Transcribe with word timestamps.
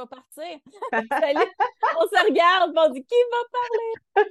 va 0.00 0.06
partir. 0.06 0.58
on 0.92 2.06
se 2.06 2.26
regarde, 2.26 2.72
on 2.76 2.90
dit 2.90 3.04
qui 3.04 3.14
va 4.14 4.24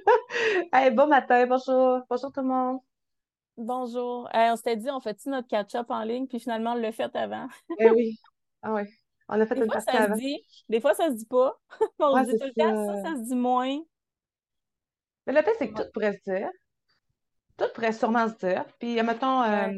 parler? 0.74 0.90
bon 0.96 1.06
matin, 1.06 1.46
bonjour. 1.46 2.02
Bonjour 2.08 2.32
tout 2.32 2.40
le 2.40 2.46
monde. 2.46 2.80
Bonjour. 3.56 4.28
on 4.32 4.56
s'était 4.56 4.76
dit, 4.76 4.90
on 4.90 5.00
fait-tu 5.00 5.28
notre 5.28 5.48
catch-up 5.48 5.86
en 5.90 6.02
ligne, 6.02 6.26
puis 6.26 6.40
finalement, 6.40 6.72
on 6.72 6.76
l'a 6.76 6.92
fait 6.92 7.14
avant? 7.14 7.46
eh 7.78 7.90
oui. 7.90 8.18
Ah 8.62 8.72
oui. 8.74 8.82
On 9.28 9.40
a 9.40 9.46
fait 9.46 9.54
Des 9.54 9.60
une 9.60 9.66
fois, 9.66 9.74
partie 9.74 9.96
ça 9.96 10.02
avant. 10.04 10.14
Se 10.16 10.20
dit. 10.20 10.42
Des 10.68 10.80
fois, 10.80 10.94
ça 10.94 11.08
se 11.08 11.14
dit 11.14 11.26
pas. 11.26 11.56
on 12.00 12.24
se 12.24 12.30
dit 12.30 12.38
tout 12.38 12.46
le 12.46 12.62
temps, 12.62 12.86
ça, 12.86 13.02
ça 13.02 13.16
se 13.16 13.28
dit 13.28 13.36
moins. 13.36 13.78
Mais 15.26 15.32
le 15.32 15.42
fait, 15.42 15.54
c'est 15.58 15.70
que 15.70 15.82
tout 15.82 15.88
pourrait 15.92 16.14
se 16.24 16.30
dire. 16.30 16.50
Tout 17.56 17.66
pourrait 17.74 17.92
sûrement 17.92 18.28
se 18.28 18.34
dire. 18.34 18.64
Puis, 18.80 19.00
mettons, 19.02 19.42
euh, 19.42 19.70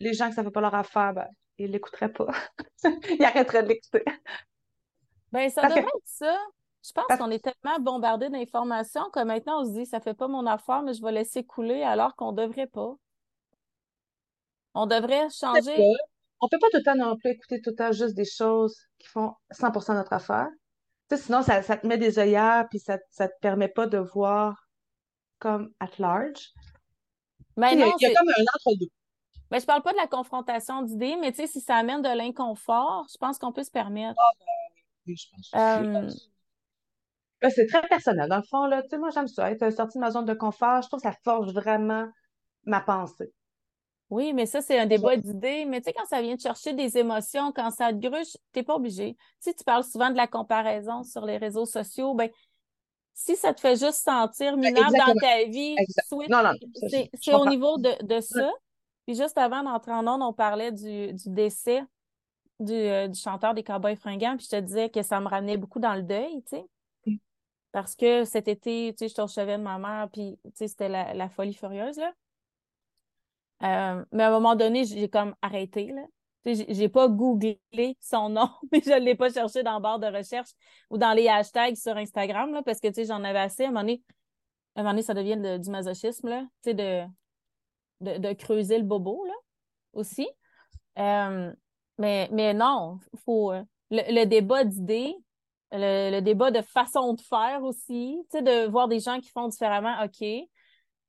les 0.00 0.12
gens 0.12 0.28
que 0.28 0.34
ça 0.34 0.42
ne 0.42 0.48
fait 0.48 0.52
pas 0.52 0.60
leur 0.60 0.74
affaire, 0.74 1.14
ben, 1.14 1.28
ils 1.56 1.68
ne 1.68 1.72
l'écouteraient 1.72 2.12
pas. 2.12 2.28
ils 2.84 3.24
arrêteraient 3.24 3.62
de 3.62 3.68
l'écouter. 3.68 4.04
Ben, 5.32 5.48
ça 5.50 5.62
devrait 5.62 5.80
être 5.80 6.02
ça. 6.04 6.36
Je 6.82 6.92
pense 6.92 7.18
qu'on 7.18 7.30
est 7.30 7.44
tellement 7.44 7.78
bombardé 7.78 8.30
d'informations 8.30 9.10
que 9.10 9.22
maintenant, 9.22 9.62
on 9.62 9.64
se 9.66 9.72
dit, 9.72 9.86
ça 9.86 10.00
fait 10.00 10.14
pas 10.14 10.28
mon 10.28 10.46
affaire, 10.46 10.82
mais 10.82 10.94
je 10.94 11.02
vais 11.02 11.12
laisser 11.12 11.44
couler 11.44 11.82
alors 11.82 12.16
qu'on 12.16 12.32
devrait 12.32 12.66
pas. 12.66 12.94
On 14.74 14.86
devrait 14.86 15.28
changer. 15.30 15.76
On 16.40 16.48
peut 16.48 16.58
pas 16.58 16.68
tout 16.70 16.78
le 16.78 16.82
temps 16.82 16.94
non 16.94 17.16
plus 17.18 17.32
écouter 17.32 17.60
tout 17.60 17.70
le 17.70 17.76
temps 17.76 17.92
juste 17.92 18.14
des 18.14 18.24
choses 18.24 18.74
qui 18.98 19.08
font 19.08 19.34
100% 19.52 19.94
notre 19.94 20.14
affaire. 20.14 20.48
Sinon, 21.14 21.42
ça, 21.42 21.60
te 21.60 21.86
met 21.86 21.98
des 21.98 22.18
œillères, 22.18 22.66
puis 22.70 22.78
ça, 22.78 22.96
ça 23.10 23.28
te 23.28 23.38
permet 23.40 23.68
pas 23.68 23.86
de 23.86 23.98
voir 23.98 24.68
comme 25.38 25.72
at 25.80 25.90
large. 25.98 26.52
Mais 27.56 27.74
non, 27.74 27.92
il 28.00 28.08
y 28.08 28.10
a 28.10 28.18
comme 28.18 28.28
un 28.28 28.42
entre-deux. 28.42 28.86
Mais 29.50 29.58
je 29.58 29.66
parle 29.66 29.82
pas 29.82 29.92
de 29.92 29.96
la 29.96 30.06
confrontation 30.06 30.82
d'idées, 30.82 31.16
mais 31.16 31.32
tu 31.32 31.38
sais, 31.38 31.46
si 31.48 31.60
ça 31.60 31.74
amène 31.74 32.02
de 32.02 32.16
l'inconfort, 32.16 33.06
je 33.12 33.18
pense 33.18 33.38
qu'on 33.38 33.52
peut 33.52 33.64
se 33.64 33.70
permettre. 33.70 34.14
Ah, 34.18 34.30
ben, 34.38 34.59
je 35.16 35.26
pense. 35.32 35.50
Euh, 35.54 36.10
ben, 37.42 37.50
c'est 37.50 37.66
très 37.66 37.82
personnel. 37.88 38.28
Dans 38.28 38.36
le 38.36 38.42
fond, 38.42 38.66
là, 38.66 38.82
tu 38.82 38.90
sais, 38.90 38.98
moi, 38.98 39.10
j'aime 39.10 39.28
ça. 39.28 39.50
Être 39.50 39.70
sorti 39.70 39.98
de 39.98 40.00
ma 40.00 40.10
zone 40.10 40.26
de 40.26 40.34
confort, 40.34 40.82
je 40.82 40.88
trouve 40.88 41.00
que 41.00 41.08
ça 41.08 41.16
forge 41.24 41.52
vraiment 41.52 42.06
ma 42.64 42.80
pensée. 42.80 43.32
Oui, 44.10 44.32
mais 44.32 44.44
ça, 44.44 44.60
c'est 44.60 44.78
un 44.78 44.86
débat 44.86 45.16
d'idées. 45.16 45.64
Mais 45.64 45.80
tu 45.80 45.84
sais, 45.84 45.92
quand 45.92 46.06
ça 46.06 46.20
vient 46.20 46.34
de 46.34 46.40
chercher 46.40 46.74
des 46.74 46.98
émotions, 46.98 47.52
quand 47.52 47.70
ça 47.70 47.92
te 47.92 47.98
gruge, 47.98 48.36
t'es 48.52 48.64
pas 48.64 48.74
obligé. 48.74 49.14
Tu 49.14 49.20
sais, 49.38 49.54
tu 49.54 49.64
parles 49.64 49.84
souvent 49.84 50.10
de 50.10 50.16
la 50.16 50.26
comparaison 50.26 51.04
sur 51.04 51.24
les 51.24 51.36
réseaux 51.36 51.64
sociaux. 51.64 52.14
Ben, 52.14 52.28
si 53.14 53.36
ça 53.36 53.54
te 53.54 53.60
fait 53.60 53.76
juste 53.76 54.02
sentir 54.04 54.56
minable 54.56 54.96
dans 54.96 55.14
ta 55.14 55.44
vie, 55.44 55.76
c'est 57.14 57.34
au 57.34 57.46
niveau 57.46 57.78
de, 57.78 58.20
ça. 58.20 58.50
Puis 59.06 59.14
juste 59.14 59.38
avant 59.38 59.62
d'entrer 59.62 59.92
en 59.92 60.06
onde, 60.06 60.22
on 60.22 60.32
parlait 60.32 60.72
du, 60.72 61.12
décès 61.26 61.82
euh, 62.60 63.08
du, 63.08 63.18
chanteur 63.18 63.54
des 63.54 63.62
Cowboys 63.62 63.96
fringants. 63.96 64.36
Puis 64.36 64.46
je 64.50 64.56
te 64.56 64.60
disais 64.60 64.90
que 64.90 65.02
ça 65.02 65.20
me 65.20 65.28
ramenait 65.28 65.56
beaucoup 65.56 65.80
dans 65.80 65.94
le 65.94 66.02
deuil, 66.02 66.42
tu 66.42 66.56
sais. 66.56 66.64
Mm. 67.06 67.16
Parce 67.72 67.94
que 67.94 68.24
cet 68.24 68.48
été, 68.48 68.94
tu 68.96 69.08
sais, 69.08 69.14
je 69.16 69.22
au 69.22 69.28
chevet 69.28 69.56
de 69.56 69.62
ma 69.62 69.78
mère, 69.78 70.08
puis 70.12 70.38
tu 70.44 70.50
sais, 70.54 70.68
c'était 70.68 70.88
la, 70.88 71.14
la, 71.14 71.28
folie 71.28 71.54
furieuse, 71.54 71.98
là. 71.98 72.12
Euh, 73.62 74.04
mais 74.12 74.22
à 74.24 74.28
un 74.28 74.30
moment 74.30 74.56
donné, 74.56 74.84
j'ai 74.84 75.08
comme 75.08 75.34
arrêté, 75.42 75.92
là. 75.92 76.02
J'ai 76.46 76.88
pas 76.88 77.08
googlé 77.08 77.60
son 78.00 78.30
nom, 78.30 78.48
mais 78.72 78.80
je 78.82 78.92
ne 78.92 79.00
l'ai 79.00 79.14
pas 79.14 79.30
cherché 79.30 79.62
dans 79.62 79.74
le 79.74 79.82
barre 79.82 79.98
de 79.98 80.06
recherche 80.06 80.50
ou 80.88 80.96
dans 80.96 81.12
les 81.12 81.28
hashtags 81.28 81.76
sur 81.76 81.96
Instagram, 81.96 82.52
là, 82.52 82.62
parce 82.62 82.80
que 82.80 82.88
j'en 83.04 83.22
avais 83.24 83.40
assez. 83.40 83.64
À 83.64 83.68
un 83.68 83.70
moment 83.70 83.82
donné, 83.82 84.02
à 84.74 84.80
un 84.80 84.82
moment 84.82 84.92
donné 84.92 85.02
ça 85.02 85.14
devient 85.14 85.58
du 85.58 85.70
masochisme, 85.70 86.28
là, 86.28 86.46
de, 86.64 87.04
de, 88.00 88.18
de, 88.18 88.32
creuser 88.32 88.78
le 88.78 88.84
bobo 88.84 89.24
là, 89.26 89.34
aussi. 89.92 90.26
Euh, 90.98 91.52
mais, 92.00 92.28
mais 92.32 92.54
non, 92.54 92.98
faut 93.24 93.52
euh, 93.52 93.62
le, 93.90 94.24
débat 94.24 94.64
d'idées, 94.64 95.14
le, 95.70 96.10
le, 96.10 96.20
débat 96.22 96.50
de 96.50 96.62
façon 96.62 97.14
de 97.14 97.20
faire 97.20 97.62
aussi, 97.62 98.18
de 98.32 98.66
voir 98.68 98.88
des 98.88 99.00
gens 99.00 99.20
qui 99.20 99.30
font 99.30 99.48
différemment, 99.48 100.02
OK. 100.02 100.20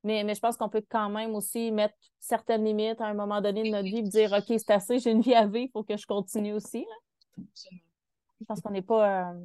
Mais, 0.04 0.24
mais 0.24 0.34
je 0.34 0.40
pense 0.40 0.56
qu'on 0.56 0.68
peut 0.68 0.84
quand 0.88 1.08
même 1.08 1.34
aussi 1.34 1.70
mettre 1.70 1.94
certaines 2.20 2.64
limites 2.64 3.00
à 3.00 3.06
un 3.06 3.14
moment 3.14 3.40
donné 3.40 3.62
de 3.62 3.70
notre 3.70 3.88
vie 3.88 3.98
et 3.98 4.02
dire 4.02 4.32
OK, 4.32 4.44
c'est 4.48 4.70
assez, 4.70 4.98
j'ai 4.98 5.12
une 5.12 5.22
vie 5.22 5.34
à 5.34 5.46
vivre, 5.46 5.66
il 5.66 5.70
faut 5.70 5.82
que 5.82 5.96
je 5.96 6.06
continue 6.06 6.52
aussi. 6.52 6.84
Je 7.36 8.44
pense 8.46 8.60
qu'on 8.60 8.70
n'est 8.70 8.82
pas. 8.82 9.30
Euh, 9.30 9.40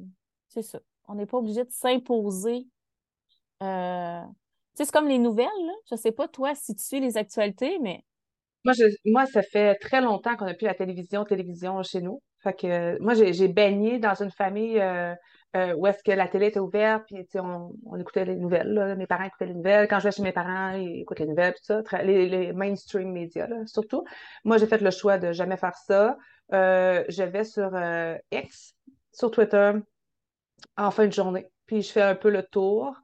c'est 0.48 0.62
ça. 0.62 0.80
On 1.06 1.14
n'est 1.14 1.26
pas 1.26 1.38
obligé 1.38 1.64
de 1.64 1.70
s'imposer. 1.70 2.66
Euh, 3.62 4.22
c'est 4.74 4.90
comme 4.90 5.08
les 5.08 5.18
nouvelles. 5.18 5.46
Là. 5.64 5.72
Je 5.90 5.96
sais 5.96 6.12
pas, 6.12 6.28
toi, 6.28 6.54
si 6.54 6.74
tu 6.74 6.84
suis 6.84 7.00
les 7.00 7.16
actualités, 7.16 7.78
mais. 7.78 8.04
Moi, 8.68 8.88
moi 9.06 9.26
ça 9.26 9.40
fait 9.42 9.76
très 9.76 10.02
longtemps 10.02 10.36
qu'on 10.36 10.44
n'a 10.44 10.54
plus 10.54 10.66
la 10.66 10.74
télévision, 10.74 11.24
télévision 11.24 11.82
chez 11.82 12.02
nous. 12.02 12.20
Fait 12.42 12.52
que 12.52 13.00
moi, 13.00 13.14
j'ai 13.14 13.48
baigné 13.48 13.98
dans 13.98 14.14
une 14.14 14.30
famille 14.30 14.78
euh, 14.78 15.14
euh, 15.56 15.74
où 15.74 15.86
est-ce 15.86 16.02
que 16.04 16.12
la 16.12 16.28
télé 16.28 16.48
était 16.48 16.60
ouverte, 16.60 17.04
puis 17.06 17.26
on, 17.36 17.72
on 17.86 17.98
écoutait 17.98 18.26
les 18.26 18.36
nouvelles. 18.36 18.94
Mes 18.98 19.06
parents 19.06 19.24
écoutaient 19.24 19.46
les 19.46 19.54
nouvelles. 19.54 19.88
Quand 19.88 19.98
je 19.98 20.04
vais 20.04 20.12
chez 20.12 20.22
mes 20.22 20.32
parents, 20.32 20.72
ils 20.72 21.00
écoutent 21.00 21.18
les 21.18 21.26
nouvelles, 21.26 21.54
tout 21.54 21.64
ça. 21.64 22.02
Les, 22.02 22.52
mainstream 22.52 23.10
médias, 23.10 23.48
surtout. 23.64 24.04
Moi, 24.44 24.58
j'ai 24.58 24.66
fait 24.66 24.82
le 24.82 24.90
choix 24.90 25.16
de 25.16 25.32
jamais 25.32 25.56
faire 25.56 25.76
ça. 25.76 26.16
Euh, 26.52 27.04
je 27.08 27.22
vais 27.22 27.44
sur 27.44 27.70
X, 28.30 28.74
sur 29.12 29.30
Twitter, 29.30 29.72
en 30.76 30.90
fin 30.90 31.06
de 31.06 31.12
journée. 31.12 31.46
Puis 31.66 31.80
je 31.80 31.90
fais 31.90 32.02
un 32.02 32.14
peu 32.14 32.28
le 32.28 32.42
tour. 32.42 32.94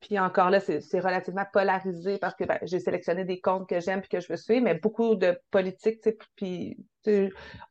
Puis 0.00 0.18
encore 0.18 0.50
là, 0.50 0.60
c'est 0.60 1.00
relativement 1.00 1.46
polarisé 1.52 2.18
parce 2.18 2.34
que 2.34 2.44
ben, 2.44 2.58
j'ai 2.62 2.80
sélectionné 2.80 3.24
des 3.24 3.40
comptes 3.40 3.68
que 3.68 3.80
j'aime 3.80 4.00
et 4.00 4.08
que 4.08 4.20
je 4.20 4.28
veux 4.28 4.36
suivre, 4.36 4.62
mais 4.62 4.74
beaucoup 4.74 5.14
de 5.14 5.38
politique, 5.50 6.00
puis 6.36 6.76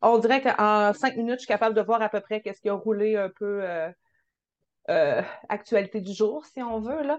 on 0.02 0.18
dirait 0.18 0.42
qu'en 0.42 0.94
cinq 0.94 1.18
minutes, 1.18 1.36
je 1.36 1.40
suis 1.42 1.48
capable 1.48 1.76
de 1.76 1.82
voir 1.82 2.02
à 2.02 2.10
peu 2.10 2.22
près 2.22 2.42
qu'est-ce 2.42 2.62
qui 2.62 2.70
a 2.70 2.74
roulé 2.74 3.16
un 3.16 3.30
peu 3.30 3.64
euh, 3.64 3.90
euh, 4.90 5.22
actualité 5.50 6.02
du 6.02 6.14
jour, 6.14 6.46
si 6.46 6.62
on 6.62 6.80
veut, 6.80 7.04
là. 7.04 7.18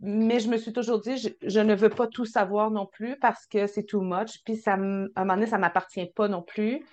Mais 0.00 0.40
je 0.40 0.50
me 0.50 0.58
suis 0.58 0.74
toujours 0.74 1.00
dit, 1.00 1.16
je, 1.16 1.60
ne 1.60 1.74
veux 1.74 1.88
pas 1.88 2.06
tout 2.06 2.26
savoir 2.26 2.70
non 2.70 2.84
plus 2.84 3.18
parce 3.18 3.46
que 3.46 3.66
c'est 3.66 3.84
too 3.84 4.02
much. 4.02 4.42
Puis 4.44 4.60
à 4.66 4.74
un 4.74 4.76
moment 5.16 5.34
donné, 5.34 5.46
ça 5.46 5.56
ne 5.56 5.62
m'appartient 5.62 6.06
pas 6.14 6.28
non 6.28 6.42
plus. 6.42 6.84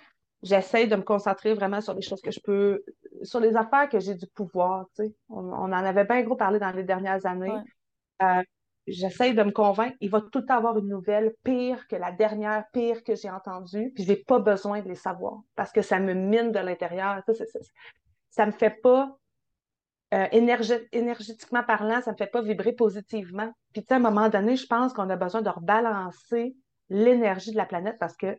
J'essaie 0.44 0.86
de 0.86 0.94
me 0.94 1.02
concentrer 1.02 1.54
vraiment 1.54 1.80
sur 1.80 1.94
les 1.94 2.02
choses 2.02 2.20
que 2.20 2.30
je 2.30 2.38
peux, 2.38 2.84
sur 3.22 3.40
les 3.40 3.56
affaires 3.56 3.88
que 3.88 3.98
j'ai 3.98 4.14
du 4.14 4.26
pouvoir. 4.26 4.86
Tu 4.94 5.06
sais. 5.06 5.14
on, 5.30 5.50
en 5.50 5.72
avait 5.72 6.04
bien 6.04 6.22
gros 6.22 6.36
parlé 6.36 6.58
dans 6.58 6.70
les 6.70 6.84
dernières 6.84 7.24
années. 7.24 7.50
Euh, 8.22 8.42
j'essaie 8.86 9.34
de 9.34 9.42
me 9.42 9.50
convaincre, 9.50 9.96
il 10.00 10.10
va 10.10 10.20
tout 10.20 10.40
le 10.40 10.46
temps 10.46 10.58
avoir 10.58 10.78
une 10.78 10.88
nouvelle 10.88 11.34
pire 11.42 11.86
que 11.88 11.96
la 11.96 12.12
dernière, 12.12 12.64
pire 12.72 13.02
que 13.02 13.14
j'ai 13.14 13.30
entendue, 13.30 13.90
puis 13.94 14.04
je 14.04 14.10
n'ai 14.10 14.16
pas 14.16 14.38
besoin 14.38 14.82
de 14.82 14.88
les 14.88 14.94
savoir 14.94 15.40
parce 15.56 15.72
que 15.72 15.82
ça 15.82 15.98
me 15.98 16.12
mine 16.12 16.52
de 16.52 16.58
l'intérieur. 16.58 17.22
Ça, 18.30 18.46
ne 18.46 18.52
me 18.52 18.56
fait 18.56 18.78
pas 18.82 19.16
euh, 20.12 20.26
énergétiquement 20.92 21.62
parlant, 21.62 22.00
ça 22.02 22.10
ne 22.10 22.12
me 22.12 22.18
fait 22.18 22.26
pas 22.26 22.42
vibrer 22.42 22.72
positivement. 22.72 23.50
Puis, 23.72 23.84
à 23.88 23.94
un 23.94 24.00
moment 24.00 24.28
donné, 24.28 24.56
je 24.56 24.66
pense 24.66 24.92
qu'on 24.92 25.08
a 25.08 25.16
besoin 25.16 25.42
de 25.42 25.48
rebalancer 25.48 26.54
l'énergie 26.90 27.52
de 27.52 27.56
la 27.56 27.66
planète 27.66 27.96
parce 27.98 28.16
que 28.16 28.38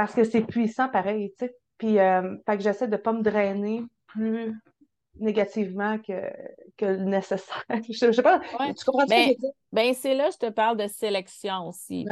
parce 0.00 0.14
que 0.14 0.24
c'est 0.24 0.40
puissant 0.40 0.88
pareil, 0.88 1.30
tu 1.38 1.44
sais. 1.44 1.54
Puis, 1.76 1.98
euh, 1.98 2.34
que 2.46 2.60
j'essaie 2.60 2.86
de 2.86 2.92
ne 2.92 2.96
pas 2.96 3.12
me 3.12 3.20
drainer 3.20 3.82
plus 4.06 4.54
négativement 5.18 5.98
que, 5.98 6.22
que 6.78 6.86
nécessaire. 6.96 7.66
je, 7.68 8.06
ne 8.06 8.12
sais 8.12 8.22
pas, 8.22 8.40
tu 8.40 8.56
comprends 8.56 8.74
ce 8.74 8.84
que 8.86 8.92
je 9.12 9.28
veux 9.28 9.34
dire? 9.34 9.50
Ben, 9.72 9.92
c'est 9.92 10.14
là 10.14 10.30
je 10.32 10.38
te 10.38 10.48
parle 10.48 10.78
de 10.78 10.86
sélection 10.86 11.68
aussi. 11.68 12.06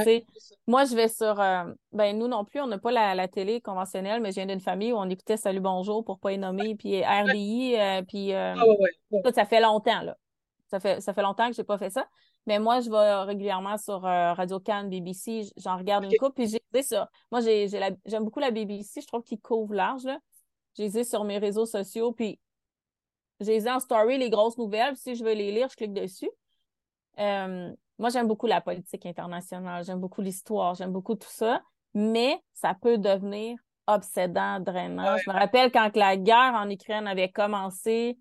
moi, 0.66 0.84
je 0.84 0.94
vais 0.94 1.08
sur. 1.08 1.40
Euh, 1.40 1.64
ben, 1.92 2.18
nous 2.18 2.28
non 2.28 2.44
plus, 2.44 2.60
on 2.60 2.66
n'a 2.66 2.76
pas 2.76 2.92
la, 2.92 3.26
télé 3.26 3.62
conventionnelle, 3.62 4.20
mais 4.20 4.32
je 4.32 4.34
viens 4.34 4.46
d'une 4.46 4.60
famille 4.60 4.92
où 4.92 4.96
on 4.96 5.08
écoutait 5.08 5.38
Salut 5.38 5.60
Bonjour 5.60 6.04
pour 6.04 6.18
pas 6.18 6.32
y 6.32 6.38
nommer, 6.38 6.74
puis 6.74 7.02
RDI, 7.02 7.74
euh, 7.78 8.02
puis. 8.02 8.34
Euh, 8.34 8.54
ah, 8.54 9.30
ça, 9.34 9.46
fait 9.46 9.62
longtemps, 9.62 10.02
là. 10.02 10.14
Ça 10.66 10.78
fait, 10.78 11.00
ça 11.00 11.14
fait 11.14 11.22
longtemps 11.22 11.48
que 11.48 11.56
j'ai 11.56 11.64
pas 11.64 11.78
fait 11.78 11.88
ça. 11.88 12.06
Mais 12.48 12.58
moi, 12.58 12.80
je 12.80 12.88
vais 12.88 13.24
régulièrement 13.24 13.76
sur 13.76 14.00
Radio 14.00 14.58
Cannes, 14.58 14.88
BBC, 14.88 15.42
j'en 15.58 15.76
regarde 15.76 16.04
une 16.04 16.16
coupe, 16.16 16.34
puis 16.34 16.46
j'ai 16.48 16.82
ça. 16.82 17.10
Moi, 17.30 17.42
j'aime 17.42 18.24
beaucoup 18.24 18.40
la 18.40 18.50
BBC, 18.50 19.02
je 19.02 19.06
trouve 19.06 19.22
qu'ils 19.22 19.38
couvrent 19.38 19.74
large, 19.74 20.04
là. 20.04 20.18
J'ai 20.74 21.04
sur 21.04 21.24
mes 21.24 21.36
réseaux 21.36 21.66
sociaux, 21.66 22.12
puis 22.12 22.40
j'ai 23.40 23.68
en 23.68 23.80
story 23.80 24.16
les 24.16 24.30
grosses 24.30 24.56
nouvelles. 24.56 24.96
Si 24.96 25.14
je 25.14 25.22
veux 25.22 25.34
les 25.34 25.52
lire, 25.52 25.68
je 25.68 25.76
clique 25.76 25.92
dessus. 25.92 26.30
Euh, 27.18 27.70
moi, 27.98 28.08
j'aime 28.08 28.26
beaucoup 28.26 28.46
la 28.46 28.62
politique 28.62 29.04
internationale, 29.04 29.84
j'aime 29.84 30.00
beaucoup 30.00 30.22
l'histoire, 30.22 30.74
j'aime 30.74 30.92
beaucoup 30.92 31.16
tout 31.16 31.28
ça, 31.30 31.60
mais 31.92 32.42
ça 32.54 32.74
peut 32.80 32.96
devenir 32.96 33.58
obsédant, 33.86 34.58
drainant. 34.60 35.18
Je 35.18 35.28
me 35.28 35.34
rappelle 35.34 35.70
quand 35.70 35.94
la 35.96 36.16
guerre 36.16 36.54
en 36.54 36.70
Ukraine 36.70 37.06
avait 37.06 37.30
commencé, 37.30 38.16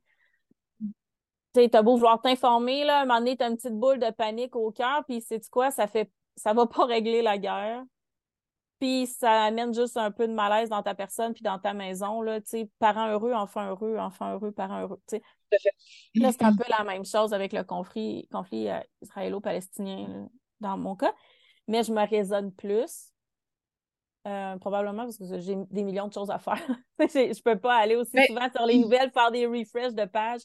tu 1.54 1.70
as 1.74 1.82
beau 1.82 1.96
vouloir 1.96 2.22
t'informer, 2.22 2.84
là, 2.84 3.00
à 3.00 3.02
un 3.02 3.06
moment 3.06 3.20
donné, 3.20 3.38
t'as 3.38 3.50
une 3.50 3.56
petite 3.56 3.78
boule 3.78 4.00
de 4.00 4.12
panique 4.12 4.56
au 4.56 4.72
cœur, 4.72 5.04
puis 5.08 5.22
c'est 5.22 5.48
quoi, 5.50 5.72
ça 5.72 5.88
fait 5.88 6.12
ça 6.38 6.54
va 6.54 6.68
pas 6.68 6.86
régler 6.86 7.22
la 7.22 7.38
guerre. 7.38 7.84
Puis 8.80 9.08
ça 9.08 9.46
amène 9.46 9.74
juste 9.74 9.98
un 9.98 10.12
peu 10.12 10.28
de 10.28 10.34
malaise 10.34 10.70
dans 10.70 10.84
ta 10.84 10.94
personne 10.94 11.34
puis 11.34 11.42
dans 11.42 11.58
ta 11.58 11.74
maison. 11.74 12.22
Là, 12.22 12.40
parents 12.78 13.08
heureux, 13.10 13.34
enfants 13.34 13.66
heureux, 13.66 13.98
enfants 13.98 14.34
heureux, 14.34 14.52
parents 14.52 14.82
heureux. 14.82 15.02
Là, 16.14 16.32
c'est 16.32 16.44
un 16.44 16.56
peu 16.56 16.64
la 16.70 16.84
même 16.84 17.04
chose 17.04 17.34
avec 17.34 17.54
le 17.54 17.64
conflit, 17.64 18.28
conflit 18.32 18.70
euh, 18.70 18.80
israélo-palestinien 19.02 20.30
dans 20.60 20.78
mon 20.78 20.96
cas. 20.96 21.12
Mais 21.68 21.82
je 21.82 21.92
me 21.92 22.08
raisonne 22.08 22.54
plus 22.54 23.12
Euh, 24.28 24.58
probablement 24.58 25.04
parce 25.06 25.18
que 25.18 25.40
j'ai 25.40 25.56
des 25.72 25.84
millions 25.84 26.08
de 26.08 26.14
choses 26.14 26.30
à 26.30 26.38
faire. 26.38 26.62
je 27.00 27.42
peux 27.42 27.58
pas 27.58 27.78
aller 27.78 27.96
aussi 27.96 28.18
souvent 28.28 28.50
sur 28.54 28.66
les 28.66 28.78
nouvelles, 28.78 29.10
faire 29.12 29.32
des 29.32 29.46
refresh 29.48 29.94
de 29.94 30.06
pages. 30.06 30.42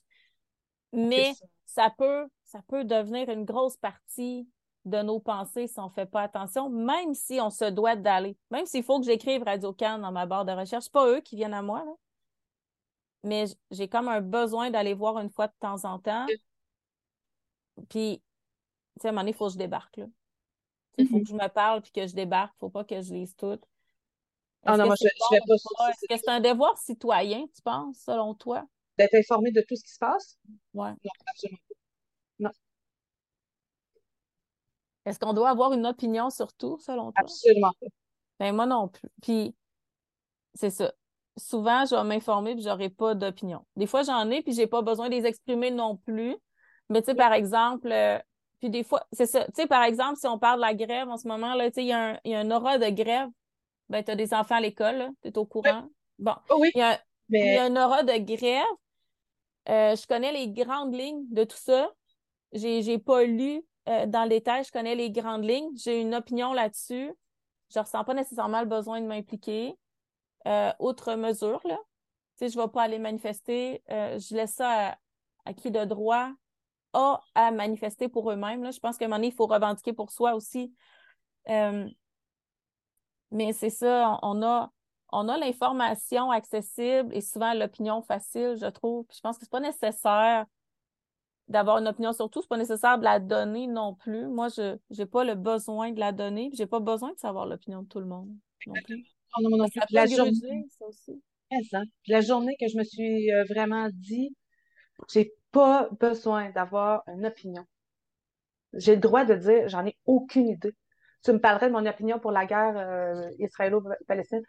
Mais 0.93 1.33
ça. 1.65 1.91
peut, 1.91 2.27
ça 2.45 2.61
peut 2.69 2.85
devenir 2.85 3.29
une 3.29 3.45
grosse 3.45 3.77
partie 3.77 4.49
de 4.85 5.01
nos 5.03 5.21
pensées 5.21 5.67
si 5.67 5.79
on 5.79 5.87
ne 5.87 5.91
fait 5.91 6.07
pas 6.07 6.23
attention, 6.23 6.69
même 6.69 7.15
si 7.15 7.41
on 7.41 7.51
se 7.51 7.67
doit 7.67 7.97
d'aller. 7.97 8.37
Même 8.51 8.67
s'il 8.67 8.83
faut 8.83 8.99
que 8.99 9.07
j'écrive 9.07 9.43
Radio 9.45 9.73
Can 9.73 9.99
dans 9.99 10.13
ma 10.13 10.27
barre 10.27 10.45
de 10.45 10.53
recherche. 10.53 10.91
pas 10.91 11.07
eux 11.09 11.21
qui 11.21 11.37
viennent 11.37 11.55
à 11.55 11.63
moi, 11.63 11.85
mais 13.23 13.45
j'ai 13.71 13.89
comme 13.89 14.09
un 14.09 14.21
besoin 14.21 14.71
d'aller 14.71 14.95
voir 14.95 15.19
une 15.19 15.31
fois 15.31 15.47
de 15.47 15.55
temps 15.61 15.85
en 15.85 15.99
temps. 15.99 16.27
Puis, 17.89 18.21
tu 18.21 19.03
sais, 19.03 19.09
à 19.09 19.11
un 19.11 19.13
moment 19.13 19.23
donné, 19.23 19.31
il 19.31 19.37
faut 19.37 19.47
que 19.47 19.53
je 19.53 19.59
débarque. 19.59 20.01
Il 20.99 21.07
faut 21.07 21.17
mm-hmm. 21.17 21.23
que 21.23 21.29
je 21.29 21.35
me 21.35 21.49
parle 21.49 21.83
puis 21.83 21.93
que 21.93 22.07
je 22.07 22.15
débarque. 22.15 22.53
Il 22.55 22.65
ne 22.65 22.69
faut 22.69 22.71
pas 22.71 22.85
que 22.85 23.01
je 23.01 23.15
lise 23.15 23.35
tout. 23.37 23.59
Ah 24.65 24.77
non, 24.77 24.87
moi, 24.87 24.95
je, 25.01 25.07
je 25.09 25.35
vais 25.35 25.41
pas 25.47 25.91
Est-ce 25.91 26.07
que 26.09 26.17
c'est 26.17 26.31
un 26.31 26.41
devoir 26.41 26.77
citoyen, 26.79 27.47
tu 27.55 27.63
penses, 27.63 27.99
selon 27.99 28.35
toi? 28.35 28.65
D'être 28.99 29.15
informé 29.15 29.53
de 29.53 29.61
tout 29.63 29.77
ce 29.77 29.85
qui 29.85 29.93
se 29.93 29.99
passe? 29.99 30.39
Oui. 30.75 30.89
Non, 30.89 31.11
absolument 31.27 31.59
Non. 32.39 32.51
Est-ce 35.05 35.19
qu'on 35.19 35.33
doit 35.33 35.51
avoir 35.51 35.73
une 35.73 35.87
opinion 35.87 36.31
sur 36.31 36.53
tout, 36.53 36.79
selon 36.79 37.13
toi? 37.13 37.15
Absolument 37.17 37.73
pas. 37.81 37.87
Ben, 38.39 38.55
moi 38.55 38.67
non 38.67 38.89
plus. 38.89 39.09
Puis, 39.21 39.55
c'est 40.55 40.71
ça. 40.71 40.93
Souvent, 41.37 41.85
je 41.87 41.95
vais 41.97 42.05
m'informer 42.05 42.55
puis 42.55 42.63
j'aurai 42.63 42.91
pas 42.91 43.15
d'opinion. 43.15 43.65
Des 43.77 43.87
fois, 43.87 44.03
j'en 44.03 44.31
ai 44.31 44.43
puis 44.43 44.53
j'ai 44.53 44.67
pas 44.67 44.83
besoin 44.83 45.09
de 45.09 45.15
les 45.15 45.27
exprimer 45.27 45.71
non 45.71 45.97
plus. 45.97 46.37
Mais, 46.89 47.01
tu 47.01 47.07
sais, 47.07 47.15
par 47.15 47.33
exemple, 47.33 47.91
euh, 47.91 48.19
puis 48.61 48.71
des 48.71 48.85
fois, 48.85 49.07
c'est 49.13 49.27
ça. 49.27 49.45
Tu 49.47 49.53
sais, 49.55 49.67
par 49.67 49.83
exemple, 49.83 50.19
si 50.19 50.27
on 50.27 50.39
parle 50.39 50.59
de 50.59 50.67
la 50.67 50.75
grève 50.75 51.09
en 51.09 51.17
ce 51.17 51.27
moment, 51.27 51.55
là, 51.55 51.71
tu 51.71 51.77
sais, 51.77 51.85
il 51.85 51.89
y, 51.89 52.35
a 52.35 52.39
un 52.39 52.51
aura 52.51 52.79
de 52.79 52.89
grève. 52.91 53.29
Ben, 53.89 54.05
tu 54.05 54.11
as 54.11 54.17
des 54.17 54.35
enfants 54.35 54.57
à 54.57 54.61
l'école, 54.61 55.09
tu 55.23 55.29
es 55.29 55.39
au 55.39 55.47
courant. 55.47 55.89
Bon. 56.19 56.35
Oh 56.51 56.59
oui. 56.61 56.71
Il 56.75 56.79
y, 56.79 56.83
a, 56.83 57.01
il 57.33 57.55
y 57.55 57.59
a 57.59 57.87
aura 57.87 58.03
de 58.03 58.17
grève. 58.19 58.65
Euh, 59.69 59.95
je 59.97 60.07
connais 60.07 60.33
les 60.33 60.51
grandes 60.51 60.95
lignes 60.95 61.25
de 61.31 61.45
tout 61.45 61.57
ça. 61.57 61.91
J'ai, 62.53 62.83
j'ai 62.83 62.99
pas 62.99 63.25
lu 63.25 63.65
euh, 63.89 64.07
dans 64.07 64.23
le 64.25 64.29
détail, 64.29 64.65
je 64.65 64.71
connais 64.71 64.95
les 64.95 65.11
grandes 65.11 65.45
lignes. 65.45 65.71
J'ai 65.77 66.01
une 66.01 66.15
opinion 66.15 66.53
là-dessus. 66.53 67.13
Je 67.75 67.79
ressens 67.79 68.05
pas 68.05 68.15
nécessairement 68.15 68.61
le 68.61 68.67
besoin 68.67 69.01
de 69.01 69.07
m'impliquer. 69.07 69.75
Euh, 70.47 70.73
autre 70.79 71.15
mesure, 71.15 71.61
là. 71.65 71.79
Tu 72.39 72.47
sais, 72.47 72.49
je 72.51 72.59
vais 72.61 72.69
pas 72.69 72.83
aller 72.83 72.99
manifester. 72.99 73.83
Euh, 73.91 74.19
je 74.19 74.35
laisse 74.35 74.53
ça 74.55 74.97
à, 75.45 75.55
qui 75.55 75.71
de 75.71 75.85
droit 75.85 76.31
a 76.93 77.21
à 77.35 77.51
manifester 77.51 78.09
pour 78.09 78.31
eux-mêmes. 78.31 78.73
Je 78.73 78.79
pense 78.79 78.99
qu'à 78.99 79.07
un 79.07 79.09
moment 79.09 79.19
donné, 79.19 79.29
il 79.29 79.35
faut 79.35 79.47
revendiquer 79.47 79.93
pour 79.93 80.11
soi 80.11 80.35
aussi. 80.35 80.75
mais 83.31 83.53
c'est 83.53 83.71
ça, 83.71 84.19
on 84.23 84.43
a 84.43 84.71
on 85.13 85.29
a 85.29 85.39
l'information 85.39 86.31
accessible 86.31 87.15
et 87.15 87.21
souvent 87.21 87.55
l'opinion 87.55 88.03
facile, 88.03 88.57
je 88.61 88.67
trouve. 88.67 89.07
je 89.15 89.21
pense 89.21 89.37
que 89.37 89.45
c'est 89.45 89.51
pas 89.51 89.61
nécessaire 89.61 90.47
d'avoir 91.49 91.79
une 91.79 91.89
opinion 91.89 92.13
sur 92.13 92.31
tout, 92.31 92.41
c'est 92.41 92.49
pas 92.49 92.57
nécessaire 92.57 92.99
de 92.99 93.05
la 93.05 93.21
donner 93.21 93.67
non 93.67 93.95
plus. 93.95 94.27
Moi, 94.27 94.49
je 94.49 94.79
n'ai 94.97 95.07
pas 95.07 95.25
le 95.25 95.35
besoin 95.35 95.93
de 95.93 96.01
la 96.01 96.13
donner, 96.13 96.51
j'ai 96.55 96.67
pas 96.67 96.81
besoin 96.81 97.13
de 97.13 97.19
savoir 97.19 97.47
l'opinion 97.47 97.83
de 97.83 97.89
tout 97.89 98.01
le 98.01 98.07
monde 98.07 98.31
non 98.67 98.75
plus. 98.85 99.05
Non, 99.39 99.51
non, 99.51 99.57
non, 99.59 99.67
La, 99.91 100.07
journée... 100.07 100.67
ça 100.79 100.87
aussi. 100.87 101.23
La 102.07 102.21
journée 102.21 102.57
que 102.59 102.69
je 102.69 102.79
me 102.79 102.85
suis 102.85 103.33
euh, 103.33 103.45
vraiment 103.45 103.89
dit, 103.93 104.35
j'ai 105.13 105.35
pas 105.51 105.89
besoin 106.01 106.51
d'avoir 106.51 107.03
une 107.09 107.27
opinion. 107.27 107.65
J'ai 108.75 108.95
le 108.95 109.01
droit 109.01 109.25
de 109.25 109.35
dire, 109.35 109.69
j'en 109.69 109.85
ai 109.87 109.97
aucune 110.07 110.49
idée. 110.49 110.75
Tu 111.25 111.33
me 111.33 111.39
parlerais 111.39 111.69
de 111.69 111.73
mon 111.73 111.87
opinion 111.87 112.19
pour 112.19 112.33
la 112.33 112.47
guerre 112.47 112.77
euh, 112.77 113.31
israélo-palestinienne. 113.39 114.45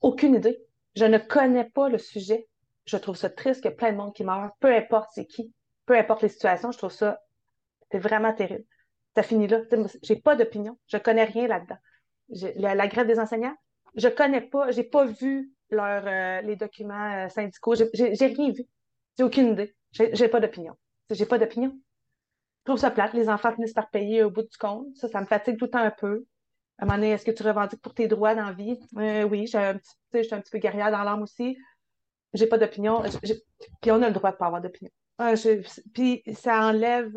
Aucune 0.00 0.34
idée. 0.34 0.62
Je 0.96 1.04
ne 1.04 1.18
connais 1.18 1.64
pas 1.64 1.88
le 1.88 1.98
sujet. 1.98 2.48
Je 2.84 2.96
trouve 2.96 3.16
ça 3.16 3.30
triste 3.30 3.60
qu'il 3.60 3.70
y 3.70 3.74
ait 3.74 3.76
plein 3.76 3.92
de 3.92 3.96
monde 3.96 4.14
qui 4.14 4.24
meurt, 4.24 4.54
peu 4.58 4.74
importe 4.74 5.10
c'est 5.14 5.26
qui, 5.26 5.52
peu 5.86 5.96
importe 5.96 6.22
les 6.22 6.28
situations. 6.28 6.72
Je 6.72 6.78
trouve 6.78 6.90
ça 6.90 7.20
c'est 7.90 7.98
vraiment 7.98 8.32
terrible. 8.32 8.64
Ça 9.14 9.22
finit 9.22 9.48
là. 9.48 9.60
J'ai 10.02 10.16
pas 10.16 10.36
d'opinion. 10.36 10.78
Je 10.86 10.96
connais 10.96 11.24
rien 11.24 11.48
là-dedans. 11.48 11.78
La, 12.56 12.74
la, 12.74 12.86
grève 12.86 13.08
des 13.08 13.18
enseignants, 13.18 13.54
je 13.96 14.06
connais 14.06 14.40
pas, 14.40 14.70
j'ai 14.70 14.84
pas 14.84 15.04
vu 15.04 15.52
leur, 15.70 16.06
euh, 16.06 16.40
les 16.42 16.54
documents 16.54 17.24
euh, 17.24 17.28
syndicaux. 17.28 17.74
J'ai 17.74 18.26
rien 18.26 18.52
vu. 18.52 18.64
J'ai 19.18 19.24
aucune 19.24 19.48
idée. 19.48 19.74
J'ai 19.92 20.28
pas 20.28 20.38
d'opinion. 20.38 20.76
J'ai 21.10 21.26
pas 21.26 21.38
d'opinion. 21.38 21.76
Je 22.60 22.70
trouve 22.70 22.78
ça 22.78 22.92
plate. 22.92 23.14
Les 23.14 23.28
enfants 23.28 23.52
finissent 23.52 23.72
par 23.72 23.90
payer 23.90 24.22
au 24.22 24.30
bout 24.30 24.42
du 24.42 24.56
compte. 24.58 24.86
Ça, 24.94 25.08
ça 25.08 25.20
me 25.20 25.26
fatigue 25.26 25.58
tout 25.58 25.64
le 25.64 25.70
temps 25.72 25.78
un 25.78 25.90
peu. 25.90 26.24
À 26.80 26.84
un 26.84 26.86
moment 26.86 26.96
donné, 26.96 27.10
est-ce 27.10 27.26
que 27.26 27.30
tu 27.30 27.42
revendiques 27.42 27.82
pour 27.82 27.92
tes 27.92 28.08
droits 28.08 28.34
dans 28.34 28.46
la 28.46 28.52
vie? 28.52 28.78
Euh, 28.96 29.24
oui, 29.24 29.46
j'ai 29.46 29.58
un 29.58 29.74
petit, 29.74 29.94
je 30.14 30.22
suis 30.22 30.34
un 30.34 30.40
petit 30.40 30.50
peu 30.50 30.58
guerrière 30.58 30.90
dans 30.90 31.02
l'âme 31.02 31.22
aussi. 31.22 31.58
J'ai 32.32 32.46
pas 32.46 32.56
d'opinion. 32.56 33.02
Puis 33.82 33.90
on 33.90 34.00
a 34.00 34.08
le 34.08 34.14
droit 34.14 34.32
de 34.32 34.36
pas 34.36 34.46
avoir 34.46 34.62
d'opinion. 34.62 34.90
Ah, 35.18 35.34
puis 35.92 36.22
ça 36.32 36.62
enlève, 36.62 37.12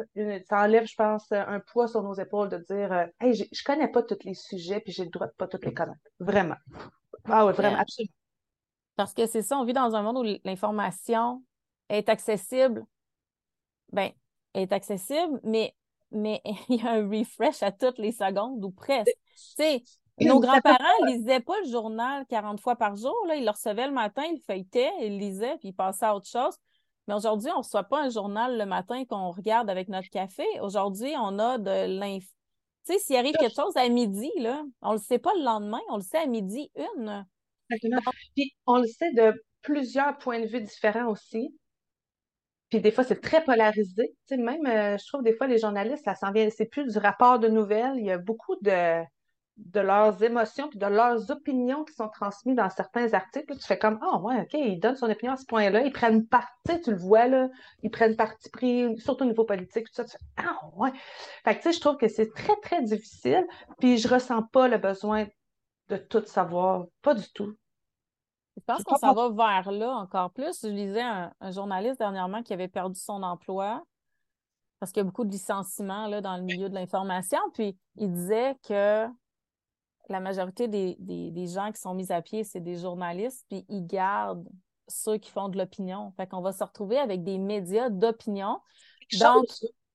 ça 0.50 0.64
enlève, 0.64 0.86
je 0.86 0.96
pense, 0.96 1.32
un 1.32 1.62
poids 1.62 1.88
sur 1.88 2.04
nos 2.04 2.14
épaules 2.16 2.50
de 2.50 2.58
dire 2.58 2.92
euh, 2.92 3.06
Hey, 3.22 3.34
je 3.34 3.64
connais 3.64 3.88
pas 3.88 4.04
tous 4.04 4.26
les 4.26 4.34
sujets, 4.34 4.82
puis 4.82 4.92
j'ai 4.92 5.06
le 5.06 5.10
droit 5.10 5.28
de 5.28 5.34
pas 5.38 5.48
tous 5.48 5.62
les 5.64 5.74
connaître. 5.74 6.02
Vraiment. 6.20 6.58
Ah 7.24 7.46
oui, 7.46 7.54
vraiment, 7.54 7.78
absolument. 7.78 8.12
Parce 8.98 9.14
que 9.14 9.26
c'est 9.28 9.44
ça, 9.44 9.58
on 9.58 9.64
vit 9.64 9.72
dans 9.72 9.96
un 9.96 10.02
monde 10.02 10.18
où 10.18 10.40
l'information 10.44 11.42
est 11.88 12.10
accessible. 12.10 12.84
Ben, 13.94 14.12
est 14.54 14.74
accessible, 14.74 15.40
mais 15.46 15.74
mais 16.12 16.42
il 16.70 16.84
y 16.84 16.86
a 16.86 16.92
un 16.92 17.10
refresh 17.10 17.64
à 17.64 17.72
toutes 17.72 17.98
les 17.98 18.12
secondes 18.12 18.64
ou 18.66 18.72
presque. 18.72 19.18
Tu 19.34 19.64
sais, 19.64 19.84
nos 20.22 20.40
grands-parents 20.40 21.06
lisaient 21.08 21.40
pas 21.40 21.60
le 21.62 21.70
journal 21.70 22.26
40 22.28 22.60
fois 22.60 22.76
par 22.76 22.96
jour. 22.96 23.16
Là. 23.28 23.36
Ils 23.36 23.46
le 23.46 23.52
recevaient 23.52 23.88
le 23.88 23.94
matin, 23.94 24.24
ils 24.32 24.42
feuilletaient, 24.42 24.92
ils 25.02 25.18
lisaient, 25.18 25.58
puis 25.60 25.70
ils 25.70 25.74
passaient 25.74 26.06
à 26.06 26.16
autre 26.16 26.28
chose. 26.28 26.56
Mais 27.08 27.14
aujourd'hui, 27.14 27.50
on 27.52 27.58
ne 27.58 27.64
reçoit 27.64 27.84
pas 27.84 28.02
un 28.02 28.10
journal 28.10 28.58
le 28.58 28.66
matin 28.66 29.04
qu'on 29.06 29.32
regarde 29.32 29.70
avec 29.70 29.90
notre 29.90 30.10
café. 30.10 30.46
Aujourd'hui, 30.62 31.14
on 31.18 31.38
a 31.40 31.58
de 31.58 32.00
l'info. 32.00 32.28
Tu 32.86 32.94
sais, 32.94 33.00
s'il 33.00 33.16
arrive 33.16 33.36
quelque 33.36 33.56
chose 33.56 33.76
à 33.78 33.88
midi, 33.88 34.30
là, 34.38 34.64
on 34.82 34.90
ne 34.90 34.98
le 34.98 35.02
sait 35.02 35.20
pas 35.20 35.32
le 35.36 35.44
lendemain, 35.44 35.80
on 35.90 35.98
le 35.98 36.04
sait 36.04 36.18
à 36.18 36.26
midi 36.28 36.70
une. 36.76 37.26
Exactement. 37.70 38.12
Puis 38.36 38.54
on 38.66 38.78
le 38.78 38.88
sait 38.88 39.12
de 39.14 39.34
plusieurs 39.62 40.18
points 40.18 40.42
de 40.42 40.48
vue 40.48 40.62
différents 40.62 41.10
aussi. 41.10 41.56
Puis 42.70 42.82
des 42.82 42.92
fois, 42.92 43.04
c'est 43.04 43.22
très 43.22 43.44
polarisé. 43.44 44.16
Tu 44.28 44.36
sais, 44.36 44.38
même, 44.38 44.66
euh, 44.66 44.98
je 44.98 45.08
trouve 45.08 45.24
des 45.24 45.36
fois, 45.36 45.48
les 45.48 45.60
journalistes, 45.60 46.04
ça 46.04 46.16
s'en 46.16 46.32
vient, 46.32 46.50
c'est 46.50 46.66
plus 46.66 46.92
du 46.92 46.98
rapport 46.98 47.40
de 47.40 47.48
nouvelles. 47.48 47.94
Il 47.98 48.06
y 48.06 48.12
a 48.12 48.18
beaucoup 48.18 48.56
de, 48.62 49.04
de 49.58 49.80
leurs 49.80 50.24
émotions 50.24 50.68
puis 50.68 50.80
de 50.80 50.86
leurs 50.86 51.30
opinions 51.30 51.84
qui 51.84 51.94
sont 51.94 52.10
transmises 52.10 52.56
dans 52.56 52.70
certains 52.70 53.14
articles. 53.14 53.56
Tu 53.56 53.66
fais 53.66 53.78
comme, 53.78 54.00
ah, 54.02 54.14
oh, 54.14 54.28
ouais, 54.28 54.42
OK, 54.42 54.54
ils 54.54 54.80
donnent 54.80 54.96
son 54.96 55.10
opinion 55.10 55.34
à 55.34 55.38
ce 55.38 55.46
point-là. 55.46 55.82
Ils 55.82 55.92
prennent 55.92 56.26
parti, 56.26 56.82
tu 56.84 56.92
le 56.92 56.98
vois, 56.98 57.28
là. 57.28 57.50
Ils 57.84 57.92
prennent 57.92 58.16
parti 58.16 58.50
pris, 58.50 58.98
surtout 59.00 59.24
au 59.24 59.28
niveau 59.28 59.46
politique, 59.46 59.86
tout 59.88 59.94
ça. 59.94 60.06
Tu 60.06 60.12
fais, 60.12 60.18
ah, 60.38 60.60
ouais. 60.76 60.92
Fait 61.44 61.56
que, 61.56 61.62
tu 61.62 61.70
sais, 61.70 61.74
je 61.74 61.80
trouve 61.82 61.98
que 61.98 62.08
c'est 62.08 62.34
très, 62.34 62.56
très 62.62 62.82
difficile. 62.82 63.46
Puis 63.80 63.98
je 63.98 64.08
ressens 64.08 64.44
pas 64.44 64.68
le 64.68 64.78
besoin 64.78 65.28
de 65.90 65.98
tout 65.98 66.24
savoir. 66.26 66.86
Pas 67.02 67.14
du 67.14 67.32
tout. 67.34 67.56
Je 68.58 68.62
pense 68.66 68.84
qu'on 68.84 68.98
s'en 68.98 69.14
va 69.14 69.30
vers 69.30 69.72
là 69.72 69.92
encore 69.92 70.32
plus. 70.32 70.62
Je 70.62 70.68
lisais 70.68 71.02
un, 71.02 71.52
journaliste 71.52 72.00
dernièrement 72.00 72.44
qui 72.44 72.54
avait 72.54 72.68
perdu 72.68 73.00
son 73.00 73.24
emploi 73.24 73.84
parce 74.80 74.92
qu'il 74.92 75.02
y 75.02 75.06
a 75.06 75.06
beaucoup 75.06 75.24
de 75.26 75.32
licenciements 75.32 76.08
là, 76.08 76.22
dans 76.22 76.38
le 76.38 76.44
milieu 76.44 76.70
de 76.70 76.76
l'information. 76.76 77.40
Puis 77.54 77.78
il 77.96 78.12
disait 78.12 78.56
que 78.68 79.08
la 80.10 80.20
majorité 80.20 80.68
des, 80.68 80.96
des, 81.00 81.48
gens 81.48 81.72
qui 81.72 81.80
sont 81.80 81.94
mis 81.94 82.12
à 82.12 82.22
pied, 82.22 82.44
c'est 82.44 82.60
des 82.60 82.78
journalistes, 82.78 83.46
puis 83.50 83.66
ils 83.70 83.86
gardent 83.86 84.48
ceux 84.88 85.18
qui 85.18 85.32
font 85.32 85.50
de 85.50 85.58
l'opinion. 85.58 86.12
Fait 86.18 86.28
qu'on 86.28 86.42
va 86.42 86.52
se 86.52 86.64
retrouver 86.64 86.98
avec 86.98 87.24
des 87.24 87.38
médias 87.38 87.90
d'opinion. 87.90 88.60
Donc, 89.20 89.46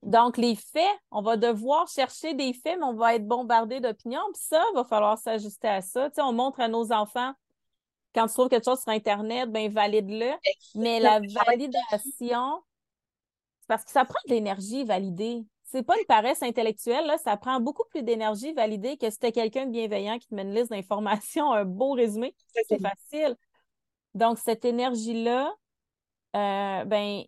donc, 0.03 0.37
les 0.37 0.55
faits, 0.55 0.97
on 1.11 1.23
va 1.23 1.37
devoir 1.37 1.89
chercher 1.89 2.33
des 2.35 2.53
faits, 2.53 2.79
mais 2.79 2.85
on 2.85 2.95
va 2.95 3.17
être 3.17 3.27
bombardé 3.27 3.81
d'opinions. 3.81 4.23
Puis 4.33 4.43
ça, 4.43 4.63
va 4.75 4.85
falloir 4.85 5.19
s'ajuster 5.19 5.69
à 5.69 5.83
ça. 5.83 6.09
Tu 6.09 6.17
sais, 6.17 6.23
on 6.23 6.33
montre 6.33 6.61
à 6.61 6.69
nos 6.69 6.93
enfants 6.93 7.35
quand 8.15 8.27
tu 8.27 8.35
trouves 8.35 8.49
quelque 8.49 8.65
chose 8.65 8.81
sur 8.81 8.89
Internet, 8.89 9.51
ben 9.51 9.71
valide-le. 9.71 10.33
Mais 10.75 11.01
la 11.01 11.21
validation, 11.47 12.63
c'est 13.61 13.69
parce 13.69 13.85
que 13.85 13.91
ça 13.91 14.05
prend 14.05 14.19
de 14.27 14.35
l'énergie 14.35 14.85
valider. 14.85 15.45
C'est 15.71 15.83
pas 15.83 15.99
une 15.99 16.07
paresse 16.07 16.43
intellectuelle, 16.43 17.07
là, 17.07 17.19
ça 17.19 17.37
prend 17.37 17.61
beaucoup 17.61 17.85
plus 17.91 18.03
d'énergie 18.03 18.55
valider 18.55 18.97
que 18.97 19.11
si 19.11 19.19
tu 19.19 19.31
quelqu'un 19.33 19.67
de 19.67 19.71
bienveillant 19.71 20.19
qui 20.19 20.27
te 20.27 20.35
met 20.35 20.43
une 20.43 20.55
liste 20.55 20.71
d'informations, 20.71 21.53
un 21.53 21.67
beau 21.67 21.93
résumé. 21.93 22.35
C'est 22.67 22.81
facile. 22.81 23.37
Donc, 24.15 24.39
cette 24.39 24.65
énergie-là, 24.65 25.55
euh, 26.37 26.85
ben, 26.87 27.23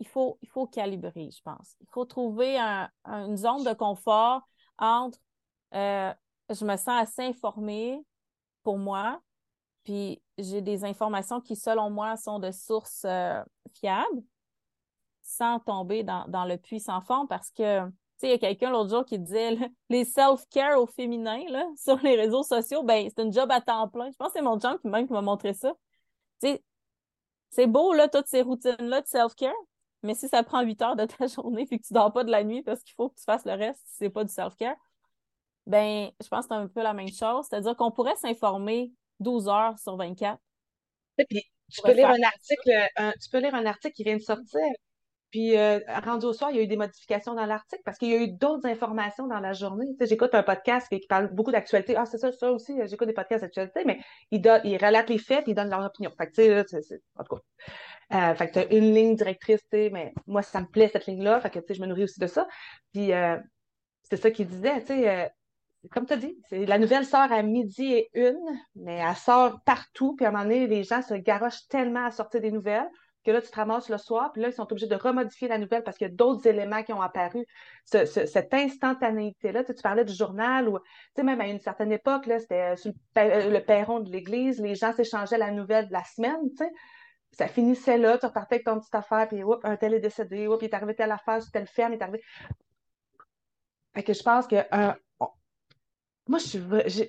il 0.00 0.08
faut, 0.08 0.38
il 0.40 0.48
faut 0.48 0.66
calibrer, 0.66 1.28
je 1.30 1.42
pense. 1.42 1.76
Il 1.80 1.86
faut 1.90 2.06
trouver 2.06 2.58
une 2.58 3.36
zone 3.36 3.64
de 3.64 3.74
confort 3.74 4.40
entre 4.78 5.18
euh, 5.74 6.12
je 6.48 6.64
me 6.64 6.76
sens 6.76 7.02
assez 7.02 7.22
informée 7.22 8.02
pour 8.62 8.78
moi, 8.78 9.20
puis 9.84 10.22
j'ai 10.38 10.62
des 10.62 10.84
informations 10.84 11.40
qui, 11.42 11.54
selon 11.54 11.90
moi, 11.90 12.16
sont 12.16 12.38
de 12.38 12.50
sources 12.50 13.04
euh, 13.04 13.42
fiables, 13.74 14.22
sans 15.36 15.60
tomber 15.60 16.02
dans, 16.02 16.44
le 16.46 16.56
puits 16.56 16.80
sans 16.80 17.00
fond, 17.00 17.26
parce 17.26 17.50
que 17.50 17.80
sais, 18.18 18.28
il 18.28 18.30
y 18.30 18.34
a 18.34 18.38
quelqu'un 18.38 18.70
l'autre 18.70 18.90
jour 18.90 19.04
qui 19.04 19.18
disait 19.18 19.56
les 19.90 20.04
self-care 20.04 20.80
au 20.80 20.86
féminin 20.86 21.42
là, 21.48 21.66
sur 21.76 21.98
les 21.98 22.16
réseaux 22.16 22.42
sociaux, 22.42 22.82
ben 22.82 23.08
c'est 23.08 23.22
une 23.22 23.32
job 23.32 23.50
à 23.50 23.60
temps 23.60 23.88
plein. 23.88 24.10
Je 24.10 24.16
pense 24.16 24.28
que 24.28 24.34
c'est 24.34 24.42
mon 24.42 24.58
qui 24.58 24.88
même 24.88 25.06
qui 25.06 25.12
m'a 25.12 25.22
montré 25.22 25.54
ça. 25.54 25.72
Tu 26.42 26.48
sais, 26.48 26.64
c'est 27.50 27.66
beau, 27.66 27.92
là, 27.94 28.08
toutes 28.08 28.26
ces 28.26 28.42
routines-là 28.42 29.00
de 29.02 29.06
self-care, 29.06 29.54
mais 30.02 30.14
si 30.14 30.28
ça 30.28 30.42
prend 30.42 30.62
8 30.62 30.82
heures 30.82 30.96
de 30.96 31.06
ta 31.06 31.26
journée 31.26 31.66
puis 31.66 31.78
que 31.80 31.86
tu 31.86 31.94
dors 31.94 32.12
pas 32.12 32.24
de 32.24 32.30
la 32.30 32.44
nuit 32.44 32.62
parce 32.62 32.82
qu'il 32.82 32.94
faut 32.94 33.10
que 33.10 33.16
tu 33.16 33.24
fasses 33.24 33.44
le 33.44 33.52
reste, 33.52 33.82
c'est 33.86 34.10
pas 34.10 34.24
du 34.24 34.32
self-care, 34.32 34.76
ben, 35.66 36.10
je 36.20 36.28
pense 36.28 36.46
que 36.46 36.54
c'est 36.54 36.60
un 36.60 36.68
peu 36.68 36.82
la 36.82 36.92
même 36.92 37.08
chose. 37.08 37.46
C'est-à-dire 37.48 37.76
qu'on 37.76 37.90
pourrait 37.90 38.16
s'informer 38.16 38.92
12 39.20 39.48
heures 39.48 39.78
sur 39.78 39.96
24. 39.96 40.38
puis, 41.28 41.42
tu 41.72 41.80
peux, 41.80 41.92
lire 41.92 42.10
un 42.10 42.22
article, 42.22 42.70
tu 43.22 43.30
peux 43.30 43.38
lire 43.38 43.54
un 43.54 43.64
article 43.64 43.94
qui 43.94 44.04
vient 44.04 44.16
de 44.16 44.22
sortir. 44.22 44.60
Puis, 45.34 45.58
euh, 45.58 45.80
rendu 46.04 46.26
au 46.26 46.32
soir, 46.32 46.52
il 46.52 46.58
y 46.58 46.60
a 46.60 46.62
eu 46.62 46.68
des 46.68 46.76
modifications 46.76 47.34
dans 47.34 47.44
l'article 47.44 47.82
parce 47.84 47.98
qu'il 47.98 48.08
y 48.08 48.14
a 48.14 48.22
eu 48.22 48.28
d'autres 48.28 48.68
informations 48.68 49.26
dans 49.26 49.40
la 49.40 49.52
journée. 49.52 49.86
Tu 49.88 49.96
sais, 49.98 50.06
j'écoute 50.06 50.32
un 50.32 50.44
podcast 50.44 50.86
qui, 50.88 51.04
parle 51.08 51.34
beaucoup 51.34 51.50
d'actualité. 51.50 51.96
Ah, 51.96 52.06
c'est 52.06 52.18
ça, 52.18 52.30
ça 52.30 52.52
aussi, 52.52 52.72
j'écoute 52.86 53.08
des 53.08 53.14
podcasts 53.14 53.42
d'actualité, 53.42 53.82
mais 53.84 53.98
ils, 54.30 54.40
il 54.62 54.76
relatent 54.76 55.08
les 55.08 55.18
faits 55.18 55.42
ils 55.48 55.54
donnent 55.56 55.70
leur 55.70 55.84
opinion. 55.84 56.12
Fait 56.16 56.28
que, 56.28 56.62
tu 56.62 57.00
en 57.16 57.24
tout 57.24 57.34
cas. 57.34 58.32
Euh, 58.32 58.60
as 58.62 58.72
une 58.72 58.94
ligne 58.94 59.16
directrice, 59.16 59.60
tu 59.62 59.66
sais, 59.72 59.90
mais 59.92 60.14
moi, 60.28 60.42
ça 60.42 60.60
me 60.60 60.66
plaît, 60.66 60.88
cette 60.92 61.06
ligne-là. 61.06 61.40
Fait 61.40 61.50
que, 61.50 61.58
tu 61.58 61.66
sais, 61.66 61.74
je 61.74 61.80
me 61.80 61.88
nourris 61.88 62.04
aussi 62.04 62.20
de 62.20 62.28
ça. 62.28 62.46
Puis, 62.92 63.12
euh, 63.12 63.36
c'est 64.04 64.18
ça 64.18 64.30
qu'il 64.30 64.46
disait, 64.46 64.82
tu 64.82 64.86
sais, 64.86 65.32
comme 65.90 66.06
tu 66.06 66.12
as 66.12 66.16
dit, 66.16 66.38
la 66.52 66.78
nouvelle 66.78 67.06
sort 67.06 67.32
à 67.32 67.42
midi 67.42 67.92
et 67.92 68.08
une, 68.14 68.38
mais 68.76 69.00
elle 69.04 69.16
sort 69.16 69.62
partout. 69.66 70.14
Puis 70.14 70.26
à 70.26 70.28
un 70.28 70.30
moment 70.30 70.44
donné, 70.44 70.68
les 70.68 70.84
gens 70.84 71.02
se 71.02 71.14
garochent 71.14 71.66
tellement 71.66 72.06
à 72.06 72.12
sortir 72.12 72.40
des 72.40 72.52
nouvelles 72.52 72.88
que 73.24 73.30
là, 73.30 73.40
tu 73.40 73.50
te 73.50 73.56
ramasses 73.56 73.88
le 73.88 73.98
soir, 73.98 74.32
puis 74.32 74.42
là, 74.42 74.48
ils 74.48 74.52
sont 74.52 74.70
obligés 74.70 74.86
de 74.86 74.94
remodifier 74.94 75.48
la 75.48 75.58
nouvelle 75.58 75.82
parce 75.82 75.96
qu'il 75.96 76.06
y 76.06 76.10
a 76.10 76.14
d'autres 76.14 76.46
éléments 76.46 76.82
qui 76.82 76.92
ont 76.92 77.00
apparu. 77.00 77.46
cette 77.84 78.54
instantanéité-là, 78.54 79.64
tu, 79.64 79.74
parlais 79.82 80.04
du 80.04 80.14
journal, 80.14 80.68
ou 80.68 80.78
tu 80.78 80.84
sais, 81.16 81.22
même 81.22 81.40
à 81.40 81.46
une 81.46 81.60
certaine 81.60 81.92
époque, 81.92 82.24
c'était 82.38 82.76
sur 82.76 82.92
le, 83.16 83.58
perron 83.60 84.00
de 84.00 84.10
l'église, 84.10 84.60
les 84.60 84.74
gens 84.74 84.92
s'échangeaient 84.92 85.38
la 85.38 85.50
nouvelle 85.50 85.88
de 85.88 85.92
la 85.92 86.04
semaine, 86.04 86.50
tu 86.50 86.56
sais. 86.58 86.70
Ça 87.32 87.48
finissait 87.48 87.98
là, 87.98 88.16
tu 88.16 88.26
repartais 88.26 88.56
avec 88.56 88.66
ton 88.66 88.78
petite 88.78 88.94
affaire, 88.94 89.26
puis 89.26 89.42
oups, 89.42 89.58
un 89.64 89.76
tel 89.76 89.94
est 89.94 90.00
décédé, 90.00 90.46
oups, 90.46 90.62
il 90.62 90.66
est 90.66 90.74
arrivé 90.74 90.94
telle 90.94 91.10
affaire 91.10 91.42
sur 91.42 91.50
telle 91.50 91.66
ferme, 91.66 91.92
il 91.92 91.96
est 91.96 92.02
arrivé. 92.02 92.22
Fait 93.92 94.02
que 94.04 94.12
je 94.12 94.22
pense 94.22 94.46
que 94.46 94.56
moi, 96.28 96.38
je 96.38 97.04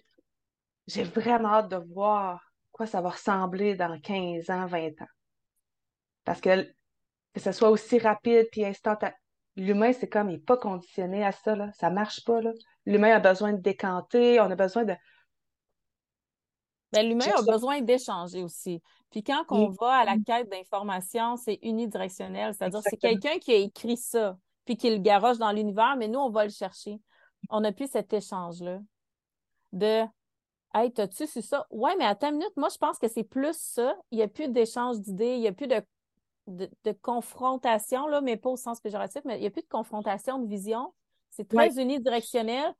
j'ai 0.87 1.03
vraiment 1.03 1.49
hâte 1.49 1.69
de 1.69 1.77
voir 1.77 2.43
quoi 2.71 2.85
ça 2.85 3.01
va 3.01 3.09
ressembler 3.09 3.75
dans 3.75 3.99
15 3.99 4.49
ans, 4.49 4.65
20 4.65 5.01
ans. 5.01 5.07
Parce 6.25 6.41
que 6.41 6.63
que 7.35 7.41
ce 7.41 7.51
soit 7.51 7.69
aussi 7.69 7.99
rapide 7.99 8.47
puis 8.51 8.65
instantané. 8.65 9.13
L'humain, 9.57 9.91
c'est 9.93 10.07
comme, 10.07 10.29
il 10.29 10.37
n'est 10.37 10.39
pas 10.39 10.57
conditionné 10.57 11.23
à 11.23 11.31
ça, 11.31 11.55
là. 11.55 11.69
Ça 11.73 11.89
marche 11.89 12.23
pas, 12.23 12.41
là. 12.41 12.51
L'humain 12.85 13.15
a 13.15 13.19
besoin 13.19 13.53
de 13.53 13.61
décanter, 13.61 14.39
on 14.39 14.49
a 14.49 14.55
besoin 14.55 14.85
de... 14.85 14.95
Ben, 16.91 17.07
l'humain 17.07 17.25
a 17.37 17.41
besoin 17.41 17.81
d'échanger 17.81 18.41
aussi. 18.43 18.81
Puis 19.11 19.23
quand 19.23 19.43
on 19.49 19.69
va 19.69 19.95
à 19.95 20.05
la 20.05 20.15
quête 20.25 20.49
d'information, 20.49 21.35
c'est 21.35 21.59
unidirectionnel. 21.61 22.53
C'est-à-dire, 22.53 22.81
c'est 22.83 22.97
quelqu'un 22.97 23.37
qui 23.37 23.51
a 23.51 23.57
écrit 23.57 23.97
ça, 23.97 24.37
puis 24.65 24.77
qui 24.77 24.89
le 24.89 24.97
garoche 24.97 25.37
dans 25.37 25.51
l'univers, 25.51 25.95
mais 25.97 26.07
nous, 26.07 26.19
on 26.19 26.29
va 26.29 26.45
le 26.45 26.51
chercher. 26.51 26.99
On 27.49 27.61
n'a 27.61 27.71
plus 27.71 27.89
cet 27.89 28.13
échange-là 28.13 28.79
de 29.73 30.03
Hey, 30.73 30.91
t'as-tu 30.91 31.25
su 31.25 31.41
ça? 31.41 31.65
Ouais, 31.69 31.95
mais 31.97 32.05
à 32.05 32.15
ta 32.15 32.31
minute, 32.31 32.51
moi, 32.57 32.67
je 32.69 32.77
pense 32.77 32.99
que 32.99 33.07
c'est 33.07 33.23
plus 33.23 33.55
ça. 33.57 33.95
Il 34.11 34.17
n'y 34.17 34.23
a 34.23 34.27
plus 34.27 34.49
d'échange 34.49 34.99
d'idées, 34.99 35.35
il 35.35 35.39
n'y 35.39 35.47
a 35.47 35.53
plus 35.53 35.67
de, 35.67 35.81
de, 36.47 36.91
confrontation, 37.01 38.07
là, 38.07 38.21
mais 38.21 38.37
pas 38.37 38.49
au 38.49 38.57
sens 38.57 38.79
péjoratif, 38.79 39.21
mais 39.25 39.37
il 39.37 39.41
n'y 39.41 39.47
a 39.47 39.51
plus 39.51 39.63
de 39.63 39.67
confrontation 39.67 40.39
de 40.39 40.47
vision. 40.47 40.93
C'est 41.31 41.47
très 41.47 41.79
unidirectionnel. 41.79 42.73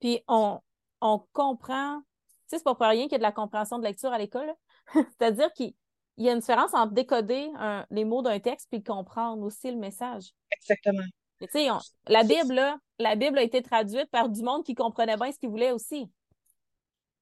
Puis 0.00 0.22
on, 0.26 0.60
on 1.00 1.22
comprend. 1.32 1.98
Tu 1.98 2.04
sais, 2.46 2.58
c'est 2.58 2.64
pas 2.64 2.74
pour 2.74 2.86
rien 2.86 3.04
qu'il 3.04 3.12
y 3.12 3.14
a 3.16 3.18
de 3.18 3.22
la 3.22 3.32
compréhension 3.32 3.78
de 3.78 3.84
lecture 3.84 4.12
à 4.12 4.18
l'école. 4.18 4.52
C'est-à-dire 4.94 5.52
qu'il 5.52 5.74
y 6.16 6.28
a 6.28 6.32
une 6.32 6.40
différence 6.40 6.74
entre 6.74 6.92
décoder 6.92 7.48
les 7.90 8.04
mots 8.04 8.22
d'un 8.22 8.40
texte 8.40 8.68
puis 8.70 8.82
comprendre 8.82 9.42
aussi 9.42 9.70
le 9.70 9.76
message. 9.76 10.30
Exactement. 10.52 11.04
Tu 11.40 11.48
sais, 11.52 11.68
la 12.06 12.22
Bible, 12.22 12.54
là, 12.54 12.78
la 12.98 13.16
Bible 13.16 13.38
a 13.38 13.42
été 13.42 13.62
traduite 13.62 14.10
par 14.10 14.28
du 14.28 14.42
monde 14.42 14.64
qui 14.64 14.74
comprenait 14.74 15.16
bien 15.16 15.32
ce 15.32 15.38
qu'il 15.38 15.48
voulait 15.48 15.72
aussi. 15.72 16.10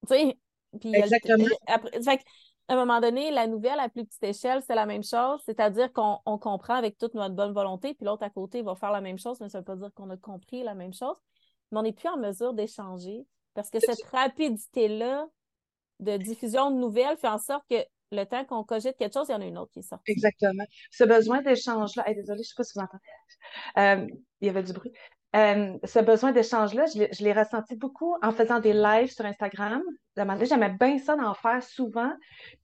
Tu 0.08 0.14
sais, 0.14 0.38
puis 0.80 0.94
Exactement. 0.94 1.44
après, 1.66 2.02
fait, 2.02 2.24
à 2.68 2.74
un 2.74 2.76
moment 2.76 3.00
donné, 3.00 3.30
la 3.30 3.46
nouvelle 3.46 3.80
à 3.80 3.88
plus 3.88 4.04
petite 4.04 4.22
échelle, 4.22 4.62
c'est 4.66 4.74
la 4.74 4.86
même 4.86 5.02
chose, 5.02 5.40
c'est-à-dire 5.46 5.90
qu'on 5.92 6.38
comprend 6.38 6.74
avec 6.74 6.98
toute 6.98 7.14
notre 7.14 7.34
bonne 7.34 7.52
volonté, 7.52 7.94
puis 7.94 8.04
l'autre 8.04 8.22
à 8.22 8.30
côté 8.30 8.62
va 8.62 8.74
faire 8.74 8.92
la 8.92 9.00
même 9.00 9.18
chose, 9.18 9.40
mais 9.40 9.48
ça 9.48 9.58
ne 9.58 9.62
veut 9.62 9.64
pas 9.64 9.76
dire 9.76 9.90
qu'on 9.94 10.10
a 10.10 10.16
compris 10.16 10.62
la 10.62 10.74
même 10.74 10.92
chose, 10.92 11.16
mais 11.72 11.78
on 11.78 11.82
n'est 11.82 11.92
plus 11.92 12.08
en 12.08 12.18
mesure 12.18 12.52
d'échanger 12.52 13.26
parce 13.54 13.70
que 13.70 13.80
cette 13.80 14.02
rapidité-là 14.12 15.26
de 16.00 16.16
diffusion 16.18 16.70
de 16.70 16.76
nouvelles 16.76 17.16
fait 17.16 17.28
en 17.28 17.38
sorte 17.38 17.64
que 17.68 17.76
le 18.12 18.24
temps 18.24 18.44
qu'on 18.44 18.64
cogite 18.64 18.96
quelque 18.96 19.14
chose, 19.14 19.26
il 19.28 19.32
y 19.32 19.34
en 19.34 19.40
a 19.40 19.46
une 19.46 19.58
autre 19.58 19.72
qui 19.72 19.82
sort. 19.82 20.00
Exactement. 20.06 20.64
Ce 20.90 21.04
besoin 21.04 21.42
d'échange-là, 21.42 22.04
désolée, 22.14 22.24
je 22.26 22.32
ne 22.32 22.42
sais 22.42 22.54
pas 22.56 22.64
si 22.64 22.72
vous 22.76 22.84
entendez, 22.84 23.02
euh, 23.78 24.16
il 24.40 24.46
y 24.46 24.48
avait 24.48 24.62
du 24.62 24.72
bruit. 24.72 24.92
Euh, 25.36 25.76
ce 25.84 25.98
besoin 25.98 26.32
d'échange-là, 26.32 26.86
je 26.86 27.22
l'ai 27.22 27.32
ressenti 27.32 27.76
beaucoup 27.76 28.16
en 28.22 28.32
faisant 28.32 28.60
des 28.60 28.72
lives 28.72 29.12
sur 29.12 29.26
Instagram. 29.26 29.82
J'aimais 30.16 30.74
bien 30.80 30.98
ça 30.98 31.16
d'en 31.16 31.34
faire 31.34 31.62
souvent. 31.62 32.12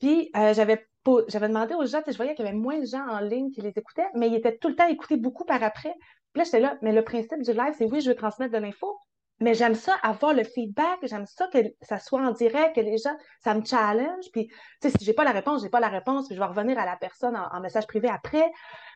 Puis 0.01 0.31
euh, 0.37 0.55
j'avais 0.55 0.87
j'avais 1.29 1.49
demandé 1.49 1.75
aux 1.75 1.85
gens, 1.85 2.01
je 2.07 2.17
voyais 2.17 2.35
qu'il 2.35 2.47
y 2.47 2.49
avait 2.49 2.57
moins 2.57 2.79
de 2.79 2.87
gens 2.87 3.07
en 3.07 3.21
ligne 3.21 3.51
qui 3.51 3.61
les 3.61 3.73
écoutaient, 3.77 4.09
mais 4.15 4.29
ils 4.29 4.37
étaient 4.37 4.57
tout 4.57 4.69
le 4.69 4.75
temps 4.75 4.89
écoutés 4.89 5.19
beaucoup 5.19 5.45
par 5.45 5.63
après. 5.63 5.95
Puis 6.33 6.39
là, 6.39 6.45
j'étais 6.45 6.61
là, 6.61 6.79
mais 6.81 6.93
le 6.93 7.05
principe 7.05 7.43
du 7.43 7.53
live, 7.53 7.75
c'est 7.77 7.85
oui, 7.85 8.01
je 8.01 8.09
veux 8.09 8.17
transmettre 8.17 8.53
de 8.53 8.59
l'info, 8.59 8.99
mais 9.41 9.55
j'aime 9.55 9.75
ça 9.75 9.95
avoir 10.03 10.33
le 10.33 10.45
feedback, 10.45 10.99
j'aime 11.03 11.27
ça 11.27 11.47
que 11.49 11.59
ça 11.83 11.99
soit 11.99 12.23
en 12.23 12.31
direct, 12.31 12.77
que 12.77 12.81
les 12.81 12.99
gens, 12.99 13.15
ça 13.43 13.55
me 13.55 13.65
challenge. 13.65 14.25
Puis, 14.33 14.47
tu 14.47 14.55
sais, 14.81 14.91
si 14.91 15.05
j'ai 15.05 15.13
pas 15.13 15.25
la 15.25 15.33
réponse, 15.33 15.63
j'ai 15.63 15.69
pas 15.69 15.81
la 15.81 15.89
réponse, 15.89 16.27
puis 16.27 16.37
je 16.37 16.41
vais 16.41 16.47
revenir 16.47 16.79
à 16.79 16.87
la 16.87 16.97
personne 16.97 17.37
en, 17.37 17.61
message 17.61 17.87
privé 17.87 18.09
après. 18.09 18.51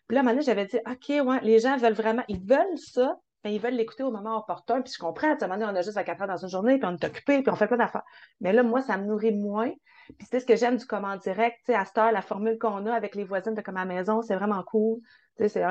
Puis 0.06 0.14
là, 0.14 0.20
à 0.20 0.22
un 0.22 0.26
moment 0.26 0.40
j'avais 0.40 0.66
dit, 0.66 0.78
OK, 0.86 1.26
ouais, 1.26 1.40
les 1.42 1.58
gens 1.58 1.76
veulent 1.76 1.92
vraiment, 1.92 2.22
ils 2.28 2.40
veulent 2.40 2.78
ça, 2.78 3.18
mais 3.44 3.54
ils 3.54 3.60
veulent 3.60 3.74
l'écouter 3.74 4.02
au 4.02 4.10
moment 4.10 4.38
opportun. 4.38 4.82
Puis 4.82 4.92
je 4.94 4.98
comprends, 4.98 5.28
à 5.28 5.32
un 5.32 5.46
moment 5.46 5.58
donné, 5.58 5.72
on 5.72 5.76
a 5.76 5.82
juste 5.82 5.96
24 5.96 6.22
heures 6.22 6.28
dans 6.28 6.36
une 6.36 6.48
journée, 6.48 6.78
puis 6.78 6.88
on 6.88 6.96
est 6.96 7.04
occupé, 7.04 7.42
puis 7.42 7.50
on 7.50 7.56
fait 7.56 7.66
plein 7.66 7.76
d'affaires. 7.76 8.04
Mais 8.40 8.52
là, 8.52 8.62
moi, 8.62 8.82
ça 8.82 8.96
me 8.96 9.04
nourrit 9.04 9.34
moins. 9.34 9.70
Puis 10.18 10.26
c'est 10.30 10.40
ce 10.40 10.46
que 10.46 10.56
j'aime 10.56 10.76
du 10.76 10.86
comment 10.86 11.16
direct. 11.16 11.68
À 11.68 11.84
cette 11.84 11.98
heure, 11.98 12.12
la 12.12 12.22
formule 12.22 12.58
qu'on 12.58 12.86
a 12.86 12.92
avec 12.92 13.14
les 13.14 13.24
voisines 13.24 13.54
de 13.54 13.60
comme 13.60 13.76
à 13.76 13.84
maison, 13.84 14.22
c'est 14.22 14.34
vraiment 14.34 14.62
cool. 14.62 15.00
C'est 15.36 15.62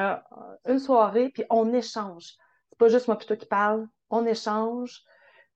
une 0.66 0.80
soirée, 0.80 1.30
puis 1.30 1.44
on 1.50 1.74
échange. 1.74 2.36
C'est 2.70 2.78
pas 2.78 2.88
juste 2.88 3.08
moi 3.08 3.18
plutôt 3.18 3.36
qui 3.36 3.48
parle, 3.48 3.88
on 4.10 4.26
échange. 4.26 5.02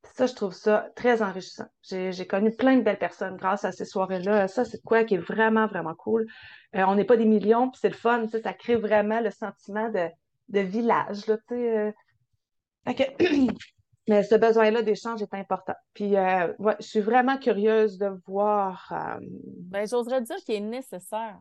Puis 0.01 0.13
ça, 0.15 0.25
je 0.25 0.33
trouve 0.33 0.53
ça 0.53 0.89
très 0.95 1.21
enrichissant. 1.21 1.67
J'ai 1.83 2.25
connu 2.25 2.55
plein 2.55 2.75
de 2.75 2.81
belles 2.81 2.97
personnes 2.97 3.37
grâce 3.37 3.63
à 3.65 3.71
ces 3.71 3.85
soirées-là. 3.85 4.47
Ça, 4.47 4.65
c'est 4.65 4.81
quoi 4.83 5.03
qui 5.03 5.13
est 5.13 5.19
vraiment, 5.19 5.67
vraiment 5.67 5.93
cool. 5.93 6.25
Euh, 6.75 6.83
on 6.87 6.95
n'est 6.95 7.05
pas 7.05 7.17
des 7.17 7.25
millions, 7.25 7.69
puis 7.69 7.79
c'est 7.79 7.89
le 7.89 7.95
fun. 7.95 8.25
Ça 8.27 8.53
crée 8.53 8.75
vraiment 8.75 9.21
le 9.21 9.29
sentiment 9.29 9.89
de, 9.89 10.09
de 10.51 10.59
village. 10.59 11.25
Là, 11.27 11.37
euh. 11.51 11.91
Mais 14.07 14.23
ce 14.23 14.35
besoin-là 14.35 14.81
d'échange 14.81 15.21
est 15.21 15.33
important. 15.33 15.75
Puis, 15.93 16.17
euh, 16.17 16.51
je 16.79 16.85
suis 16.85 16.99
vraiment 16.99 17.37
curieuse 17.37 17.97
de 17.97 18.07
voir. 18.25 18.91
Euh, 18.91 19.19
ben, 19.21 19.87
j'oserais 19.87 20.21
dire 20.21 20.37
qu'il 20.37 20.55
est 20.55 20.59
nécessaire. 20.59 21.37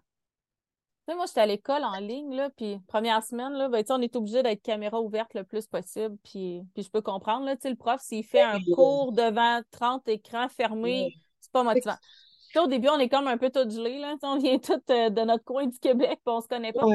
Tu 1.06 1.12
sais, 1.12 1.16
moi, 1.16 1.24
j'étais 1.26 1.40
à 1.40 1.46
l'école 1.46 1.82
en 1.82 1.98
ligne, 1.98 2.34
là, 2.34 2.50
puis 2.56 2.78
première 2.86 3.24
semaine, 3.24 3.54
là, 3.54 3.68
ben, 3.68 3.82
on 3.88 4.02
est 4.02 4.14
obligé 4.14 4.42
d'être 4.42 4.62
caméra 4.62 5.00
ouverte 5.00 5.32
le 5.34 5.44
plus 5.44 5.66
possible. 5.66 6.16
Puis, 6.22 6.62
puis 6.74 6.82
je 6.82 6.90
peux 6.90 7.00
comprendre, 7.00 7.46
là, 7.46 7.56
le 7.64 7.76
prof, 7.76 8.00
s'il 8.02 8.24
fait 8.24 8.42
un 8.42 8.60
cours 8.74 9.12
devant 9.12 9.62
30 9.70 10.06
écrans 10.08 10.48
fermés, 10.48 11.14
c'est 11.40 11.50
pas 11.50 11.64
motivant. 11.64 11.96
au 12.56 12.66
début, 12.66 12.88
on 12.90 12.98
est 12.98 13.08
comme 13.08 13.26
un 13.26 13.38
peu 13.38 13.48
tout 13.50 13.68
gelé, 13.68 13.98
là. 13.98 14.16
on 14.22 14.38
vient 14.38 14.58
tous 14.58 14.76
de 14.86 15.24
notre 15.24 15.44
coin 15.44 15.66
du 15.66 15.78
Québec, 15.78 16.20
puis 16.24 16.34
on 16.34 16.42
se 16.42 16.48
connaît 16.48 16.74
pas. 16.74 16.86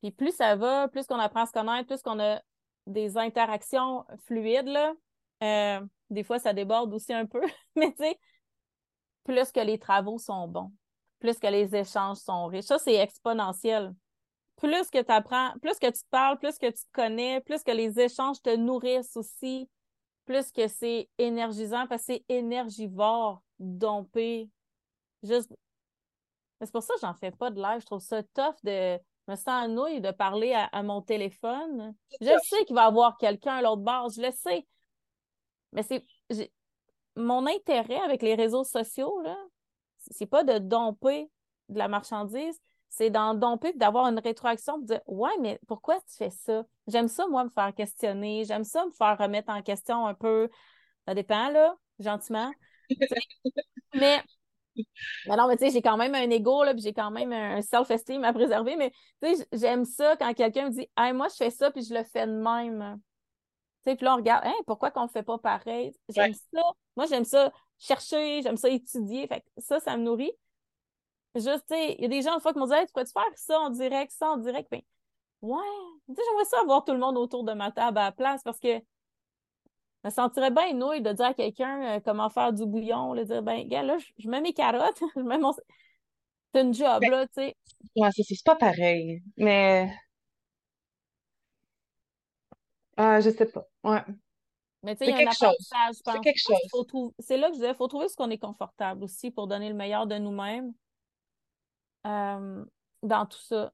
Puis 0.00 0.10
plus 0.10 0.34
ça 0.34 0.56
va, 0.56 0.88
plus 0.88 1.06
qu'on 1.06 1.18
apprend 1.18 1.42
à 1.42 1.46
se 1.46 1.52
connaître, 1.52 1.86
plus 1.86 2.02
qu'on 2.02 2.20
a 2.20 2.40
des 2.86 3.16
interactions 3.16 4.04
fluides, 4.26 4.66
là, 4.66 4.94
euh, 5.42 5.80
des 6.10 6.24
fois, 6.24 6.38
ça 6.38 6.52
déborde 6.52 6.92
aussi 6.92 7.12
un 7.12 7.26
peu, 7.26 7.40
mais 7.76 7.92
tu 7.92 8.04
sais, 8.04 8.18
plus 9.24 9.52
que 9.52 9.60
les 9.60 9.78
travaux 9.78 10.18
sont 10.18 10.48
bons, 10.48 10.72
plus 11.18 11.38
que 11.38 11.46
les 11.46 11.74
échanges 11.74 12.18
sont 12.18 12.46
riches. 12.46 12.64
Ça, 12.66 12.78
c'est 12.78 12.96
exponentiel. 12.96 13.94
Plus 14.56 14.90
que 14.90 15.02
tu 15.02 15.12
apprends, 15.12 15.52
plus 15.62 15.78
que 15.78 15.86
tu 15.86 16.02
te 16.02 16.08
parles, 16.10 16.38
plus 16.38 16.58
que 16.58 16.66
tu 16.66 16.82
te 16.82 16.92
connais, 16.92 17.40
plus 17.40 17.62
que 17.62 17.70
les 17.70 17.98
échanges 17.98 18.42
te 18.42 18.54
nourrissent 18.54 19.16
aussi, 19.16 19.70
plus 20.26 20.52
que 20.52 20.68
c'est 20.68 21.08
énergisant 21.16 21.86
parce 21.86 22.02
que 22.02 22.14
c'est 22.14 22.24
énergivore, 22.28 23.42
dompé. 23.58 24.50
Juste. 25.22 25.50
C'est 26.60 26.72
pour 26.72 26.82
ça 26.82 26.92
que 26.94 27.00
j'en 27.00 27.14
fais 27.14 27.30
pas 27.30 27.50
de 27.50 27.60
live. 27.60 27.80
Je 27.80 27.86
trouve 27.86 28.02
ça 28.02 28.22
tough 28.22 28.56
de 28.62 28.98
me 29.30 29.36
sens 29.36 29.68
nouille 29.68 30.00
de 30.00 30.10
parler 30.10 30.52
à, 30.54 30.82
mon 30.82 31.02
téléphone. 31.02 31.94
Je 32.20 32.38
sais 32.48 32.64
qu'il 32.64 32.74
va 32.74 32.84
y 32.84 32.86
avoir 32.86 33.16
quelqu'un 33.16 33.56
à 33.56 33.62
l'autre 33.62 33.82
bord, 33.82 34.10
je 34.10 34.20
le 34.20 34.32
sais. 34.32 34.66
Mais 35.72 35.82
c'est 35.82 36.04
mon 37.16 37.46
intérêt 37.46 38.00
avec 38.00 38.22
les 38.22 38.34
réseaux 38.34 38.64
sociaux, 38.64 39.20
là, 39.22 39.36
c'est 40.10 40.26
pas 40.26 40.44
de 40.44 40.58
domper 40.58 41.30
de 41.68 41.78
la 41.78 41.88
marchandise, 41.88 42.58
c'est 42.88 43.10
d'en 43.10 43.34
domper 43.34 43.72
d'avoir 43.74 44.06
une 44.08 44.18
rétroaction 44.18 44.78
de 44.78 44.86
dire 44.86 45.00
Ouais, 45.06 45.36
mais 45.40 45.60
pourquoi 45.68 46.00
tu 46.00 46.16
fais 46.16 46.30
ça? 46.30 46.64
J'aime 46.88 47.08
ça, 47.08 47.26
moi, 47.28 47.44
me 47.44 47.50
faire 47.50 47.72
questionner. 47.74 48.44
J'aime 48.44 48.64
ça, 48.64 48.84
me 48.84 48.90
faire 48.90 49.16
remettre 49.16 49.50
en 49.50 49.62
question 49.62 50.06
un 50.06 50.14
peu. 50.14 50.48
Ça 51.06 51.14
dépend, 51.14 51.50
là, 51.50 51.76
gentiment. 52.00 52.50
mais 53.94 54.20
mais 54.76 55.36
non, 55.36 55.48
mais 55.48 55.56
tu 55.56 55.66
sais, 55.66 55.70
j'ai 55.70 55.82
quand 55.82 55.96
même 55.96 56.14
un 56.14 56.30
ego, 56.30 56.64
là, 56.64 56.72
puis 56.72 56.82
j'ai 56.82 56.92
quand 56.92 57.10
même 57.10 57.32
un 57.32 57.62
self-esteem 57.62 58.24
à 58.24 58.32
préserver, 58.32 58.76
mais 58.76 58.92
tu 59.22 59.36
sais, 59.36 59.46
j'aime 59.52 59.84
ça 59.84 60.16
quand 60.16 60.32
quelqu'un 60.34 60.66
me 60.66 60.70
dit 60.70 60.88
Hey, 60.96 61.12
moi, 61.12 61.28
je 61.28 61.36
fais 61.36 61.50
ça, 61.50 61.70
puis 61.70 61.82
je 61.84 61.94
le 61.94 62.04
fais 62.04 62.26
de 62.26 62.32
même. 62.32 63.00
Tu 63.84 63.90
sais, 63.90 63.96
puis 63.96 64.04
là, 64.04 64.14
on 64.14 64.16
regarde, 64.16 64.44
hein, 64.46 64.54
pourquoi 64.66 64.90
qu'on 64.90 65.04
ne 65.04 65.08
fait 65.08 65.22
pas 65.22 65.38
pareil? 65.38 65.92
J'aime 66.08 66.34
ça. 66.34 66.62
Moi, 66.96 67.06
j'aime 67.06 67.24
ça 67.24 67.50
chercher, 67.78 68.42
j'aime 68.42 68.56
ça 68.56 68.68
étudier. 68.68 69.26
Fait 69.26 69.40
que 69.40 69.46
ça, 69.58 69.80
ça 69.80 69.96
me 69.96 70.02
nourrit. 70.02 70.32
Juste, 71.34 71.64
tu 71.68 71.74
sais, 71.74 71.94
il 71.94 72.02
y 72.02 72.04
a 72.04 72.08
des 72.08 72.22
gens, 72.22 72.34
une 72.34 72.40
fois, 72.40 72.52
qui 72.52 72.58
m'ont 72.58 72.66
dit, 72.66 72.74
hey, 72.74 72.86
tu 72.86 72.92
peux-tu 72.92 73.12
faire 73.12 73.22
ça 73.36 73.58
en 73.58 73.70
direct, 73.70 74.12
ça 74.12 74.30
en 74.30 74.36
direct? 74.36 74.68
Ben, 74.70 74.80
ouais. 75.42 75.56
Tu 76.08 76.14
sais, 76.14 76.22
j'aimerais 76.28 76.44
ça 76.44 76.60
avoir 76.60 76.84
tout 76.84 76.92
le 76.92 76.98
monde 76.98 77.16
autour 77.16 77.44
de 77.44 77.52
ma 77.52 77.70
table 77.70 77.98
à 77.98 78.04
la 78.04 78.12
place 78.12 78.42
parce 78.42 78.58
que 78.58 78.80
je 80.02 80.08
me 80.08 80.10
sentirais 80.10 80.50
bien 80.50 80.72
nouille 80.72 81.02
de 81.02 81.12
dire 81.12 81.26
à 81.26 81.34
quelqu'un 81.34 81.96
euh, 81.96 82.00
comment 82.02 82.30
faire 82.30 82.52
du 82.52 82.64
bouillon, 82.64 83.14
de 83.14 83.24
dire, 83.24 83.42
ben, 83.42 83.66
gars, 83.68 83.82
là, 83.82 83.98
je, 84.18 84.28
mets 84.28 84.40
mes 84.40 84.54
carottes, 84.54 85.02
je 85.16 85.20
mets 85.20 85.38
mon. 85.38 85.52
C'est 86.54 86.62
une 86.62 86.74
job, 86.74 87.00
ben, 87.00 87.10
là, 87.10 87.26
tu 87.26 87.34
sais. 87.34 87.56
Ouais, 87.96 88.08
c'est 88.12 88.44
pas 88.44 88.56
pareil. 88.56 89.22
Mais. 89.36 89.94
Ah, 92.96 93.20
je 93.20 93.30
sais 93.30 93.46
pas. 93.46 93.66
Ouais. 93.84 94.02
Mais 94.82 94.96
tu 94.96 95.04
sais, 95.04 95.10
il 95.10 95.16
y 95.16 95.18
a 95.18 95.28
un 95.28 95.30
apprentissage, 95.30 95.96
je 95.96 96.02
pense. 96.02 96.14
C'est 96.14 96.20
quelque 96.20 96.40
chose. 96.40 97.12
C'est 97.18 97.36
là 97.36 97.48
que 97.48 97.54
je 97.54 97.58
disais, 97.58 97.70
il 97.70 97.76
faut 97.76 97.88
trouver 97.88 98.08
ce 98.08 98.16
qu'on 98.16 98.30
est 98.30 98.38
confortable 98.38 99.04
aussi 99.04 99.30
pour 99.30 99.46
donner 99.46 99.68
le 99.68 99.74
meilleur 99.74 100.06
de 100.06 100.16
nous-mêmes. 100.16 100.72
Euh, 102.06 102.64
dans 103.02 103.26
tout 103.26 103.40
ça. 103.42 103.72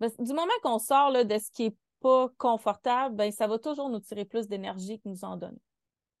du 0.00 0.32
moment 0.32 0.52
qu'on 0.62 0.78
sort 0.78 1.10
là, 1.10 1.24
de 1.24 1.38
ce 1.38 1.50
qui 1.50 1.64
n'est 1.64 1.76
pas 2.02 2.28
confortable, 2.38 3.16
ben, 3.16 3.32
ça 3.32 3.46
va 3.46 3.58
toujours 3.58 3.88
nous 3.88 4.00
tirer 4.00 4.24
plus 4.24 4.48
d'énergie 4.48 5.00
que 5.00 5.08
nous 5.08 5.24
en 5.24 5.36
donner. 5.36 5.60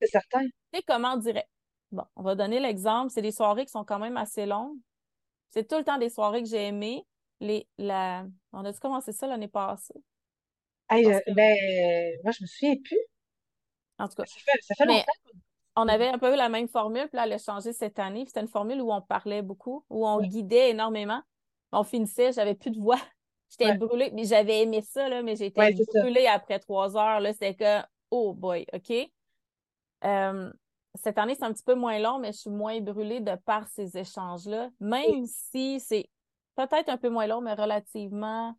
C'est 0.00 0.08
certain. 0.08 0.46
Et 0.72 0.82
comment 0.86 1.14
on 1.14 1.16
dirait? 1.18 1.48
Bon, 1.90 2.04
on 2.16 2.22
va 2.22 2.34
donner 2.34 2.60
l'exemple. 2.60 3.10
C'est 3.10 3.22
des 3.22 3.32
soirées 3.32 3.66
qui 3.66 3.72
sont 3.72 3.84
quand 3.84 3.98
même 3.98 4.16
assez 4.16 4.46
longues. 4.46 4.78
C'est 5.50 5.68
tout 5.68 5.76
le 5.76 5.84
temps 5.84 5.98
des 5.98 6.08
soirées 6.08 6.42
que 6.42 6.48
j'ai 6.48 6.68
aimées. 6.68 7.04
Les, 7.40 7.68
la... 7.76 8.24
On 8.52 8.64
a 8.64 8.72
dû 8.72 8.78
commencer 8.78 9.12
ça 9.12 9.26
l'année 9.26 9.48
passée? 9.48 10.02
ben, 10.88 11.56
moi, 12.22 12.32
je 12.32 12.42
me 12.42 12.46
souviens 12.46 12.76
plus. 12.82 13.00
En 13.98 14.08
tout 14.08 14.14
cas. 14.14 14.24
Ça 14.26 14.74
fait, 14.74 14.84
longtemps 14.86 15.04
on 15.76 15.88
avait 15.88 16.08
un 16.08 16.18
peu 16.18 16.34
la 16.36 16.48
même 16.48 16.68
formule, 16.68 17.08
puis 17.08 17.16
là, 17.16 17.24
elle 17.24 17.32
a 17.32 17.38
changé 17.38 17.72
cette 17.72 17.98
année. 17.98 18.24
C'était 18.26 18.40
une 18.40 18.48
formule 18.48 18.80
où 18.82 18.92
on 18.92 19.00
parlait 19.00 19.42
beaucoup, 19.42 19.84
où 19.88 20.06
on 20.06 20.20
guidait 20.20 20.70
énormément. 20.70 21.22
On 21.72 21.84
finissait, 21.84 22.32
j'avais 22.32 22.54
plus 22.54 22.70
de 22.70 22.78
voix. 22.78 23.00
J'étais 23.52 23.76
brûlée, 23.76 24.10
mais 24.12 24.24
j'avais 24.24 24.62
aimé 24.62 24.80
ça, 24.80 25.08
là, 25.08 25.22
mais 25.22 25.36
j'étais 25.36 25.74
brûlée 25.94 26.26
après 26.26 26.58
trois 26.58 26.96
heures. 26.96 27.20
Là, 27.20 27.32
c'était 27.32 27.54
que, 27.54 27.86
oh 28.10 28.32
boy, 28.32 28.64
OK? 28.72 29.10
Euh, 30.04 30.52
cette 30.94 31.18
année, 31.18 31.34
c'est 31.34 31.44
un 31.44 31.52
petit 31.52 31.62
peu 31.62 31.74
moins 31.74 31.98
long, 31.98 32.18
mais 32.18 32.32
je 32.32 32.38
suis 32.38 32.50
moins 32.50 32.80
brûlée 32.80 33.20
de 33.20 33.34
par 33.44 33.68
ces 33.68 33.96
échanges-là, 33.96 34.70
même 34.80 35.26
si 35.26 35.80
c'est 35.80 36.08
peut-être 36.54 36.88
un 36.88 36.96
peu 36.96 37.08
moins 37.10 37.26
long, 37.26 37.40
mais 37.40 37.54
relativement. 37.54 38.54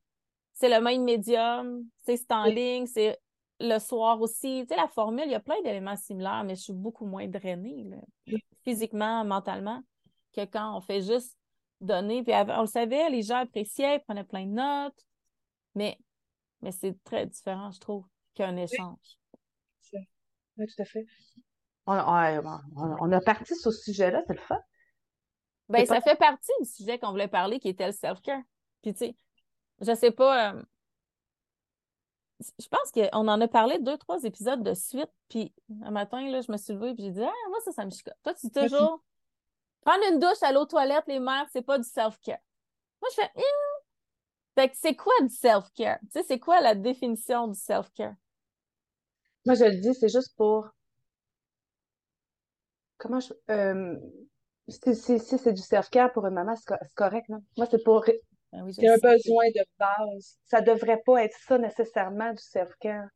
C'est 0.53 0.69
le 0.69 0.79
même 0.81 1.03
médium, 1.03 1.83
c'est 2.05 2.31
en 2.31 2.45
ligne, 2.45 2.85
c'est 2.85 3.19
le 3.59 3.79
soir 3.79 4.21
aussi. 4.21 4.61
Tu 4.61 4.67
sais, 4.67 4.75
la 4.79 4.87
formule, 4.87 5.25
il 5.25 5.31
y 5.31 5.35
a 5.35 5.39
plein 5.39 5.59
d'éléments 5.63 5.95
similaires, 5.95 6.43
mais 6.43 6.55
je 6.55 6.61
suis 6.61 6.73
beaucoup 6.73 7.07
moins 7.07 7.27
drainée, 7.27 7.87
physiquement, 8.63 9.25
mentalement, 9.25 9.81
que 10.35 10.45
quand 10.45 10.77
on 10.77 10.81
fait 10.81 11.01
juste 11.01 11.35
donner. 11.83 12.23
Puis 12.23 12.33
on 12.33 12.61
le 12.61 12.67
savait, 12.67 13.09
les 13.09 13.21
gens 13.21 13.37
appréciaient, 13.37 13.97
ils 13.97 14.03
prenaient 14.03 14.23
plein 14.23 14.45
de 14.45 14.51
notes, 14.51 15.05
mais, 15.75 15.97
mais 16.61 16.71
c'est 16.71 17.01
très 17.03 17.25
différent, 17.25 17.71
je 17.71 17.79
trouve, 17.79 18.05
qu'un 18.33 18.55
échange. 18.55 19.19
Oui. 19.93 20.67
tout 20.67 20.81
à 20.81 20.85
fait. 20.85 21.05
On, 21.85 23.11
a 23.11 23.21
parti 23.21 23.55
sur 23.55 23.73
ce 23.73 23.83
sujet-là, 23.83 24.23
c'est 24.27 24.33
le 24.33 24.39
fun. 24.39 24.59
Ben, 25.69 25.85
ça 25.85 26.01
fait 26.01 26.15
partie 26.15 26.51
du 26.61 26.69
sujet 26.69 26.99
qu'on 26.99 27.11
voulait 27.11 27.27
parler, 27.27 27.59
qui 27.59 27.69
était 27.69 27.87
le 27.87 27.93
self-care. 27.93 28.41
Puis, 28.81 28.93
tu 28.93 28.99
sais, 28.99 29.15
je 29.81 29.93
sais 29.95 30.11
pas, 30.11 30.53
euh, 30.53 30.63
je 32.59 32.67
pense 32.67 32.91
qu'on 32.91 33.27
en 33.27 33.41
a 33.41 33.47
parlé 33.47 33.79
deux, 33.79 33.97
trois 33.97 34.23
épisodes 34.23 34.63
de 34.63 34.73
suite. 34.73 35.11
Puis 35.29 35.53
un 35.83 35.91
matin, 35.91 36.29
là, 36.29 36.41
je 36.41 36.51
me 36.51 36.57
suis 36.57 36.73
levée 36.73 36.91
et 36.91 36.95
j'ai 36.97 37.11
dit 37.11 37.23
Ah, 37.23 37.49
moi, 37.49 37.59
ça, 37.63 37.71
ça 37.71 37.85
me 37.85 37.91
chicote. 37.91 38.15
Toi, 38.23 38.33
tu 38.33 38.47
dis 38.47 38.51
toujours 38.51 39.03
prendre 39.83 40.03
une 40.11 40.19
douche, 40.19 40.41
aller 40.41 40.57
aux 40.57 40.65
toilettes, 40.65 41.07
les 41.07 41.19
mères, 41.19 41.47
c'est 41.51 41.61
pas 41.61 41.77
du 41.77 41.87
self-care. 41.87 42.39
Moi, 43.01 43.09
je 43.11 43.21
fais 43.21 43.31
hum. 43.35 43.73
Fait 44.55 44.69
que 44.69 44.75
c'est 44.77 44.95
quoi 44.95 45.13
du 45.21 45.33
self-care? 45.33 45.99
Tu 46.01 46.07
sais, 46.11 46.23
c'est 46.23 46.39
quoi 46.39 46.61
la 46.61 46.75
définition 46.75 47.47
du 47.47 47.59
self-care? 47.59 48.15
Moi, 49.45 49.55
je 49.55 49.65
le 49.65 49.81
dis, 49.81 49.93
c'est 49.95 50.09
juste 50.09 50.35
pour. 50.37 50.69
Comment 52.97 53.19
je. 53.19 53.33
Euh... 53.49 53.97
Si, 54.69 54.95
c'est 54.95 55.51
du 55.51 55.61
self-care 55.61 56.13
pour 56.13 56.25
une 56.25 56.35
maman, 56.35 56.55
c'est 56.55 56.93
correct, 56.95 57.27
non? 57.27 57.43
Moi, 57.57 57.67
c'est 57.69 57.83
pour 57.83 58.05
ben 58.53 58.71
c'est 58.71 58.87
un 58.87 58.97
besoin 58.97 59.49
de 59.49 59.65
base. 59.77 60.37
Ça 60.45 60.61
ne 60.61 60.65
devrait 60.67 61.01
pas 61.05 61.23
être 61.23 61.37
ça 61.45 61.57
nécessairement 61.57 62.31
du 62.31 62.41
self-care. 62.41 63.07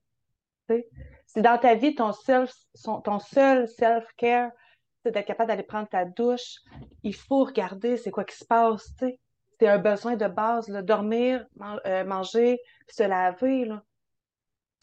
Si 1.28 1.42
dans 1.42 1.58
ta 1.58 1.76
vie, 1.76 1.96
ton, 1.96 2.12
self, 2.12 2.54
ton 2.84 3.20
seul 3.20 3.68
self-care, 3.68 4.52
c'est 4.52 4.67
d'être 5.12 5.26
capable 5.26 5.50
d'aller 5.50 5.64
prendre 5.64 5.88
ta 5.88 6.06
douche, 6.06 6.58
il 7.04 7.16
faut 7.16 7.44
regarder 7.44 7.98
c'est 7.98 8.12
quoi 8.12 8.24
qui 8.24 8.36
se 8.36 8.46
passe. 8.46 8.92
C'est 9.60 9.68
un 9.68 9.78
besoin 9.78 10.16
de 10.16 10.28
base. 10.28 10.68
Là. 10.68 10.82
Dormir, 10.82 11.46
euh, 11.86 12.04
manger, 12.06 12.60
se 12.88 13.04
laver. 13.04 13.70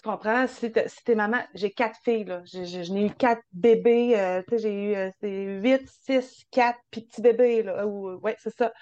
Tu 0.02 0.10
comprends? 0.10 0.46
Si 0.46 0.70
t'es 0.72 1.14
maman, 1.14 1.38
j'ai 1.54 1.70
quatre 1.70 1.98
filles, 2.04 2.24
là. 2.24 2.42
Je 2.44 3.06
eu 3.06 3.10
quatre 3.14 3.42
bébés, 3.52 4.18
euh, 4.18 4.42
j'ai 4.52 4.72
eu 4.72 4.94
euh, 4.94 5.60
huit, 5.60 5.88
six, 5.88 6.44
quatre 6.50 6.78
petits 6.90 7.22
bébés, 7.22 7.62
là. 7.62 7.87
ouais, 7.87 8.37
c'est 8.38 8.54
ça. 8.54 8.72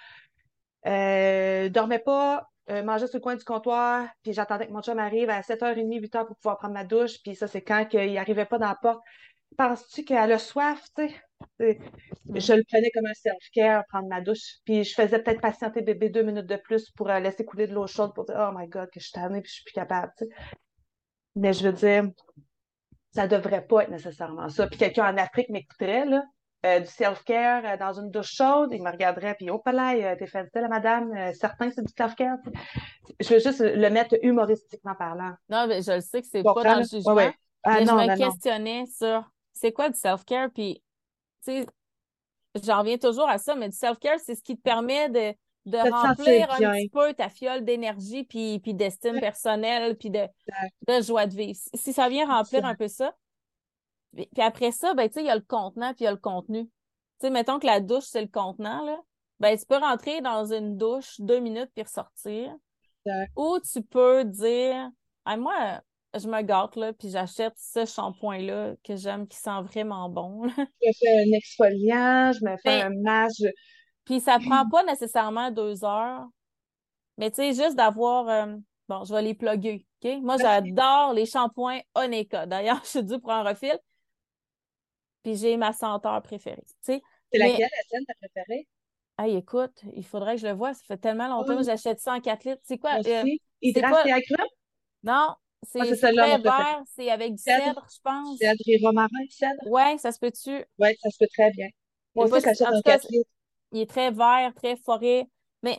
Euh, 0.87 1.69
dormais 1.69 2.01
pas, 2.01 2.49
euh, 2.71 2.99
sur 2.99 3.09
le 3.13 3.21
coin 3.21 3.37
du 3.37 3.45
comptoir, 3.45 4.09
puis 4.23 4.33
j'attendais 4.33 4.67
que 4.67 4.73
mon 4.73 4.83
chum 4.83 4.99
arrive 4.99 5.31
à 5.31 5.43
7h30, 5.43 6.01
8h 6.01 6.27
pour 6.27 6.37
pouvoir 6.37 6.59
prendre 6.59 6.75
ma 6.75 6.85
douche, 6.85 7.23
puis 7.23 7.35
ça, 7.35 7.47
c'est 7.47 7.63
quand 7.63 7.87
il 7.93 8.15
n'arrivait 8.15 8.47
pas 8.47 8.59
dans 8.59 8.69
la 8.69 8.77
porte. 8.81 9.03
Penses-tu 9.57 10.05
qu'elle 10.05 10.33
a 10.33 10.39
soif, 10.39 10.83
tu 10.97 11.09
sais? 11.09 11.15
Je 11.59 12.53
le 12.53 12.65
prenais 12.69 12.91
comme 12.91 13.07
un 13.07 13.15
self-care, 13.15 13.85
prendre 13.89 14.09
ma 14.09 14.21
douche, 14.21 14.59
puis 14.65 14.85
je 14.85 14.95
faisais 14.95 15.23
peut-être 15.23 15.41
patienter 15.41 15.83
bébé 15.83 16.09
deux 16.09 16.23
minutes 16.23 16.47
de 16.47 16.57
plus 16.57 16.91
pour 16.91 17.11
euh, 17.11 17.21
laisser 17.21 17.45
couler 17.45 17.67
de 17.67 17.75
l'eau 17.75 17.87
chaude 17.87 18.15
pour 18.15 18.25
dire 18.25 18.37
«Oh 18.39 18.57
my 18.57 18.67
God, 18.69 18.89
que 18.91 19.01
je 19.01 19.05
suis 19.05 19.13
tannée, 19.13 19.41
puis 19.41 19.49
je 19.49 19.55
suis 19.55 19.65
plus 19.65 19.75
capable, 19.75 20.13
tu 20.19 20.25
sais.» 20.25 20.31
Mais 21.37 21.53
je 21.53 21.67
veux 21.67 21.73
dire, 21.73 22.11
ça 23.13 23.27
devrait 23.27 23.67
pas 23.67 23.85
être 23.85 23.91
nécessairement 23.91 24.49
ça. 24.49 24.67
Puis 24.67 24.79
quelqu'un 24.79 25.13
en 25.13 25.17
Afrique 25.17 25.49
m'écouterait, 25.51 26.07
là, 26.07 26.23
euh, 26.65 26.81
du 26.81 26.87
self-care 26.87 27.65
euh, 27.65 27.77
dans 27.77 27.99
une 27.99 28.11
douche 28.11 28.35
chaude, 28.35 28.71
il 28.73 28.83
me 28.83 28.91
regarderait, 28.91 29.35
puis 29.35 29.51
oh 29.51 29.59
palais, 29.59 30.17
t'es 30.17 30.27
fait 30.27 30.49
la 30.55 30.69
madame, 30.69 31.13
certains 31.35 31.71
c'est 31.71 31.83
du 31.83 31.93
self-care. 31.97 32.37
Je 33.21 33.35
veux 33.35 33.41
juste 33.41 33.61
le 33.61 33.89
mettre 33.91 34.17
humoristiquement 34.23 34.95
parlant. 34.95 35.33
Non, 35.49 35.67
mais 35.67 35.83
je 35.83 35.93
le 35.93 36.01
sais 36.01 36.21
que 36.21 36.29
c'est 36.29 36.43
pas 36.43 36.55
dans 36.63 36.79
le 36.79 36.85
jugement. 36.85 37.33
Ah, 37.65 37.79
mais 37.79 37.87
je 37.87 37.93
me 37.93 38.17
questionnais 38.17 38.85
sur 38.87 39.29
c'est 39.53 39.73
quoi 39.73 39.89
du 39.89 39.99
self-care, 39.99 40.51
puis 40.53 40.83
sais, 41.43 41.67
j'en 42.63 42.81
reviens 42.81 42.99
toujours 42.99 43.29
à 43.29 43.39
ça, 43.39 43.55
mais 43.55 43.69
du 43.69 43.77
self-care, 43.77 44.19
c'est 44.21 44.35
ce 44.35 44.43
qui 44.43 44.57
te 44.57 44.63
permet 44.63 45.09
de, 45.09 45.35
de 45.67 45.79
remplir 45.91 46.51
un 46.53 46.73
petit 46.73 46.89
peu 46.89 47.15
ta 47.15 47.29
fiole 47.29 47.65
d'énergie, 47.65 48.25
puis, 48.25 48.61
puis 48.61 48.75
d'estime 48.75 49.21
personnelle, 49.21 49.97
puis 49.97 50.11
de, 50.11 50.27
de 50.89 51.03
joie 51.03 51.27
de 51.27 51.35
vivre. 51.35 51.59
Si 51.75 51.93
ça 51.93 52.09
vient 52.09 52.27
remplir 52.27 52.65
un 52.65 52.75
peu 52.75 52.89
ça, 52.89 53.15
puis 54.15 54.29
après 54.39 54.73
ça, 54.73 54.95
ben, 54.95 55.09
tu 55.09 55.15
sais, 55.15 55.21
il 55.23 55.27
y 55.27 55.31
a 55.31 55.37
le 55.37 55.41
contenant 55.41 55.95
puis 55.95 56.03
il 56.03 56.05
y 56.05 56.09
a 56.09 56.13
le 56.13 56.19
contenu. 56.19 56.65
Tu 56.65 56.71
sais, 57.21 57.31
mettons 57.31 57.59
que 57.59 57.67
la 57.67 57.81
douche, 57.81 58.05
c'est 58.05 58.21
le 58.21 58.29
contenant, 58.29 58.85
là. 58.85 58.99
Ben, 59.41 59.59
tu 59.59 59.65
peux 59.67 59.79
rentrer 59.79 60.21
dans 60.21 60.53
une 60.53 60.77
douche 60.77 61.21
deux 61.21 61.41
minutes 61.41 61.71
puis 61.75 61.83
ressortir. 61.83 62.55
Ou 63.37 63.59
tu 63.61 63.83
peux 63.83 64.25
dire, 64.25 64.91
moi, 65.27 65.81
je 66.15 66.29
me 66.29 66.43
gâte, 66.43 66.77
là, 66.77 66.93
puis 66.93 67.11
j'achète 67.11 67.55
ce 67.57 67.85
shampoing-là 67.85 68.75
que 68.85 68.97
j'aime, 68.97 69.27
qui 69.27 69.37
sent 69.37 69.63
vraiment 69.63 70.09
bon. 70.09 70.49
je 70.49 70.87
me 70.87 70.93
fais 70.93 71.23
un 71.23 71.37
exfoliant, 71.37 72.33
je 72.33 72.45
me 72.45 72.57
fais 72.59 72.83
ben, 72.83 72.93
un 72.93 73.03
masque. 73.03 73.45
Puis 74.05 74.21
ça 74.21 74.39
prend 74.39 74.69
pas 74.69 74.85
nécessairement 74.85 75.51
deux 75.51 75.85
heures. 75.85 76.27
Mais 77.19 77.31
tu 77.31 77.37
sais, 77.37 77.53
juste 77.53 77.77
d'avoir... 77.77 78.29
Euh, 78.29 78.57
bon, 78.89 79.05
je 79.05 79.15
vais 79.15 79.23
les 79.23 79.35
plugger, 79.35 79.87
OK? 80.03 80.19
Moi, 80.23 80.37
j'adore 80.39 81.13
les 81.13 81.27
shampoings 81.27 81.81
Oneka. 81.95 82.47
D'ailleurs, 82.47 82.81
je 82.85 82.89
suis 82.89 83.05
due 83.05 83.19
pour 83.21 83.33
un 83.33 83.43
refil 83.43 83.79
puis 85.23 85.37
j'ai 85.37 85.57
ma 85.57 85.73
senteur 85.73 86.21
préférée. 86.23 86.65
C'est 86.81 87.03
laquelle, 87.33 87.61
la 87.61 87.85
tienne, 87.89 88.05
ta 88.07 88.15
préférée? 88.15 88.69
Hey, 89.19 89.37
écoute, 89.37 89.83
il 89.95 90.05
faudrait 90.05 90.35
que 90.35 90.41
je 90.41 90.47
le 90.47 90.53
vois. 90.53 90.75
Ça 90.75 90.83
fait 90.87 90.97
tellement 90.97 91.29
longtemps 91.29 91.57
que 91.57 91.65
j'achète 91.65 92.01
ça 92.01 92.15
en 92.15 92.21
4 92.21 92.45
litres. 92.45 92.63
C'est 92.65 92.79
quoi? 92.79 92.99
Euh, 93.07 93.25
et 93.63 93.85
agrumes? 93.85 94.47
Non, 95.05 95.35
c'est 95.63 95.81
ah, 95.81 96.13
très 96.13 96.39
vert. 96.39 96.83
C'est 96.87 97.11
avec 97.11 97.35
du 97.35 97.43
cèdre, 97.43 97.87
je 97.93 98.01
pense. 98.03 98.39
Cèdre 98.39 98.63
et 98.67 98.81
romarin, 98.85 99.09
cèdre? 99.31 99.63
Oui, 99.67 99.99
ça 99.99 100.13
se 100.13 100.19
peut-tu? 100.19 100.65
Oui, 100.79 100.97
ça 101.01 101.11
se 101.11 101.19
peut 101.19 101.29
très 101.33 101.51
bien. 101.53 101.69
Moi 102.15 102.27
aussi, 102.27 102.41
j'achète 102.41 102.67
en 102.67 102.81
4 102.83 103.07
litres. 103.11 103.31
Il 103.73 103.81
est 103.81 103.89
très 103.89 104.11
vert, 104.11 104.53
très 104.55 104.77
forêt. 104.77 105.27
Mais, 105.63 105.79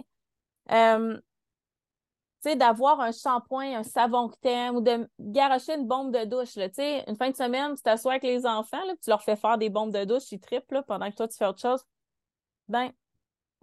euh, 0.72 1.16
tu 1.16 2.50
sais, 2.50 2.56
d'avoir 2.56 3.00
un 3.02 3.12
shampoing, 3.12 3.78
un 3.78 3.84
savon 3.84 4.30
que 4.30 4.38
t'aimes 4.42 4.76
ou 4.76 4.82
de 4.82 5.08
garocher 5.20 5.76
une 5.76 5.88
bombe 5.88 6.14
de 6.14 6.26
douche, 6.26 6.54
tu 6.54 6.62
sais, 6.74 7.04
une 7.08 7.16
fin 7.16 7.30
de 7.30 7.36
semaine, 7.36 7.76
tu 7.76 7.84
t'assois 7.84 8.14
avec 8.14 8.24
les 8.24 8.46
enfants, 8.46 8.84
là, 8.86 8.94
tu 9.02 9.10
leur 9.10 9.22
fais 9.22 9.36
faire 9.36 9.58
des 9.58 9.70
bombes 9.70 9.94
de 9.94 10.06
douche, 10.06 10.32
ils 10.32 10.40
trippent, 10.40 10.72
là, 10.72 10.82
pendant 10.82 11.10
que 11.12 11.16
toi, 11.16 11.28
tu 11.28 11.38
fais 11.38 11.46
autre 11.46 11.62
chose. 11.62 11.84
Ben, 12.68 12.92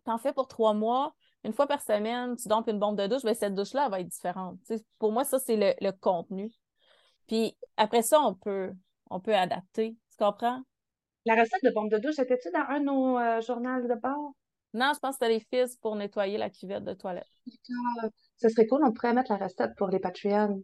t'en 0.04 0.18
fais 0.18 0.32
pour 0.32 0.46
trois 0.48 0.74
mois, 0.74 1.14
une 1.44 1.52
fois 1.52 1.66
par 1.66 1.80
semaine, 1.82 2.36
tu 2.36 2.48
dompes 2.48 2.68
une 2.68 2.78
bombe 2.78 2.98
de 2.98 3.06
douche, 3.06 3.22
ben, 3.22 3.34
cette 3.34 3.54
douche-là, 3.54 3.88
va 3.88 4.00
être 4.00 4.08
différente. 4.08 4.58
pour 4.98 5.12
moi, 5.12 5.24
ça, 5.24 5.38
c'est 5.38 5.56
le, 5.56 5.90
contenu. 5.92 6.50
Puis 7.26 7.56
après 7.76 8.02
ça, 8.02 8.20
on 8.20 8.34
peut, 8.34 8.72
on 9.10 9.20
peut 9.20 9.34
adapter. 9.34 9.96
Tu 10.10 10.16
comprends? 10.18 10.62
La 11.26 11.34
recette 11.34 11.62
de 11.62 11.70
bombe 11.70 11.90
de 11.90 11.98
douche, 11.98 12.18
était-tu 12.18 12.50
dans 12.50 12.64
un 12.68 12.80
de 12.80 12.84
nos 12.84 13.18
euh, 13.18 13.40
journaux 13.40 13.80
de 13.82 14.00
bord? 14.00 14.32
Non, 14.72 14.92
je 14.94 15.00
pense 15.00 15.16
que 15.16 15.24
c'était 15.26 15.32
les 15.32 15.40
fils 15.40 15.76
pour 15.76 15.96
nettoyer 15.96 16.38
la 16.38 16.50
cuvette 16.50 16.84
de 16.84 16.94
toilette. 16.94 17.26
Ce 18.36 18.48
serait 18.48 18.66
cool, 18.66 18.84
on 18.84 18.92
pourrait 18.92 19.12
mettre 19.12 19.32
la 19.32 19.44
recette 19.44 19.74
pour 19.76 19.88
les 19.88 19.98
Patreons. 19.98 20.62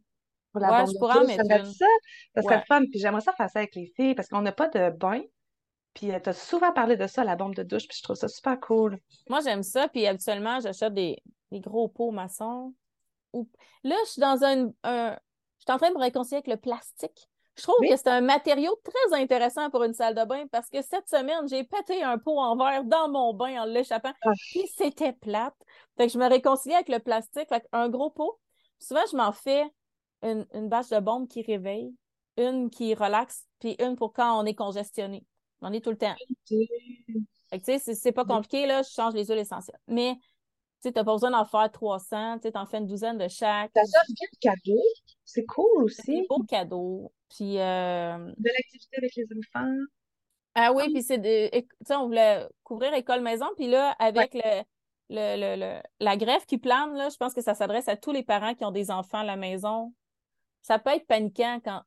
Pour 0.53 0.61
la 0.61 0.71
ouais, 0.71 0.87
je 0.87 0.99
pourrais 0.99 1.19
en 1.19 1.27
mettre 1.27 1.45
ça, 1.45 1.63
ça, 1.65 1.87
ça 2.37 2.43
serait 2.43 2.65
fun. 2.67 2.81
Puis 2.91 3.01
j'aimerais 3.01 3.21
ça 3.21 3.33
faire 3.33 3.51
ça 3.51 3.59
avec 3.59 3.75
les 3.75 3.93
filles 3.97 4.15
parce 4.15 4.29
qu'on 4.29 4.43
n'a 4.43 4.53
pas 4.53 4.69
de 4.69 4.91
bain. 4.91 5.23
Puis 5.97 6.13
euh, 6.13 6.21
tu 6.21 6.29
as 6.29 6.35
souvent 6.35 6.73
parlé 6.73 6.97
de 6.97 7.07
ça, 7.07 7.25
la 7.25 7.37
bombe 7.37 7.55
de 7.55 7.63
douche, 7.63 7.89
puis 7.89 7.97
je 7.97 8.03
trouve 8.03 8.17
ça 8.17 8.29
super 8.29 8.61
cool. 8.61 9.01
Moi, 9.31 9.41
j'aime 9.41 9.63
ça. 9.63 9.89
Puis 9.89 10.07
habituellement, 10.07 10.61
j'achète 10.61 10.93
des, 10.93 11.17
gros 11.53 11.89
pots 11.89 12.11
maçons. 12.11 12.75
Là, 13.83 13.97
je 14.05 14.11
suis 14.11 14.21
dans 14.21 14.45
un, 14.45 14.67
Je 14.85 15.17
suis 15.59 15.73
en 15.73 15.79
train 15.79 15.89
de 15.89 15.95
me 15.95 16.01
réconcilier 16.01 16.37
avec 16.37 16.49
le 16.49 16.59
plastique. 16.59 17.29
Je 17.57 17.63
trouve 17.63 17.77
que 17.81 17.97
c'est 17.97 18.09
un 18.09 18.21
matériau 18.21 18.79
très 18.85 19.19
intéressant 19.19 19.71
pour 19.71 19.85
une 19.85 19.95
salle 19.95 20.15
de 20.15 20.23
bain 20.25 20.45
parce 20.53 20.69
que 20.69 20.83
cette 20.83 21.09
semaine, 21.09 21.49
j'ai 21.49 21.65
pété 21.65 22.03
un 22.03 22.19
pot 22.19 22.39
en 22.39 22.55
verre 22.57 22.85
dans 22.85 23.09
mon 23.09 23.33
bain 23.33 23.63
en 23.63 23.65
l'échappant. 23.65 24.13
Ah. 24.23 24.31
Puis 24.51 24.67
c'était 24.77 25.15
plate. 25.15 25.57
Fait 25.97 26.09
que 26.09 26.13
je 26.13 26.19
me 26.19 26.29
réconcilie 26.29 26.75
avec 26.75 26.91
le 26.91 26.99
plastique. 26.99 27.49
Fait 27.49 27.67
un 27.73 27.89
gros 27.89 28.11
pot. 28.11 28.39
Souvent, 28.79 29.01
je 29.11 29.17
m'en 29.17 29.33
fais 29.33 29.65
une, 30.21 30.47
une 30.53 30.69
bâche 30.69 30.91
de 30.91 31.01
bombe 31.01 31.27
qui 31.27 31.41
réveille, 31.41 31.95
une 32.37 32.69
qui 32.69 32.95
relaxe, 32.95 33.47
puis 33.61 33.77
une 33.79 33.97
pour 33.97 34.13
quand 34.13 34.39
on 34.39 34.45
est 34.45 34.55
congestionné. 34.55 35.25
On 35.63 35.73
est 35.73 35.81
tout 35.81 35.91
le 35.91 35.97
temps. 35.97 36.15
Fait 37.49 37.61
que, 37.61 37.65
tu 37.65 37.79
sais, 37.79 37.95
c'est 37.95 38.13
pas 38.13 38.25
compliqué, 38.25 38.67
là, 38.67 38.83
je 38.83 38.91
change 38.91 39.15
les 39.15 39.25
huiles 39.27 39.39
essentielles. 39.39 39.79
Mais, 39.87 40.15
tu 40.17 40.23
sais, 40.81 40.93
t'as 40.93 41.05
pas 41.05 41.13
besoin 41.13 41.31
d'en 41.31 41.45
faire 41.45 41.71
300, 41.71 42.39
tu 42.39 42.43
sais, 42.43 42.53
t'en 42.53 42.67
fais 42.67 42.79
une 42.79 42.87
douzaine 42.87 43.19
de 43.19 43.29
chaque. 43.29 43.71
Ça 43.75 43.85
sort 43.85 44.03
bien 44.09 44.29
de 44.33 44.39
cadeaux. 44.39 44.85
C'est 45.25 45.45
cool 45.45 45.85
aussi. 45.85 46.03
C'est 46.03 46.13
des 46.13 46.27
beaux 46.29 46.43
cadeaux. 46.43 47.13
Puis. 47.29 47.59
Euh... 47.59 48.19
De 48.19 48.49
l'activité 48.49 48.97
avec 48.99 49.15
les 49.15 49.27
enfants. 49.39 49.71
Ah 50.55 50.73
oui, 50.73 50.93
puis 50.93 51.03
c'est 51.03 51.19
de. 51.19 51.51
Tu 51.51 51.67
sais, 51.85 51.95
on 51.97 52.07
voulait 52.07 52.47
couvrir 52.63 52.95
école-maison, 52.95 53.47
puis 53.57 53.69
là, 53.69 53.91
avec 53.99 54.35
le, 54.35 54.63
le, 55.11 55.57
le, 55.57 55.83
la 56.01 56.17
greffe 56.17 56.47
qui 56.47 56.59
plane, 56.59 56.95
là, 56.95 57.11
je 57.11 57.17
pense 57.17 57.35
que 57.35 57.43
ça 57.43 57.55
s'adresse 57.55 57.89
à 57.89 57.97
tous 57.97 58.13
les 58.13 58.23
parents 58.23 58.55
qui 58.55 58.65
ont 58.65 58.71
des 58.71 58.91
enfants 58.91 59.19
à 59.19 59.25
la 59.25 59.37
maison. 59.37 59.93
Ça 60.63 60.79
peut 60.79 60.91
être 60.91 61.07
paniquant 61.07 61.61
quand 61.63 61.83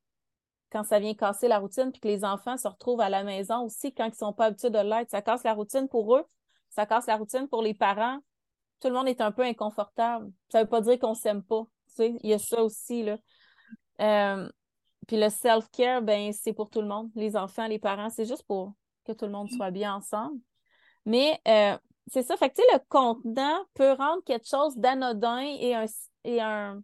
quand 0.72 0.84
ça 0.84 1.00
vient 1.00 1.14
casser 1.14 1.48
la 1.48 1.60
routine, 1.60 1.92
puis 1.92 2.00
que 2.02 2.08
les 2.08 2.24
enfants 2.24 2.58
se 2.58 2.68
retrouvent 2.68 3.02
à 3.02 3.10
la 3.10 3.24
maison 3.24 3.64
aussi 3.64 3.94
quand 3.94 4.06
ils 4.06 4.12
ne 4.12 4.16
sont 4.16 4.34
pas 4.34 4.46
habitués 4.46 4.70
de 4.70 4.80
l'être. 4.80 5.10
Ça 5.10 5.22
casse 5.22 5.44
la 5.44 5.54
routine 5.54 5.88
pour 5.88 6.16
eux, 6.16 6.26
ça 6.70 6.86
casse 6.86 7.08
la 7.08 7.18
routine 7.18 7.48
pour 7.48 7.62
les 7.62 7.74
parents. 7.74 8.20
Tout 8.80 8.88
le 8.88 8.94
monde 8.94 9.08
est 9.08 9.22
un 9.22 9.32
peu 9.32 9.42
inconfortable. 9.42 10.32
Ça 10.50 10.60
ne 10.60 10.64
veut 10.64 10.70
pas 10.70 10.82
dire 10.82 11.00
qu'on 11.00 11.10
ne 11.10 11.16
s'aime 11.16 11.44
pas. 11.44 11.64
Tu 11.90 11.96
sais, 11.96 12.16
il 12.22 12.30
y 12.30 12.34
a 12.34 12.40
ça 12.40 12.64
aussi. 12.64 13.04
Là. 13.04 13.18
Euh, 14.00 14.50
puis 15.08 15.18
le 15.18 15.30
self-care, 15.30 16.02
ben, 16.02 16.32
c'est 16.32 16.54
pour 16.54 16.70
tout 16.70 16.82
le 16.82 16.88
monde. 16.88 17.10
Les 17.16 17.36
enfants, 17.36 17.68
les 17.68 17.80
parents, 17.80 18.10
c'est 18.10 18.26
juste 18.26 18.44
pour 18.44 18.74
que 19.06 19.12
tout 19.12 19.26
le 19.26 19.32
monde 19.32 19.50
soit 19.50 19.72
bien 19.72 19.96
ensemble. 19.96 20.40
Mais 21.06 21.42
euh, 21.48 21.78
c'est 22.08 22.24
ça. 22.24 22.38
Fait 22.38 22.50
que, 22.50 22.56
tu 22.56 22.62
sais, 22.62 22.68
le 22.74 22.80
contenant 22.88 23.66
peut 23.74 23.92
rendre 23.94 24.24
quelque 24.24 24.48
chose 24.48 24.78
d'anodin 24.78 25.40
et 25.40 25.76
un, 25.76 25.86
et 26.24 26.42
un, 26.42 26.82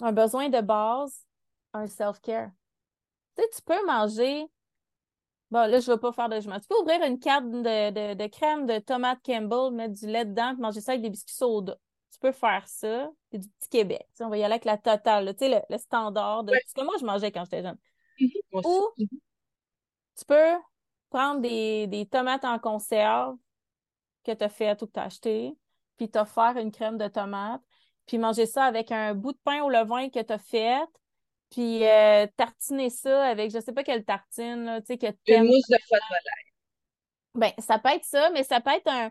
un 0.00 0.12
besoin 0.12 0.48
de 0.48 0.60
base 0.60 1.23
un 1.74 1.86
self-care. 1.86 2.50
Tu 3.36 3.42
sais, 3.42 3.48
tu 3.54 3.62
peux 3.62 3.84
manger. 3.86 4.46
Bon, 5.50 5.70
là, 5.70 5.78
je 5.80 5.90
ne 5.90 5.94
vais 5.94 6.00
pas 6.00 6.12
faire 6.12 6.28
de 6.28 6.36
jugement. 6.36 6.58
Tu 6.58 6.66
peux 6.66 6.80
ouvrir 6.80 7.02
une 7.02 7.18
carte 7.18 7.44
de, 7.44 8.14
de, 8.14 8.26
crème 8.26 8.66
de 8.66 8.78
tomate 8.78 9.20
Campbell, 9.24 9.72
mettre 9.72 9.94
du 9.94 10.06
lait 10.06 10.24
dedans, 10.24 10.54
manger 10.58 10.80
ça 10.80 10.92
avec 10.92 11.02
des 11.02 11.10
biscuits 11.10 11.34
soda. 11.34 11.76
Tu 12.10 12.18
peux 12.18 12.32
faire 12.32 12.66
ça. 12.66 13.10
C'est 13.30 13.38
du 13.38 13.48
petit 13.48 13.68
Québec. 13.68 14.08
on 14.20 14.28
va 14.28 14.38
y 14.38 14.44
aller 14.44 14.54
avec 14.54 14.64
la 14.64 14.78
totale, 14.78 15.34
tu 15.36 15.46
sais, 15.46 15.64
le, 15.68 15.78
standard 15.78 16.44
de 16.44 16.54
ce 16.66 16.74
que 16.74 16.82
moi 16.82 16.94
je 16.98 17.04
mangeais 17.04 17.30
quand 17.30 17.44
j'étais 17.44 17.62
jeune. 17.62 17.78
Mm-hmm. 18.18 18.66
Ou 18.66 18.88
mm-hmm. 18.98 19.18
tu 20.18 20.24
peux 20.24 20.54
prendre 21.10 21.40
des, 21.40 21.86
des 21.86 22.06
tomates 22.06 22.44
en 22.44 22.58
conserve 22.58 23.36
que 24.24 24.32
tu 24.32 24.44
as 24.44 24.48
fait 24.48 24.80
ou 24.82 24.86
que 24.86 24.92
tu 24.92 25.00
as 25.00 25.04
acheté, 25.04 25.56
puis 25.96 26.10
te 26.10 26.24
faire 26.24 26.56
une 26.56 26.72
crème 26.72 26.98
de 26.98 27.06
tomate, 27.06 27.62
puis 28.06 28.18
manger 28.18 28.46
ça 28.46 28.64
avec 28.64 28.90
un 28.90 29.14
bout 29.14 29.32
de 29.32 29.38
pain 29.44 29.62
au 29.62 29.70
levain 29.70 30.08
que 30.08 30.20
tu 30.20 30.32
as 30.32 30.38
fait, 30.38 30.86
puis 31.54 31.86
euh, 31.86 32.26
tartiner 32.36 32.90
ça 32.90 33.26
avec 33.26 33.52
je 33.52 33.60
sais 33.60 33.72
pas 33.72 33.84
quelle 33.84 34.04
tartine, 34.04 34.64
là, 34.64 34.80
tu 34.80 34.88
sais, 34.88 34.98
que 34.98 35.06
Une 35.28 35.44
mousse 35.44 35.68
de 35.68 35.76
foie 35.86 35.98
de 35.98 36.08
volaille. 36.08 36.52
Ben, 37.36 37.52
ça 37.62 37.78
peut 37.78 37.90
être 37.90 38.04
ça, 38.04 38.30
mais 38.30 38.42
ça 38.42 38.60
peut 38.60 38.72
être 38.72 38.88
un, 38.88 39.10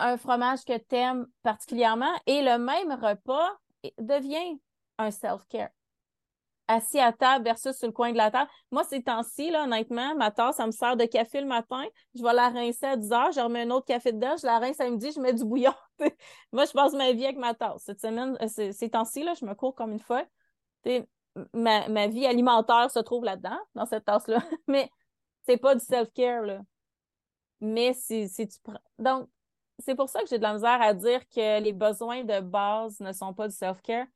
un 0.00 0.16
fromage 0.16 0.64
que 0.64 0.76
tu 0.76 0.96
aimes 0.96 1.26
particulièrement 1.44 2.12
et 2.26 2.42
le 2.42 2.58
même 2.58 2.92
repas 2.92 3.50
devient 3.98 4.60
un 4.98 5.12
self-care. 5.12 5.70
Assis 6.66 6.98
à 6.98 7.12
table 7.12 7.44
versus 7.44 7.76
sur 7.76 7.86
le 7.86 7.92
coin 7.92 8.10
de 8.10 8.16
la 8.16 8.30
table. 8.32 8.50
Moi, 8.72 8.82
ces 8.82 9.02
temps-ci, 9.02 9.50
là, 9.50 9.64
honnêtement, 9.64 10.16
ma 10.16 10.32
tasse, 10.32 10.56
ça 10.56 10.66
me 10.66 10.72
sert 10.72 10.96
de 10.96 11.04
café 11.04 11.40
le 11.40 11.46
matin. 11.46 11.84
Je 12.16 12.22
vais 12.22 12.32
la 12.32 12.48
rincer 12.48 12.86
à 12.86 12.96
10 12.96 13.12
heures, 13.12 13.32
je 13.32 13.40
remets 13.40 13.62
un 13.62 13.70
autre 13.70 13.86
café 13.86 14.10
dedans, 14.10 14.34
je 14.40 14.46
la 14.46 14.58
rince 14.58 14.80
à 14.80 14.90
midi, 14.90 15.12
je 15.14 15.20
mets 15.20 15.34
du 15.34 15.44
bouillon. 15.44 15.74
Moi, 16.52 16.64
je 16.64 16.72
passe 16.72 16.94
ma 16.94 17.12
vie 17.12 17.26
avec 17.26 17.36
ma 17.36 17.54
tasse. 17.54 17.82
Cette 17.84 18.00
semaine, 18.00 18.36
euh, 18.40 18.72
ces 18.72 18.90
temps-ci, 18.90 19.22
là, 19.22 19.34
je 19.38 19.44
me 19.44 19.54
cours 19.54 19.74
comme 19.74 19.92
une 19.92 20.00
fois 20.00 20.24
ma, 21.54 21.88
ma, 21.88 22.06
vie 22.08 22.26
alimentaire 22.26 22.90
se 22.90 22.98
trouve 22.98 23.24
là-dedans, 23.24 23.58
dans 23.74 23.86
cette 23.86 24.04
tasse-là. 24.04 24.42
Mais 24.66 24.90
c'est 25.46 25.56
pas 25.56 25.74
du 25.74 25.84
self-care, 25.84 26.42
là. 26.42 26.60
Mais 27.60 27.94
si, 27.94 28.28
si 28.28 28.48
tu 28.48 28.58
prends. 28.62 28.80
Donc, 28.98 29.28
c'est 29.78 29.94
pour 29.94 30.08
ça 30.08 30.20
que 30.20 30.28
j'ai 30.28 30.38
de 30.38 30.42
la 30.42 30.54
misère 30.54 30.80
à 30.82 30.94
dire 30.94 31.26
que 31.28 31.60
les 31.60 31.72
besoins 31.72 32.24
de 32.24 32.40
base 32.40 33.00
ne 33.00 33.12
sont 33.12 33.34
pas 33.34 33.48
du 33.48 33.54
self-care. 33.54 34.06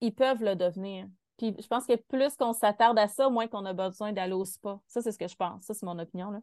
Ils 0.00 0.14
peuvent 0.14 0.42
le 0.42 0.54
devenir. 0.54 1.06
Puis 1.38 1.54
je 1.58 1.66
pense 1.66 1.86
que 1.86 1.96
plus 1.96 2.36
qu'on 2.36 2.52
s'attarde 2.52 2.98
à 2.98 3.08
ça, 3.08 3.28
moins 3.28 3.46
qu'on 3.46 3.64
a 3.64 3.72
besoin 3.72 4.12
d'aller 4.12 4.32
au 4.32 4.44
spa. 4.44 4.80
Ça, 4.88 5.02
c'est 5.02 5.12
ce 5.12 5.18
que 5.18 5.28
je 5.28 5.36
pense. 5.36 5.64
Ça, 5.64 5.74
c'est 5.74 5.86
mon 5.86 5.98
opinion. 5.98 6.30
Là. 6.30 6.40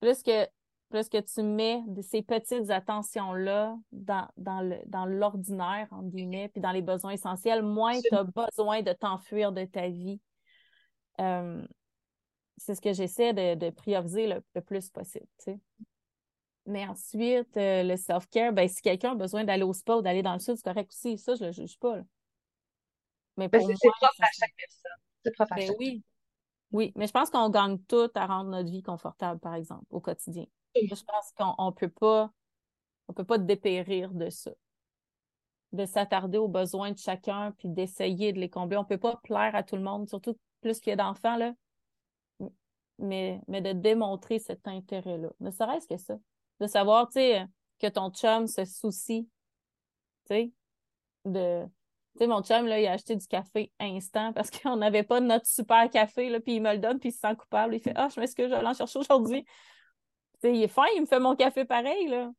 Plus 0.00 0.22
que 0.22 0.46
plus 0.92 1.08
que 1.08 1.18
tu 1.18 1.42
mets 1.42 1.82
de 1.86 2.02
ces 2.02 2.22
petites 2.22 2.70
attentions-là 2.70 3.74
dans, 3.92 4.28
dans 4.36 5.06
l'ordinaire, 5.06 5.88
entre 5.90 6.10
guillemets, 6.10 6.48
puis 6.48 6.60
dans 6.60 6.70
les 6.70 6.82
besoins 6.82 7.12
essentiels, 7.12 7.62
moins 7.62 7.98
tu 7.98 8.14
as 8.14 8.24
besoin 8.24 8.82
de 8.82 8.92
t'enfuir 8.92 9.52
de 9.52 9.64
ta 9.64 9.88
vie. 9.88 10.20
Euh, 11.18 11.66
c'est 12.58 12.74
ce 12.74 12.82
que 12.82 12.92
j'essaie 12.92 13.32
de, 13.32 13.70
prioriser 13.70 14.26
le, 14.26 14.60
plus 14.60 14.90
possible. 14.90 15.26
Mais 16.66 16.86
ensuite, 16.86 17.56
euh, 17.56 17.82
le 17.82 17.96
self-care, 17.96 18.52
ben, 18.52 18.68
si 18.68 18.82
quelqu'un 18.82 19.12
a 19.12 19.14
besoin 19.14 19.44
d'aller 19.44 19.64
au 19.64 19.72
spa 19.72 19.96
ou 19.96 20.02
d'aller 20.02 20.22
dans 20.22 20.34
le 20.34 20.40
sud, 20.40 20.56
c'est 20.56 20.62
correct 20.62 20.92
aussi. 20.92 21.16
Ça, 21.16 21.34
je 21.34 21.42
ne 21.42 21.46
le 21.46 21.52
juge 21.52 21.78
pas. 21.78 21.96
Mais 23.38 23.48
ben, 23.48 23.62
c'est 23.66 23.88
propre 23.88 24.20
à 24.20 24.26
chaque 24.38 24.54
personne. 24.56 24.92
C'est 25.24 25.32
propre 25.32 25.52
à 25.54 25.56
ben 25.56 25.72
Oui. 25.78 26.04
Oui, 26.70 26.92
mais 26.96 27.06
je 27.06 27.12
pense 27.12 27.30
qu'on 27.30 27.50
gagne 27.50 27.78
tout 27.80 28.10
à 28.14 28.26
rendre 28.26 28.50
notre 28.50 28.70
vie 28.70 28.82
confortable, 28.82 29.40
par 29.40 29.54
exemple, 29.54 29.84
au 29.90 30.00
quotidien. 30.00 30.46
Je 30.74 31.04
pense 31.04 31.32
qu'on 31.36 31.66
ne 31.66 31.70
peut 31.70 31.88
pas 31.90 32.30
on 33.08 33.12
peut 33.12 33.24
pas 33.24 33.38
dépérir 33.38 34.12
de 34.12 34.30
ça. 34.30 34.52
De 35.72 35.84
s'attarder 35.86 36.38
aux 36.38 36.48
besoins 36.48 36.92
de 36.92 36.98
chacun 36.98 37.52
puis 37.58 37.68
d'essayer 37.68 38.32
de 38.32 38.38
les 38.38 38.48
combler. 38.48 38.76
On 38.76 38.84
peut 38.84 38.98
pas 38.98 39.16
plaire 39.22 39.54
à 39.54 39.62
tout 39.62 39.76
le 39.76 39.82
monde, 39.82 40.08
surtout 40.08 40.38
plus 40.60 40.80
qu'il 40.80 40.90
y 40.90 40.92
a 40.92 40.96
d'enfants, 40.96 41.36
là. 41.36 41.52
Mais, 42.98 43.40
mais 43.48 43.60
de 43.60 43.72
démontrer 43.72 44.38
cet 44.38 44.68
intérêt-là. 44.68 45.30
Ne 45.40 45.50
serait-ce 45.50 45.88
que 45.88 45.96
ça. 45.96 46.14
De 46.60 46.66
savoir, 46.66 47.08
tu 47.08 47.14
sais, 47.14 47.44
que 47.80 47.88
ton 47.88 48.10
chum 48.10 48.46
se 48.46 48.64
soucie, 48.64 49.28
tu 50.26 50.34
sais, 50.34 50.52
de... 51.24 51.64
Tu 52.12 52.18
sais, 52.18 52.26
mon 52.26 52.42
chum, 52.42 52.66
là, 52.66 52.78
il 52.78 52.86
a 52.86 52.92
acheté 52.92 53.16
du 53.16 53.26
café 53.26 53.72
instant 53.80 54.34
parce 54.34 54.50
qu'on 54.50 54.76
n'avait 54.76 55.02
pas 55.02 55.20
notre 55.20 55.46
super 55.46 55.88
café, 55.88 56.28
là, 56.28 56.40
puis 56.40 56.56
il 56.56 56.62
me 56.62 56.72
le 56.72 56.78
donne, 56.78 56.98
puis 56.98 57.08
il 57.08 57.12
se 57.12 57.20
sent 57.20 57.34
coupable. 57.36 57.74
Il 57.74 57.80
fait 57.80 57.94
«Ah, 57.96 58.08
je 58.14 58.20
m'excuse, 58.20 58.50
je 58.50 58.54
vais 58.54 58.62
l'en 58.62 58.74
chercher 58.74 58.98
aujourd'hui.» 58.98 59.46
il 60.44 60.62
est 60.62 60.68
fin, 60.68 60.86
il 60.96 61.02
me 61.02 61.06
fait 61.06 61.20
mon 61.20 61.36
café 61.36 61.64
pareil, 61.64 62.08
là. 62.08 62.30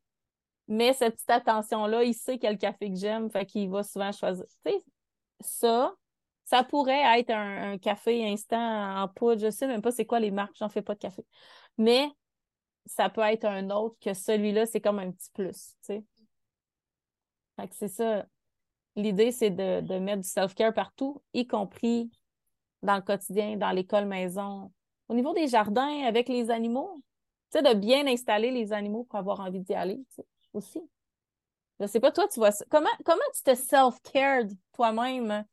Mais 0.68 0.94
cette 0.94 1.16
petite 1.16 1.30
attention-là, 1.30 2.04
il 2.04 2.14
sait 2.14 2.40
quel 2.40 2.58
café 2.58 2.90
que 2.90 2.96
j'aime, 2.96 3.30
fait 3.30 3.46
qu'il 3.46 3.70
va 3.70 3.84
souvent 3.84 4.12
choisir. 4.12 4.46
Ça, 5.42 5.94
ça 6.46 6.64
pourrait 6.64 7.20
être 7.20 7.32
un, 7.32 7.78
café 7.78 8.26
instant 8.32 9.04
en 9.04 9.08
poudre. 9.08 9.42
Je 9.42 9.50
sais 9.50 9.68
même 9.68 9.82
pas 9.82 9.92
c'est 9.92 10.06
quoi 10.06 10.20
les 10.20 10.32
marques, 10.32 10.56
j'en 10.58 10.70
fais 10.70 10.82
pas 10.82 10.96
de 10.96 11.00
café. 11.00 11.26
Mais 11.78 12.08
ça 12.86 13.10
peut 13.10 13.22
être 13.22 13.46
un 13.46 13.70
autre 13.70 13.98
que 14.00 14.14
celui-là, 14.14 14.66
c'est 14.66 14.82
comme 14.82 15.00
un 15.00 15.12
petit 15.12 15.32
plus, 15.34 15.76
c'est 15.82 16.04
ça. 17.88 18.26
L'idée, 18.96 19.32
c'est 19.32 19.50
de, 19.50 19.82
de 19.82 20.00
mettre 20.00 20.22
du 20.22 20.28
self-care 20.28 20.74
partout, 20.74 21.22
y 21.34 21.48
compris 21.48 22.12
dans 22.84 22.96
le 22.96 23.02
quotidien, 23.02 23.58
dans 23.58 23.72
l'école 23.72 24.06
maison. 24.06 24.72
Au 25.08 25.16
niveau 25.16 25.34
des 25.34 25.48
jardins, 25.48 26.04
avec 26.06 26.30
les 26.30 26.52
animaux, 26.52 27.02
sais, 27.58 27.62
de 27.62 27.74
bien 27.80 28.08
installer 28.08 28.52
les 28.52 28.74
animaux 28.74 29.06
pour 29.06 29.20
avoir 29.20 29.40
envie 29.40 29.62
d'y 29.62 29.74
aller 29.74 30.00
aussi. 30.54 30.82
Je 31.80 31.88
sais 31.88 32.00
pas, 32.00 32.12
toi, 32.12 32.28
tu 32.28 32.40
vois 32.40 32.52
ça. 32.52 32.66
Comment, 32.70 32.90
comment 33.04 33.22
tu 33.36 33.44
te 33.44 33.56
self-cared 33.56 34.52
toi-même? 34.74 35.44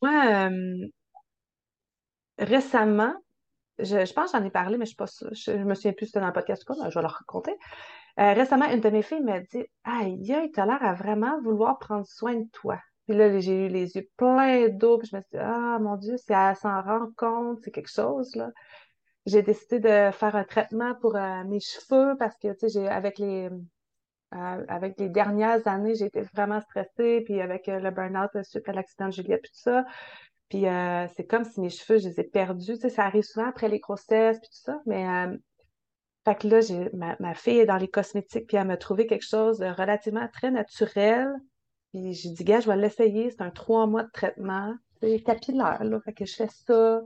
Moi, 0.00 0.48
euh, 0.48 0.86
récemment, 2.38 3.14
je, 3.78 4.12
pense 4.12 4.32
que 4.32 4.38
j'en 4.38 4.44
ai 4.44 4.50
parlé, 4.50 4.78
mais 4.78 4.86
je 4.86 4.90
suis 4.90 4.96
pas 4.96 5.06
Je, 5.32 5.52
me 5.52 5.74
souviens 5.74 5.92
plus 5.92 6.06
si 6.06 6.12
c'était 6.12 6.20
dans 6.20 6.28
le 6.28 6.32
podcast 6.32 6.62
ou 6.62 6.74
pas, 6.74 6.88
je 6.88 6.94
vais 6.94 7.02
leur 7.02 7.12
raconter. 7.12 7.54
Euh, 8.18 8.32
récemment, 8.32 8.66
une 8.66 8.80
de 8.80 8.88
mes 8.88 9.02
filles 9.02 9.22
m'a 9.22 9.40
dit 9.40 9.64
Aïe, 9.84 10.50
tu 10.54 10.60
as 10.60 10.66
l'air 10.66 10.82
à 10.82 10.94
vraiment 10.94 11.40
vouloir 11.42 11.78
prendre 11.78 12.06
soin 12.06 12.34
de 12.34 12.48
toi. 12.52 12.80
Puis 13.06 13.16
là, 13.16 13.38
j'ai 13.38 13.66
eu 13.66 13.68
les 13.68 13.94
yeux 13.96 14.08
pleins 14.16 14.68
d'eau, 14.68 14.98
puis 14.98 15.08
je 15.10 15.16
me 15.16 15.20
suis 15.20 15.30
dit 15.32 15.38
Ah, 15.38 15.78
mon 15.80 15.96
Dieu, 15.96 16.16
si 16.16 16.32
elle 16.32 16.56
s'en 16.56 16.80
rend 16.82 17.08
compte, 17.16 17.60
c'est 17.62 17.70
quelque 17.70 17.90
chose, 17.90 18.34
là. 18.34 18.50
J'ai 19.26 19.42
décidé 19.42 19.80
de 19.80 20.10
faire 20.12 20.36
un 20.36 20.44
traitement 20.44 20.94
pour 20.94 21.16
euh, 21.16 21.44
mes 21.44 21.60
cheveux 21.60 22.16
parce 22.18 22.36
que, 22.36 22.52
tu 22.54 22.68
sais, 22.68 22.88
avec 22.88 23.18
les, 23.18 23.50
euh, 24.34 24.64
avec 24.68 24.98
les 24.98 25.08
dernières 25.08 25.66
années, 25.66 25.94
j'ai 25.94 26.06
été 26.06 26.22
vraiment 26.22 26.60
stressée, 26.60 27.22
puis 27.24 27.40
avec 27.40 27.66
le 27.66 27.90
burn-out 27.90 28.30
suite 28.44 28.68
à 28.68 28.72
l'accident 28.72 29.06
de 29.06 29.12
Juliette, 29.12 29.42
puis 29.42 29.50
tout 29.52 29.60
ça. 29.60 29.84
Puis 30.48 30.64
c'est 31.16 31.26
comme 31.26 31.44
si 31.44 31.60
mes 31.60 31.70
cheveux, 31.70 31.98
je 31.98 32.08
les 32.08 32.20
ai 32.20 32.24
perdus. 32.24 32.74
Tu 32.74 32.80
sais, 32.82 32.88
ça 32.88 33.04
arrive 33.04 33.24
souvent 33.24 33.48
après 33.48 33.68
les 33.68 33.80
grossesses, 33.80 34.38
puis 34.38 34.48
tout 34.48 34.62
ça, 34.62 34.80
mais 34.86 35.04
fait 36.26 36.34
que 36.34 36.48
là, 36.48 36.60
j'ai, 36.60 36.90
ma, 36.92 37.34
fille 37.34 37.60
est 37.60 37.66
dans 37.66 37.76
les 37.76 37.86
cosmétiques, 37.86 38.48
puis 38.48 38.56
elle 38.56 38.66
m'a 38.66 38.76
trouvé 38.76 39.06
quelque 39.06 39.24
chose 39.24 39.58
de 39.58 39.66
relativement 39.66 40.26
très 40.32 40.50
naturel. 40.50 41.32
Puis 41.92 42.14
j'ai 42.14 42.30
dit, 42.30 42.42
gars, 42.42 42.58
je 42.58 42.66
vais 42.66 42.76
l'essayer. 42.76 43.30
C'est 43.30 43.42
un 43.42 43.50
trois 43.50 43.86
mois 43.86 44.02
de 44.02 44.10
traitement. 44.10 44.74
C'est 45.00 45.20
capillaire, 45.20 45.84
là. 45.84 46.00
Fait 46.00 46.12
que 46.12 46.24
je 46.24 46.34
fais 46.34 46.48
ça. 46.48 47.00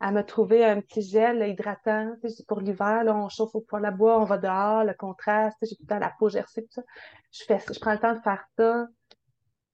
Elle 0.00 0.14
m'a 0.14 0.24
trouvé 0.24 0.64
un 0.64 0.80
petit 0.80 1.02
gel 1.02 1.46
hydratant. 1.46 2.14
Pour 2.48 2.60
l'hiver, 2.60 3.04
là, 3.04 3.14
on 3.14 3.28
chauffe 3.28 3.54
au 3.54 3.60
poêle 3.60 3.84
à 3.84 3.90
bois, 3.90 4.18
on 4.18 4.24
va 4.24 4.38
dehors, 4.38 4.84
le 4.84 4.94
contraste. 4.94 5.58
J'ai 5.62 5.76
tout 5.76 5.82
le 5.82 5.88
temps 5.88 5.98
la 5.98 6.12
peau 6.18 6.28
gercée, 6.28 6.62
tout 6.62 6.72
ça. 6.72 6.82
Je, 7.32 7.44
fais, 7.44 7.58
je 7.72 7.78
prends 7.78 7.92
le 7.92 7.98
temps 7.98 8.14
de 8.14 8.20
faire 8.20 8.44
ça. 8.56 8.86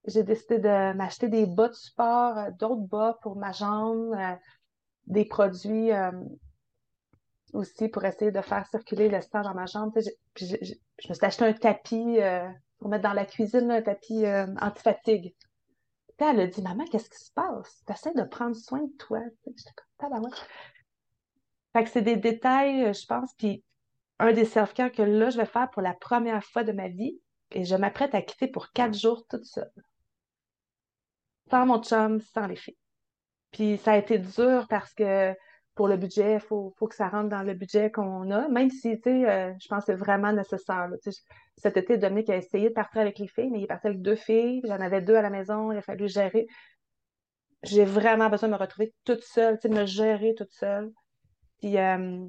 J'ai 0.06 0.22
décidé 0.22 0.58
de 0.58 0.92
m'acheter 0.94 1.28
des 1.28 1.46
bas 1.46 1.68
de 1.68 1.74
sport, 1.74 2.38
euh, 2.38 2.50
d'autres 2.58 2.86
bas 2.88 3.18
pour 3.22 3.36
ma 3.36 3.52
jambe, 3.52 4.14
euh, 4.14 4.34
des 5.06 5.24
produits 5.24 5.92
euh, 5.92 6.12
aussi 7.52 7.88
pour 7.88 8.04
essayer 8.04 8.30
de 8.30 8.40
faire 8.40 8.66
circuler 8.66 9.08
le 9.08 9.20
sang 9.20 9.42
dans 9.42 9.54
ma 9.54 9.66
jambe. 9.66 9.92
Je, 10.36 10.50
me 11.08 11.14
suis 11.14 11.24
acheté 11.24 11.44
un 11.44 11.52
tapis 11.52 12.20
euh, 12.20 12.48
pour 12.78 12.88
mettre 12.88 13.04
dans 13.04 13.12
la 13.12 13.24
cuisine, 13.24 13.70
un 13.70 13.82
tapis 13.82 14.24
euh, 14.24 14.46
anti-fatigue. 14.60 15.34
Puis 16.16 16.26
elle 16.26 16.40
a 16.40 16.46
dit 16.46 16.62
Maman, 16.62 16.84
qu'est-ce 16.86 17.10
qui 17.10 17.18
se 17.18 17.32
passe? 17.32 17.82
Tu 17.86 17.92
essaies 17.92 18.14
de 18.14 18.22
prendre 18.22 18.56
soin 18.56 18.82
de 18.82 18.92
toi. 18.98 19.20
J'étais 19.46 19.70
comme 19.98 20.30
Fait 21.72 21.84
que 21.84 21.90
c'est 21.90 22.02
des 22.02 22.16
détails, 22.16 22.84
euh, 22.86 22.92
je 22.92 23.06
pense. 23.06 23.34
Puis 23.34 23.62
un 24.18 24.32
des 24.32 24.46
self-care 24.46 24.92
que 24.92 25.02
là, 25.02 25.30
je 25.30 25.36
vais 25.36 25.46
faire 25.46 25.70
pour 25.70 25.82
la 25.82 25.94
première 25.94 26.42
fois 26.42 26.64
de 26.64 26.72
ma 26.72 26.88
vie, 26.88 27.20
et 27.50 27.64
je 27.64 27.76
m'apprête 27.76 28.14
à 28.14 28.22
quitter 28.22 28.48
pour 28.48 28.72
quatre 28.72 28.94
jours 28.94 29.26
toute 29.28 29.44
seule. 29.44 29.70
Sans 31.50 31.66
mon 31.66 31.82
chum, 31.82 32.20
sans 32.20 32.46
les 32.46 32.56
filles. 32.56 32.78
Puis 33.52 33.78
ça 33.78 33.92
a 33.92 33.96
été 33.98 34.18
dur 34.18 34.66
parce 34.68 34.92
que 34.94 35.34
pour 35.76 35.88
le 35.88 35.98
budget, 35.98 36.34
il 36.34 36.40
faut, 36.40 36.74
faut, 36.78 36.88
que 36.88 36.94
ça 36.94 37.08
rentre 37.08 37.28
dans 37.28 37.42
le 37.42 37.52
budget 37.52 37.92
qu'on 37.92 38.30
a, 38.30 38.48
même 38.48 38.70
si, 38.70 38.96
tu 38.96 39.02
sais, 39.04 39.30
euh, 39.30 39.52
je 39.60 39.68
pense 39.68 39.84
que 39.84 39.92
c'est 39.92 39.98
vraiment 39.98 40.32
nécessaire. 40.32 40.88
cet 41.58 41.76
été, 41.76 41.98
Dominique 41.98 42.30
a 42.30 42.36
essayé 42.36 42.70
de 42.70 42.74
partir 42.74 43.02
avec 43.02 43.18
les 43.18 43.28
filles, 43.28 43.50
mais 43.50 43.60
il 43.60 43.64
est 43.64 43.68
parti 43.68 43.86
avec 43.86 44.00
deux 44.00 44.16
filles, 44.16 44.62
j'en 44.64 44.80
avais 44.80 45.02
deux 45.02 45.14
à 45.14 45.22
la 45.22 45.28
maison, 45.28 45.70
il 45.70 45.78
a 45.78 45.82
fallu 45.82 46.08
gérer. 46.08 46.46
J'ai 47.62 47.84
vraiment 47.84 48.30
besoin 48.30 48.48
de 48.48 48.54
me 48.54 48.58
retrouver 48.58 48.94
toute 49.04 49.22
seule, 49.22 49.58
de 49.62 49.68
me 49.68 49.84
gérer 49.84 50.34
toute 50.34 50.52
seule. 50.52 50.90
Puis, 51.58 51.76
euh, 51.76 52.26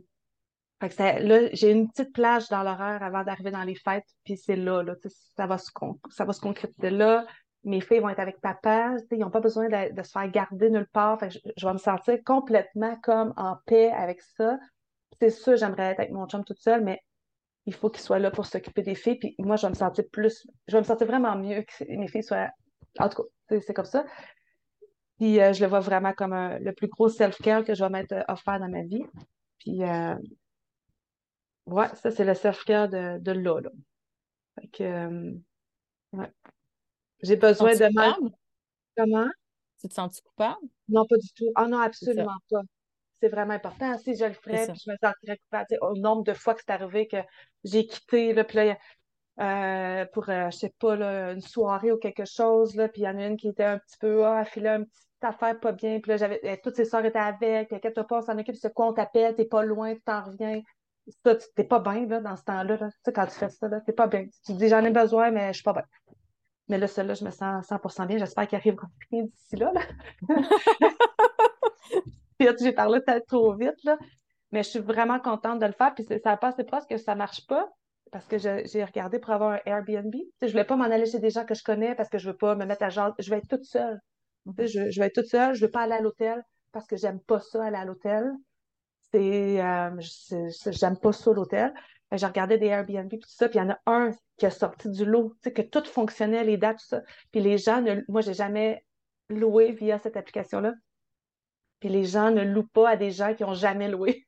là, 0.81 1.49
j'ai 1.53 1.71
une 1.71 1.89
petite 1.89 2.11
plage 2.13 2.49
dans 2.49 2.63
l'horaire 2.63 3.01
avant 3.01 3.23
d'arriver 3.23 3.51
dans 3.51 3.63
les 3.63 3.75
fêtes, 3.75 4.07
puis 4.25 4.35
c'est 4.35 4.57
là, 4.57 4.83
là 4.83 4.93
ça, 5.37 5.47
va 5.47 5.57
se, 5.57 5.71
ça 6.09 6.25
va 6.25 6.33
se 6.33 6.41
concrétiser 6.41 6.89
là 6.89 7.25
mes 7.67 7.81
filles 7.81 7.99
vont 7.99 8.09
être 8.09 8.19
avec 8.19 8.39
papa, 8.39 8.95
ils 9.11 9.19
n'ont 9.19 9.29
pas 9.29 9.41
besoin 9.41 9.67
de, 9.67 10.01
se 10.01 10.11
faire 10.11 10.31
garder 10.31 10.69
nulle 10.69 10.87
part. 10.87 11.19
je, 11.29 11.67
vais 11.67 11.73
me 11.73 11.77
sentir 11.77 12.17
complètement 12.25 12.95
comme 13.03 13.33
en 13.35 13.57
paix 13.65 13.91
avec 13.91 14.21
ça. 14.21 14.57
C'est 15.19 15.29
sûr, 15.29 15.57
j'aimerais 15.57 15.91
être 15.91 15.99
avec 15.99 16.11
mon 16.11 16.27
chum 16.27 16.45
toute 16.45 16.59
seule, 16.59 16.83
mais 16.83 17.01
il 17.65 17.73
faut 17.73 17.89
qu'il 17.89 18.01
soit 18.01 18.19
là 18.19 18.31
pour 18.31 18.45
s'occuper 18.45 18.83
des 18.83 18.95
filles. 18.95 19.19
Puis 19.19 19.35
moi, 19.39 19.57
je 19.57 19.63
vais 19.63 19.71
me 19.71 19.75
sentir 19.75 20.05
plus, 20.11 20.47
je 20.67 20.73
vais 20.73 20.79
me 20.79 20.85
sentir 20.85 21.07
vraiment 21.07 21.35
mieux 21.35 21.63
que 21.63 21.83
mes 21.89 22.07
filles 22.07 22.23
soient. 22.23 22.51
En 22.99 23.09
tout 23.09 23.23
cas, 23.23 23.59
c'est 23.59 23.73
comme 23.73 23.85
ça. 23.85 24.05
Puis 25.17 25.41
euh, 25.41 25.51
je 25.51 25.61
le 25.61 25.69
vois 25.69 25.81
vraiment 25.81 26.13
comme 26.13 26.33
le 26.33 26.71
plus 26.71 26.87
gros 26.87 27.09
self-care 27.09 27.65
que 27.65 27.75
je 27.75 27.83
vais 27.83 27.89
m'être 27.89 28.15
offert 28.29 28.59
dans 28.59 28.69
ma 28.69 28.83
vie. 28.83 29.03
Puis 29.59 29.83
euh, 29.83 30.15
ouais, 31.65 31.87
ça, 31.95 32.11
c'est 32.11 32.23
le 32.23 32.33
self-care 32.33 32.87
de, 32.87 33.17
de 33.19 33.31
là, 33.31 33.59
Fait 34.55 34.67
que, 34.67 34.83
euh, 34.83 35.33
ouais. 36.13 36.31
J'ai 37.21 37.35
besoin 37.35 37.73
de 37.73 37.93
mal. 37.93 38.15
Comment? 38.95 39.27
Tu 39.79 39.87
te 39.87 39.93
sens-tu 39.93 40.21
coupable? 40.21 40.57
Non, 40.89 41.05
pas 41.05 41.17
du 41.17 41.27
tout. 41.33 41.51
Ah 41.55 41.67
non, 41.67 41.79
absolument 41.79 42.37
pas. 42.49 42.61
C'est 43.19 43.29
vraiment 43.29 43.53
important. 43.53 43.97
Si 43.97 44.15
je 44.15 44.25
le 44.25 44.33
ferais, 44.33 44.67
puis 44.67 44.81
je 44.85 44.91
me 44.91 44.95
sentirais 45.01 45.37
coupable. 45.37 45.77
au 45.81 45.95
nombre 45.95 46.23
de 46.23 46.33
fois 46.33 46.53
que 46.53 46.61
c'est 46.65 46.73
arrivé 46.73 47.07
que 47.07 47.17
j'ai 47.63 47.87
quitté, 47.87 48.33
là, 48.33 48.43
puis 48.43 48.57
là, 48.57 48.77
euh, 49.39 50.05
pour, 50.13 50.29
euh, 50.29 50.49
je 50.51 50.57
sais 50.57 50.73
pas, 50.79 50.95
là, 50.95 51.31
une 51.31 51.41
soirée 51.41 51.91
ou 51.91 51.97
quelque 51.97 52.25
chose, 52.25 52.75
là, 52.75 52.87
puis 52.89 53.01
il 53.01 53.05
y 53.05 53.07
en 53.07 53.17
a 53.17 53.25
une 53.25 53.37
qui 53.37 53.49
était 53.49 53.63
un 53.63 53.79
petit 53.79 53.97
peu, 53.99 54.25
ah, 54.25 54.43
elle 54.55 54.67
un 54.67 54.83
petit 54.83 55.07
affaire 55.21 55.59
pas 55.59 55.71
bien, 55.71 55.99
puis 55.99 56.09
là, 56.09 56.17
j'avais, 56.17 56.39
eh, 56.43 56.57
toutes 56.61 56.75
ses 56.75 56.85
soeurs 56.85 57.05
étaient 57.05 57.19
avec, 57.19 57.69
puis 57.69 57.79
qu'elle 57.79 57.93
pas, 57.93 58.05
on 58.11 58.21
s'en 58.21 58.37
occupe, 58.37 58.55
c'est 58.55 58.73
quoi, 58.73 58.87
on 58.87 58.93
t'appelle, 58.93 59.35
t'es 59.35 59.45
pas 59.45 59.63
loin, 59.63 59.93
tu 59.95 60.01
t'en 60.01 60.23
reviens. 60.23 60.61
Ça, 61.23 61.35
t'es 61.55 61.63
pas 61.63 61.79
bien, 61.79 62.05
là, 62.07 62.19
dans 62.19 62.35
ce 62.35 62.43
temps-là, 62.43 62.77
là. 62.77 62.89
Tu 62.89 62.97
sais, 63.05 63.13
quand 63.13 63.25
tu 63.27 63.33
fais 63.33 63.49
ça, 63.49 63.67
là, 63.67 63.79
t'es 63.81 63.93
pas 63.93 64.07
bien. 64.07 64.25
Tu 64.45 64.53
te 64.53 64.57
dis, 64.57 64.67
j'en 64.67 64.83
ai 64.83 64.91
besoin, 64.91 65.31
mais 65.31 65.49
je 65.49 65.53
suis 65.53 65.63
pas 65.63 65.73
bien. 65.73 65.83
Mais 66.69 66.77
là, 66.77 66.87
celle-là, 66.87 67.13
je 67.13 67.23
me 67.23 67.31
sens 67.31 67.67
100% 67.67 68.07
bien. 68.07 68.17
J'espère 68.17 68.47
qu'il 68.47 68.57
arrive 68.57 68.77
rien 69.11 69.23
d'ici 69.23 69.55
là. 69.57 69.71
j'ai 72.59 72.71
parlé 72.71 72.99
peut-être 73.05 73.27
trop 73.27 73.53
vite, 73.55 73.83
là. 73.83 73.97
Mais 74.51 74.63
je 74.63 74.69
suis 74.69 74.79
vraiment 74.79 75.19
contente 75.19 75.59
de 75.59 75.65
le 75.65 75.71
faire. 75.71 75.93
Puis 75.93 76.05
ça 76.23 76.37
passe 76.37 76.55
presque 76.67 76.89
que 76.89 76.97
ça 76.97 77.13
ne 77.13 77.17
marche 77.19 77.45
pas 77.47 77.69
parce 78.11 78.25
que 78.25 78.37
j'ai 78.37 78.83
regardé 78.83 79.19
pour 79.19 79.31
avoir 79.31 79.51
un 79.51 79.59
Airbnb. 79.65 80.13
je 80.41 80.45
ne 80.45 80.51
voulais 80.51 80.63
pas 80.63 80.75
m'en 80.75 80.85
aller 80.85 81.05
chez 81.05 81.19
des 81.19 81.29
gens 81.29 81.45
que 81.45 81.53
je 81.53 81.63
connais 81.63 81.95
parce 81.95 82.09
que 82.09 82.17
je 82.17 82.27
ne 82.27 82.31
veux 82.31 82.37
pas 82.37 82.55
me 82.55 82.65
mettre 82.65 82.83
à 82.83 82.89
genre. 82.89 83.13
Je 83.19 83.29
vais 83.29 83.37
être 83.37 83.49
toute 83.49 83.65
seule. 83.65 83.99
Je, 84.57 84.99
vais 84.99 85.07
être 85.07 85.15
toute 85.15 85.27
seule. 85.27 85.53
Je 85.55 85.61
ne 85.61 85.67
veux 85.67 85.71
pas 85.71 85.81
aller 85.81 85.93
à 85.93 86.01
l'hôtel 86.01 86.41
parce 86.71 86.87
que 86.87 86.95
j'aime 86.95 87.19
pas 87.19 87.39
ça 87.39 87.65
aller 87.65 87.77
à 87.77 87.85
l'hôtel. 87.85 88.31
C'est, 89.11 89.61
euh, 89.61 89.89
j'aime 90.71 90.97
pas 90.97 91.13
ça 91.13 91.31
l'hôtel. 91.31 91.73
J'ai 92.13 92.25
regardé 92.25 92.57
des 92.57 92.67
Airbnb, 92.67 93.09
tout 93.09 93.27
ça, 93.27 93.49
puis 93.49 93.59
il 93.59 93.63
y 93.63 93.65
en 93.65 93.71
a 93.71 93.79
un 93.85 94.11
qui 94.37 94.45
a 94.45 94.51
sorti 94.51 94.89
du 94.89 95.03
lot, 95.03 95.33
tu 95.41 95.49
sais, 95.49 95.53
que 95.53 95.61
tout 95.61 95.83
fonctionnait, 95.83 96.43
les 96.43 96.57
dates, 96.57 96.79
tout 96.79 96.87
ça. 96.87 97.01
Puis 97.31 97.41
les 97.41 97.57
gens, 97.57 97.81
ne, 97.81 98.01
moi, 98.07 98.21
j'ai 98.21 98.33
jamais 98.33 98.85
loué 99.29 99.71
via 99.71 99.97
cette 99.99 100.15
application-là. 100.15 100.73
Puis 101.79 101.89
les 101.89 102.05
gens 102.05 102.31
ne 102.31 102.43
louent 102.43 102.67
pas 102.67 102.91
à 102.91 102.95
des 102.95 103.11
gens 103.11 103.33
qui 103.33 103.43
n'ont 103.43 103.53
jamais 103.53 103.89
loué. 103.89 104.25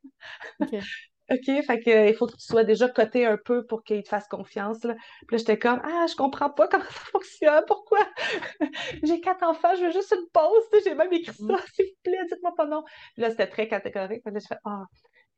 OK. 0.60 0.70
OK, 1.32 1.46
fait 1.46 1.80
que, 1.80 2.10
il 2.10 2.16
faut 2.16 2.26
que 2.26 2.36
tu 2.36 2.46
sois 2.46 2.64
déjà 2.64 2.90
coté 2.90 3.26
un 3.26 3.38
peu 3.38 3.64
pour 3.64 3.84
qu'ils 3.84 4.02
te 4.02 4.10
fassent 4.10 4.28
confiance. 4.28 4.84
Là. 4.84 4.96
Puis 5.28 5.36
là, 5.36 5.38
j'étais 5.38 5.60
comme, 5.60 5.80
ah, 5.84 6.06
je 6.10 6.16
comprends 6.16 6.50
pas 6.50 6.68
comment 6.68 6.84
ça 6.86 6.90
fonctionne, 6.90 7.64
pourquoi? 7.68 8.00
j'ai 9.04 9.22
quatre 9.22 9.44
enfants, 9.44 9.76
je 9.76 9.86
veux 9.86 9.92
juste 9.92 10.12
une 10.12 10.28
pause, 10.34 10.64
j'ai 10.84 10.96
même 10.96 11.14
écrit 11.14 11.36
ça, 11.36 11.44
mm. 11.54 11.58
s'il 11.76 11.86
vous 11.86 12.02
plaît, 12.04 12.26
dites-moi 12.32 12.54
pas 12.58 12.66
non. 12.66 12.84
Puis 13.14 13.22
là, 13.22 13.30
c'était 13.30 13.48
très 13.48 13.68
catégorique. 13.68 14.24
Puis 14.24 14.34
là, 14.34 14.40
je 14.40 14.48
fais, 14.48 14.60
ah, 14.66 14.86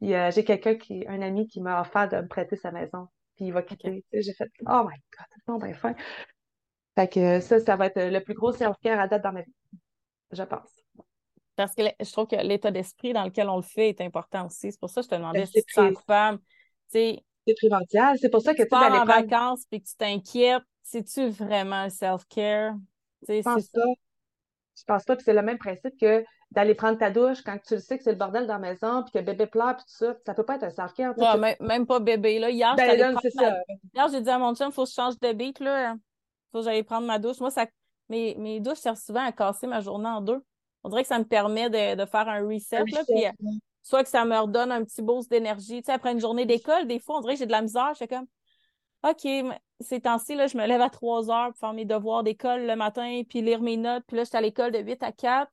j'ai 0.01 0.43
quelqu'un 0.43 0.75
qui, 0.75 1.05
un 1.07 1.21
ami 1.21 1.47
qui 1.47 1.61
m'a 1.61 1.81
offert 1.81 2.09
de 2.09 2.17
me 2.17 2.27
prêter 2.27 2.55
sa 2.55 2.71
maison. 2.71 3.07
Puis 3.35 3.45
il 3.45 3.53
va 3.53 3.61
quitter. 3.61 4.03
J'ai 4.11 4.33
fait 4.33 4.49
Oh 4.67 4.83
my 4.83 4.95
God, 4.95 5.25
c'est 5.29 5.45
bon, 5.47 5.57
ben 5.57 5.73
fin. 5.73 5.95
Fait 6.95 7.07
que 7.07 7.39
ça, 7.39 7.59
ça 7.59 7.75
va 7.75 7.85
être 7.85 8.01
le 8.01 8.19
plus 8.19 8.33
gros 8.33 8.51
self-care 8.51 8.99
à 8.99 9.07
date 9.07 9.23
dans 9.23 9.31
ma 9.31 9.41
vie. 9.41 9.53
Je 10.31 10.43
pense. 10.43 10.69
Parce 11.55 11.75
que 11.75 11.83
je 11.99 12.11
trouve 12.11 12.27
que 12.27 12.35
l'état 12.35 12.71
d'esprit 12.71 13.13
dans 13.13 13.23
lequel 13.23 13.49
on 13.49 13.57
le 13.57 13.61
fait 13.61 13.89
est 13.89 14.01
important 14.01 14.47
aussi. 14.47 14.71
C'est 14.71 14.79
pour 14.79 14.89
ça 14.89 15.01
que 15.01 15.05
je 15.05 15.09
te 15.09 15.15
demandais 15.15 15.45
si 15.45 15.63
tu 15.63 15.73
sens 15.73 15.93
coupable. 15.93 16.39
C'est 16.87 17.23
primordial. 17.57 18.17
C'est 18.19 18.29
pour 18.29 18.41
ça 18.41 18.53
que 18.53 18.63
tu 18.63 18.69
pars 18.69 18.91
en 18.91 19.05
vacances 19.05 19.65
puis 19.69 19.81
que 19.81 19.87
tu 19.87 19.95
t'inquiètes. 19.95 20.63
C'est-tu 20.83 21.29
vraiment 21.29 21.89
self-care? 21.89 22.75
Je 23.27 23.41
pense 23.41 23.67
pas. 23.67 23.81
Je 24.81 24.85
pense 24.85 25.05
pas. 25.05 25.15
que 25.15 25.23
c'est 25.23 25.33
le 25.33 25.41
même 25.41 25.57
principe 25.57 25.97
que 25.99 26.23
d'aller 26.51 26.75
prendre 26.75 26.97
ta 26.97 27.11
douche 27.11 27.41
quand 27.43 27.57
tu 27.65 27.75
le 27.75 27.79
sais 27.79 27.97
que 27.97 28.03
c'est 28.03 28.11
le 28.11 28.17
bordel 28.17 28.47
dans 28.47 28.57
la 28.57 28.59
maison, 28.59 29.03
puis 29.03 29.13
que 29.13 29.19
bébé 29.19 29.45
pleure, 29.45 29.77
puis 29.77 29.85
tout 29.85 30.05
ça, 30.05 30.15
ça 30.25 30.33
peut 30.33 30.43
pas 30.43 30.55
être 30.55 30.63
un 30.63 30.69
self-care. 30.69 31.15
même, 31.61 31.85
pas 31.85 31.99
bébé. 31.99 32.39
Là. 32.39 32.49
Hier, 32.49 32.75
ben, 32.75 33.17
j'ai 34.11 34.21
dit 34.21 34.29
à 34.29 34.37
mon 34.37 34.53
chum, 34.55 34.69
il 34.69 34.73
faut 34.73 34.83
que 34.83 34.89
je 34.89 34.93
change 34.95 35.19
de 35.19 35.31
beat, 35.33 35.59
là. 35.59 35.95
faut 36.51 36.59
que 36.59 36.65
j'aille 36.65 36.83
prendre 36.83 37.07
ma 37.07 37.19
douche. 37.19 37.39
Moi, 37.39 37.51
ça... 37.51 37.65
mes, 38.09 38.35
mes 38.35 38.59
douches 38.59 38.79
servent 38.79 38.99
souvent 38.99 39.23
à 39.23 39.31
casser 39.31 39.67
ma 39.67 39.79
journée 39.79 40.09
en 40.09 40.21
deux. 40.21 40.43
On 40.83 40.89
dirait 40.89 41.03
que 41.03 41.07
ça 41.07 41.19
me 41.19 41.25
permet 41.25 41.69
de, 41.69 42.05
faire 42.05 42.27
un 42.27 42.45
reset, 42.47 42.79
là, 42.79 43.03
puis, 43.07 43.25
euh, 43.25 43.31
soit 43.83 44.03
que 44.03 44.09
ça 44.09 44.25
me 44.25 44.37
redonne 44.37 44.71
un 44.71 44.83
petit 44.83 45.01
boost 45.01 45.29
d'énergie. 45.29 45.81
Tu 45.81 45.85
sais, 45.85 45.91
après 45.91 46.11
une 46.11 46.19
journée 46.19 46.45
d'école, 46.45 46.87
des 46.87 46.99
fois, 46.99 47.17
on 47.17 47.21
dirait 47.21 47.33
que 47.35 47.39
j'ai 47.39 47.45
de 47.45 47.51
la 47.51 47.61
misère. 47.61 47.89
Je 47.91 47.97
suis 47.97 48.07
comme, 48.07 48.27
OK, 49.03 49.27
ces 49.81 50.01
temps-ci, 50.01 50.35
là, 50.35 50.47
je 50.47 50.57
me 50.57 50.65
lève 50.65 50.81
à 50.81 50.89
3 50.89 51.29
heures 51.31 51.49
pour 51.49 51.57
faire 51.57 51.73
mes 51.73 51.85
devoirs 51.85 52.23
d'école 52.23 52.65
le 52.65 52.75
matin, 52.75 53.21
puis 53.27 53.41
lire 53.41 53.61
mes 53.61 53.77
notes. 53.77 54.03
Puis 54.07 54.17
là, 54.17 54.23
je 54.23 54.29
suis 54.29 54.37
à 54.37 54.41
l'école 54.41 54.71
de 54.71 54.79
8 54.79 55.03
à 55.03 55.11
4 55.11 55.51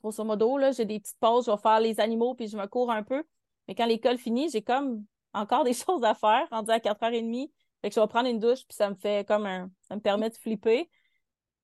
grosso 0.00 0.24
modo, 0.24 0.58
là, 0.58 0.72
j'ai 0.72 0.84
des 0.84 1.00
petites 1.00 1.18
pauses, 1.18 1.46
je 1.46 1.50
vais 1.50 1.56
faire 1.58 1.80
les 1.80 2.00
animaux, 2.00 2.34
puis 2.34 2.48
je 2.48 2.56
me 2.56 2.66
cours 2.66 2.90
un 2.90 3.02
peu. 3.02 3.24
Mais 3.68 3.74
quand 3.74 3.86
l'école 3.86 4.18
finit, 4.18 4.48
j'ai 4.50 4.62
comme 4.62 5.04
encore 5.32 5.64
des 5.64 5.74
choses 5.74 6.04
à 6.04 6.14
faire, 6.14 6.46
rendu 6.50 6.70
à 6.70 6.78
4h30. 6.78 7.50
Fait 7.82 7.88
que 7.88 7.94
je 7.94 8.00
vais 8.00 8.06
prendre 8.08 8.28
une 8.28 8.38
douche, 8.38 8.66
puis 8.66 8.76
ça 8.76 8.90
me 8.90 8.94
fait 8.94 9.26
comme 9.26 9.46
un. 9.46 9.70
Ça 9.82 9.96
me 9.96 10.00
permet 10.00 10.28
de 10.28 10.34
flipper. 10.34 10.90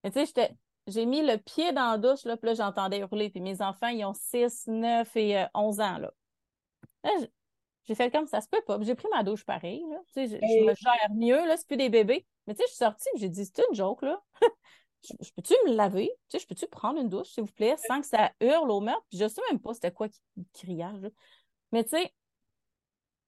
Mais 0.03 0.11
tu 0.11 0.25
sais, 0.25 0.57
j'ai 0.87 1.05
mis 1.05 1.23
le 1.23 1.37
pied 1.37 1.73
dans 1.73 1.91
la 1.91 1.99
douche, 1.99 2.25
là, 2.25 2.37
puis 2.37 2.49
là, 2.49 2.55
j'entendais 2.55 3.01
hurler. 3.01 3.29
Puis 3.29 3.41
mes 3.41 3.61
enfants, 3.61 3.89
ils 3.89 4.05
ont 4.05 4.15
6, 4.15 4.69
9 4.69 5.17
et 5.17 5.45
11 5.55 5.81
euh, 5.81 5.83
ans, 5.83 5.99
là. 5.99 6.13
J'ai 7.87 7.95
fait 7.95 8.11
comme 8.11 8.27
ça 8.27 8.41
se 8.41 8.49
peut 8.49 8.61
pas. 8.67 8.79
J'ai 8.83 8.95
pris 8.95 9.09
ma 9.11 9.23
douche 9.23 9.45
pareil, 9.45 9.85
là. 9.89 9.99
Tu 10.09 10.29
sais, 10.29 10.41
je, 10.41 10.65
me 10.65 10.75
gère 10.75 11.11
mieux, 11.15 11.47
là, 11.47 11.57
c'est 11.57 11.67
plus 11.67 11.77
des 11.77 11.89
bébés. 11.89 12.27
Mais 12.47 12.55
tu 12.55 12.59
sais, 12.59 12.65
je 12.67 12.75
suis 12.75 12.79
sortie, 12.79 13.09
j'ai 13.17 13.29
dit, 13.29 13.45
c'est 13.45 13.63
une 13.69 13.75
joke, 13.75 14.03
là. 14.03 14.21
je, 15.03 15.31
peux-tu 15.35 15.55
me 15.67 15.75
laver? 15.75 16.11
Tu 16.29 16.37
sais, 16.37 16.43
je 16.43 16.47
peux-tu 16.47 16.67
prendre 16.67 17.01
une 17.01 17.09
douche, 17.09 17.29
s'il 17.29 17.45
vous 17.45 17.53
plaît, 17.53 17.77
sans 17.87 18.01
que 18.01 18.07
ça 18.07 18.33
hurle 18.41 18.71
au 18.71 18.81
meurtre? 18.81 19.05
Puis 19.09 19.19
je 19.19 19.29
sais 19.29 19.41
même 19.51 19.61
pas 19.61 19.75
c'était 19.75 19.93
quoi 19.93 20.09
qui 20.09 20.21
criait. 20.53 20.85
Mais 21.73 21.85
tu 21.85 21.91
sais, 21.91 22.13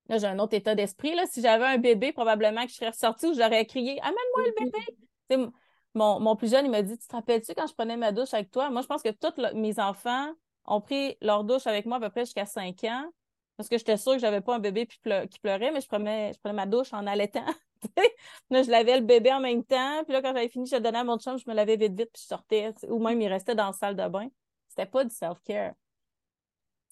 là, 0.09 0.19
j'ai 0.19 0.27
un 0.27 0.39
autre 0.39 0.55
état 0.55 0.75
d'esprit. 0.75 1.15
Là. 1.15 1.27
Si 1.27 1.41
j'avais 1.41 1.67
un 1.67 1.79
bébé, 1.79 2.13
probablement 2.13 2.65
que 2.65 2.71
je 2.71 2.77
serais 2.77 2.91
ressortie 2.91 3.27
ou 3.27 3.35
j'aurais 3.35 3.67
crié 3.67 4.01
Amène-moi 4.01 4.43
le 4.47 4.65
bébé! 4.65 5.51
mon, 5.95 6.21
mon, 6.21 6.37
plus 6.37 6.51
jeune, 6.51 6.65
il 6.65 6.71
m'a 6.71 6.83
dit 6.83 6.99
Tu 6.99 7.07
te 7.07 7.15
rappelles-tu 7.15 7.55
quand 7.55 7.67
je 7.67 7.75
prenais 7.75 7.97
ma 7.97 8.13
douche 8.13 8.35
avec 8.35 8.51
toi? 8.51 8.71
Moi, 8.71 8.83
je 8.83 8.87
pense 8.87 9.03
que 9.03 9.11
tous 9.11 9.41
mes 9.55 9.79
enfants 9.79 10.33
ont 10.65 10.81
pris 10.81 11.17
leur 11.21 11.45
douche 11.45 11.67
avec 11.67 11.87
moi 11.87 11.97
à 11.97 12.01
peu 12.01 12.11
près 12.11 12.25
jusqu'à 12.25 12.47
5 12.47 12.85
ans. 12.85 13.11
Parce 13.59 13.69
que 13.69 13.77
j'étais 13.77 13.97
sûre 13.97 14.13
que 14.13 14.21
j'avais 14.21 14.41
pas 14.41 14.55
un 14.55 14.61
bébé 14.61 14.87
qui 14.87 14.99
pleurait, 15.01 15.73
mais 15.73 15.81
je 15.81 15.89
prenais, 15.89 16.33
je 16.33 16.39
prenais 16.39 16.55
ma 16.55 16.65
douche 16.65 16.93
en 16.93 17.05
allaitant. 17.09 17.45
là, 18.51 18.63
je 18.63 18.71
lavais 18.71 19.01
le 19.01 19.05
bébé 19.05 19.33
en 19.33 19.41
même 19.41 19.65
temps. 19.65 20.05
Puis 20.05 20.13
là, 20.13 20.23
quand 20.23 20.33
j'avais 20.33 20.49
fini, 20.49 20.67
je 20.67 20.77
le 20.77 20.81
donnais 20.81 20.99
à 21.01 21.05
mon 21.05 21.19
chum, 21.19 21.37
je 21.37 21.45
me 21.49 21.55
lavais 21.55 21.77
vite, 21.77 21.93
vite, 21.99 22.11
puis 22.13 22.23
je 22.23 22.29
sortais. 22.29 22.73
Ou 22.89 23.01
même, 23.01 23.21
il 23.21 23.27
restait 23.27 23.57
dans 23.57 23.67
la 23.67 23.73
salle 23.73 23.97
de 23.97 24.07
bain. 24.07 24.29
C'était 24.69 24.87
pas 24.87 25.05
du 25.05 25.13
self-care. 25.13 25.75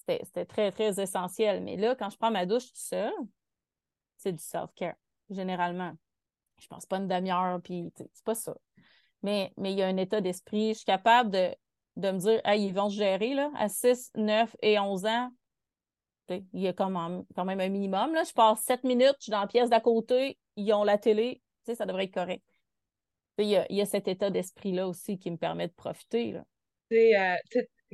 C'était 0.09 0.45
très, 0.45 0.73
très 0.73 0.99
essentiel. 0.99 1.63
Mais 1.63 1.77
là, 1.77 1.95
quand 1.95 2.09
je 2.09 2.17
prends 2.17 2.31
ma 2.31 2.45
douche 2.45 2.65
tout 2.65 2.71
seul, 2.75 3.13
c'est 4.17 4.33
du 4.33 4.43
self-care, 4.43 4.95
généralement. 5.29 5.93
Je 6.59 6.67
pense 6.67 6.85
pas 6.85 6.97
une 6.97 7.07
demi-heure, 7.07 7.61
puis 7.63 7.93
c'est 7.95 8.25
pas 8.25 8.35
ça. 8.35 8.57
Mais, 9.23 9.53
mais 9.55 9.71
il 9.71 9.77
y 9.77 9.83
a 9.83 9.87
un 9.87 9.95
état 9.95 10.19
d'esprit. 10.19 10.73
Je 10.73 10.79
suis 10.79 10.85
capable 10.85 11.29
de, 11.29 11.55
de 11.95 12.11
me 12.11 12.19
dire, 12.19 12.41
hey, 12.43 12.65
ils 12.65 12.73
vont 12.73 12.89
se 12.89 12.97
gérer, 12.97 13.35
là, 13.35 13.51
à 13.55 13.69
6, 13.69 14.11
9 14.15 14.53
et 14.61 14.77
11 14.77 15.05
ans. 15.05 15.31
Il 16.29 16.61
y 16.61 16.67
a 16.67 16.73
quand 16.73 16.89
même, 16.89 17.23
quand 17.35 17.45
même 17.45 17.59
un 17.59 17.69
minimum. 17.69 18.13
Là. 18.13 18.23
Je 18.23 18.33
passe 18.33 18.61
7 18.61 18.83
minutes, 18.83 19.15
je 19.19 19.25
suis 19.25 19.31
dans 19.31 19.41
la 19.41 19.47
pièce 19.47 19.69
d'à 19.69 19.79
côté, 19.79 20.37
ils 20.55 20.71
ont 20.73 20.83
la 20.83 20.97
télé, 20.97 21.41
ça 21.65 21.85
devrait 21.85 22.05
être 22.05 22.13
correct. 22.13 22.43
Il 23.39 23.47
y, 23.47 23.81
a, 23.81 23.85
cet 23.85 24.07
état 24.07 24.31
d'esprit-là 24.31 24.87
aussi 24.87 25.19
qui 25.19 25.29
me 25.29 25.37
permet 25.37 25.67
de 25.67 25.73
profiter. 25.73 26.31
Là. 26.31 26.43
Euh, 26.91 27.35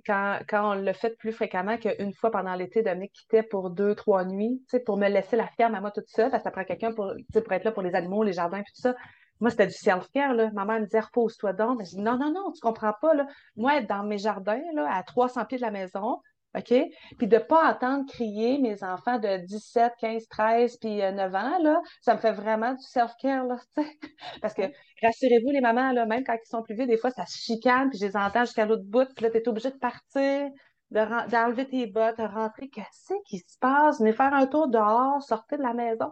quand, 0.06 0.40
quand 0.48 0.72
on 0.72 0.74
l'a 0.74 0.94
fait 0.94 1.18
plus 1.18 1.34
fréquemment 1.34 1.78
qu'une 1.78 2.14
fois 2.14 2.32
pendant 2.32 2.56
l'été, 2.56 2.82
Dominique 2.82 3.14
quittait 3.14 3.44
pour 3.44 3.70
deux, 3.70 3.94
trois 3.94 4.24
nuits, 4.24 4.64
pour 4.86 4.98
me 4.98 5.10
laisser 5.10 5.36
la 5.36 5.48
ferme 5.48 5.76
à 5.76 5.82
moi 5.82 5.92
toute 5.92 6.08
seule, 6.08 6.32
parce 6.32 6.44
que 6.44 6.50
ça 6.50 6.52
prend 6.52 6.64
quelqu'un 6.64 6.94
pour, 6.94 7.14
pour 7.34 7.52
être 7.52 7.64
là 7.66 7.72
pour 7.72 7.84
les 7.84 7.94
animaux, 7.94 8.24
les 8.24 8.34
jardins, 8.34 8.60
et 8.60 8.64
tout 8.64 8.82
ça. 8.82 8.96
Moi, 9.40 9.50
c'était 9.50 9.68
du 9.68 9.74
self-care, 9.74 10.34
là. 10.34 10.52
Ma 10.54 10.66
me 10.66 10.86
disait, 10.86 11.02
repose-toi 11.02 11.54
donc. 11.54 11.82
je 11.84 11.90
dis, 11.90 12.02
non, 12.02 12.18
non, 12.18 12.32
non, 12.32 12.52
tu 12.52 12.62
comprends 12.62 12.94
pas, 13.02 13.14
là. 13.14 13.28
Moi, 13.58 13.78
être 13.78 13.90
dans 13.90 14.04
mes 14.04 14.18
jardins, 14.18 14.62
là, 14.74 14.88
à 14.90 15.04
300 15.04 15.46
pieds 15.46 15.58
de 15.58 15.64
la 15.64 15.72
maison, 15.72 16.22
OK? 16.56 16.74
Puis 17.18 17.28
de 17.28 17.36
ne 17.36 17.42
pas 17.42 17.72
entendre 17.72 18.06
crier 18.08 18.60
mes 18.60 18.84
enfants 18.84 19.18
de 19.18 19.38
17, 19.38 19.94
15, 20.00 20.28
13, 20.28 20.78
puis 20.78 20.98
9 20.98 21.18
euh, 21.18 21.38
ans, 21.38 21.64
là, 21.64 21.82
ça 22.02 22.14
me 22.14 22.20
fait 22.20 22.32
vraiment 22.32 22.74
du 22.74 22.84
self-care, 22.84 23.46
là, 23.46 23.58
Parce 24.42 24.54
que, 24.54 24.62
rassurez-vous, 25.02 25.50
les 25.50 25.62
mamans, 25.62 25.92
là, 25.92 26.06
même 26.06 26.24
quand 26.24 26.36
ils 26.36 26.48
sont 26.48 26.62
plus 26.62 26.76
vieux, 26.76 26.86
des 26.86 26.98
fois, 26.98 27.10
ça 27.10 27.26
chicane, 27.26 27.90
puis 27.90 27.98
je 27.98 28.06
les 28.06 28.16
entends 28.16 28.46
jusqu'à 28.46 28.66
l'autre 28.66 28.86
bout, 28.86 29.08
puis 29.16 29.26
là, 29.26 29.32
tu 29.32 29.38
es 29.38 29.48
obligé 29.48 29.72
de 29.72 29.78
partir, 29.78 30.50
d'enlever 30.92 31.68
tes 31.68 31.88
bottes, 31.88 32.20
de 32.20 32.24
rentrer. 32.24 32.70
Qu'est-ce 32.70 33.14
qui 33.26 33.40
se 33.40 33.58
passe? 33.60 34.00
Venez 34.00 34.14
faire 34.14 34.34
un 34.34 34.46
tour 34.46 34.68
dehors, 34.68 35.24
sortir 35.24 35.58
de 35.58 35.64
la 35.64 35.74
maison. 35.74 36.12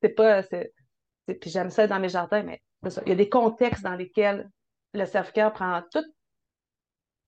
C'est 0.00 0.10
pas... 0.10 0.42
C'est, 0.44 0.72
puis 1.26 1.50
j'aime 1.50 1.70
ça 1.70 1.86
dans 1.86 1.98
mes 1.98 2.08
jardins, 2.08 2.42
mais. 2.42 2.60
Il 3.04 3.10
y 3.10 3.12
a 3.12 3.16
des 3.16 3.28
contextes 3.28 3.82
dans 3.82 3.94
lesquels 3.94 4.48
le 4.94 5.04
self-care 5.04 5.52
prend 5.52 5.82
toute, 5.92 6.06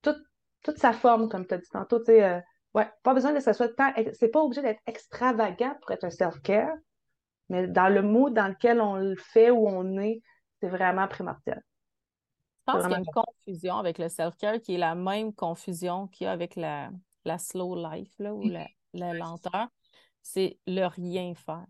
toute, 0.00 0.22
toute 0.62 0.78
sa 0.78 0.92
forme, 0.92 1.28
comme 1.28 1.46
tu 1.46 1.54
as 1.54 1.58
dit 1.58 1.68
tantôt, 1.70 1.98
tu 1.98 2.06
sais... 2.06 2.22
Euh, 2.22 2.40
Ouais, 2.74 2.90
pas 3.02 3.12
besoin 3.14 3.32
de 3.32 3.36
que 3.36 3.42
ça 3.42 3.52
soit 3.52 3.68
tant. 3.68 3.92
C'est 4.14 4.28
pas 4.28 4.40
obligé 4.40 4.62
d'être 4.62 4.80
extravagant 4.86 5.74
pour 5.80 5.90
être 5.90 6.04
un 6.04 6.10
self-care, 6.10 6.74
mais 7.48 7.66
dans 7.68 7.88
le 7.88 8.02
mood 8.02 8.32
dans 8.32 8.48
lequel 8.48 8.80
on 8.80 8.96
le 8.96 9.16
fait 9.16 9.50
ou 9.50 9.68
on 9.68 9.98
est, 9.98 10.22
c'est 10.60 10.68
vraiment 10.68 11.06
primordial. 11.08 11.62
Je 12.66 12.72
pense 12.72 12.82
qu'il 12.82 12.92
y 12.92 12.94
a 12.94 12.98
une 12.98 13.06
confusion 13.06 13.76
avec 13.76 13.98
le 13.98 14.08
self-care 14.08 14.60
qui 14.60 14.74
est 14.74 14.78
la 14.78 14.94
même 14.94 15.34
confusion 15.34 16.06
qu'il 16.06 16.26
y 16.26 16.28
a 16.28 16.32
avec 16.32 16.56
la, 16.56 16.90
la 17.24 17.38
slow 17.38 17.74
life 17.74 18.12
là, 18.18 18.32
ou 18.32 18.48
la, 18.48 18.68
la 18.94 19.12
lenteur. 19.12 19.68
C'est 20.22 20.58
le 20.66 20.86
rien 20.86 21.34
faire. 21.34 21.66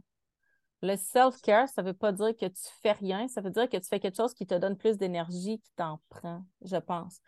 Le 0.83 0.97
self-care, 0.97 1.69
ça 1.69 1.83
ne 1.83 1.89
veut 1.89 1.95
pas 1.95 2.13
dire 2.13 2.37
que 2.37 2.47
tu 2.47 2.63
fais 2.83 2.93
rien, 2.93 3.29
ça 3.29 3.41
veut 3.41 3.51
dire 3.51 3.69
que 3.69 3.77
tu 3.77 3.89
fais 3.89 4.01
quelque 4.01 4.17
chose 4.17 4.35
qui 4.35 4.47
te 4.47 4.55
donne 4.55 4.77
plus 4.77 4.99
d'énergie, 4.99 5.61
qui 5.61 5.73
t'en 5.77 6.01
prend, 6.09 6.45
je 6.63 6.77
pense. 6.77 7.21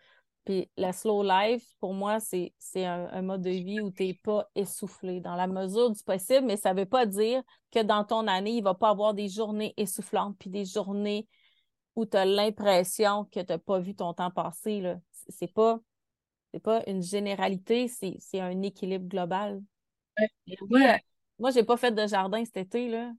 Puis 0.45 0.69
la 0.77 0.93
slow 0.93 1.23
life, 1.23 1.65
pour 1.79 1.95
moi, 1.95 2.19
c'est 2.19 2.53
un, 2.75 3.21
mode 3.23 3.41
de 3.41 3.49
vie 3.49 3.81
où 3.81 3.91
tu 3.91 4.03
n'es 4.03 4.13
pas 4.13 4.47
essoufflé 4.53 5.19
dans 5.19 5.35
la 5.35 5.47
mesure 5.47 5.89
du 5.89 6.03
possible, 6.03 6.45
mais 6.45 6.55
ça 6.55 6.73
ne 6.73 6.79
veut 6.79 6.85
pas 6.85 7.07
dire 7.07 7.41
que 7.71 7.81
dans 7.81 8.03
ton 8.03 8.27
année, 8.27 8.51
il 8.51 8.59
ne 8.59 8.63
va 8.63 8.75
pas 8.75 8.89
avoir 8.89 9.15
des 9.15 9.27
journées 9.27 9.73
essoufflantes, 9.75 10.37
puis 10.37 10.51
des 10.51 10.63
journées 10.63 11.27
où 11.95 12.05
tu 12.05 12.15
as 12.15 12.25
l'impression 12.25 13.25
que 13.25 13.39
tu 13.39 13.51
n'as 13.51 13.57
pas 13.57 13.79
vu 13.79 13.95
ton 13.95 14.13
temps 14.13 14.29
passer. 14.29 14.83
Ce 15.29 15.43
n'est 15.43 15.51
pas, 15.51 15.79
pas 16.63 16.83
une 16.85 17.01
généralité, 17.01 17.87
c'est 17.87 18.39
un 18.39 18.61
équilibre 18.61 19.07
global. 19.07 19.63
Ouais. 20.69 21.01
moi, 21.39 21.49
je 21.49 21.55
n'ai 21.55 21.63
pas 21.65 21.75
fait 21.75 21.91
de 21.91 22.05
jardin 22.05 22.45
cet 22.45 22.57
été. 22.57 22.87
Là. 22.87 23.11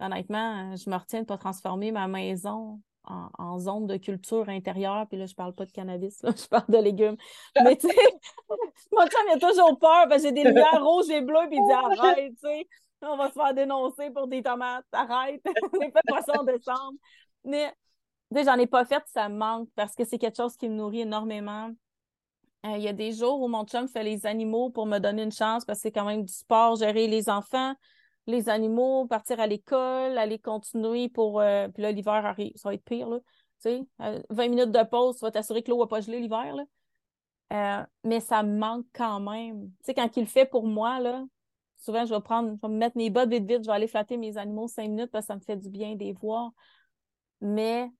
Honnêtement, 0.00 0.74
je 0.76 0.88
me 0.88 0.96
retiens 0.96 1.20
de 1.20 1.24
ne 1.24 1.28
pas 1.28 1.38
transformer 1.38 1.92
ma 1.92 2.08
maison 2.08 2.80
en, 3.06 3.58
zone 3.58 3.86
de 3.86 3.96
culture 3.96 4.48
intérieure, 4.48 5.06
puis 5.08 5.18
là, 5.18 5.26
je 5.26 5.34
parle 5.34 5.54
pas 5.54 5.66
de 5.66 5.72
cannabis, 5.72 6.20
je 6.24 6.46
parle 6.48 6.68
de 6.68 6.78
légumes. 6.78 7.16
Mais 7.64 7.76
tu 7.76 7.88
sais, 7.88 7.94
mon 8.92 9.06
chum, 9.06 9.20
il 9.28 9.34
a 9.34 9.38
toujours 9.38 9.78
peur, 9.78 10.06
parce 10.08 10.22
que 10.22 10.28
j'ai 10.28 10.32
des 10.32 10.44
lumières 10.44 10.82
rouges 10.82 11.10
et 11.10 11.20
bleues, 11.20 11.48
puis 11.48 11.58
il 11.58 11.66
dit 11.66 11.72
arrête, 11.72 12.32
tu 12.32 12.40
sais, 12.40 12.66
on 13.02 13.16
va 13.16 13.28
se 13.28 13.34
faire 13.34 13.54
dénoncer 13.54 14.10
pour 14.10 14.26
des 14.26 14.42
tomates, 14.42 14.86
arrête, 14.92 15.42
c'est 15.44 15.92
pas 15.92 16.00
poisson 16.06 16.42
décembre. 16.44 16.94
Mais, 17.44 17.72
tu 18.32 18.38
sais, 18.38 18.44
j'en 18.44 18.58
ai 18.58 18.66
pas 18.66 18.84
fait, 18.84 19.02
ça 19.06 19.28
me 19.28 19.36
manque, 19.36 19.68
parce 19.74 19.94
que 19.94 20.04
c'est 20.04 20.18
quelque 20.18 20.36
chose 20.36 20.56
qui 20.56 20.68
me 20.68 20.74
nourrit 20.74 21.02
énormément. 21.02 21.70
Euh, 22.64 22.76
il 22.76 22.82
y 22.82 22.88
a 22.88 22.94
des 22.94 23.12
jours 23.12 23.42
où 23.42 23.48
mon 23.48 23.64
chum 23.64 23.88
fait 23.88 24.02
les 24.02 24.24
animaux 24.24 24.70
pour 24.70 24.86
me 24.86 24.98
donner 24.98 25.22
une 25.22 25.32
chance, 25.32 25.66
parce 25.66 25.80
que 25.80 25.82
c'est 25.82 25.92
quand 25.92 26.06
même 26.06 26.24
du 26.24 26.32
sport, 26.32 26.76
gérer 26.76 27.06
les 27.06 27.28
enfants 27.28 27.74
les 28.26 28.48
animaux, 28.48 29.06
partir 29.06 29.40
à 29.40 29.46
l'école, 29.46 30.16
aller 30.18 30.38
continuer 30.38 31.08
pour. 31.08 31.40
Euh, 31.40 31.68
puis 31.68 31.82
là, 31.82 31.92
l'hiver 31.92 32.34
ça 32.56 32.68
va 32.68 32.74
être 32.74 32.84
pire, 32.84 33.08
là. 33.08 33.18
Tu 33.62 33.70
sais, 33.70 33.86
20 33.98 34.44
euh, 34.44 34.48
minutes 34.48 34.70
de 34.70 34.82
pause, 34.84 35.16
tu 35.16 35.20
vas 35.22 35.30
t'assurer 35.30 35.62
que 35.62 35.70
l'eau 35.70 35.78
va 35.78 35.86
pas 35.86 36.00
geler 36.00 36.20
l'hiver, 36.20 36.54
là. 36.54 36.64
Euh, 37.52 37.86
mais 38.02 38.20
ça 38.20 38.42
me 38.42 38.56
manque 38.58 38.86
quand 38.92 39.20
même. 39.20 39.68
Tu 39.68 39.76
sais, 39.82 39.94
quand 39.94 40.16
il 40.16 40.20
le 40.20 40.26
fait 40.26 40.46
pour 40.46 40.66
moi, 40.66 41.00
là, 41.00 41.24
souvent, 41.76 42.04
je 42.04 42.14
vais 42.14 42.20
prendre, 42.20 42.56
je 42.56 42.66
vais 42.66 42.72
me 42.72 42.78
mettre 42.78 42.96
mes 42.96 43.10
bottes 43.10 43.28
vite, 43.28 43.46
vite, 43.46 43.62
je 43.62 43.68
vais 43.68 43.74
aller 43.74 43.86
flatter 43.86 44.16
mes 44.16 44.36
animaux 44.38 44.68
cinq 44.68 44.88
minutes 44.88 45.10
parce 45.10 45.26
que 45.26 45.28
ça 45.28 45.36
me 45.36 45.40
fait 45.40 45.56
du 45.56 45.68
bien 45.68 45.94
de 45.94 46.00
les 46.00 46.12
voir. 46.12 46.52
Mais 47.40 47.90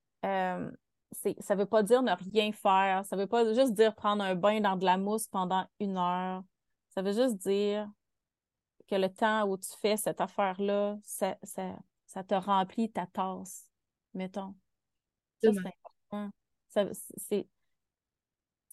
ça 1.41 1.55
veut 1.55 1.67
pas 1.67 1.83
dire 1.83 2.03
ne 2.03 2.13
rien 2.33 2.51
faire. 2.53 3.05
Ça 3.07 3.17
veut 3.17 3.27
pas 3.27 3.53
juste 3.53 3.75
dire 3.75 3.95
prendre 3.95 4.25
un 4.25 4.35
bain 4.35 4.61
dans 4.61 4.77
de 4.77 4.85
la 4.85 4.97
mousse 4.97 5.29
pendant 5.29 5.67
une 5.79 5.97
heure. 5.99 6.43
Ça 6.95 7.03
veut 7.03 7.13
juste 7.13 7.37
dire 7.37 7.89
que 8.88 8.94
le 8.94 9.09
temps 9.09 9.47
où 9.49 9.57
tu 9.57 9.70
fais 9.81 9.97
cette 9.97 10.20
affaire-là, 10.20 10.99
ça, 11.03 11.37
ça, 11.42 12.25
te 12.25 12.35
remplit 12.35 12.90
ta 12.90 13.07
tasse, 13.07 13.68
mettons. 14.12 14.55
Ça, 15.42 15.51
c'est 15.53 15.59
important. 15.59 16.31
c'est, 16.68 17.47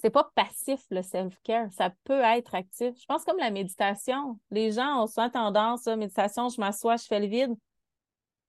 c'est 0.01 0.09
pas 0.09 0.31
passif 0.35 0.79
le 0.89 1.03
self-care, 1.03 1.71
ça 1.71 1.91
peut 2.03 2.21
être 2.21 2.55
actif. 2.55 2.99
Je 2.99 3.05
pense 3.05 3.23
comme 3.23 3.37
la 3.37 3.51
méditation. 3.51 4.39
Les 4.49 4.71
gens 4.71 5.03
ont 5.03 5.07
souvent 5.07 5.29
tendance, 5.29 5.87
à 5.87 5.95
méditation, 5.95 6.49
je 6.49 6.59
m'assois, 6.59 6.95
je 6.97 7.05
fais 7.05 7.19
le 7.19 7.27
vide. 7.27 7.53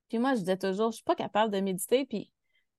Puis 0.09 0.19
moi, 0.19 0.35
je 0.35 0.41
disais 0.41 0.57
toujours, 0.57 0.91
je 0.91 0.97
suis 0.97 1.05
pas 1.05 1.15
capable 1.15 1.53
de 1.53 1.61
méditer. 1.61 2.07
Puis 2.07 2.33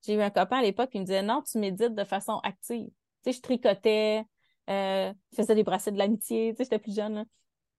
j'ai 0.06 0.16
eu 0.16 0.22
un 0.22 0.32
copain 0.32 0.58
à 0.58 0.62
l'époque 0.62 0.90
qui 0.90 1.00
me 1.00 1.06
disait, 1.06 1.22
non, 1.22 1.44
tu 1.44 1.60
médites 1.60 1.94
de 1.94 2.04
façon 2.04 2.40
active. 2.44 2.90
Tu 3.24 3.32
sais, 3.32 3.34
je 3.34 3.42
tricotais, 3.42 4.24
euh, 4.70 5.14
je 5.32 5.36
faisais 5.36 5.56
des 5.56 5.64
bracelets 5.64 5.94
de 5.94 6.00
l'amitié, 6.00 6.52
tu 6.52 6.58
sais, 6.58 6.64
j'étais 6.64 6.80
plus 6.80 6.96
jeune. 6.96 7.26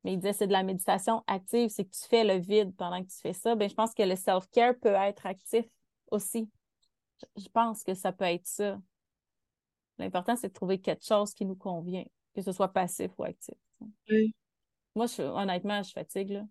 Mais 0.05 0.12
il 0.12 0.18
disait 0.18 0.34
c'est 0.34 0.46
de 0.46 0.52
la 0.52 0.62
méditation 0.62 1.24
active, 1.26 1.70
c'est 1.70 1.84
que 1.84 1.90
tu 1.90 2.07
fais 2.09 2.24
le 2.24 2.38
vide 2.38 2.74
pendant 2.76 3.02
que 3.02 3.09
tu 3.09 3.18
fais 3.22 3.32
ça. 3.32 3.55
Ben, 3.55 3.68
je 3.68 3.74
pense 3.74 3.94
que 3.94 4.02
le 4.02 4.16
self-care 4.16 4.74
peut 4.80 4.92
être 4.92 5.26
actif 5.26 5.64
aussi. 6.11 6.50
Je 7.36 7.48
pense 7.48 7.82
que 7.82 7.94
ça 7.94 8.12
peut 8.12 8.24
être 8.24 8.46
ça. 8.46 8.78
L'important, 9.98 10.36
c'est 10.36 10.48
de 10.48 10.52
trouver 10.52 10.78
quelque 10.78 11.05
chose 11.05 11.32
qui 11.32 11.46
nous 11.46 11.55
convient, 11.55 12.05
que 12.34 12.42
ce 12.42 12.52
soit 12.52 12.68
passif 12.68 13.12
ou 13.16 13.24
actif. 13.24 13.55
Moi, 14.94 15.07
je, 15.07 15.22
honnêtement, 15.22 15.82
je 15.82 15.92
fatigue. 15.92 16.30
Là. 16.30 16.42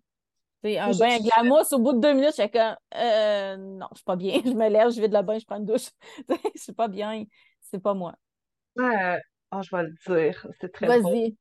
un 0.64 0.96
bain 0.96 1.10
avec 1.10 1.22
la 1.36 1.44
mousse, 1.44 1.72
au 1.72 1.78
bout 1.78 1.92
de 1.92 2.00
deux 2.00 2.12
minutes, 2.14 2.34
je 2.36 2.42
suis 2.42 2.50
comme 2.50 2.76
euh, 2.96 3.56
non, 3.56 3.86
je 3.92 3.96
suis 3.98 4.04
pas 4.04 4.16
bien. 4.16 4.40
Je 4.44 4.50
me 4.50 4.68
lève, 4.68 4.90
je 4.90 5.00
vais 5.00 5.08
de 5.08 5.12
la 5.12 5.22
bain, 5.22 5.38
je 5.38 5.44
prends 5.44 5.58
une 5.58 5.66
douche. 5.66 5.90
je 6.28 6.60
suis 6.60 6.72
pas 6.72 6.88
bien. 6.88 7.24
C'est 7.60 7.78
pas 7.78 7.94
moi. 7.94 8.14
Ouais, 8.76 9.20
oh, 9.52 9.60
je 9.62 9.76
vais 9.76 9.82
le 9.84 9.94
dire. 10.06 10.46
C'est 10.60 10.72
très 10.72 10.86
Vas-y. 10.86 11.36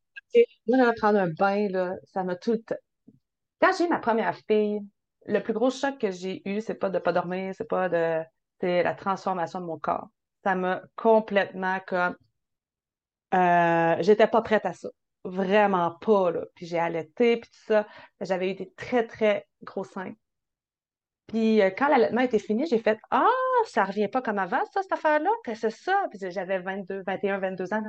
Moi, 0.68 0.94
prendre 0.98 1.20
un 1.20 1.30
bain, 1.30 1.68
là, 1.70 1.96
ça 2.14 2.24
m'a 2.24 2.36
tout. 2.36 2.60
Quand 3.62 3.72
j'ai 3.78 3.88
ma 3.88 4.00
première 4.00 4.36
fille, 4.48 4.82
le 5.26 5.40
plus 5.42 5.54
gros 5.54 5.70
choc 5.72 5.98
que 6.00 6.12
j'ai 6.12 6.42
eu, 6.50 6.62
c'est 6.62 6.76
pas 6.76 6.90
de 6.90 7.00
pas 7.00 7.14
dormir, 7.14 7.54
c'est 7.58 7.68
pas 7.68 7.90
de. 7.90 8.24
C'est 8.62 8.84
la 8.84 8.94
transformation 8.96 9.60
de 9.62 9.66
mon 9.66 9.80
corps. 9.80 10.10
Ça 10.44 10.56
m'a 10.56 10.82
complètement 10.96 11.80
comme. 11.88 12.16
Euh, 13.34 13.96
j'étais 14.02 14.28
pas 14.28 14.42
prête 14.42 14.66
à 14.66 14.74
ça. 14.74 14.90
Vraiment 15.24 15.92
pas, 16.02 16.32
là. 16.32 16.42
Puis 16.56 16.66
j'ai 16.66 16.80
allaité, 16.80 17.38
puis 17.38 17.50
tout 17.50 17.66
ça. 17.68 17.88
J'avais 18.22 18.52
eu 18.52 18.56
des 18.56 18.72
très, 18.74 19.06
très 19.08 19.48
gros 19.64 19.84
seins. 19.84 20.14
Puis 21.28 21.62
euh, 21.62 21.70
quand 21.72 21.88
l'allaitement 21.90 22.22
était 22.22 22.40
fini, 22.40 22.66
j'ai 22.68 22.78
fait 22.80 23.00
Ah, 23.12 23.26
ça 23.68 23.84
revient 23.86 24.08
pas 24.08 24.22
comme 24.22 24.40
avant, 24.40 24.64
ça, 24.74 24.82
cette 24.82 24.92
affaire-là, 24.94 25.30
c'est 25.56 25.70
ça. 25.70 26.06
Puis 26.12 26.20
j'avais 26.32 26.60
22, 26.60 27.04
21, 27.06 27.40
22 27.40 27.74
ans. 27.74 27.84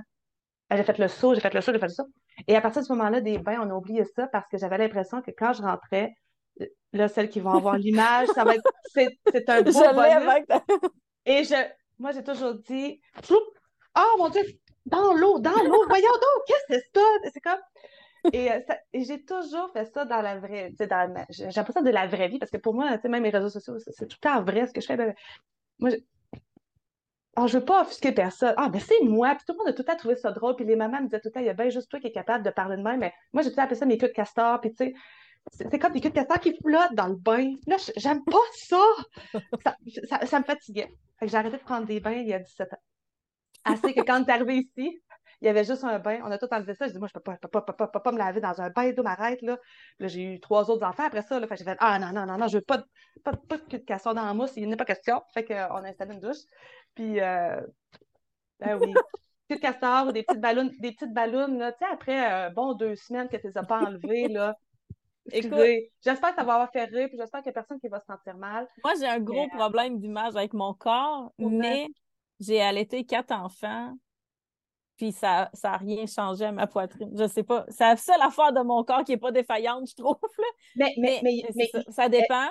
Là. 0.71 0.77
J'ai 0.77 0.83
fait 0.85 0.99
le 0.99 1.09
saut, 1.09 1.35
j'ai 1.35 1.41
fait 1.41 1.53
le 1.55 1.61
saut, 1.61 1.73
j'ai 1.73 1.79
fait 1.79 1.87
le 1.87 1.93
saut. 1.93 2.09
Et 2.47 2.57
à 2.57 2.61
partir 2.61 2.83
de 2.83 2.87
ce 2.87 2.93
moment-là, 2.93 3.21
des 3.21 3.39
bains, 3.39 3.61
on 3.62 3.71
a 3.71 3.75
oublié 3.75 4.05
ça 4.05 4.27
parce 4.29 4.47
que 4.49 4.59
j'avais 4.59 4.79
l'impression 4.79 5.23
que 5.23 5.31
quand 5.31 5.53
je 5.53 5.62
rentrais, 5.62 6.15
là, 6.93 7.09
celles 7.09 7.29
qui 7.29 7.41
vont 7.41 7.53
avoir 7.53 7.77
l'image, 7.79 8.29
ça 8.29 8.45
va 8.45 8.55
être, 8.55 8.62
c'est, 8.93 9.09
un 9.49 9.62
beau 9.62 9.71
Je 9.73 9.95
bonus. 9.95 10.47
ta- 10.47 10.65
Et 11.27 11.45
je, 11.45 11.55
moi, 11.99 12.12
j'ai 12.12 12.23
toujours 12.23 12.55
dit, 12.55 13.01
oh 13.97 14.17
mon 14.19 14.29
Dieu, 14.29 14.43
dans 14.87 15.15
l'eau, 15.15 15.39
dans 15.39 15.51
l'eau, 15.51 15.85
voyons 15.89 16.12
donc, 16.12 16.45
qu'est-ce 16.47 16.67
que 16.77 16.81
c'est 16.81 17.01
ça? 17.01 17.31
C'est 17.33 17.41
comme, 17.41 17.61
et, 18.33 18.51
euh, 18.51 18.61
et 18.93 19.05
j'ai 19.05 19.23
toujours 19.23 19.71
fait 19.73 19.85
ça 19.85 20.05
dans 20.05 20.23
la 20.23 20.39
vraie, 20.39 20.71
dans 20.79 21.27
j'ai 21.29 21.51
ça 21.51 21.83
de 21.83 21.91
la 21.91 22.07
vraie 22.07 22.29
vie 22.29 22.39
parce 22.39 22.51
que 22.51 22.57
pour 22.57 22.75
moi, 22.75 22.97
même 23.05 23.23
les 23.23 23.31
réseaux 23.31 23.51
sociaux, 23.51 23.77
c'est 23.79 24.07
tout 24.09 24.17
le 24.23 24.29
temps 24.29 24.43
vrai 24.43 24.67
ce 24.67 24.73
que 24.73 24.81
je 24.81 24.87
fais. 24.87 24.97
Ben, 24.97 25.15
moi, 25.79 25.91
je, 27.37 27.43
ah, 27.43 27.47
je 27.47 27.59
veux 27.59 27.64
pas 27.64 27.82
offusquer 27.82 28.12
personne. 28.12 28.55
Ah, 28.57 28.68
mais 28.72 28.80
c'est 28.80 29.01
moi. 29.03 29.35
Puis 29.35 29.45
tout 29.47 29.53
le 29.53 29.59
monde 29.59 29.68
a 29.68 29.72
tout 29.72 29.82
le 29.82 29.85
temps 29.87 29.97
trouvé 29.97 30.16
ça 30.16 30.32
drôle. 30.32 30.57
Puis 30.57 30.64
les 30.64 30.76
mamans 30.76 30.99
me 31.01 31.05
disaient 31.07 31.20
tout 31.20 31.28
le 31.28 31.32
temps, 31.32 31.41
il 31.41 31.47
y 31.47 31.51
a 31.51 31.55
bien 31.55 31.68
juste 31.70 31.91
toi 31.91 32.01
qui 32.01 32.09
est 32.09 32.12
capable 32.12 32.45
de 32.45 32.51
parler 32.51 32.76
de 32.76 32.82
même. 32.82 33.01
Mais 33.01 33.12
moi, 33.32 33.43
j'ai 33.43 33.53
tout 33.53 33.61
appelé 33.61 33.76
ça 33.76 33.87
mes 33.87 33.99
queues 33.99 34.09
de 34.09 34.12
castor. 34.12 34.61
Puis 34.61 34.70
tu 34.74 34.87
sais, 34.87 34.95
c'est 35.53 35.78
comme 35.78 35.93
des 35.93 36.01
queues 36.01 36.11
de 36.11 36.14
castor 36.14 36.41
qui 36.41 36.57
flottent 36.57 36.95
dans 36.95 37.09
le 37.09 37.16
bain. 37.16 37.55
Là, 37.66 37.76
je- 37.78 37.93
j'aime 37.97 38.24
pas 38.24 38.39
ça. 38.55 38.78
Ça, 39.64 39.76
ça. 40.09 40.26
ça 40.26 40.41
me 40.41 40.45
fatiguait. 40.45 40.91
Fait 41.18 41.26
que 41.26 41.32
j'ai 41.32 41.39
arrêté 41.39 41.57
de 41.59 41.62
prendre 41.62 41.87
des 41.87 42.01
bains 42.01 42.12
il 42.12 42.28
y 42.28 42.35
a 42.35 42.39
17 42.41 42.72
ans. 42.72 42.78
Assez 43.64 43.95
que 43.95 44.03
quand 44.03 44.24
est 44.26 44.30
arrivé 44.32 44.59
ici, 44.59 45.01
il 45.41 45.47
y 45.47 45.49
avait 45.49 45.64
juste 45.64 45.85
un 45.85 45.99
bain. 45.99 46.20
On 46.24 46.30
a 46.30 46.39
tout 46.39 46.49
enlevé 46.53 46.74
ça. 46.74 46.87
Je 46.87 46.93
dis, 46.93 46.99
moi, 46.99 47.09
je 47.09 47.12
peux 47.12 47.20
pas, 47.20 47.35
je 47.35 47.39
peux 47.41 47.49
pas, 47.49 47.62
pas, 47.62 47.87
peux 47.89 48.01
pas 48.01 48.12
me 48.12 48.18
laver 48.18 48.41
dans 48.41 48.61
un 48.61 48.70
bain 48.70 48.93
d'eau, 48.93 49.03
m'arrête, 49.03 49.41
là. 49.43 49.59
J'ai 50.01 50.22
eu 50.35 50.41
trois 50.41 50.70
autres 50.70 50.87
enfants 50.87 51.05
après 51.07 51.22
ça, 51.22 51.39
là. 51.41 51.47
Fait 51.47 51.55
que 51.55 51.59
j'ai 51.59 51.64
fait, 51.64 51.76
ah, 51.80 51.99
non, 51.99 52.12
non, 52.12 52.26
non, 52.26 52.39
non, 52.39 52.49
je 52.49 52.59
veux 52.59 52.64
pas, 52.64 52.78
de- 52.78 52.85
pas, 53.22 53.32
de- 53.32 53.37
pas 53.39 53.57
de 53.59 53.76
castor 53.78 54.14
dans 54.14 54.24
la 54.24 54.35
mousse. 54.35 54.53
Il 54.57 54.68
n'est 54.68 54.76
pas 54.76 54.85
question. 54.85 55.22
Fait 55.32 55.45
qu'on 55.45 55.55
a 55.55 55.89
installé 55.89 56.14
une 56.14 56.20
douche. 56.20 56.43
Puis, 56.95 57.20
euh, 57.20 57.61
ben 58.61 58.78
oui. 58.80 58.93
Queue 59.49 59.57
de 59.57 59.61
castor 59.61 60.07
ou 60.07 60.12
des 60.12 60.22
petites 60.22 60.41
ballons, 60.41 60.70
des 60.80 60.93
petites 60.93 61.12
ballons, 61.12 61.59
là. 61.59 61.72
Tu 61.72 61.78
sais, 61.78 61.93
après, 61.93 62.32
euh, 62.32 62.51
bon, 62.51 62.72
deux 62.74 62.95
semaines 62.97 63.28
que 63.28 63.37
tu 63.37 63.47
les 63.49 63.59
as 63.59 63.62
pas 63.64 63.80
enlevées, 63.80 64.28
là. 64.28 64.55
Excusez. 65.30 65.91
J'espère 66.05 66.30
que 66.30 66.37
ça 66.37 66.45
va 66.45 66.55
avoir 66.55 66.70
fait 66.70 66.85
rire, 66.85 67.09
puis 67.09 67.16
j'espère 67.18 67.41
qu'il 67.43 67.51
n'y 67.51 67.57
a 67.57 67.61
personne 67.62 67.78
qui 67.80 67.89
va 67.89 67.99
se 68.01 68.07
sentir 68.07 68.37
mal. 68.37 68.68
Moi, 68.85 68.93
j'ai 68.99 69.07
un 69.07 69.20
gros 69.20 69.45
Mais- 69.45 69.57
problème 69.57 69.99
d'image 69.99 70.37
avec 70.37 70.53
mon 70.53 70.74
corps, 70.74 71.32
Ouais. 71.39 71.51
mais 71.51 71.87
j'ai 72.41 72.61
allaité 72.61 73.05
quatre 73.05 73.32
enfants, 73.32 73.95
puis 74.97 75.12
ça 75.12 75.51
ça 75.55 75.72
a 75.72 75.76
rien 75.78 76.07
changé 76.07 76.45
à 76.47 76.53
ma 76.53 76.66
poitrine. 76.66 77.11
Je 77.16 77.26
sais 77.26 77.42
pas. 77.42 77.64
C'est 77.68 77.84
la 77.84 77.97
seule 77.97 78.22
affaire 78.22 78.53
de 78.53 78.61
mon 78.61 78.84
corps 78.84 79.05
qui 79.05 79.12
est 79.12 79.16
pas 79.18 79.32
défaillante, 79.32 79.88
je 79.90 79.95
trouve. 79.97 80.18
là. 80.38 80.45
Mais, 80.76 80.95
mais, 80.99 81.20
Mais, 81.22 81.42
mais, 81.55 81.66
ça, 81.68 81.82
ça 81.90 82.09
dépend. 82.09 82.49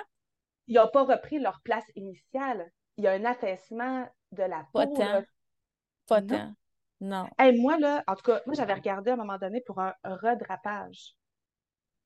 ils 0.66 0.76
n'ont 0.76 0.88
pas 0.88 1.04
repris 1.04 1.38
leur 1.38 1.60
place 1.62 1.84
initiale. 1.96 2.70
Il 2.96 3.04
y 3.04 3.06
a 3.08 3.12
un 3.12 3.24
affaissement 3.24 4.06
de 4.32 4.42
la 4.44 4.64
Pas 4.72 4.86
peau. 4.86 4.94
tant. 4.96 5.04
là. 5.04 5.22
Pas 6.06 6.20
Non. 6.20 6.26
tant. 6.28 6.52
Non. 7.00 7.28
Hey, 7.38 7.58
moi, 7.60 7.78
là, 7.78 8.02
en 8.06 8.14
tout 8.14 8.22
cas, 8.22 8.40
moi, 8.46 8.54
j'avais 8.54 8.74
regardé 8.74 9.10
à 9.10 9.14
un 9.14 9.16
moment 9.16 9.36
donné 9.38 9.60
pour 9.66 9.80
un, 9.80 9.94
un 10.04 10.16
redrapage. 10.16 11.14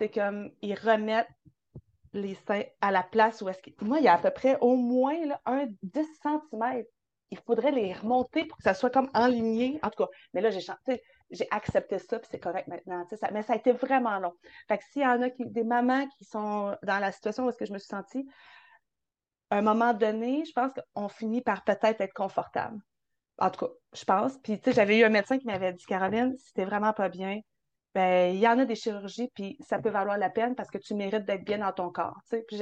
C'est 0.00 0.08
comme, 0.10 0.50
ils 0.62 0.74
remettent 0.74 1.28
les 2.14 2.34
seins 2.46 2.62
à 2.80 2.90
la 2.90 3.02
place 3.02 3.42
où 3.42 3.48
est-ce 3.48 3.60
que... 3.62 3.70
Moi, 3.84 3.98
il 3.98 4.04
y 4.04 4.08
a 4.08 4.14
à 4.14 4.18
peu 4.18 4.30
près 4.30 4.58
au 4.60 4.76
moins 4.76 5.26
là, 5.26 5.40
un 5.44 5.66
10 5.82 6.06
cm. 6.22 6.84
Il 7.30 7.38
faudrait 7.38 7.72
les 7.72 7.92
remonter 7.92 8.44
pour 8.44 8.56
que 8.56 8.62
ça 8.62 8.74
soit 8.74 8.90
comme 8.90 9.10
enligné. 9.14 9.78
En 9.82 9.90
tout 9.90 10.04
cas, 10.04 10.10
mais 10.32 10.40
là, 10.40 10.50
j'ai 10.50 10.60
chanté, 10.60 11.02
j'ai 11.30 11.46
accepté 11.50 11.98
ça, 11.98 12.18
puis 12.18 12.28
c'est 12.30 12.40
correct 12.40 12.68
maintenant. 12.68 13.04
mais 13.32 13.42
ça 13.42 13.52
a 13.52 13.56
été 13.56 13.72
vraiment 13.72 14.18
long. 14.18 14.32
Fait 14.66 14.78
que 14.78 14.84
s'il 14.84 15.02
y 15.02 15.06
en 15.06 15.20
a 15.22 15.30
qui, 15.30 15.46
des 15.46 15.64
mamans 15.64 16.06
qui 16.16 16.24
sont 16.24 16.76
dans 16.82 16.98
la 16.98 17.12
situation 17.12 17.44
où 17.44 17.50
est-ce 17.50 17.58
que 17.58 17.66
je 17.66 17.72
me 17.72 17.78
suis 17.78 17.88
sentie, 17.88 18.26
à 19.50 19.58
un 19.58 19.62
moment 19.62 19.94
donné, 19.94 20.44
je 20.44 20.52
pense 20.52 20.72
qu'on 20.94 21.08
finit 21.08 21.40
par 21.42 21.64
peut-être 21.64 22.00
être 22.00 22.14
confortable. 22.14 22.78
En 23.38 23.50
tout 23.50 23.66
cas, 23.66 23.72
je 23.94 24.04
pense. 24.04 24.36
Puis, 24.38 24.58
tu 24.58 24.64
sais, 24.64 24.72
j'avais 24.72 24.98
eu 24.98 25.04
un 25.04 25.10
médecin 25.10 25.38
qui 25.38 25.46
m'avait 25.46 25.72
dit, 25.72 25.84
Caroline, 25.84 26.36
si 26.38 26.52
t'es 26.52 26.64
vraiment 26.64 26.92
pas 26.92 27.08
bien, 27.08 27.40
ben, 27.94 28.34
il 28.34 28.40
y 28.40 28.48
en 28.48 28.58
a 28.58 28.64
des 28.64 28.74
chirurgies, 28.74 29.30
puis 29.34 29.56
ça 29.60 29.78
peut 29.78 29.90
valoir 29.90 30.18
la 30.18 30.30
peine 30.30 30.54
parce 30.54 30.70
que 30.70 30.78
tu 30.78 30.94
mérites 30.94 31.24
d'être 31.24 31.44
bien 31.44 31.58
dans 31.58 31.72
ton 31.72 31.90
corps. 31.90 32.18
Puis 32.46 32.60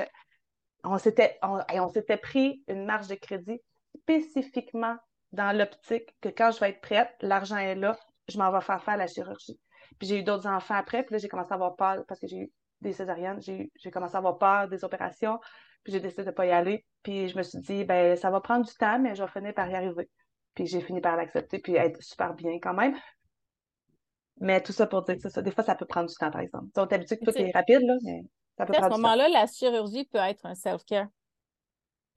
on 0.84 0.98
s'était, 0.98 1.38
on 1.42 1.88
s'était 1.88 2.16
pris 2.16 2.62
une 2.68 2.84
marge 2.84 3.08
de 3.08 3.16
crédit 3.16 3.60
spécifiquement 4.06 4.96
dans 5.32 5.56
l'optique 5.56 6.16
que 6.20 6.28
quand 6.28 6.52
je 6.52 6.60
vais 6.60 6.70
être 6.70 6.80
prête, 6.80 7.10
l'argent 7.20 7.56
est 7.56 7.74
là, 7.74 7.98
je 8.28 8.38
m'en 8.38 8.52
vais 8.52 8.60
faire 8.60 8.82
faire 8.82 8.96
la 8.96 9.06
chirurgie. 9.08 9.58
Puis 9.98 10.08
j'ai 10.08 10.20
eu 10.20 10.22
d'autres 10.22 10.46
enfants 10.46 10.74
après, 10.74 11.02
puis 11.02 11.14
là, 11.14 11.18
j'ai 11.18 11.28
commencé 11.28 11.50
à 11.52 11.54
avoir 11.54 11.74
peur 11.76 12.04
parce 12.06 12.20
que 12.20 12.26
j'ai 12.26 12.36
eu 12.38 12.52
des 12.80 12.92
césariennes, 12.92 13.40
j'ai 13.40 13.90
commencé 13.92 14.14
à 14.14 14.18
avoir 14.18 14.38
peur 14.38 14.68
des 14.68 14.84
opérations, 14.84 15.38
puis 15.82 15.92
j'ai 15.92 16.00
décidé 16.00 16.22
de 16.22 16.28
ne 16.28 16.34
pas 16.34 16.46
y 16.46 16.50
aller. 16.50 16.84
Puis 17.02 17.28
je 17.28 17.36
me 17.36 17.42
suis 17.42 17.58
dit, 17.60 17.84
ben, 17.84 18.16
ça 18.16 18.30
va 18.30 18.40
prendre 18.40 18.64
du 18.66 18.74
temps, 18.74 18.98
mais 18.98 19.14
je 19.14 19.22
vais 19.22 19.30
finir 19.30 19.54
par 19.54 19.68
y 19.70 19.74
arriver. 19.74 20.08
Puis 20.54 20.66
j'ai 20.66 20.80
fini 20.80 21.00
par 21.00 21.16
l'accepter, 21.16 21.58
puis 21.58 21.74
être 21.76 22.02
super 22.02 22.34
bien 22.34 22.58
quand 22.60 22.74
même. 22.74 22.96
Mais 24.40 24.62
tout 24.62 24.72
ça 24.72 24.86
pour 24.86 25.02
dire 25.02 25.16
que 25.16 25.22
c'est 25.22 25.30
ça. 25.30 25.42
Des 25.42 25.50
fois, 25.50 25.64
ça 25.64 25.74
peut 25.74 25.86
prendre 25.86 26.08
du 26.08 26.14
temps, 26.16 26.30
par 26.30 26.40
exemple. 26.40 26.68
On 26.76 26.86
est 26.86 26.92
habitué 26.94 27.18
que 27.18 27.24
tout 27.24 27.36
est 27.38 27.50
rapide, 27.52 27.80
là, 27.82 27.94
mais 28.02 28.22
ça 28.58 28.66
peut 28.66 28.74
À 28.74 28.82
ce 28.82 28.86
prendre 28.86 28.94
du 28.94 29.00
temps. 29.00 29.08
moment-là, 29.08 29.28
la 29.28 29.46
chirurgie 29.46 30.04
peut 30.06 30.18
être 30.18 30.46
un 30.46 30.54
self-care. 30.54 31.08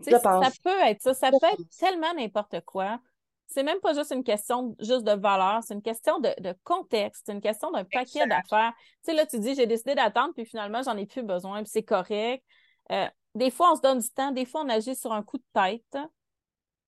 Ça 0.01 0.51
peut 0.63 0.79
être 0.81 1.01
ça. 1.01 1.13
Ça 1.13 1.31
peut 1.31 1.37
être 1.45 1.77
tellement 1.77 2.13
n'importe 2.13 2.61
quoi. 2.65 2.99
C'est 3.47 3.63
même 3.63 3.79
pas 3.79 3.93
juste 3.95 4.11
une 4.11 4.23
question 4.23 4.75
juste 4.79 5.03
de 5.03 5.11
valeur, 5.11 5.63
c'est 5.63 5.73
une 5.73 5.81
question 5.81 6.19
de, 6.19 6.29
de 6.39 6.53
contexte, 6.63 7.23
c'est 7.25 7.31
une 7.31 7.41
question 7.41 7.71
d'un 7.71 7.83
paquet 7.83 8.27
d'affaires. 8.27 8.73
Tu 8.77 9.09
sais, 9.09 9.13
là, 9.13 9.25
tu 9.25 9.39
dis, 9.39 9.55
j'ai 9.55 9.65
décidé 9.65 9.95
d'attendre, 9.95 10.33
puis 10.35 10.45
finalement, 10.45 10.83
j'en 10.83 10.95
ai 10.95 11.07
plus 11.07 11.23
besoin, 11.23 11.63
puis 11.63 11.71
c'est 11.71 11.81
correct. 11.81 12.43
Euh, 12.91 13.07
des 13.33 13.49
fois, 13.49 13.71
on 13.71 13.75
se 13.75 13.81
donne 13.81 13.99
du 13.99 14.09
temps, 14.11 14.31
des 14.31 14.45
fois, 14.45 14.61
on 14.61 14.69
agit 14.69 14.95
sur 14.95 15.11
un 15.13 15.23
coup 15.23 15.37
de 15.39 15.43
tête. 15.53 15.97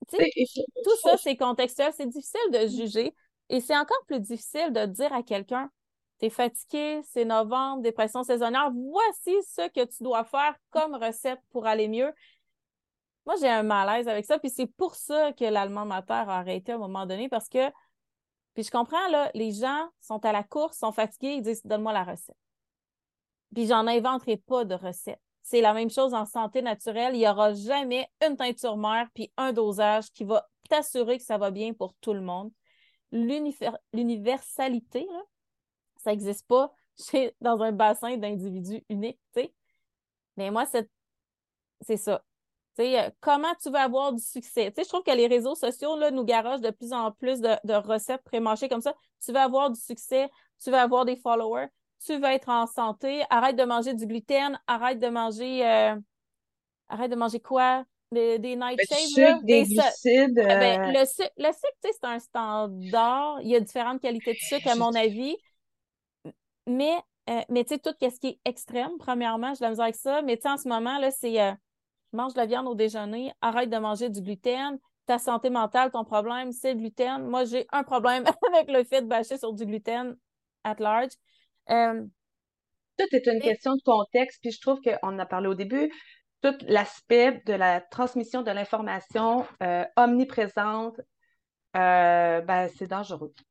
Tu 0.08 0.18
sais, 0.18 0.32
tout 0.84 0.98
ça, 1.02 1.18
c'est 1.18 1.36
contextuel, 1.36 1.92
c'est 1.98 2.08
difficile 2.08 2.52
de 2.52 2.68
juger. 2.68 3.16
Et 3.50 3.60
c'est 3.60 3.76
encore 3.76 4.04
plus 4.06 4.20
difficile 4.20 4.72
de 4.72 4.86
dire 4.86 5.12
à 5.14 5.24
quelqu'un, 5.24 5.70
t'es 6.20 6.30
fatigué, 6.30 7.02
c'est 7.04 7.26
novembre, 7.26 7.82
dépression 7.82 8.24
saisonnière, 8.24 8.72
voici 8.72 9.36
ce 9.44 9.68
que 9.70 9.84
tu 9.86 10.04
dois 10.04 10.24
faire 10.24 10.56
comme 10.70 10.94
recette 10.94 11.40
pour 11.50 11.66
aller 11.66 11.88
mieux. 11.88 12.14
Moi, 13.26 13.36
j'ai 13.40 13.50
un 13.50 13.64
malaise 13.64 14.08
avec 14.08 14.26
ça, 14.26 14.40
puis 14.40 14.50
c'est 14.50 14.66
pour 14.68 14.96
ça 14.96 15.32
que 15.34 15.46
l'allemand 15.46 15.86
mater 15.86 16.14
a 16.14 16.38
arrêté 16.40 16.72
à 16.72 16.76
un 16.76 16.80
moment 16.80 17.06
donné, 17.06 17.30
parce 17.30 17.48
que, 17.50 17.70
puis 18.54 18.64
je 18.64 18.72
comprends, 18.72 19.08
là, 19.10 19.32
les 19.34 19.52
gens 19.52 19.90
sont 20.02 20.24
à 20.26 20.32
la 20.32 20.44
course, 20.44 20.78
sont 20.78 20.92
fatigués, 20.92 21.36
ils 21.36 21.42
disent, 21.42 21.66
donne-moi 21.66 21.94
la 21.94 22.04
recette. 22.04 22.36
Puis 23.54 23.68
j'en 23.68 23.86
inventerai 23.88 24.38
pas 24.38 24.66
de 24.66 24.76
recette. 24.76 25.22
C'est 25.44 25.62
la 25.62 25.74
même 25.74 25.90
chose 25.90 26.14
en 26.14 26.26
santé 26.26 26.62
naturelle. 26.62 27.16
Il 27.16 27.20
n'y 27.20 27.28
aura 27.28 27.54
jamais 27.54 28.08
une 28.26 28.38
teinture 28.38 28.78
mère 28.78 29.08
puis 29.14 29.32
un 29.38 29.52
dosage 29.52 30.12
qui 30.12 30.24
va 30.24 30.48
t'assurer 30.70 31.18
que 31.18 31.24
ça 31.24 31.38
va 31.38 31.52
bien 31.52 31.74
pour 31.74 31.94
tout 31.96 32.14
le 32.14 32.22
monde. 32.22 32.52
L'univer- 33.12 33.72
L'universalité, 33.94 35.06
ça 35.98 36.12
n'existe 36.12 36.48
pas 36.48 36.72
dans 37.42 37.62
un 37.62 37.72
bassin 37.72 38.18
d'individus 38.18 38.84
uniques. 38.90 39.20
Mais 40.38 40.52
moi, 40.52 40.66
c'est 40.66 41.98
ça. 41.98 42.24
Tu 42.78 42.84
sais, 42.84 43.00
euh, 43.08 43.10
comment 43.20 43.54
tu 43.62 43.70
veux 43.70 43.76
avoir 43.78 44.14
du 44.14 44.22
succès? 44.24 44.72
Tu 44.72 44.76
sais, 44.82 44.84
je 44.86 44.90
trouve 44.90 45.04
que 45.04 45.12
les 45.16 45.28
réseaux 45.28 45.56
sociaux 45.56 45.98
là, 45.98 46.12
nous 46.12 46.24
garagent 46.24 46.62
de 46.62 46.70
plus 46.72 46.94
en 46.94 47.12
plus 47.12 47.42
de, 47.42 47.50
de 47.66 47.74
recettes 47.74 48.24
pré-mâchées 48.24 48.70
comme 48.70 48.82
ça. 48.82 48.96
Tu 49.24 49.32
veux 49.32 49.40
avoir 49.40 49.70
du 49.72 49.80
succès, 49.80 50.30
tu 50.64 50.72
veux 50.72 50.78
avoir 50.78 51.06
des 51.06 51.18
followers, 51.18 51.68
tu 52.06 52.16
veux 52.18 52.24
être 52.26 52.50
en 52.50 52.68
santé, 52.68 53.24
arrête 53.30 53.58
de 53.58 53.64
manger 53.64 53.94
du 53.94 54.08
gluten, 54.08 54.60
arrête 54.68 55.00
de 55.00 55.08
manger 55.10 55.68
euh, 55.68 55.96
arrête 56.90 57.12
de 57.12 57.16
manger 57.16 57.40
quoi? 57.40 57.86
Des, 58.12 58.40
des 58.40 58.56
Le 58.78 58.84
nightshades, 58.84 59.10
sucre, 59.14 59.44
des 59.44 59.66
su- 59.66 59.82
glucides. 59.84 60.40
Eh 60.50 60.56
ben, 60.58 60.78
euh, 60.78 60.86
le, 60.86 61.06
su- 61.06 61.24
le 61.38 61.46
sucre, 61.54 61.78
tu 61.84 61.90
sais, 61.90 61.98
c'est 62.02 62.08
un 62.08 62.20
standard. 62.20 63.42
Il 63.42 63.50
y 63.50 63.56
a 63.56 63.60
différentes 63.62 64.02
qualités 64.02 64.34
de 64.34 64.40
sucre, 64.42 64.70
à 64.70 64.76
je- 64.76 64.76
mon 64.76 64.94
avis. 64.96 65.38
Mais, 66.68 66.94
euh, 67.30 67.42
mais 67.50 67.64
tu 67.64 67.76
sais, 67.76 67.80
tout 67.80 67.92
ce 68.02 68.20
qui 68.20 68.28
est 68.28 68.40
extrême, 68.46 68.92
premièrement, 69.00 69.52
de 69.54 69.58
la 69.62 69.70
misère 69.70 69.84
avec 69.86 69.96
ça. 69.96 70.22
Mais 70.22 70.38
tu 70.38 70.44
sais, 70.44 70.50
en 70.50 70.58
ce 70.58 70.68
moment, 70.68 70.98
là, 71.00 71.12
c'est 71.12 71.42
euh, 71.42 71.54
mange 72.14 72.34
de 72.34 72.40
la 72.40 72.46
viande 72.46 72.68
au 72.68 72.76
déjeuner, 72.76 73.32
arrête 73.42 73.70
de 73.70 73.78
manger 73.78 74.10
du 74.10 74.22
gluten. 74.22 74.78
Ta 75.08 75.18
santé 75.18 75.50
mentale, 75.50 75.92
ton 75.92 76.04
problème, 76.06 76.52
c'est 76.52 76.74
le 76.74 76.80
gluten. 76.80 77.24
Moi, 77.28 77.46
j'ai 77.46 77.66
un 77.72 77.84
problème 77.84 78.24
avec 78.54 78.70
le 78.70 78.84
fait 78.84 79.02
de 79.02 79.08
bâcher 79.08 79.38
sur 79.38 79.54
du 79.54 79.66
gluten 79.66 80.16
at 80.64 80.76
large. 80.80 81.12
Euh, 81.70 82.04
Tout 82.98 83.08
est 83.16 83.26
une 83.28 83.38
Et- 83.38 83.42
question 83.42 83.76
de 83.76 83.82
contexte, 83.84 84.40
puis 84.42 84.52
je 84.52 84.62
trouve 84.62 84.80
qu'on 84.82 84.98
en 85.08 85.20
a 85.20 85.26
parlé 85.26 85.48
au 85.48 85.56
début, 85.56 85.92
tout 86.42 86.56
l'aspect 86.68 87.42
de 87.46 87.54
la 87.54 87.82
transmission 87.82 88.42
de 88.44 88.52
l'information 88.52 89.46
euh, 89.64 89.86
omniprésente, 89.96 91.00
euh, 91.76 92.42
ben, 92.42 92.70
c'est 92.78 92.88
dangereux. 92.88 93.34
Que- 93.36 93.44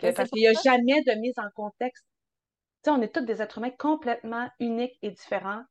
Ben, 0.00 0.14
parce 0.14 0.30
qu'il 0.30 0.40
n'y 0.42 0.48
a 0.48 0.54
ça. 0.54 0.72
jamais 0.72 1.02
de 1.02 1.12
mise 1.20 1.38
en 1.38 1.48
contexte. 1.54 2.04
on 2.88 3.00
est 3.02 3.12
tous 3.14 3.20
des 3.24 3.42
êtres 3.42 3.58
humains 3.58 3.70
complètement 3.78 4.48
uniques 4.60 4.96
et 5.02 5.10
différents. 5.10 5.62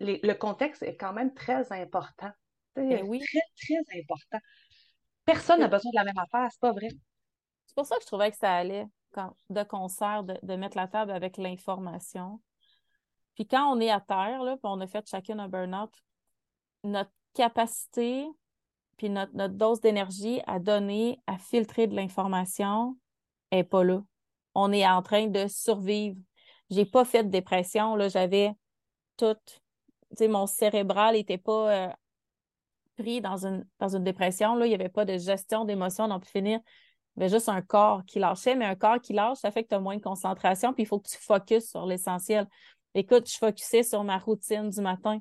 Le 0.00 0.32
contexte 0.34 0.82
est 0.82 0.96
quand 0.96 1.12
même 1.12 1.34
très 1.34 1.72
important. 1.72 2.30
Ben 2.76 3.02
oui. 3.06 3.20
Très, 3.20 3.40
très 3.56 4.00
important. 4.00 4.38
Personne 5.24 5.60
n'a 5.60 5.68
besoin 5.68 5.90
de 5.90 5.96
la 5.96 6.04
même 6.04 6.18
affaire, 6.18 6.48
c'est 6.50 6.60
pas 6.60 6.72
vrai. 6.72 6.88
C'est 7.66 7.74
pour 7.74 7.86
ça 7.86 7.96
que 7.96 8.02
je 8.02 8.06
trouvais 8.06 8.30
que 8.30 8.36
ça 8.36 8.54
allait 8.54 8.86
quand, 9.12 9.34
de 9.50 9.62
concert 9.62 10.24
de, 10.24 10.38
de 10.42 10.54
mettre 10.54 10.76
la 10.76 10.88
table 10.88 11.10
avec 11.10 11.36
l'information. 11.36 12.40
Puis 13.34 13.46
quand 13.46 13.72
on 13.72 13.80
est 13.80 13.90
à 13.90 14.00
terre, 14.00 14.42
là, 14.42 14.56
puis 14.56 14.64
on 14.64 14.80
a 14.80 14.86
fait 14.86 15.06
chacun 15.08 15.38
un 15.38 15.48
burn-out, 15.48 15.92
notre 16.84 17.12
capacité 17.34 18.26
puis 18.96 19.08
notre, 19.08 19.32
notre 19.34 19.54
dose 19.54 19.80
d'énergie 19.80 20.40
à 20.46 20.58
donner, 20.58 21.22
à 21.26 21.38
filtrer 21.38 21.86
de 21.86 21.94
l'information 21.94 22.98
est 23.50 23.64
pas 23.64 23.84
là. 23.84 24.02
On 24.54 24.72
est 24.72 24.86
en 24.86 25.02
train 25.02 25.28
de 25.28 25.46
survivre. 25.46 26.16
J'ai 26.68 26.84
pas 26.84 27.04
fait 27.04 27.24
de 27.24 27.30
dépression, 27.30 27.96
là, 27.96 28.08
j'avais 28.08 28.52
tout, 29.16 29.34
tu 29.46 29.54
sais, 29.54 29.60
mon 30.20 30.46
cérébral 30.46 31.16
était 31.16 31.38
pas 31.38 31.72
euh, 31.72 31.88
pris 32.96 33.20
dans 33.20 33.46
une, 33.46 33.66
dans 33.78 33.94
une 33.94 34.04
dépression, 34.04 34.54
là, 34.54 34.66
il 34.66 34.72
y 34.72 34.74
avait 34.74 34.88
pas 34.88 35.04
de 35.04 35.16
gestion 35.16 35.64
d'émotions, 35.64 36.04
on 36.10 36.20
peut 36.20 36.26
finir. 36.26 36.60
Il 37.16 37.20
y 37.20 37.24
avait 37.24 37.34
juste 37.34 37.48
un 37.48 37.62
corps 37.62 38.04
qui 38.06 38.18
lâchait, 38.18 38.54
mais 38.54 38.64
un 38.64 38.74
corps 38.74 39.00
qui 39.00 39.12
lâche, 39.12 39.38
ça 39.38 39.50
fait 39.50 39.64
que 39.64 39.68
tu 39.68 39.74
as 39.74 39.80
moins 39.80 39.96
de 39.96 40.02
concentration, 40.02 40.72
puis 40.72 40.84
il 40.84 40.86
faut 40.86 40.98
que 40.98 41.08
tu 41.08 41.18
focuses 41.18 41.68
sur 41.68 41.86
l'essentiel. 41.86 42.46
Écoute, 42.94 43.30
je 43.30 43.36
focusais 43.36 43.82
sur 43.82 44.02
ma 44.04 44.18
routine 44.18 44.70
du 44.70 44.80
matin. 44.80 45.18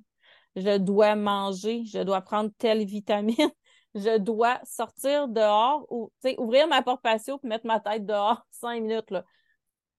Je 0.56 0.78
dois 0.78 1.16
manger, 1.16 1.84
je 1.86 2.00
dois 2.00 2.22
prendre 2.22 2.50
telle 2.58 2.86
vitamine, 2.86 3.36
je 3.96 4.18
dois 4.18 4.60
sortir 4.64 5.28
dehors 5.28 5.86
ou 5.90 6.12
ouvrir 6.38 6.68
ma 6.68 6.82
porte 6.82 7.02
patio 7.02 7.40
et 7.44 7.48
mettre 7.48 7.68
ma 7.68 7.80
tête 7.80 8.06
dehors 8.06 8.46
cinq 8.52 8.82
minutes. 8.82 9.12
Là. 9.12 9.24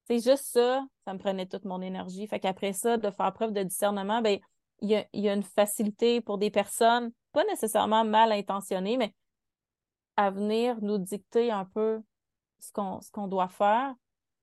C'est 0.07 0.21
juste 0.21 0.45
ça, 0.45 0.85
ça 1.05 1.13
me 1.13 1.19
prenait 1.19 1.47
toute 1.47 1.65
mon 1.65 1.81
énergie. 1.81 2.27
Fait 2.27 2.41
qu'après 2.41 2.73
ça, 2.73 2.97
de 2.97 3.11
faire 3.11 3.33
preuve 3.33 3.53
de 3.53 3.63
discernement, 3.63 4.23
ben, 4.23 4.39
il 4.81 4.91
y 4.91 4.97
a, 4.97 5.07
y 5.13 5.29
a, 5.29 5.35
une 5.35 5.43
facilité 5.43 6.21
pour 6.21 6.39
des 6.39 6.51
personnes, 6.51 7.13
pas 7.33 7.45
nécessairement 7.45 8.05
mal 8.05 8.33
intentionnées, 8.33 8.97
mais 8.97 9.15
à 10.17 10.31
venir 10.31 10.77
nous 10.83 10.99
dicter 10.99 11.51
un 11.51 11.65
peu 11.65 12.03
ce 12.59 12.73
qu'on 12.73 13.01
qu'on 13.13 13.29
doit 13.29 13.49
faire. 13.49 13.95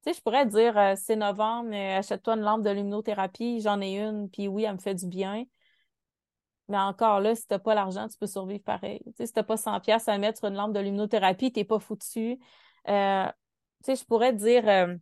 Tu 0.04 0.12
sais, 0.12 0.18
je 0.18 0.22
pourrais 0.22 0.46
dire 0.46 0.78
euh, 0.78 0.94
c'est 0.98 1.16
novembre, 1.16 1.70
mais 1.70 1.96
achète-toi 1.96 2.36
une 2.36 2.42
lampe 2.42 2.64
de 2.64 2.70
luminothérapie, 2.70 3.62
j'en 3.62 3.82
ai 3.82 4.00
une, 4.00 4.30
puis 4.30 4.48
oui, 4.48 4.64
elle 4.64 4.76
me 4.76 4.80
fait 4.80 4.96
du 4.96 5.08
bien. 5.08 5.46
Mais 6.68 6.78
encore 6.78 7.20
là, 7.20 7.36
si 7.36 7.46
t'as 7.48 7.60
pas 7.60 7.76
l'argent, 7.76 8.08
tu 8.08 8.18
peux 8.18 8.28
survivre 8.28 8.64
pareil. 8.64 9.02
Tu 9.06 9.14
sais, 9.18 9.28
si 9.28 9.34
t'as 9.34 9.44
pas 9.44 9.58
100 9.58 9.80
pièces 9.82 10.08
à 10.08 10.18
mettre 10.18 10.40
sur 10.40 10.48
une 10.48 10.56
lampe 10.56 10.74
de 10.74 10.80
luminothérapie, 10.80 11.52
t'es 11.52 11.64
pas 11.64 11.80
foutu. 11.80 12.40
Euh, 12.88 13.26
tu 13.84 13.86
sais, 13.86 13.96
je 13.96 14.06
pourrais 14.06 14.34
dire, 14.34 14.68
euh, 14.68 14.96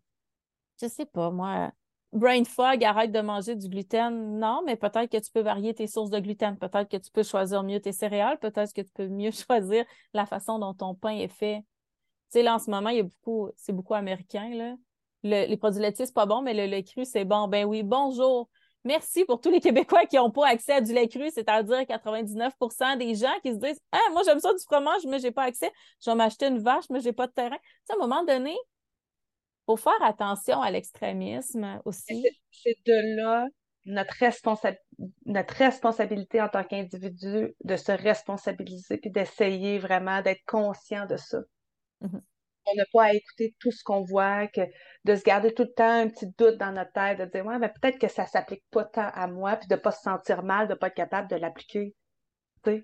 je 0.82 0.88
sais 0.88 1.06
pas, 1.06 1.32
moi, 1.32 1.72
brain 2.14 2.44
fog, 2.46 2.84
arrête 2.84 3.12
de 3.12 3.22
manger 3.22 3.56
du 3.56 3.68
gluten. 3.68 4.40
Non, 4.40 4.62
mais 4.66 4.76
peut-être 4.76 5.10
que 5.12 5.18
tu 5.18 5.32
peux 5.32 5.42
varier 5.42 5.74
tes 5.74 5.88
sources 5.88 6.10
de 6.10 6.20
gluten. 6.20 6.58
Peut-être 6.58 6.90
que 6.90 6.98
tu 6.98 7.12
peux 7.12 7.24
choisir 7.24 7.64
mieux 7.64 7.80
tes 7.80 7.92
céréales. 7.92 8.40
Peut-être 8.40 8.74
que 8.74 8.82
tu 8.82 8.92
peux 8.94 9.08
mieux 9.08 9.32
choisir 9.48 9.86
la 10.14 10.26
façon 10.26 10.60
dont 10.60 10.74
ton 10.74 10.96
pain 10.96 11.18
est 11.18 11.28
fait. 11.28 11.60
Tu 12.32 12.40
sais, 12.40 12.44
là, 12.44 12.56
en 12.56 12.60
ce 12.60 12.70
moment, 12.70 12.90
il 12.90 12.98
y 12.98 13.02
a 13.02 13.04
beaucoup, 13.04 13.50
c'est 13.58 13.74
beaucoup 13.74 13.94
américain, 13.94 14.50
là. 14.54 14.76
les 15.24 15.58
produits 15.58 15.82
laitiers, 15.82 16.06
c'est 16.06 16.14
pas 16.14 16.26
bon, 16.26 16.42
mais 16.42 16.54
le 16.54 16.66
lait 16.66 16.84
cru, 16.84 17.06
c'est 17.06 17.26
bon. 17.26 17.48
Ben 17.48 17.66
oui, 17.66 17.84
bonjour. 17.84 18.50
Merci 18.86 19.24
pour 19.24 19.40
tous 19.40 19.50
les 19.50 19.62
Québécois 19.62 20.06
qui 20.06 20.18
n'ont 20.18 20.30
pas 20.30 20.48
accès 20.48 20.74
à 20.74 20.82
du 20.82 20.94
lait 20.94 21.08
cru, 21.08 21.30
c'est-à-dire 21.32 21.86
99% 21.86 22.98
des 22.98 23.16
gens 23.16 23.34
qui 23.42 23.54
se 23.54 23.58
disent 23.58 23.80
Ah, 23.94 24.12
moi 24.12 24.24
j'aime 24.26 24.40
ça 24.40 24.54
du 24.54 24.62
fromage, 24.64 25.06
mais 25.08 25.20
j'ai 25.20 25.32
pas 25.32 25.44
accès. 25.44 25.72
Je 26.04 26.12
vais 26.12 26.16
m'acheter 26.16 26.48
une 26.48 26.60
vache, 26.60 26.86
mais 26.90 27.00
j'ai 27.00 27.14
pas 27.14 27.28
de 27.28 27.32
terrain. 27.32 27.56
Tu 27.56 27.70
sais, 27.86 27.94
à 27.94 27.96
un 27.96 28.00
moment 28.00 28.26
donné, 28.26 28.56
faut 29.66 29.78
faire 29.78 30.02
attention 30.02 30.62
à 30.62 30.72
l'extrémisme 30.72 31.82
aussi. 31.86 32.26
C'est 32.52 32.78
de 32.86 33.18
là 33.18 33.48
notre, 33.86 34.16
notre 35.26 35.54
responsabilité 35.56 36.42
en 36.42 36.48
tant 36.48 36.64
qu'individu 36.64 37.54
de 37.64 37.76
se 37.76 37.92
responsabiliser 37.92 38.98
puis 38.98 39.12
d'essayer 39.12 39.78
vraiment 39.80 40.22
d'être 40.22 40.44
conscient 40.46 41.06
de 41.06 41.18
ça. 41.18 41.40
Mm-hmm 42.02 42.22
on 42.66 42.76
n'a 42.76 42.86
pas 42.92 43.04
à 43.06 43.14
écouter 43.14 43.56
tout 43.60 43.72
ce 43.72 43.84
qu'on 43.84 44.04
voit, 44.04 44.48
que 44.48 44.62
de 45.06 45.16
se 45.16 45.24
garder 45.24 45.54
tout 45.54 45.64
le 45.64 45.74
temps 45.74 46.02
un 46.02 46.10
petit 46.10 46.28
doute 46.38 46.58
dans 46.58 46.72
notre 46.72 46.92
tête, 46.92 47.20
de 47.20 47.26
dire 47.26 47.46
ouais, 47.46 47.60
mais 47.60 47.70
peut-être 47.70 48.00
que 48.00 48.08
ça 48.08 48.26
s'applique 48.26 48.64
pas 48.72 48.86
tant 48.86 49.10
à 49.14 49.28
moi, 49.28 49.56
puis 49.58 49.68
de 49.68 49.76
pas 49.76 49.92
se 49.92 50.02
sentir 50.02 50.44
mal, 50.44 50.68
de 50.68 50.74
pas 50.74 50.88
être 50.88 50.96
capable 50.96 51.30
de 51.30 51.36
l'appliquer. 51.36 51.94
Oui. 52.66 52.84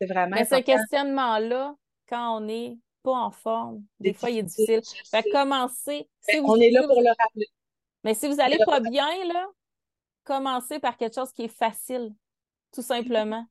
C'est 0.00 0.06
vraiment. 0.06 0.36
Mais 0.36 0.44
ce 0.44 0.60
questionnement-là, 0.60 1.74
quand 2.08 2.36
on 2.36 2.40
n'est 2.40 2.78
pas 3.04 3.12
en 3.12 3.30
forme, 3.30 3.84
des 4.00 4.14
fois, 4.14 4.30
il 4.30 4.38
est 4.38 4.42
difficile. 4.42 4.80
Fait 5.10 5.22
commencer. 5.30 6.08
on 6.42 6.56
est 6.56 6.70
là 6.70 6.82
pour 6.82 7.00
le 7.00 7.10
rappeler. 7.22 7.46
Mais 8.02 8.14
si 8.14 8.26
vous 8.26 8.40
allez 8.40 8.58
pas 8.66 8.80
bien, 8.80 9.08
là, 9.26 9.46
commencez 10.24 10.80
par 10.80 10.96
quelque 10.96 11.14
chose 11.14 11.30
qui 11.32 11.44
est 11.44 11.56
facile, 11.56 12.12
tout 12.72 12.82
simplement. 12.82 13.46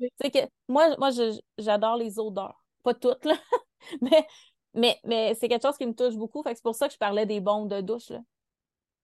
que 0.00 0.38
moi, 0.68 0.96
moi 0.98 1.10
j'adore 1.56 1.96
les 1.96 2.18
odeurs. 2.18 2.62
Pas 2.82 2.94
toutes, 2.94 3.24
là. 3.24 3.34
mais 4.02 4.26
mais, 4.74 4.98
mais 5.04 5.34
c'est 5.34 5.48
quelque 5.48 5.62
chose 5.66 5.76
qui 5.76 5.86
me 5.86 5.94
touche 5.94 6.16
beaucoup. 6.16 6.42
Fait 6.42 6.54
c'est 6.54 6.62
pour 6.62 6.74
ça 6.74 6.88
que 6.88 6.94
je 6.94 6.98
parlais 6.98 7.24
des 7.24 7.40
bombes 7.40 7.68
de 7.68 7.80
douche. 7.80 8.12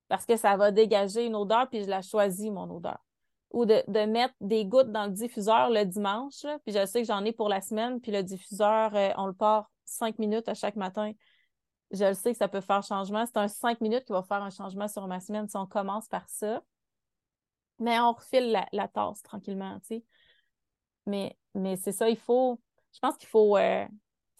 Parce 0.09 0.27
que 0.27 0.37
ça 0.37 0.57
va 0.57 0.71
dégager 0.71 1.25
une 1.25 1.35
odeur, 1.35 1.69
puis 1.69 1.83
je 1.83 1.89
la 1.89 2.03
choisis, 2.03 2.51
mon 2.51 2.69
odeur. 2.71 2.99
Ou 3.53 3.65
de, 3.65 4.07
mettre 4.07 4.35
des 4.41 4.67
gouttes 4.67 4.91
dans 4.91 5.07
le 5.07 5.13
diffuseur 5.13 5.71
le 5.71 5.85
dimanche. 5.85 6.45
puis 6.65 6.75
je 6.75 6.85
sais 6.85 7.03
que 7.03 7.07
j'en 7.07 7.25
ai 7.25 7.33
pour 7.33 7.49
la 7.49 7.61
semaine, 7.61 8.01
puis 8.01 8.13
le 8.13 8.23
diffuseur, 8.23 8.95
euh, 8.95 9.11
on 9.17 9.27
le 9.27 9.33
part 9.33 9.71
cinq 9.85 10.19
minutes 10.19 10.49
à 10.49 10.55
chaque 10.55 10.77
matin. 10.77 11.13
Je 11.91 12.05
le 12.05 12.15
sais 12.15 12.33
que 12.33 12.39
ça 12.39 12.49
peut 12.49 12.61
faire 12.61 12.83
changement. 12.83 13.25
C'est 13.27 13.37
un 13.37 13.49
cinq 13.49 13.81
minutes 13.81 14.05
qui 14.05 14.13
va 14.13 14.23
faire 14.23 14.43
un 14.43 14.51
changement 14.51 14.89
sur 14.89 15.07
ma 15.07 15.21
semaine 15.21 15.49
si 15.49 15.57
on 15.57 15.67
commence 15.67 16.09
par 16.09 16.29
ça. 16.29 16.63
Mais 17.79 17.99
on 17.99 18.13
refile 18.13 18.67
la, 18.73 18.89
tasse 18.89 19.23
tranquillement, 19.23 19.79
tu 19.81 19.87
sais. 19.87 20.05
Mais, 21.07 21.37
mais 21.55 21.77
c'est 21.77 21.93
ça, 21.93 22.09
il 22.09 22.17
faut. 22.17 22.61
Je 22.93 23.01
pense 23.01 23.17
qu'il 23.17 23.29
faut. 23.29 23.57
Euh, 23.57 23.87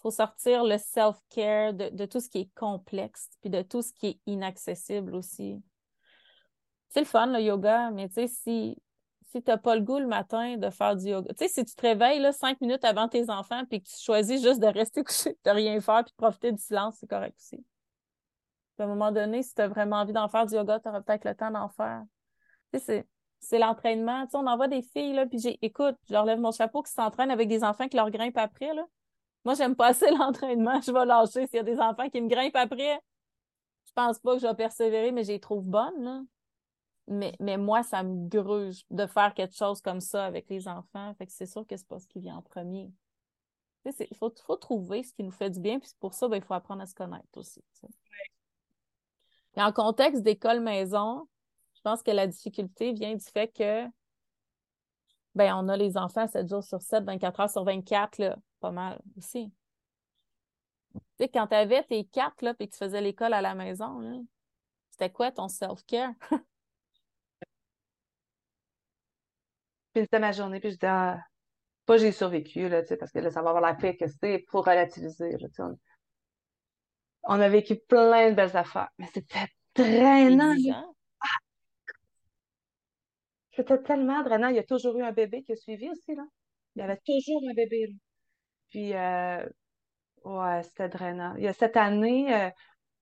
faut 0.05 0.11
sortir 0.11 0.63
le 0.63 0.77
self-care 0.77 1.73
de, 1.73 2.05
tout 2.05 2.19
ce 2.19 2.29
qui 2.29 2.41
est 2.41 2.53
complexe, 2.53 3.27
puis 3.41 3.49
de 3.49 3.63
tout 3.63 3.81
ce 3.81 3.91
qui 3.91 4.05
est 4.05 4.19
inaccessible 4.27 5.15
aussi. 5.15 5.63
C'est 6.89 6.99
le 6.99 7.07
fun, 7.07 7.25
le 7.25 7.41
yoga, 7.41 7.89
mais 7.89 8.07
tu 8.09 8.13
sais, 8.13 8.27
si, 8.27 8.77
si 9.35 9.43
tu 9.43 9.51
n'as 9.51 9.57
pas 9.57 9.75
le 9.75 9.81
goût 9.81 9.99
le 9.99 10.07
matin 10.07 10.55
de 10.55 10.69
faire 10.69 10.95
du 10.95 11.09
yoga, 11.09 11.33
tu 11.33 11.45
sais, 11.45 11.49
si 11.49 11.65
tu 11.65 11.75
te 11.75 11.81
réveilles 11.81 12.19
là, 12.21 12.31
cinq 12.31 12.61
minutes 12.61 12.85
avant 12.85 13.09
tes 13.09 13.29
enfants, 13.29 13.63
puis 13.69 13.81
que 13.81 13.89
tu 13.89 14.01
choisis 14.01 14.41
juste 14.41 14.61
de 14.61 14.67
rester 14.67 15.03
couché, 15.03 15.37
de 15.43 15.51
rien 15.51 15.81
faire, 15.81 16.05
puis 16.05 16.11
de 16.11 16.15
profiter 16.15 16.53
du 16.53 16.61
silence, 16.61 16.95
c'est 16.99 17.09
correct 17.09 17.35
aussi. 17.37 17.61
à 18.79 18.83
un 18.83 18.87
moment 18.87 19.11
donné, 19.11 19.43
si 19.43 19.53
tu 19.53 19.61
as 19.61 19.67
vraiment 19.67 19.97
envie 19.97 20.13
d'en 20.13 20.29
faire 20.29 20.45
du 20.45 20.55
yoga, 20.55 20.79
tu 20.79 20.87
auras 20.87 21.01
peut-être 21.01 21.25
le 21.25 21.35
temps 21.35 21.51
d'en 21.51 21.67
faire. 21.67 22.03
Tu 22.73 22.79
sais, 22.79 23.05
c'est 23.39 23.59
l'entraînement. 23.59 24.23
Tu 24.23 24.31
sais, 24.31 24.37
on 24.37 24.47
envoie 24.47 24.69
des 24.69 24.81
filles, 24.81 25.13
là, 25.13 25.25
puis 25.25 25.39
j'ai, 25.39 25.59
écoute, 25.61 25.97
je 26.07 26.13
leur 26.13 26.23
lève 26.23 26.39
mon 26.39 26.53
chapeau 26.53 26.81
qui 26.81 26.93
s'entraînent 26.93 27.31
avec 27.31 27.49
des 27.49 27.65
enfants 27.65 27.89
qui 27.89 27.97
leur 27.97 28.09
grimpent 28.11 28.37
après, 28.37 28.73
là. 28.73 28.85
Moi, 29.43 29.55
j'aime 29.55 29.75
pas 29.75 29.87
assez 29.87 30.09
l'entraînement. 30.17 30.79
Je 30.79 30.93
vais 30.93 31.05
lâcher 31.05 31.45
s'il 31.47 31.57
y 31.57 31.59
a 31.59 31.63
des 31.63 31.79
enfants 31.81 32.09
qui 32.09 32.21
me 32.21 32.29
grimpent 32.29 32.55
après. 32.55 33.01
Je 33.85 33.91
pense 33.93 34.17
pas 34.19 34.35
que 34.35 34.39
je 34.39 34.47
vais 34.47 34.55
persévérer, 34.55 35.11
mais 35.11 35.25
je 35.25 35.33
les 35.33 35.39
trouve 35.41 35.67
bonnes. 35.67 36.25
Mais, 37.07 37.35
mais 37.39 37.57
moi, 37.57 37.83
ça 37.83 38.03
me 38.03 38.27
gruge 38.27 38.83
de 38.89 39.05
faire 39.05 39.33
quelque 39.33 39.55
chose 39.55 39.81
comme 39.81 40.01
ça 40.01 40.25
avec 40.25 40.49
les 40.49 40.67
enfants. 40.67 41.13
Fait 41.15 41.27
que 41.27 41.31
c'est 41.31 41.45
sûr 41.45 41.65
que 41.67 41.77
c'est 41.77 41.87
pas 41.87 41.99
ce 41.99 42.07
qui 42.07 42.19
vient 42.19 42.37
en 42.37 42.41
premier. 42.41 42.91
Il 43.85 44.17
faut, 44.17 44.33
faut, 44.43 44.55
trouver 44.55 45.03
ce 45.03 45.13
qui 45.13 45.23
nous 45.23 45.31
fait 45.31 45.51
du 45.51 45.59
bien, 45.59 45.79
puis 45.79 45.91
pour 45.99 46.15
ça, 46.15 46.27
ben, 46.27 46.37
il 46.37 46.43
faut 46.43 46.55
apprendre 46.55 46.81
à 46.81 46.87
se 46.87 46.95
connaître 46.95 47.27
aussi. 47.35 47.63
Et 49.55 49.61
en 49.61 49.71
contexte 49.71 50.23
d'école-maison, 50.23 51.27
je 51.75 51.81
pense 51.81 52.01
que 52.01 52.09
la 52.09 52.25
difficulté 52.25 52.93
vient 52.93 53.13
du 53.13 53.23
fait 53.23 53.47
que 53.47 53.85
ben, 55.35 55.53
on 55.55 55.67
a 55.67 55.77
les 55.77 55.97
enfants 55.97 56.27
7 56.27 56.49
jours 56.49 56.63
sur 56.63 56.81
7, 56.81 57.03
24 57.03 57.39
heures 57.41 57.49
sur 57.49 57.63
24, 57.63 58.17
là, 58.17 58.37
pas 58.59 58.71
mal 58.71 58.99
aussi. 59.17 59.51
Tu 60.93 61.01
sais, 61.19 61.29
quand 61.29 61.47
tu 61.47 61.55
avais 61.55 61.83
tes 61.83 62.05
quatre, 62.05 62.41
là, 62.41 62.53
puis 62.53 62.67
que 62.67 62.73
tu 62.73 62.79
faisais 62.79 63.01
l'école 63.01 63.33
à 63.33 63.41
la 63.41 63.53
maison, 63.53 64.25
c'était 64.89 65.11
quoi 65.11 65.31
ton 65.31 65.47
self-care? 65.47 66.13
puis 69.95 70.03
c'était 70.03 70.19
ma 70.19 70.33
journée, 70.33 70.59
puis 70.59 70.71
je 70.71 70.75
disais, 70.75 70.87
ah, 70.87 71.21
pas 71.85 71.95
j'ai 71.95 72.11
survécu, 72.11 72.67
là, 72.67 72.81
tu 72.81 72.89
sais, 72.89 72.97
parce 72.97 73.13
que 73.13 73.19
là, 73.19 73.31
ça 73.31 73.41
va 73.41 73.51
avoir 73.51 73.63
la 73.63 73.75
paix 73.75 73.95
que 73.95 74.07
c'est 74.07 74.39
pour 74.49 74.65
relativiser. 74.65 75.37
on... 77.23 77.39
a 77.39 77.47
vécu 77.47 77.77
plein 77.77 78.29
de 78.31 78.35
belles 78.35 78.57
affaires, 78.57 78.89
mais 78.97 79.07
c'était 79.13 79.47
drainant. 79.73 80.53
C'était 83.51 83.81
tellement 83.83 84.21
drainant. 84.21 84.49
Il 84.49 84.57
y 84.57 84.59
a 84.59 84.63
toujours 84.63 84.97
eu 84.97 85.03
un 85.03 85.13
bébé 85.13 85.43
qui 85.43 85.53
a 85.53 85.55
suivi 85.55 85.89
aussi, 85.89 86.13
là. 86.13 86.23
Il 86.75 86.79
y 86.79 86.81
avait 86.81 86.99
toujours 87.05 87.41
un 87.49 87.53
bébé. 87.53 87.87
Là. 87.87 87.93
Puis, 88.69 88.93
euh, 88.93 89.47
ouais, 90.25 90.63
c'était 90.63 90.89
drainant. 90.89 91.35
Il 91.37 91.43
y 91.45 91.47
a 91.47 91.53
cette 91.53 91.77
année, 91.77 92.35
euh, 92.35 92.49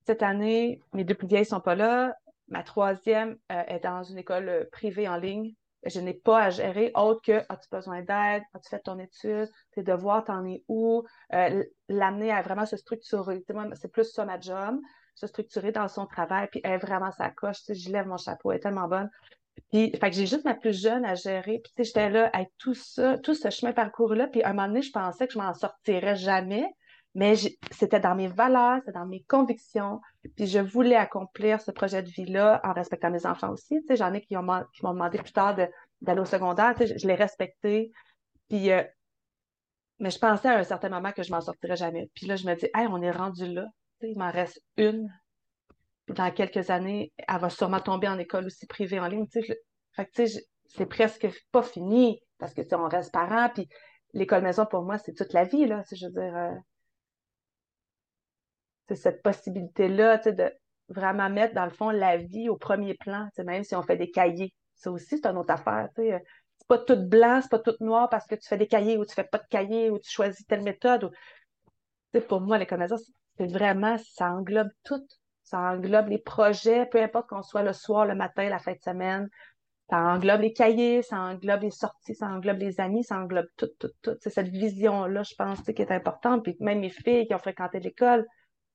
cette 0.05 0.21
année, 0.21 0.79
mes 0.93 1.03
deux 1.03 1.15
plus 1.15 1.25
vieilles 1.25 1.45
sont 1.45 1.59
pas 1.59 1.73
là. 1.73 2.13
Ma 2.49 2.61
troisième 2.61 3.39
euh, 3.51 3.63
est 3.65 3.79
dans 3.79 4.03
une 4.03 4.19
école 4.19 4.69
privée 4.71 5.07
en 5.07 5.17
ligne. 5.17 5.55
Je 5.85 5.99
n'ai 5.99 6.13
pas 6.13 6.43
à 6.43 6.49
gérer 6.49 6.91
autre 6.95 7.21
que 7.23 7.43
as-tu 7.49 7.69
besoin 7.71 8.01
d'aide, 8.01 8.43
as-tu 8.53 8.69
fait 8.69 8.79
ton 8.79 8.99
étude, 8.99 9.49
tes 9.71 9.83
devoirs, 9.83 10.23
t'en 10.23 10.45
es 10.45 10.63
où, 10.67 11.03
l'amener 11.89 12.31
à 12.31 12.41
vraiment 12.41 12.65
se 12.65 12.77
structurer. 12.77 13.43
c'est 13.73 13.91
plus 13.91 14.11
ça 14.11 14.25
ma 14.25 14.39
job. 14.39 14.79
se 15.15 15.27
structurer 15.27 15.71
dans 15.71 15.87
son 15.87 16.07
travail, 16.07 16.47
puis 16.49 16.61
elle 16.63 16.79
vraiment 16.79 17.11
sa 17.11 17.29
coche, 17.29 17.57
je 17.69 17.91
lève 17.91 18.07
mon 18.07 18.17
chapeau, 18.17 18.51
elle 18.51 18.57
est 18.57 18.61
tellement 18.61 18.87
bonne. 18.87 19.09
Puis, 19.71 19.91
fait 19.91 20.09
que 20.09 20.15
j'ai 20.15 20.25
juste 20.25 20.45
ma 20.45 20.55
plus 20.55 20.79
jeune 20.79 21.05
à 21.05 21.15
gérer. 21.15 21.61
Puis, 21.63 21.85
j'étais 21.85 22.09
là 22.09 22.29
avec 22.33 22.49
tout 22.57 22.73
ça, 22.73 23.17
tout 23.19 23.35
ce 23.35 23.49
chemin 23.49 23.73
parcours-là. 23.73 24.27
Puis, 24.27 24.43
à 24.43 24.49
un 24.49 24.53
moment 24.53 24.67
donné, 24.67 24.81
je 24.81 24.91
pensais 24.91 25.27
que 25.27 25.33
je 25.33 25.37
m'en 25.37 25.53
sortirais 25.53 26.15
jamais. 26.15 26.65
Mais 27.15 27.35
c'était 27.71 27.99
dans 27.99 28.15
mes 28.15 28.27
valeurs, 28.27 28.79
c'était 28.79 28.97
dans 28.97 29.05
mes 29.05 29.23
convictions. 29.23 30.01
Puis, 30.35 30.47
je 30.47 30.59
voulais 30.59 30.95
accomplir 30.95 31.61
ce 31.61 31.69
projet 31.71 32.01
de 32.01 32.09
vie-là 32.09 32.59
en 32.63 32.73
respectant 32.73 33.11
mes 33.11 33.25
enfants 33.25 33.51
aussi. 33.51 33.79
Tu 33.81 33.87
sais, 33.87 33.95
j'en 33.95 34.13
ai 34.13 34.21
qui 34.21 34.35
m'ont 34.35 34.65
demandé 34.81 35.19
plus 35.19 35.33
tard 35.33 35.55
d'aller 36.01 36.21
au 36.21 36.25
secondaire. 36.25 36.73
Tu 36.75 36.87
sais, 36.87 36.97
je, 36.97 37.07
l'ai 37.07 37.15
respecté. 37.15 37.91
Puis, 38.49 38.71
euh, 38.71 38.83
mais 39.99 40.09
je 40.09 40.17
pensais 40.17 40.49
à 40.49 40.57
un 40.57 40.63
certain 40.63 40.89
moment 40.89 41.11
que 41.11 41.21
je 41.21 41.31
m'en 41.31 41.41
sortirais 41.41 41.75
jamais. 41.75 42.09
Puis 42.15 42.25
là, 42.25 42.35
je 42.35 42.47
me 42.47 42.55
dis, 42.55 42.67
hey, 42.73 42.87
on 42.89 43.01
est 43.01 43.11
rendu 43.11 43.45
là. 43.45 43.65
Tu 43.99 44.07
sais, 44.07 44.11
il 44.13 44.17
m'en 44.17 44.31
reste 44.31 44.59
une 44.77 45.07
dans 46.09 46.31
quelques 46.31 46.69
années, 46.69 47.13
elle 47.17 47.39
va 47.39 47.49
sûrement 47.49 47.79
tomber 47.79 48.07
en 48.07 48.19
école 48.19 48.45
aussi 48.45 48.65
privée 48.67 48.99
en 48.99 49.07
ligne. 49.07 49.25
Fait 49.27 50.05
que, 50.05 50.11
tu 50.11 50.27
sais, 50.27 50.45
c'est 50.65 50.85
presque 50.85 51.27
pas 51.51 51.63
fini 51.63 52.19
parce 52.39 52.53
que, 52.53 52.61
tu 52.61 52.75
on 52.75 52.87
reste 52.87 53.13
parents, 53.13 53.49
puis 53.49 53.69
l'école 54.13 54.43
maison, 54.43 54.65
pour 54.65 54.83
moi, 54.83 54.97
c'est 54.97 55.13
toute 55.13 55.33
la 55.33 55.45
vie, 55.45 55.65
là. 55.65 55.83
Je 55.91 56.05
veux 56.05 56.11
dire, 56.11 56.35
euh, 56.35 56.51
cette 58.89 59.21
possibilité-là, 59.23 60.17
de 60.17 60.51
vraiment 60.89 61.29
mettre, 61.29 61.53
dans 61.53 61.65
le 61.65 61.71
fond, 61.71 61.89
la 61.89 62.17
vie 62.17 62.49
au 62.49 62.57
premier 62.57 62.93
plan, 62.95 63.27
même 63.45 63.63
si 63.63 63.75
on 63.75 63.81
fait 63.81 63.97
des 63.97 64.11
cahiers. 64.11 64.53
Ça 64.75 64.91
aussi, 64.91 65.17
c'est 65.17 65.25
une 65.25 65.37
autre 65.37 65.53
affaire. 65.53 65.89
C'est 65.95 66.67
pas 66.67 66.77
tout 66.77 66.97
blanc, 66.97 67.39
c'est 67.41 67.51
pas 67.51 67.59
tout 67.59 67.75
noir 67.79 68.09
parce 68.09 68.27
que 68.27 68.35
tu 68.35 68.47
fais 68.47 68.57
des 68.57 68.67
cahiers 68.67 68.97
ou 68.97 69.05
tu 69.05 69.13
fais 69.13 69.23
pas 69.23 69.37
de 69.37 69.47
cahiers 69.49 69.89
ou 69.89 69.99
tu 69.99 70.11
choisis 70.11 70.45
telle 70.45 70.63
méthode. 70.63 71.11
Pour 72.27 72.41
moi, 72.41 72.57
l'école 72.57 72.79
maison, 72.79 72.97
c'est 73.37 73.51
vraiment, 73.51 73.97
ça 73.97 74.31
englobe 74.31 74.69
tout 74.83 75.03
ça 75.43 75.59
englobe 75.59 76.07
les 76.07 76.17
projets, 76.17 76.85
peu 76.85 77.01
importe 77.01 77.29
qu'on 77.29 77.43
soit 77.43 77.63
le 77.63 77.73
soir, 77.73 78.05
le 78.05 78.15
matin, 78.15 78.49
la 78.49 78.59
fin 78.59 78.73
de 78.73 78.81
semaine. 78.81 79.29
Ça 79.89 79.97
englobe 79.99 80.41
les 80.41 80.53
cahiers, 80.53 81.03
ça 81.03 81.19
englobe 81.19 81.61
les 81.61 81.71
sorties, 81.71 82.15
ça 82.15 82.27
englobe 82.27 82.57
les 82.57 82.79
amis, 82.79 83.03
ça 83.03 83.19
englobe 83.19 83.47
tout, 83.57 83.69
tout, 83.79 83.91
tout. 84.01 84.15
C'est 84.21 84.29
cette 84.29 84.47
vision-là, 84.47 85.23
je 85.23 85.35
pense, 85.35 85.61
qui 85.61 85.81
est 85.81 85.91
importante. 85.91 86.43
Puis 86.43 86.55
même 86.59 86.79
mes 86.79 86.89
filles 86.89 87.27
qui 87.27 87.35
ont 87.35 87.39
fréquenté 87.39 87.79
l'école, 87.79 88.25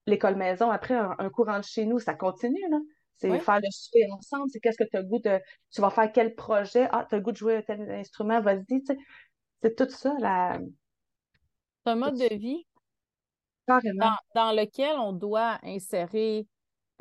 l'école 0.07 0.36
maison, 0.36 0.70
après 0.70 0.94
un, 0.94 1.30
courant 1.30 1.59
de 1.59 1.64
chez 1.64 1.86
nous, 1.86 1.99
ça 1.99 2.14
continue, 2.14 2.68
là. 2.70 2.78
C'est 3.16 3.36
faire 3.40 3.59
le 3.59 3.68
souper 3.72 4.07
ensemble, 4.12 4.49
c'est 4.49 4.61
qu'est-ce 4.61 4.78
que 4.78 4.88
tu 4.88 4.96
as 4.96 5.03
le 5.03 5.09
goût 5.09 5.18
de. 5.18 5.40
Tu 5.72 5.80
vas 5.80 5.90
faire 5.90 6.12
quel 6.12 6.36
projet? 6.36 6.88
Ah, 6.92 7.05
tu 7.09 7.16
as 7.16 7.18
le 7.18 7.24
goût 7.24 7.32
de 7.32 7.36
jouer 7.36 7.64
tel 7.66 7.90
instrument, 7.90 8.40
vas-y, 8.40 8.64
C'est 9.61 9.76
tout 9.76 9.90
ça, 9.90 10.14
la. 10.20 10.61
C'est 11.84 11.90
un 11.90 11.96
mode 11.96 12.16
de 12.16 12.34
vie 12.36 12.64
dans, 13.66 13.80
dans, 14.34 14.53
lequel 14.53 14.96
on 14.99 15.12
doit 15.12 15.59
insérer 15.62 16.46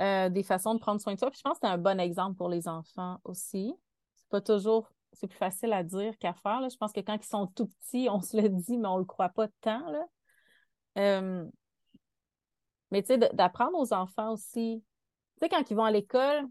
euh, 0.02 0.30
des 0.30 0.44
façons 0.44 0.74
de 0.74 0.80
prendre 0.80 1.02
soin 1.02 1.14
de 1.14 1.20
soi. 1.20 1.32
Puis 1.32 1.40
je 1.40 1.44
pense 1.44 1.60
que 1.60 1.68
c'est 1.68 1.74
un 1.74 1.78
bon 1.78 2.00
exemple 2.00 2.36
pour 2.36 2.50
les 2.50 2.68
enfants 2.68 3.20
aussi. 3.24 3.74
C'est 4.16 4.30
pas 4.30 4.42
toujours, 4.42 4.92
c'est 5.14 5.28
plus 5.28 5.38
facile 5.38 5.74
à 5.74 5.84
dire 5.84 6.18
qu'à 6.18 6.34
faire. 6.34 6.62
Là. 6.62 6.70
Je 6.70 6.78
pense 6.78 6.92
que 6.92 7.00
quand 7.00 7.16
ils 7.16 7.28
sont 7.28 7.48
tout 7.48 7.68
petits, 7.68 8.08
on 8.10 8.22
se 8.22 8.38
le 8.38 8.50
dit, 8.50 8.78
mais 8.78 8.88
on 8.88 8.98
le 8.98 9.06
croit 9.06 9.30
pas 9.30 9.48
tant. 9.62 9.88
Là. 9.90 10.06
Euh, 10.98 11.46
mais 12.92 13.02
tu 13.04 13.08
sais, 13.08 13.18
d'apprendre 13.34 13.78
aux 13.78 13.94
enfants 13.94 14.34
aussi. 14.34 14.84
Tu 15.36 15.40
sais, 15.40 15.50
quand 15.50 15.70
ils 15.70 15.76
vont 15.76 15.84
à 15.84 15.92
l'école, 15.92 16.48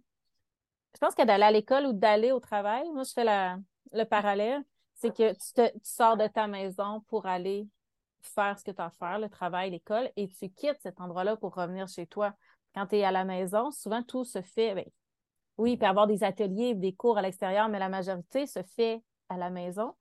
je 0.94 0.98
pense 0.98 1.14
que 1.14 1.24
d'aller 1.24 1.44
à 1.44 1.50
l'école 1.50 1.86
ou 1.86 1.92
d'aller 1.92 2.32
au 2.32 2.40
travail, 2.40 2.88
moi, 2.92 3.02
je 3.02 3.12
fais 3.12 3.24
la, 3.24 3.58
le 3.92 4.04
parallèle, 4.04 4.62
c'est 4.94 5.14
que 5.14 5.32
tu, 5.32 5.52
te, 5.52 5.72
tu 5.72 5.80
sors 5.82 6.16
de 6.16 6.26
ta 6.26 6.46
maison 6.46 7.02
pour 7.08 7.26
aller 7.26 7.68
faire 8.22 8.58
ce 8.58 8.64
que 8.64 8.70
tu 8.70 8.80
as 8.80 8.86
à 8.86 8.90
faire, 8.90 9.18
le 9.18 9.28
travail, 9.28 9.70
l'école, 9.70 10.10
et 10.16 10.28
tu 10.28 10.48
quittes 10.50 10.80
cet 10.80 11.00
endroit-là 11.00 11.36
pour 11.36 11.54
revenir 11.54 11.86
chez 11.88 12.06
toi. 12.06 12.34
Quand 12.74 12.86
tu 12.86 12.96
es 12.96 13.04
à 13.04 13.12
la 13.12 13.24
maison, 13.24 13.70
souvent 13.70 14.02
tout 14.02 14.24
se 14.24 14.42
fait. 14.42 14.74
Ben, 14.74 14.84
oui, 15.58 15.72
il 15.72 15.78
peut 15.78 15.86
y 15.86 15.88
avoir 15.88 16.06
des 16.06 16.24
ateliers, 16.24 16.74
des 16.74 16.92
cours 16.94 17.18
à 17.18 17.22
l'extérieur, 17.22 17.68
mais 17.68 17.78
la 17.78 17.88
majorité 17.88 18.46
se 18.46 18.62
fait 18.62 19.02
à 19.28 19.36
la 19.36 19.50
maison. 19.50 19.94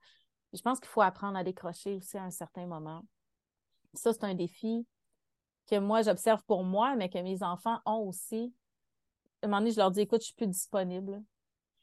je 0.53 0.61
pense 0.61 0.79
qu'il 0.79 0.89
faut 0.89 1.01
apprendre 1.01 1.37
à 1.37 1.43
décrocher 1.43 1.95
aussi 1.95 2.17
à 2.17 2.23
un 2.23 2.31
certain 2.31 2.67
moment. 2.67 3.05
Ça, 3.93 4.13
c'est 4.13 4.23
un 4.23 4.33
défi 4.33 4.85
que 5.69 5.79
moi, 5.79 6.01
j'observe 6.01 6.43
pour 6.43 6.63
moi, 6.63 6.95
mais 6.95 7.09
que 7.09 7.17
mes 7.17 7.43
enfants 7.43 7.79
ont 7.85 8.07
aussi. 8.07 8.53
À 9.41 9.45
un 9.45 9.49
moment 9.49 9.59
donné, 9.59 9.71
je 9.71 9.77
leur 9.77 9.91
dis, 9.91 10.01
écoute, 10.01 10.21
je 10.21 10.27
suis 10.27 10.35
plus 10.35 10.47
disponible. 10.47 11.21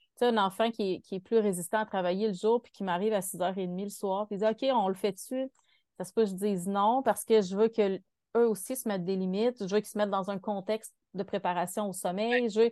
Tu 0.01 0.07
sais, 0.19 0.27
un 0.27 0.39
enfant 0.39 0.71
qui 0.71 1.03
est, 1.11 1.21
plus 1.21 1.39
résistant 1.39 1.79
à 1.79 1.87
travailler 1.87 2.29
le 2.29 2.35
jour, 2.35 2.63
puis 2.63 2.73
qui 2.73 2.85
m'arrive 2.85 3.13
à 3.13 3.21
6h30 3.21 3.85
le 3.85 3.91
soir, 3.91 4.27
puis 4.27 4.37
il 4.37 4.39
dit, 4.39 4.47
OK, 4.47 4.75
on 4.75 4.89
le 4.89 4.95
fait 4.95 5.13
dessus. 5.13 5.51
Ça 5.99 6.05
se 6.05 6.13
peut 6.13 6.25
que 6.25 6.31
je 6.31 6.35
dise 6.35 6.67
non 6.67 7.03
parce 7.03 7.25
que 7.25 7.43
je 7.43 7.57
veux 7.57 7.69
que 7.69 8.01
eux 8.37 8.49
aussi 8.49 8.77
se 8.77 8.89
mettent 8.89 9.05
des 9.05 9.17
limites. 9.17 9.67
Je 9.67 9.75
veux 9.75 9.81
qu'ils 9.81 9.91
se 9.91 9.99
mettent 9.99 10.11
dans 10.11 10.31
un 10.31 10.39
contexte 10.39 10.95
de 11.15 11.23
préparation 11.23 11.89
au 11.89 11.93
sommeil. 11.93 12.49
Je, 12.51 12.71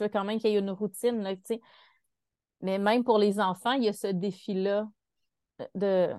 veux, 0.00 0.08
quand 0.08 0.24
même 0.24 0.40
qu'il 0.40 0.50
y 0.50 0.56
ait 0.56 0.58
une 0.58 0.70
routine. 0.70 1.22
Là, 1.22 1.34
Mais 2.62 2.78
même 2.78 3.04
pour 3.04 3.18
les 3.18 3.38
enfants, 3.38 3.72
il 3.72 3.84
y 3.84 3.88
a 3.88 3.92
ce 3.92 4.06
défi-là 4.06 4.88
de, 5.74 6.14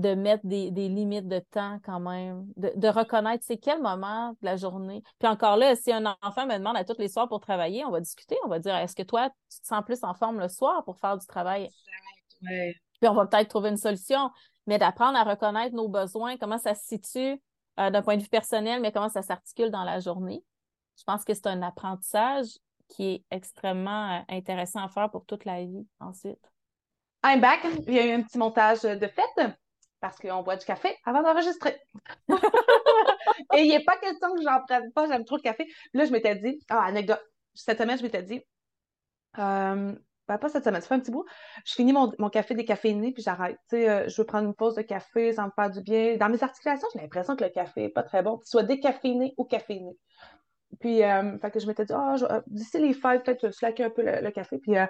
de 0.00 0.14
mettre 0.14 0.46
des, 0.46 0.70
limites 0.70 1.28
de 1.28 1.38
temps 1.38 1.78
quand 1.84 2.00
même, 2.00 2.46
de, 2.56 2.88
reconnaître 2.88 3.44
c'est 3.46 3.58
quel 3.58 3.80
moment 3.80 4.30
de 4.30 4.36
la 4.42 4.56
journée. 4.56 5.02
Puis 5.18 5.28
encore 5.28 5.56
là, 5.56 5.76
si 5.76 5.92
un 5.92 6.04
enfant 6.22 6.46
me 6.46 6.56
demande 6.58 6.76
à 6.76 6.84
tous 6.84 6.98
les 6.98 7.08
soirs 7.08 7.28
pour 7.28 7.40
travailler, 7.40 7.84
on 7.84 7.90
va 7.90 8.00
discuter, 8.00 8.36
on 8.44 8.48
va 8.48 8.58
dire 8.58 8.74
est-ce 8.76 8.96
que 8.96 9.02
toi, 9.02 9.30
tu 9.50 9.60
te 9.60 9.66
sens 9.66 9.84
plus 9.84 10.02
en 10.02 10.14
forme 10.14 10.40
le 10.40 10.48
soir 10.48 10.84
pour 10.84 10.98
faire 10.98 11.16
du 11.16 11.26
travail? 11.26 11.70
Puis 12.40 13.08
on 13.08 13.14
va 13.14 13.26
peut-être 13.26 13.48
trouver 13.48 13.70
une 13.70 13.76
solution, 13.76 14.30
mais 14.66 14.78
d'apprendre 14.78 15.18
à 15.18 15.24
reconnaître 15.24 15.74
nos 15.74 15.88
besoins, 15.88 16.36
comment 16.36 16.58
ça 16.58 16.74
se 16.74 16.84
situe 16.84 17.40
euh, 17.78 17.90
d'un 17.90 18.02
point 18.02 18.16
de 18.16 18.22
vue 18.22 18.28
personnel, 18.28 18.80
mais 18.80 18.92
comment 18.92 19.08
ça 19.08 19.22
s'articule 19.22 19.70
dans 19.70 19.84
la 19.84 20.00
journée. 20.00 20.42
Je 20.98 21.04
pense 21.04 21.24
que 21.24 21.34
c'est 21.34 21.46
un 21.46 21.62
apprentissage 21.62 22.46
qui 22.88 23.04
est 23.14 23.24
extrêmement 23.30 24.18
euh, 24.18 24.20
intéressant 24.28 24.84
à 24.84 24.88
faire 24.88 25.10
pour 25.10 25.24
toute 25.24 25.44
la 25.44 25.64
vie 25.64 25.86
ensuite. 26.00 26.50
I'm 27.24 27.40
back. 27.40 27.66
Il 27.86 27.94
y 27.94 27.98
a 27.98 28.06
eu 28.06 28.12
un 28.12 28.22
petit 28.22 28.38
montage 28.38 28.82
de 28.82 29.06
fête 29.06 29.56
parce 30.04 30.18
qu'on 30.18 30.42
boit 30.42 30.56
du 30.56 30.66
café 30.66 30.94
avant 31.06 31.22
d'enregistrer. 31.22 31.80
Et 33.56 33.62
il 33.62 33.68
n'est 33.70 33.84
pas 33.84 33.96
question 33.96 34.34
que 34.34 34.42
j'en 34.42 34.60
prenne 34.68 34.92
pas, 34.92 35.08
j'aime 35.08 35.24
trop 35.24 35.36
le 35.36 35.40
café. 35.40 35.66
Là, 35.94 36.04
je 36.04 36.12
m'étais 36.12 36.34
dit, 36.34 36.60
ah, 36.68 36.84
anecdote, 36.84 37.22
cette 37.54 37.78
semaine, 37.78 37.96
je 37.96 38.02
m'étais 38.02 38.22
dit, 38.22 38.42
euh, 39.38 39.94
ben, 40.28 40.38
pas 40.38 40.48
cette 40.50 40.64
semaine, 40.64 40.82
ça 40.82 40.88
fait 40.88 40.94
un 40.96 41.00
petit 41.00 41.10
bout. 41.10 41.24
Je 41.64 41.72
finis 41.72 41.94
mon, 41.94 42.12
mon 42.18 42.28
café 42.28 42.54
décaféiné, 42.54 43.12
puis 43.12 43.22
j'arrête. 43.22 43.58
Euh, 43.72 44.06
je 44.06 44.20
veux 44.20 44.26
prendre 44.26 44.46
une 44.46 44.54
pause 44.54 44.74
de 44.74 44.82
café, 44.82 45.32
ça 45.32 45.46
me 45.46 45.50
fait 45.58 45.70
du 45.70 45.80
bien. 45.80 46.18
Dans 46.18 46.28
mes 46.28 46.42
articulations, 46.42 46.86
j'ai 46.92 47.00
l'impression 47.00 47.34
que 47.34 47.44
le 47.44 47.48
café 47.48 47.84
n'est 47.84 47.88
pas 47.88 48.02
très 48.02 48.22
bon, 48.22 48.36
qu'il 48.36 48.48
soit 48.48 48.62
décaféiné 48.62 49.32
ou 49.38 49.44
caféiné. 49.44 49.96
Puis, 50.80 51.02
euh, 51.02 51.38
fait 51.38 51.50
que 51.50 51.60
je 51.60 51.66
m'étais 51.66 51.86
dit, 51.86 51.94
oh, 51.96 52.14
d'ici 52.46 52.78
les 52.78 52.92
fêtes, 52.92 53.24
peut-être 53.24 53.50
slacker 53.52 53.84
un 53.84 53.90
peu 53.90 54.02
le, 54.02 54.30
café. 54.32 54.58
Puis, 54.58 54.76
euh, 54.76 54.84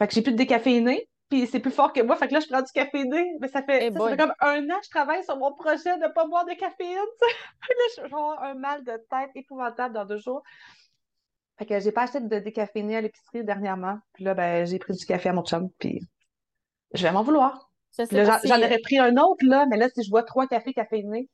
fait 0.00 0.08
que 0.08 0.14
j'ai 0.14 0.22
plus 0.22 0.32
de 0.32 0.38
décaféiné, 0.38 1.08
puis 1.28 1.46
c'est 1.46 1.60
plus 1.60 1.70
fort 1.70 1.92
que 1.92 2.00
moi. 2.00 2.16
Fait 2.16 2.28
que 2.28 2.34
là, 2.34 2.40
je 2.40 2.46
prends 2.46 2.62
du 2.62 2.72
caféiné. 2.72 3.32
Mais 3.40 3.48
ça 3.48 3.62
fait, 3.62 3.92
ça, 3.92 4.08
fait 4.08 4.16
comme 4.16 4.32
un 4.40 4.64
an 4.70 4.78
que 4.78 4.84
je 4.84 4.90
travaille 4.90 5.24
sur 5.24 5.36
mon 5.36 5.52
projet 5.54 5.96
de 5.98 6.04
ne 6.04 6.08
pas 6.08 6.26
boire 6.26 6.46
de 6.46 6.54
caféine. 6.54 6.96
là, 7.20 7.84
je 7.96 8.00
vais 8.00 8.06
avoir 8.06 8.42
un 8.42 8.54
mal 8.54 8.82
de 8.84 8.92
tête 9.10 9.30
épouvantable 9.34 9.94
dans 9.94 10.04
deux 10.04 10.18
jours. 10.18 10.42
Fait 11.58 11.66
que 11.66 11.80
j'ai 11.80 11.92
pas 11.92 12.02
acheté 12.02 12.20
de 12.20 12.38
décaféiné 12.38 12.96
à 12.96 13.00
l'épicerie 13.00 13.44
dernièrement. 13.44 13.98
Puis 14.14 14.24
là, 14.24 14.34
ben, 14.34 14.64
j'ai 14.64 14.78
pris 14.78 14.94
du 14.94 15.04
café 15.04 15.28
à 15.28 15.32
mon 15.32 15.44
chum, 15.44 15.68
puis 15.78 16.00
je 16.94 17.02
vais 17.02 17.12
m'en 17.12 17.22
vouloir. 17.22 17.70
J'en 17.98 18.62
aurais 18.62 18.78
pris 18.78 18.98
un 18.98 19.16
autre, 19.16 19.44
là, 19.44 19.66
mais 19.66 19.76
là, 19.76 19.88
si 19.88 20.04
je 20.04 20.10
bois 20.10 20.22
trois 20.22 20.46
cafés 20.46 20.72
caféinés, 20.72 21.28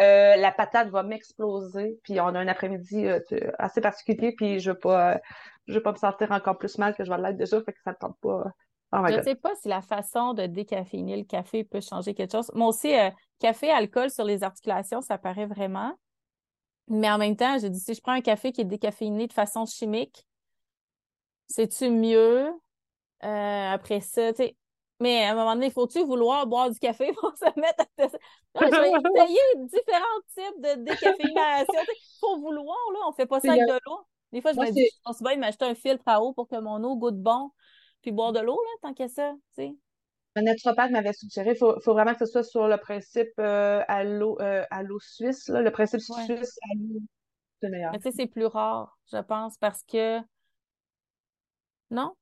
euh, 0.00 0.34
la 0.36 0.50
patate 0.50 0.88
va 0.88 1.02
m'exploser. 1.02 1.98
Puis 2.02 2.20
on 2.20 2.26
a 2.28 2.38
un 2.40 2.48
après-midi 2.48 3.06
euh, 3.06 3.20
assez 3.58 3.80
particulier, 3.80 4.32
puis 4.36 4.58
je 4.58 4.72
veux 4.72 4.78
pas, 4.78 5.20
je 5.68 5.74
veux 5.74 5.82
pas 5.82 5.92
me 5.92 5.98
sentir 5.98 6.32
encore 6.32 6.58
plus 6.58 6.76
mal 6.78 6.94
que 6.96 7.04
je 7.04 7.10
vais 7.10 7.18
l'être 7.18 7.36
déjà, 7.36 7.62
fait 7.62 7.72
que 7.72 7.80
ça 7.84 7.92
ne 7.92 7.96
tente 7.96 8.18
pas. 8.20 8.44
Oh 8.92 8.98
je 9.08 9.14
ne 9.14 9.22
sais 9.22 9.36
pas 9.36 9.54
si 9.54 9.68
la 9.68 9.82
façon 9.82 10.34
de 10.34 10.46
décaféiner 10.46 11.16
le 11.16 11.24
café 11.24 11.62
peut 11.62 11.80
changer 11.80 12.12
quelque 12.14 12.32
chose. 12.32 12.50
Moi 12.54 12.68
aussi, 12.68 12.92
euh, 12.94 13.10
café, 13.38 13.70
alcool 13.70 14.10
sur 14.10 14.24
les 14.24 14.42
articulations, 14.42 15.00
ça 15.00 15.16
paraît 15.16 15.46
vraiment. 15.46 15.94
Mais 16.88 17.08
en 17.08 17.18
même 17.18 17.36
temps, 17.36 17.56
j'ai 17.58 17.70
dit, 17.70 17.78
si 17.78 17.94
je 17.94 18.00
prends 18.00 18.12
un 18.12 18.20
café 18.20 18.50
qui 18.50 18.62
est 18.62 18.64
décaféiné 18.64 19.28
de 19.28 19.32
façon 19.32 19.64
chimique, 19.64 20.26
c'est-tu 21.46 21.88
mieux? 21.88 22.48
Euh, 23.22 23.70
après 23.70 24.00
ça. 24.00 24.32
Mais 24.98 25.24
à 25.24 25.32
un 25.32 25.34
moment 25.34 25.54
donné, 25.54 25.70
faut-tu 25.70 26.04
vouloir 26.04 26.46
boire 26.46 26.70
du 26.70 26.78
café 26.78 27.12
pour 27.20 27.32
se 27.36 27.60
mettre 27.60 27.80
à 27.80 28.08
je 28.56 28.60
vais 28.60 28.90
essayer 29.22 29.38
différents 29.56 30.20
types 30.34 30.62
de 30.62 30.84
décaféination. 30.84 31.80
Il 31.80 32.18
faut 32.20 32.38
vouloir, 32.40 32.76
là. 32.92 33.00
On 33.08 33.12
fait 33.12 33.26
pas 33.26 33.40
ça 33.40 33.52
avec 33.52 33.66
de 33.66 33.78
l'eau. 33.86 34.00
Des 34.32 34.40
fois, 34.40 34.52
je 34.52 34.58
me 34.58 34.70
dis, 34.70 34.84
je 34.84 35.00
pense 35.04 35.22
bien 35.22 35.34
de 35.36 35.40
m'acheter 35.40 35.64
un 35.64 35.74
filtre 35.74 36.04
à 36.06 36.22
eau 36.22 36.32
pour 36.32 36.48
que 36.48 36.56
mon 36.56 36.82
eau 36.84 36.96
goûte 36.96 37.20
bon, 37.20 37.50
puis 38.02 38.12
boire 38.12 38.32
de 38.32 38.40
l'eau, 38.40 38.60
là, 38.62 38.88
tant 38.88 38.94
qu'à 38.94 39.08
ça, 39.08 39.32
tu 39.54 39.62
sais. 39.62 39.76
Un 40.36 40.42
naturopathe 40.42 40.92
m'avait 40.92 41.12
suggéré, 41.12 41.50
il 41.50 41.56
faut, 41.56 41.76
vraiment 41.92 42.12
que 42.12 42.20
ce 42.20 42.26
soit 42.26 42.44
sur 42.44 42.68
le 42.68 42.76
principe 42.76 43.32
euh, 43.40 43.82
à 43.88 44.04
l'eau 44.04 44.38
euh, 44.40 44.64
suisse, 45.00 45.48
là, 45.48 45.60
le 45.60 45.70
principe 45.72 46.00
suisse 46.00 46.18
à 46.20 46.74
l'eau, 46.76 47.00
c'est 47.60 47.68
meilleur. 47.68 47.92
Mais 47.92 47.98
tu 47.98 48.04
sais, 48.04 48.12
c'est 48.16 48.26
plus 48.26 48.46
rare, 48.46 48.96
je 49.12 49.18
pense, 49.18 49.58
parce 49.58 49.82
que. 49.82 50.20
Non? 51.90 52.14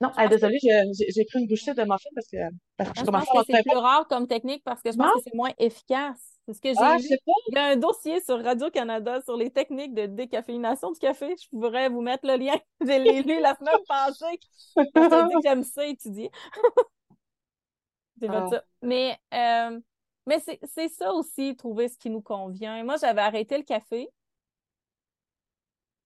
Non, 0.00 0.12
ah, 0.16 0.28
désolée, 0.28 0.58
j'ai 0.60 1.24
pris 1.24 1.40
une 1.40 1.48
bouchée 1.48 1.74
de 1.74 1.82
muffin 1.82 2.08
parce 2.14 2.28
que, 2.28 2.36
parce 2.76 2.92
que 2.92 3.00
je, 3.00 3.04
pense 3.04 3.24
que 3.24 3.52
c'est 3.52 3.62
plus 3.64 3.76
rare 3.76 4.06
comme 4.06 4.28
technique 4.28 4.62
parce 4.62 4.80
que 4.80 4.92
je 4.92 4.96
pense 4.96 5.12
que 5.14 5.22
c'est 5.24 5.34
moins 5.34 5.50
efficace. 5.58 6.37
C'est 6.48 6.54
ce 6.54 6.60
que 6.62 6.68
j'ai 6.70 6.74
Ah, 6.78 6.96
lu. 6.96 7.04
Il 7.48 7.54
y 7.54 7.58
a 7.58 7.64
un 7.66 7.76
dossier 7.76 8.22
sur 8.22 8.42
Radio-Canada 8.42 9.20
sur 9.20 9.36
les 9.36 9.50
techniques 9.50 9.92
de 9.92 10.06
décaféination 10.06 10.90
du 10.90 10.98
café. 10.98 11.34
Je 11.36 11.46
pourrais 11.50 11.90
vous 11.90 12.00
mettre 12.00 12.26
le 12.26 12.36
lien. 12.36 12.56
Je 12.80 12.86
l'ai 12.86 13.22
lu 13.22 13.38
la 13.40 13.54
semaine 13.54 13.74
passée. 13.86 14.40
Je 14.74 14.82
dis 15.28 15.34
que 15.34 15.40
j'aime 15.42 15.62
ça 15.62 15.84
étudier. 15.86 16.30
Fait 18.18 18.28
Ah. 18.30 18.48
ça. 18.50 18.64
Mais, 18.80 19.18
euh, 19.34 19.78
mais 20.26 20.38
c'est 20.40 20.58
c'est 20.64 20.88
ça 20.88 21.12
aussi, 21.12 21.54
trouver 21.54 21.88
ce 21.88 21.98
qui 21.98 22.08
nous 22.08 22.22
convient. 22.22 22.82
Moi, 22.82 22.96
j'avais 22.96 23.20
arrêté 23.20 23.58
le 23.58 23.64
café. 23.64 24.08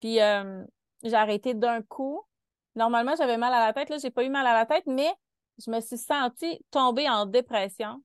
Puis 0.00 0.20
euh, 0.20 0.64
j'ai 1.04 1.14
arrêté 1.14 1.54
d'un 1.54 1.82
coup. 1.82 2.20
Normalement, 2.74 3.14
j'avais 3.16 3.36
mal 3.38 3.52
à 3.54 3.64
la 3.64 3.72
tête. 3.72 3.90
Là, 3.90 3.98
j'ai 3.98 4.10
pas 4.10 4.24
eu 4.24 4.28
mal 4.28 4.44
à 4.46 4.54
la 4.54 4.66
tête, 4.66 4.86
mais 4.86 5.14
je 5.64 5.70
me 5.70 5.80
suis 5.80 5.98
sentie 5.98 6.58
tomber 6.72 7.08
en 7.08 7.26
dépression, 7.26 8.02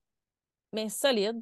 mais 0.71 0.87
solide. 0.89 1.41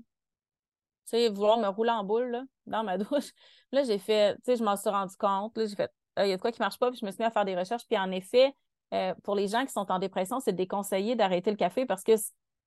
Sais, 1.06 1.30
vouloir 1.30 1.58
me 1.60 1.68
rouler 1.68 1.92
en 1.92 2.04
boule 2.04 2.32
là, 2.32 2.44
dans 2.66 2.84
ma 2.84 2.98
douche. 3.00 3.32
Là, 3.72 3.84
j'ai 3.84 4.00
fait, 4.00 4.36
tu 4.38 4.42
sais, 4.46 4.56
je 4.58 4.64
m'en 4.64 4.76
suis 4.76 4.90
rendu 4.90 5.16
compte. 5.18 5.58
Là, 5.58 5.66
j'ai 5.66 5.76
fait, 5.76 5.92
il 6.18 6.28
y 6.28 6.32
a 6.34 6.38
de 6.38 6.42
quoi 6.42 6.52
qui 6.52 6.60
marche 6.62 6.80
pas, 6.80 6.90
puis 6.92 7.00
je 7.00 7.06
me 7.06 7.12
suis 7.12 7.20
mis 7.22 7.26
à 7.26 7.32
faire 7.32 7.46
des 7.46 7.56
recherches. 7.56 7.86
Puis 7.88 7.98
en 7.98 8.12
effet, 8.12 8.54
euh, 8.94 9.14
pour 9.24 9.36
les 9.36 9.48
gens 9.48 9.66
qui 9.66 9.72
sont 9.74 9.92
en 9.92 10.00
dépression, 10.00 10.40
c'est 10.40 10.54
déconseillé 10.54 11.16
d'arrêter 11.16 11.52
le 11.52 11.58
café 11.58 11.86
parce 11.86 12.04
que 12.04 12.14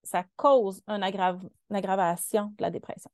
ça 0.02 0.24
cause 0.36 0.82
une, 0.88 1.02
une 1.02 1.76
aggravation 1.76 2.46
de 2.56 2.62
la 2.62 2.70
dépression. 2.70 3.10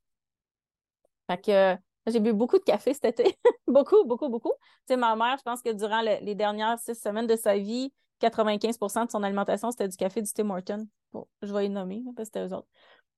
Fait 1.29 1.41
que 1.41 1.77
j'ai 2.11 2.19
bu 2.19 2.33
beaucoup 2.33 2.57
de 2.59 2.63
café 2.63 2.93
cet 2.93 3.05
été. 3.05 3.37
beaucoup, 3.67 4.03
beaucoup, 4.05 4.29
beaucoup. 4.29 4.53
Tu 4.87 4.93
sais, 4.93 4.97
ma 4.97 5.15
mère, 5.15 5.37
je 5.37 5.43
pense 5.43 5.61
que 5.61 5.73
durant 5.73 6.01
le- 6.01 6.23
les 6.23 6.35
dernières 6.35 6.79
six 6.79 6.95
semaines 6.95 7.27
de 7.27 7.35
sa 7.35 7.57
vie, 7.57 7.91
95% 8.19 9.05
de 9.05 9.11
son 9.11 9.23
alimentation, 9.23 9.71
c'était 9.71 9.87
du 9.87 9.97
café 9.97 10.21
du 10.21 10.31
Tim 10.31 10.49
Horton. 10.49 10.87
Bon, 11.13 11.27
je 11.41 11.53
vais 11.53 11.65
y 11.65 11.69
nommer, 11.69 12.03
parce 12.15 12.29
que 12.29 12.39
c'était 12.39 12.47
eux 12.47 12.53
autres. 12.57 12.67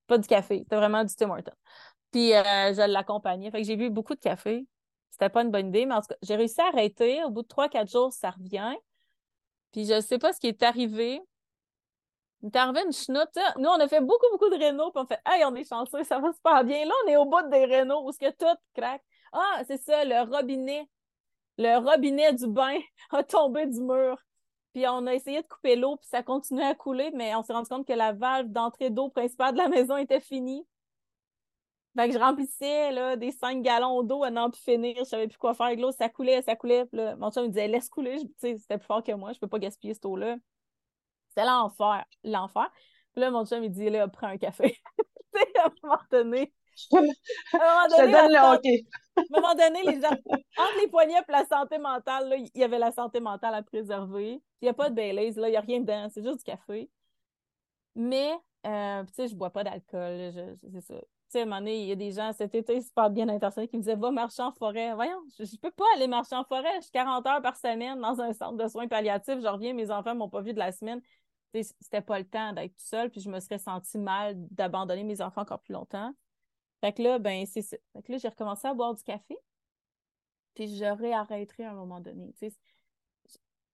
Pas 0.08 0.18
du 0.18 0.28
café, 0.28 0.60
c'était 0.60 0.76
vraiment 0.78 1.04
du 1.04 1.16
Tim 1.16 1.30
Horton. 1.32 1.52
Puis 2.12 2.34
euh, 2.34 2.74
je 2.74 2.88
l'accompagnais. 2.88 3.52
Fait 3.52 3.62
que 3.62 3.68
j'ai 3.68 3.76
bu 3.76 3.90
beaucoup 3.90 4.16
de 4.16 4.20
café. 4.20 4.66
C'était 5.12 5.30
pas 5.30 5.42
une 5.44 5.52
bonne 5.52 5.70
idée, 5.70 5.86
mais 5.86 5.96
en 5.96 6.02
tout 6.02 6.08
cas, 6.10 6.18
j'ai 6.22 6.36
réussi 6.36 6.62
à 6.62 6.68
arrêter. 6.68 7.24
Au 7.24 7.30
bout 7.30 7.42
de 7.42 7.48
3-4 7.48 7.90
jours, 7.90 8.14
ça 8.14 8.32
revient. 8.32 8.76
Puis 9.72 9.86
je 9.86 10.00
sais 10.02 10.20
pas 10.20 10.34
ce 10.34 10.40
qui 10.40 10.48
est 10.48 10.64
arrivé. 10.64 11.22
Il 12.44 12.48
est 12.48 12.56
arrivé 12.56 12.82
une 12.86 12.94
chenoute. 12.94 13.30
Nous, 13.58 13.68
on 13.68 13.80
a 13.80 13.88
fait 13.88 14.02
beaucoup, 14.02 14.28
beaucoup 14.32 14.50
de 14.50 14.58
rénaux, 14.58 14.92
puis 14.92 15.02
on 15.04 15.08
fait 15.08 15.20
Hey, 15.26 15.44
on 15.46 15.56
est 15.56 15.68
chanceux, 15.68 16.04
ça 16.04 16.20
va 16.20 16.32
super 16.34 16.64
bien. 16.64 16.86
Là, 16.86 16.94
on 17.06 17.10
est 17.10 17.18
au 17.18 17.26
bout 17.26 17.50
des 17.50 17.66
rénaux 17.66 18.08
où 18.08 18.12
ce 18.12 18.20
que 18.20 18.30
tout 18.32 18.60
craque. 18.76 19.04
Ah, 19.34 19.64
c'est 19.68 19.82
ça, 19.82 20.06
le 20.06 20.22
robinet. 20.30 20.88
Le 21.58 21.78
robinet 21.80 22.34
du 22.34 22.48
bain 22.48 22.78
a 23.12 23.24
tombé 23.24 23.66
du 23.66 23.82
mur. 23.82 24.18
Puis 24.74 24.88
on 24.88 25.08
a 25.08 25.16
essayé 25.16 25.42
de 25.42 25.48
couper 25.48 25.76
l'eau, 25.76 25.98
puis 25.98 26.08
ça 26.08 26.22
continuait 26.22 26.66
à 26.66 26.76
couler, 26.76 27.10
mais 27.14 27.34
on 27.36 27.42
s'est 27.42 27.54
rendu 27.54 27.68
compte 27.68 27.88
que 27.88 27.94
la 27.94 28.14
valve 28.14 28.50
d'entrée 28.50 28.92
d'eau 28.92 29.10
principale 29.10 29.54
de 29.54 29.58
la 29.58 29.68
maison 29.70 29.98
était 29.98 30.20
finie. 30.20 30.64
Fait 31.98 32.08
que 32.10 32.14
je 32.14 32.20
remplissais 32.20 32.92
là, 32.92 33.16
des 33.16 33.32
5 33.32 33.62
gallons 33.64 34.04
d'eau 34.04 34.24
à 34.24 34.30
n'en 34.30 34.52
plus 34.52 34.62
finir. 34.62 34.96
Je 35.00 35.04
savais 35.06 35.28
plus 35.28 35.38
quoi 35.38 35.54
faire 35.56 35.66
avec 35.68 35.80
l'eau. 35.80 35.92
Ça 35.92 36.10
coulait, 36.10 36.42
ça 36.44 36.56
coulait. 36.56 36.86
Puis 36.86 36.98
là, 36.98 37.16
mon 37.16 37.32
chum 37.32 37.44
me 37.46 37.48
disait 37.50 37.68
laisse 37.68 37.90
couler. 37.90 38.18
C'était 38.38 38.78
plus 38.78 38.86
fort 38.86 39.04
que 39.04 39.12
moi. 39.14 39.34
Je 39.34 39.40
peux 39.40 39.48
pas 39.48 39.58
gaspiller 39.60 39.94
cette 39.96 40.06
eau-là. 40.06 40.36
C'était 41.30 41.46
l'enfer. 41.46 42.04
L'enfer. 42.24 42.70
Puis 43.14 43.22
là, 43.22 43.32
mon 43.32 43.46
chum, 43.46 43.64
il 43.64 43.72
dit 43.72 43.90
là, 43.90 44.08
prends 44.08 44.28
un 44.28 44.38
café. 44.38 44.78
tu 45.34 45.40
sais, 45.40 45.60
à 45.60 45.66
un 45.66 45.72
moment 45.82 45.98
donné. 46.12 46.54
À 46.94 46.98
un 46.98 47.02
moment 47.02 47.10
Je 47.90 47.96
te 47.96 48.02
donné, 48.02 48.12
donne 48.14 48.32
la 48.32 48.42
le 48.42 48.56
santé- 48.56 48.70
hockey. 48.70 48.86
à 49.18 49.22
un 49.22 49.42
moment 49.42 49.56
donné, 49.56 49.84
les 49.96 50.00
gens, 50.02 50.12
entre 50.12 50.80
les 50.80 50.88
poignets 50.88 51.18
et 51.28 51.32
la 51.32 51.46
santé 51.46 51.80
mentale, 51.80 52.30
là, 52.30 52.36
il 52.36 52.52
y 52.54 52.64
avait 52.64 52.78
la 52.78 52.92
santé 52.92 53.20
mentale 53.20 53.56
à 53.56 53.64
préserver. 53.64 54.34
Il 54.62 54.66
n'y 54.66 54.70
a 54.70 54.74
pas 54.74 54.90
de 54.92 54.94
Baileys, 54.96 55.32
là, 55.32 55.48
il 55.48 55.52
n'y 55.52 55.58
a 55.58 55.62
rien 55.62 55.80
dedans, 55.80 56.08
c'est 56.14 56.24
juste 56.24 56.38
du 56.38 56.44
café. 56.44 56.92
Mais, 57.96 58.32
euh, 58.68 59.04
tu 59.06 59.14
sais, 59.16 59.28
je 59.28 59.36
bois 59.36 59.50
pas 59.50 59.64
d'alcool, 59.64 60.32
c'est 60.72 60.82
ça. 60.82 60.94
Sais, 61.30 61.42
un 61.42 61.66
il 61.66 61.88
y 61.88 61.92
a 61.92 61.96
des 61.96 62.12
gens 62.12 62.32
cet 62.32 62.56
été 62.56 62.80
super 62.80 63.10
bien 63.10 63.28
intentionnés 63.28 63.68
qui 63.68 63.76
me 63.76 63.82
disaient 63.82 63.96
Va 63.96 64.12
marcher 64.12 64.42
en 64.44 64.54
forêt. 64.54 64.94
Voyons, 64.94 65.22
je, 65.38 65.44
je 65.44 65.58
peux 65.58 65.72
pas 65.72 65.84
aller 65.96 66.08
marcher 66.08 66.36
en 66.36 66.46
forêt. 66.46 66.76
Je 66.78 66.84
suis 66.84 66.92
40 66.92 67.26
heures 67.28 67.42
par 67.42 67.58
semaine 67.58 68.00
dans 68.00 68.22
un 68.22 68.32
centre 68.32 68.56
de 68.58 68.68
soins 68.70 68.88
palliatifs. 68.88 69.42
Je 69.42 69.48
reviens, 69.48 69.74
mes 69.74 69.92
enfants 69.92 70.16
m'ont 70.16 70.30
pas 70.30 70.42
vu 70.42 70.54
de 70.54 70.60
la 70.60 70.72
semaine. 70.72 71.02
C'était 71.54 72.02
pas 72.02 72.20
le 72.20 72.26
temps 72.26 72.54
d'être 72.54 72.74
tout 72.76 72.86
seul, 72.86 73.10
puis 73.10 73.20
je 73.20 73.30
me 73.30 73.40
serais 73.40 73.58
sentie 73.58 73.98
mal 73.98 74.36
d'abandonner 74.52 75.04
mes 75.04 75.22
enfants 75.22 75.42
encore 75.42 75.60
plus 75.60 75.74
longtemps. 75.74 76.14
Fait 76.82 76.94
que 76.94 77.02
là, 77.02 77.20
ben, 77.20 77.46
c'est 77.46 77.62
ça. 77.62 77.78
Fait 77.94 78.04
que 78.04 78.12
là, 78.12 78.18
j'ai 78.20 78.28
recommencé 78.28 78.68
à 78.68 78.74
boire 78.74 78.94
du 78.94 79.04
café. 79.04 79.38
Puis 80.54 80.76
je 80.76 80.86
réarrêterai 80.86 81.66
à 81.66 81.72
un 81.72 81.76
moment 81.76 82.00
donné. 82.00 82.32
Tu 82.40 82.50
sais, 82.50 82.56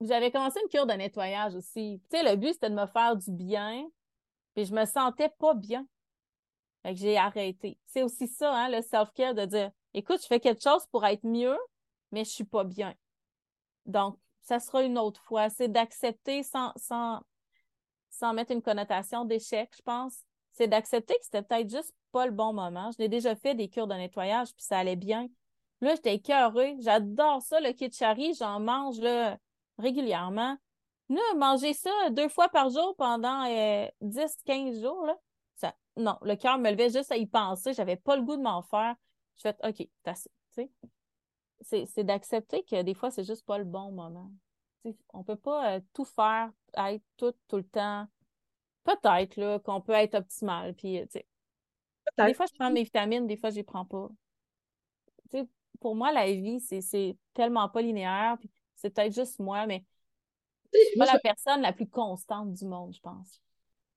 j'avais 0.01 0.32
commencé 0.32 0.60
une 0.62 0.70
cure 0.70 0.86
de 0.86 0.93
nettoyage 0.93 1.56
aussi. 1.56 2.01
Tu 2.10 2.18
sais, 2.18 2.24
le 2.24 2.36
but, 2.36 2.54
c'était 2.54 2.70
de 2.70 2.76
me 2.76 2.88
faire 2.88 3.16
du 3.16 3.32
bien. 3.32 3.88
Puis 4.54 4.66
je 4.66 4.74
me 4.74 4.86
sentais 4.86 5.30
pas 5.39 5.54
bien. 5.54 5.88
Que 6.84 6.96
j'ai 6.96 7.18
arrêté. 7.18 7.78
C'est 7.86 8.04
aussi 8.04 8.28
ça, 8.28 8.54
hein, 8.54 8.70
le 8.70 8.82
self-care, 8.82 9.34
de 9.34 9.46
dire 9.46 9.72
écoute, 9.94 10.22
je 10.22 10.28
fais 10.28 10.40
quelque 10.40 10.62
chose 10.62 10.86
pour 10.88 11.06
être 11.06 11.26
mieux, 11.26 11.58
mais 12.12 12.26
je 12.26 12.30
suis 12.30 12.44
pas 12.44 12.66
bien. 12.66 12.94
Donc, 13.86 14.18
ça 14.42 14.60
sera 14.60 14.84
une 14.84 14.98
autre 14.98 15.22
fois. 15.24 15.50
C'est 15.50 15.70
d'accepter 15.70 16.44
sans, 16.44 16.74
sans, 16.76 17.22
sans 18.10 18.34
mettre 18.34 18.52
une 18.52 18.62
connotation 18.62 19.24
d'échec, 19.26 19.72
je 19.76 19.82
pense. 19.82 20.18
C'est 20.52 20.68
d'accepter 20.68 21.14
que 21.16 21.24
c'était 21.24 21.42
peut-être 21.42 21.70
juste 21.70 21.94
pas 22.12 22.26
le 22.26 22.32
bon 22.32 22.54
moment. 22.54 22.92
Je 22.92 22.98
l'ai 23.00 23.10
déjà 23.10 23.36
fait 23.36 23.56
des 23.56 23.70
cures 23.70 23.88
de 23.88 23.96
nettoyage, 23.96 24.54
puis 24.54 24.64
ça 24.64 24.78
allait 24.78 24.96
bien. 24.96 25.28
Là, 25.82 25.96
j'étais 25.96 26.16
écœurée. 26.16 26.76
J'adore 26.80 27.42
ça, 27.42 27.60
le 27.60 27.72
kitchari. 27.72 28.34
J'en 28.36 28.60
mange 28.60 29.00
là, 29.00 29.38
régulièrement. 29.78 30.58
Là, 31.10 31.22
manger 31.38 31.74
ça 31.74 31.90
deux 32.12 32.30
fois 32.30 32.50
par 32.50 32.70
jour 32.70 32.96
pendant 32.98 33.46
10-15 34.02 34.82
jours, 34.82 35.06
là. 35.06 35.18
Non, 35.98 36.18
le 36.22 36.36
cœur 36.36 36.58
me 36.58 36.72
levait 36.72 36.89
juste 36.89 37.12
à 37.12 37.18
y 37.18 37.26
penser. 37.26 37.74
J'avais 37.74 37.96
pas 37.96 38.16
le 38.16 38.24
goût 38.24 38.36
de 38.36 38.41
m'en 38.41 38.62
faire. 38.62 38.96
Je 39.38 39.41
fais 39.41 39.56
OK, 39.64 39.88
t'as. 40.04 40.28
C'est, 41.62 42.04
d'accepter 42.04 42.64
que 42.64 42.82
des 42.82 42.94
fois, 42.94 43.10
c'est 43.10 43.24
juste 43.24 43.46
pas 43.46 43.58
le 43.58 43.64
bon 43.64 43.91
moment. 43.91 44.30
Sais, 44.84 44.98
on 45.14 45.24
peut 45.24 45.38
pas 45.38 45.76
euh, 45.76 45.80
tout 45.94 46.04
faire, 46.04 46.52
être 46.76 47.04
tout, 47.16 47.34
tout 47.48 47.56
le 47.56 47.64
temps. 47.64 48.06
Peut-être 48.84 49.60
qu'on 49.60 49.80
peut 49.80 49.94
être 49.94 50.16
optimal. 50.16 50.74
Puis, 50.74 51.00
euh, 51.00 51.06
des 52.18 52.34
fois, 52.34 52.46
je 52.48 52.54
prends 52.56 52.70
mes 52.70 52.84
vitamines, 52.84 53.28
des 53.28 53.38
fois, 53.38 53.50
je 53.50 53.56
les 53.56 53.64
prends 53.64 53.86
pas. 53.86 54.10
Pour 55.80 55.96
moi, 55.96 56.12
la 56.12 56.26
vie, 56.32 56.60
c'est, 56.60 57.18
tellement 57.34 57.70
pas 57.70 57.82
linéaire. 57.82 58.38
C'est 58.76 58.89
peut-être 58.89 59.14
juste 59.14 59.39
moi, 59.39 59.66
mais 59.66 59.86
je 60.74 60.80
suis 60.80 61.00
pas 61.00 61.06
la 61.06 61.20
personne 61.20 61.62
la 61.62 61.72
plus 61.72 61.88
constante 61.88 62.54
du 62.54 62.66
monde, 62.66 62.94
je 62.94 63.00
pense. 63.00 63.41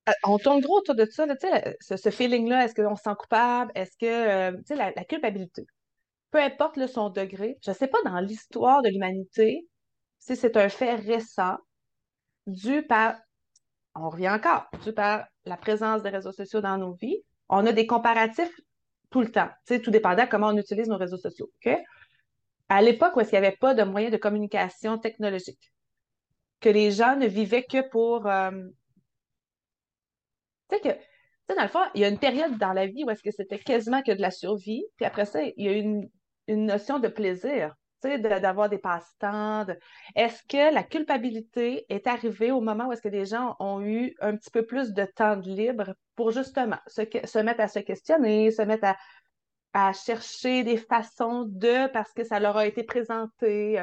Euh, 0.09 0.13
On 0.25 0.39
tourne 0.39 0.61
gros 0.61 0.79
autour 0.79 0.95
de 0.95 1.05
ça, 1.07 1.27
ce, 1.81 1.97
ce 1.97 2.11
feeling-là, 2.11 2.65
est-ce 2.65 2.75
qu'on 2.75 2.97
se 2.97 3.03
sent 3.03 3.15
coupable? 3.19 3.73
Est-ce 3.75 3.97
que, 3.99 4.07
euh, 4.07 4.57
tu 4.59 4.65
sais, 4.67 4.77
la, 4.77 4.93
culpabilité, 5.05 5.67
peu 6.31 6.39
importe 6.41 6.85
son 6.87 7.11
degré, 7.11 7.59
je 7.65 7.71
ne 7.71 7.75
sais 7.75 7.89
pas 7.89 7.99
dans 8.05 8.21
l'histoire 8.21 8.83
de 8.83 8.89
l'humanité 8.89 9.67
si 10.19 10.37
c'est 10.37 10.57
un 10.57 10.69
fait 10.69 10.95
récent 10.95 11.57
dû 12.47 12.83
par, 12.87 13.17
on 13.95 14.09
revient 14.11 14.31
encore, 14.31 14.67
dû 14.85 14.93
par 14.93 15.27
la 15.45 15.57
présence 15.57 16.03
des 16.03 16.11
réseaux 16.11 16.33
sociaux 16.33 16.61
dans 16.61 16.79
nos 16.79 16.93
vies. 16.95 17.23
On 17.49 17.67
a 17.67 17.73
des 17.73 17.87
comparatifs 17.87 18.61
tout 19.11 19.21
le 19.21 19.31
temps, 19.31 19.49
tu 19.67 19.75
sais, 19.75 19.81
tout 19.81 19.91
dépendant 19.91 20.25
de 20.25 20.29
comment 20.29 20.49
on 20.49 20.57
utilise 20.57 20.89
nos 20.89 20.99
réseaux 20.99 21.17
sociaux? 21.17 21.51
À 22.69 22.83
l'époque 22.83 23.17
où 23.17 23.21
est-ce 23.21 23.31
qu'il 23.31 23.41
n'y 23.41 23.47
avait 23.47 23.57
pas 23.57 23.75
de 23.75 23.85
moyens 23.85 24.13
de 24.13 24.19
communication 24.19 24.99
technologique, 24.99 25.73
que 26.61 26.69
les 26.69 26.91
gens 26.91 27.17
ne 27.17 27.27
vivaient 27.27 27.65
que 27.65 27.89
pour... 27.89 28.27
euh, 28.27 28.51
tu 30.69 30.77
sais 30.77 30.81
que, 30.81 30.89
tu 30.89 31.05
sais, 31.49 31.57
dans 31.57 31.63
le 31.63 31.69
fond, 31.69 31.83
il 31.95 32.01
y 32.01 32.05
a 32.05 32.09
une 32.09 32.19
période 32.19 32.59
dans 32.59 32.73
la 32.73 32.87
vie 32.87 33.05
où 33.05 33.11
est-ce 33.11 33.23
que 33.23 33.31
c'était 33.31 33.59
quasiment 33.59 34.03
que 34.03 34.13
de 34.13 34.21
la 34.21 34.31
survie, 34.31 34.85
puis 34.97 35.05
après 35.05 35.25
ça, 35.25 35.43
il 35.43 35.65
y 35.65 35.69
a 35.69 35.73
une, 35.73 36.09
une 36.49 36.67
notion 36.67 36.99
de 36.99 37.09
plaisir, 37.09 37.75
tu 38.03 38.09
sais, 38.11 38.19
d'avoir 38.19 38.69
des 38.69 38.79
passe-temps. 38.79 39.67
Est-ce 40.15 40.43
que 40.49 40.75
la 40.75 40.83
culpabilité 40.83 41.87
est 41.89 42.07
arrivée 42.07 42.51
au 42.51 42.61
moment 42.61 42.87
où 42.87 42.93
est-ce 42.93 43.03
que 43.03 43.09
les 43.09 43.25
gens 43.27 43.57
ont 43.59 43.81
eu 43.81 44.15
un 44.21 44.37
petit 44.37 44.51
peu 44.51 44.67
plus 44.67 44.93
de 44.93 45.05
temps 45.05 45.37
de 45.37 45.49
libre 45.49 45.95
pour 46.15 46.31
justement 46.31 46.79
se, 46.87 47.03
se 47.25 47.39
mettre 47.39 47.61
à 47.61 47.69
se 47.69 47.79
questionner, 47.79 48.51
se 48.51 48.63
mettre 48.63 48.85
à, 48.85 48.97
à 49.73 49.93
chercher 49.93 50.65
des 50.65 50.77
façons 50.77 51.45
de, 51.47 51.91
parce 51.93 52.13
que 52.13 52.25
ça 52.25 52.41
leur 52.41 52.57
a 52.57 52.67
été 52.67 52.83
présenté? 52.83 53.83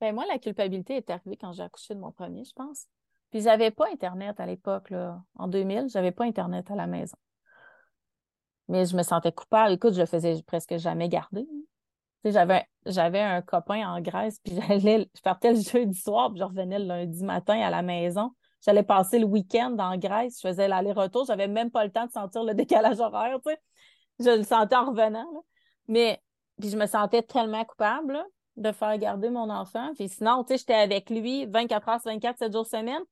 Ben, 0.00 0.14
moi, 0.14 0.24
la 0.26 0.38
culpabilité 0.38 0.96
est 0.96 1.10
arrivée 1.10 1.36
quand 1.36 1.52
j'ai 1.52 1.62
accouché 1.62 1.94
de 1.94 2.00
mon 2.00 2.12
premier, 2.12 2.44
je 2.44 2.52
pense. 2.54 2.86
Puis 3.30 3.42
j'avais 3.42 3.70
pas 3.70 3.86
Internet 3.92 4.40
à 4.40 4.46
l'époque, 4.46 4.90
là. 4.90 5.22
En 5.36 5.48
2000, 5.48 5.88
j'avais 5.88 6.12
pas 6.12 6.24
Internet 6.24 6.70
à 6.70 6.74
la 6.74 6.86
maison. 6.86 7.16
Mais 8.68 8.86
je 8.86 8.96
me 8.96 9.02
sentais 9.02 9.32
coupable. 9.32 9.74
Écoute, 9.74 9.94
je 9.94 10.00
le 10.00 10.06
faisais 10.06 10.42
presque 10.46 10.76
jamais 10.76 11.08
garder. 11.08 11.46
j'avais, 12.24 12.64
j'avais 12.86 13.20
un 13.20 13.42
copain 13.42 13.88
en 13.88 14.00
Grèce, 14.00 14.38
puis 14.44 14.54
j'allais, 14.68 15.08
je 15.14 15.20
partais 15.22 15.52
le 15.52 15.60
jeudi 15.60 15.98
soir, 15.98 16.30
puis 16.30 16.40
je 16.40 16.44
revenais 16.44 16.78
le 16.78 16.86
lundi 16.86 17.24
matin 17.24 17.60
à 17.60 17.70
la 17.70 17.82
maison. 17.82 18.32
J'allais 18.64 18.82
passer 18.82 19.18
le 19.18 19.24
week-end 19.24 19.76
en 19.78 19.96
Grèce, 19.96 20.40
je 20.42 20.48
faisais 20.48 20.68
l'aller-retour, 20.68 21.24
j'avais 21.24 21.48
même 21.48 21.70
pas 21.70 21.84
le 21.84 21.90
temps 21.90 22.06
de 22.06 22.12
sentir 22.12 22.44
le 22.44 22.54
décalage 22.54 23.00
horaire, 23.00 23.38
tu 23.44 23.52
sais. 23.52 23.58
Je 24.18 24.36
le 24.38 24.42
sentais 24.44 24.76
en 24.76 24.90
revenant, 24.90 25.30
là. 25.32 25.40
Mais, 25.88 26.22
puis 26.60 26.68
je 26.68 26.76
me 26.76 26.86
sentais 26.86 27.22
tellement 27.22 27.64
coupable, 27.64 28.12
là, 28.12 28.24
de 28.56 28.72
faire 28.72 28.96
garder 28.98 29.30
mon 29.30 29.48
enfant. 29.50 29.92
Puis 29.94 30.08
sinon, 30.08 30.44
tu 30.44 30.52
sais, 30.52 30.58
j'étais 30.58 30.74
avec 30.74 31.10
lui 31.10 31.46
24 31.46 31.88
heures 31.88 32.00
sur 32.00 32.10
24, 32.10 32.38
7 32.38 32.52
jours 32.52 32.66
semaine. 32.66 33.02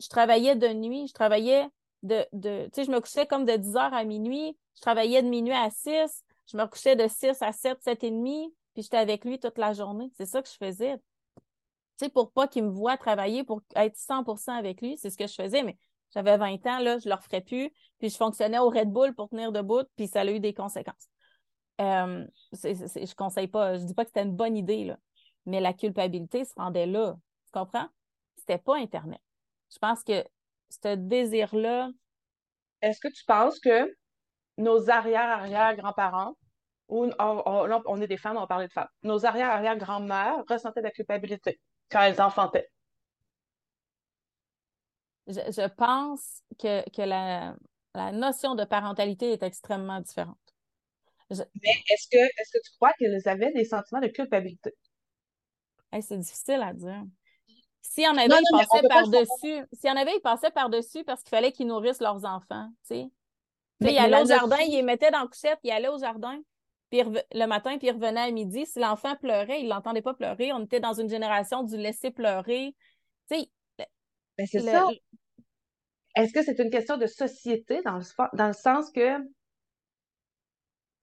Je 0.00 0.08
travaillais 0.08 0.56
de 0.56 0.68
nuit, 0.68 1.06
je 1.08 1.12
travaillais 1.14 1.66
de, 2.02 2.24
de 2.32 2.64
tu 2.66 2.70
sais, 2.74 2.84
je 2.84 2.90
me 2.90 3.00
couchais 3.00 3.26
comme 3.26 3.44
de 3.44 3.56
10 3.56 3.76
heures 3.76 3.94
à 3.94 4.04
minuit, 4.04 4.56
je 4.76 4.80
travaillais 4.82 5.22
de 5.22 5.28
minuit 5.28 5.54
à 5.54 5.70
6, 5.70 6.24
je 6.50 6.56
me 6.56 6.66
couchais 6.66 6.96
de 6.96 7.08
6 7.08 7.40
à 7.42 7.52
7, 7.52 7.82
7 7.82 8.04
et 8.04 8.10
demi, 8.10 8.52
puis 8.74 8.82
j'étais 8.82 8.98
avec 8.98 9.24
lui 9.24 9.38
toute 9.38 9.58
la 9.58 9.72
journée. 9.72 10.10
C'est 10.16 10.26
ça 10.26 10.42
que 10.42 10.48
je 10.48 10.56
faisais. 10.56 10.96
Tu 11.98 12.04
sais, 12.04 12.08
pour 12.10 12.30
pas 12.30 12.46
qu'il 12.46 12.64
me 12.64 12.70
voie 12.70 12.96
travailler, 12.96 13.42
pour 13.42 13.62
être 13.74 13.96
100% 13.96 14.52
avec 14.52 14.82
lui, 14.82 14.98
c'est 14.98 15.10
ce 15.10 15.16
que 15.16 15.26
je 15.26 15.34
faisais, 15.34 15.62
mais 15.62 15.78
j'avais 16.14 16.36
20 16.36 16.66
ans, 16.66 16.78
là, 16.78 16.98
je 16.98 17.08
le 17.08 17.14
referais 17.14 17.40
plus, 17.40 17.70
puis 17.98 18.10
je 18.10 18.16
fonctionnais 18.16 18.58
au 18.58 18.68
Red 18.68 18.90
Bull 18.90 19.14
pour 19.14 19.30
tenir 19.30 19.50
debout, 19.50 19.84
puis 19.96 20.06
ça 20.06 20.20
a 20.20 20.26
eu 20.26 20.40
des 20.40 20.52
conséquences. 20.52 21.08
Euh, 21.80 22.26
je 22.52 23.14
conseille 23.14 23.48
pas, 23.48 23.78
je 23.78 23.84
dis 23.84 23.94
pas 23.94 24.04
que 24.04 24.10
c'était 24.10 24.22
une 24.22 24.36
bonne 24.36 24.56
idée, 24.56 24.84
là, 24.84 24.98
mais 25.46 25.60
la 25.60 25.72
culpabilité 25.72 26.44
se 26.44 26.52
rendait 26.56 26.86
là. 26.86 27.16
Tu 27.46 27.52
comprends? 27.52 27.88
C'était 28.36 28.58
pas 28.58 28.76
Internet. 28.76 29.20
Je 29.72 29.78
pense 29.78 30.02
que 30.02 30.24
ce 30.70 30.94
désir-là. 30.94 31.90
Est-ce 32.82 33.00
que 33.00 33.08
tu 33.08 33.24
penses 33.24 33.58
que 33.60 33.94
nos 34.58 34.90
arrière-arrière-grands-parents, 34.90 36.36
ou 36.88 37.10
on, 37.18 38.00
est 38.00 38.06
des 38.06 38.16
femmes, 38.16 38.36
on 38.36 38.40
va 38.40 38.46
parler 38.46 38.68
de 38.68 38.72
femmes, 38.72 38.88
nos 39.02 39.26
arrière-arrière-grand-mères 39.26 40.44
ressentaient 40.48 40.80
de 40.80 40.86
la 40.86 40.92
culpabilité 40.92 41.60
quand 41.90 42.02
elles 42.02 42.20
enfantaient? 42.20 42.70
Je, 45.26 45.66
pense 45.68 46.42
que, 46.58 46.88
que 46.90 47.02
la, 47.02 47.56
la 47.94 48.12
notion 48.12 48.54
de 48.54 48.64
parentalité 48.64 49.32
est 49.32 49.42
extrêmement 49.42 50.00
différente. 50.00 50.38
Mais 51.30 51.82
est-ce 51.90 52.08
que, 52.08 52.18
est 52.18 52.52
que 52.52 52.62
tu 52.64 52.70
crois 52.76 52.92
qu'elles 52.98 53.26
avaient 53.28 53.52
des 53.52 53.64
sentiments 53.64 54.00
de 54.00 54.08
culpabilité? 54.08 54.74
c'est 56.00 56.18
difficile 56.18 56.62
à 56.62 56.72
dire. 56.74 57.02
Si 57.90 58.02
y 58.02 58.08
en 58.08 58.16
avait, 58.16 58.26
ils 58.26 58.58
passaient 58.58 58.88
par-dessus. 58.88 59.66
S'il 59.72 59.88
y 59.88 59.90
en 59.90 59.96
avait, 59.96 60.16
ils 60.16 60.20
passaient 60.20 60.50
par-dessus 60.50 61.04
parce 61.04 61.22
qu'il 61.22 61.30
fallait 61.30 61.52
qu'ils 61.52 61.66
nourrissent 61.66 62.00
leurs 62.00 62.24
enfants. 62.24 62.68
Tu 62.88 62.94
sais. 62.94 63.10
ils 63.80 63.98
allaient 63.98 64.22
au 64.22 64.26
jardin, 64.26 64.58
ils 64.60 64.72
les 64.72 64.82
mettaient 64.82 65.10
dans 65.10 65.22
la 65.22 65.26
couchette, 65.26 65.58
ils 65.62 65.70
allaient 65.70 65.88
au 65.88 65.98
jardin 65.98 66.40
puis 66.90 67.02
le 67.02 67.46
matin, 67.46 67.78
puis 67.78 67.88
ils 67.88 67.92
revenaient 67.92 68.20
à 68.20 68.30
midi. 68.30 68.66
Si 68.66 68.78
l'enfant 68.78 69.16
pleurait, 69.16 69.60
il 69.60 69.64
ne 69.64 69.70
l'entendait 69.70 70.02
pas 70.02 70.14
pleurer. 70.14 70.52
On 70.52 70.64
était 70.64 70.80
dans 70.80 70.94
une 70.94 71.08
génération 71.08 71.62
du 71.62 71.76
laisser 71.76 72.10
pleurer. 72.10 72.74
Tu 73.30 73.40
sais, 73.40 73.50
ben, 73.76 74.46
c'est 74.46 74.60
ça. 74.60 74.88
Est-ce 76.14 76.32
que 76.32 76.42
c'est 76.42 76.58
une 76.60 76.70
question 76.70 76.96
de 76.96 77.06
société 77.06 77.82
dans 77.82 77.98
le, 77.98 78.36
dans 78.36 78.46
le 78.46 78.52
sens 78.52 78.90
que 78.90 79.18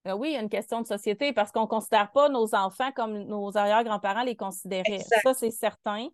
ben 0.05 0.15
oui, 0.15 0.31
il 0.31 0.33
y 0.33 0.35
a 0.35 0.41
une 0.41 0.49
question 0.49 0.81
de 0.81 0.87
société 0.87 1.31
parce 1.31 1.53
qu'on 1.53 1.61
ne 1.61 1.67
considère 1.67 2.11
pas 2.11 2.27
nos 2.27 2.53
enfants 2.55 2.91
comme 2.91 3.19
nos 3.19 3.55
arrière-grands-parents 3.55 4.23
les 4.23 4.35
considéraient. 4.35 4.99
Ça, 5.23 5.33
c'est 5.33 5.51
certain. 5.51 6.09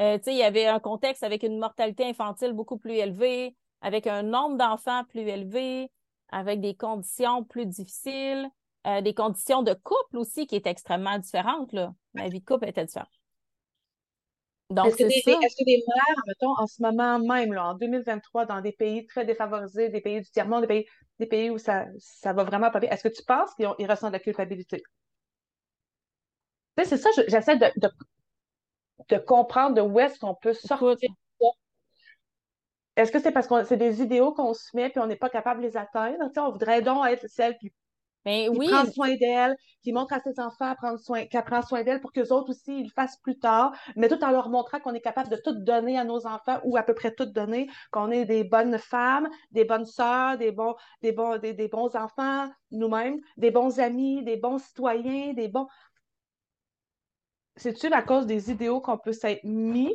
Euh, 0.00 0.18
il 0.26 0.36
y 0.36 0.42
avait 0.42 0.66
un 0.66 0.80
contexte 0.80 1.22
avec 1.22 1.42
une 1.42 1.58
mortalité 1.58 2.04
infantile 2.04 2.52
beaucoup 2.52 2.78
plus 2.78 2.94
élevée, 2.94 3.54
avec 3.82 4.06
un 4.06 4.22
nombre 4.22 4.56
d'enfants 4.56 5.04
plus 5.04 5.20
élevé, 5.20 5.90
avec 6.30 6.60
des 6.60 6.74
conditions 6.74 7.44
plus 7.44 7.66
difficiles, 7.66 8.48
euh, 8.86 9.02
des 9.02 9.12
conditions 9.12 9.62
de 9.62 9.74
couple 9.74 10.16
aussi 10.16 10.46
qui 10.46 10.56
étaient 10.56 10.70
extrêmement 10.70 11.18
différentes. 11.18 11.72
Là. 11.72 11.92
La 12.14 12.28
vie 12.28 12.40
de 12.40 12.44
couple 12.44 12.66
était 12.68 12.84
différente. 12.84 13.08
Donc, 14.70 14.86
est-ce 14.86 14.96
que, 14.96 15.64
des, 15.64 15.82
mères, 15.86 16.22
mettons, 16.28 16.54
en 16.56 16.66
ce 16.66 16.80
moment 16.80 17.18
même, 17.18 17.52
là, 17.52 17.70
en 17.70 17.74
2023, 17.74 18.46
dans 18.46 18.60
des 18.60 18.72
pays 18.72 19.04
très 19.04 19.24
défavorisés, 19.24 19.88
des 19.88 20.00
pays 20.00 20.20
du 20.20 20.30
tiers-monde, 20.30 20.62
des 20.62 20.68
pays, 20.68 20.86
des 21.18 21.26
pays 21.26 21.50
où 21.50 21.58
ça, 21.58 21.86
ça 21.98 22.32
va 22.32 22.44
vraiment 22.44 22.70
pas 22.70 22.78
bien, 22.78 22.88
est-ce 22.88 23.02
que 23.02 23.14
tu 23.14 23.24
penses 23.24 23.52
qu'ils 23.54 23.90
ressentent 23.90 24.10
de 24.10 24.16
la 24.16 24.20
culpabilité? 24.20 24.82
c'est 26.82 26.96
ça, 26.96 27.10
j'essaie 27.28 27.58
de, 27.58 27.66
de, 27.76 27.90
comprendre 29.26 29.74
de 29.74 29.80
où 29.80 29.98
est-ce 30.00 30.18
qu'on 30.18 30.34
peut 30.34 30.54
sortir 30.54 31.10
Est-ce 32.96 33.12
que 33.12 33.20
c'est 33.20 33.32
parce 33.32 33.46
que 33.46 33.64
c'est 33.64 33.76
des 33.76 34.02
idéaux 34.02 34.32
qu'on 34.32 34.54
se 34.54 34.76
met 34.76 34.90
puis 34.90 35.00
on 35.00 35.06
n'est 35.06 35.16
pas 35.16 35.30
capable 35.30 35.60
de 35.60 35.66
les 35.66 35.76
atteindre? 35.76 36.18
on 36.36 36.50
voudrait 36.50 36.82
donc 36.82 37.06
être 37.06 37.26
celle 37.28 37.56
qui 37.58 37.72
mais 38.24 38.48
qui 38.52 38.58
oui. 38.58 38.68
prend 38.68 38.84
soin 38.86 39.16
d'elle, 39.16 39.56
qui 39.82 39.92
montre 39.92 40.12
à 40.12 40.20
ses 40.20 40.38
enfants 40.40 40.66
à 40.66 40.74
prendre 40.74 40.98
soin, 40.98 41.24
qu'elle 41.24 41.44
prend 41.44 41.62
soin 41.62 41.82
d'elle 41.82 42.00
pour 42.00 42.12
qu'eux 42.12 42.32
autres 42.32 42.50
aussi 42.50 42.80
ils 42.80 42.84
le 42.84 42.90
fassent 42.90 43.16
plus 43.18 43.38
tard, 43.38 43.72
mais 43.96 44.08
tout 44.08 44.22
en 44.22 44.30
leur 44.30 44.50
montrant 44.50 44.78
qu'on 44.80 44.94
est 44.94 45.00
capable 45.00 45.30
de 45.30 45.36
tout 45.36 45.52
donner 45.52 45.98
à 45.98 46.04
nos 46.04 46.26
enfants 46.26 46.60
ou 46.64 46.76
à 46.76 46.82
peu 46.82 46.94
près 46.94 47.14
tout 47.14 47.26
donner, 47.26 47.68
qu'on 47.90 48.10
est 48.10 48.26
des 48.26 48.44
bonnes 48.44 48.78
femmes, 48.78 49.28
des 49.52 49.64
bonnes 49.64 49.86
sœurs, 49.86 50.36
des 50.36 50.52
bons, 50.52 50.74
des 51.02 51.12
bons, 51.12 51.38
des, 51.38 51.68
bons 51.68 51.96
enfants 51.96 52.48
nous-mêmes, 52.70 53.18
des 53.36 53.50
bons 53.50 53.80
amis, 53.80 54.22
des 54.22 54.36
bons 54.36 54.58
citoyens, 54.58 55.32
des 55.32 55.48
bons. 55.48 55.66
C'est-tu 57.60 57.92
à 57.92 58.02
cause 58.02 58.26
des 58.26 58.50
idéaux 58.50 58.80
qu'on 58.80 58.96
peut 58.96 59.12
s'être 59.12 59.44
mis, 59.44 59.92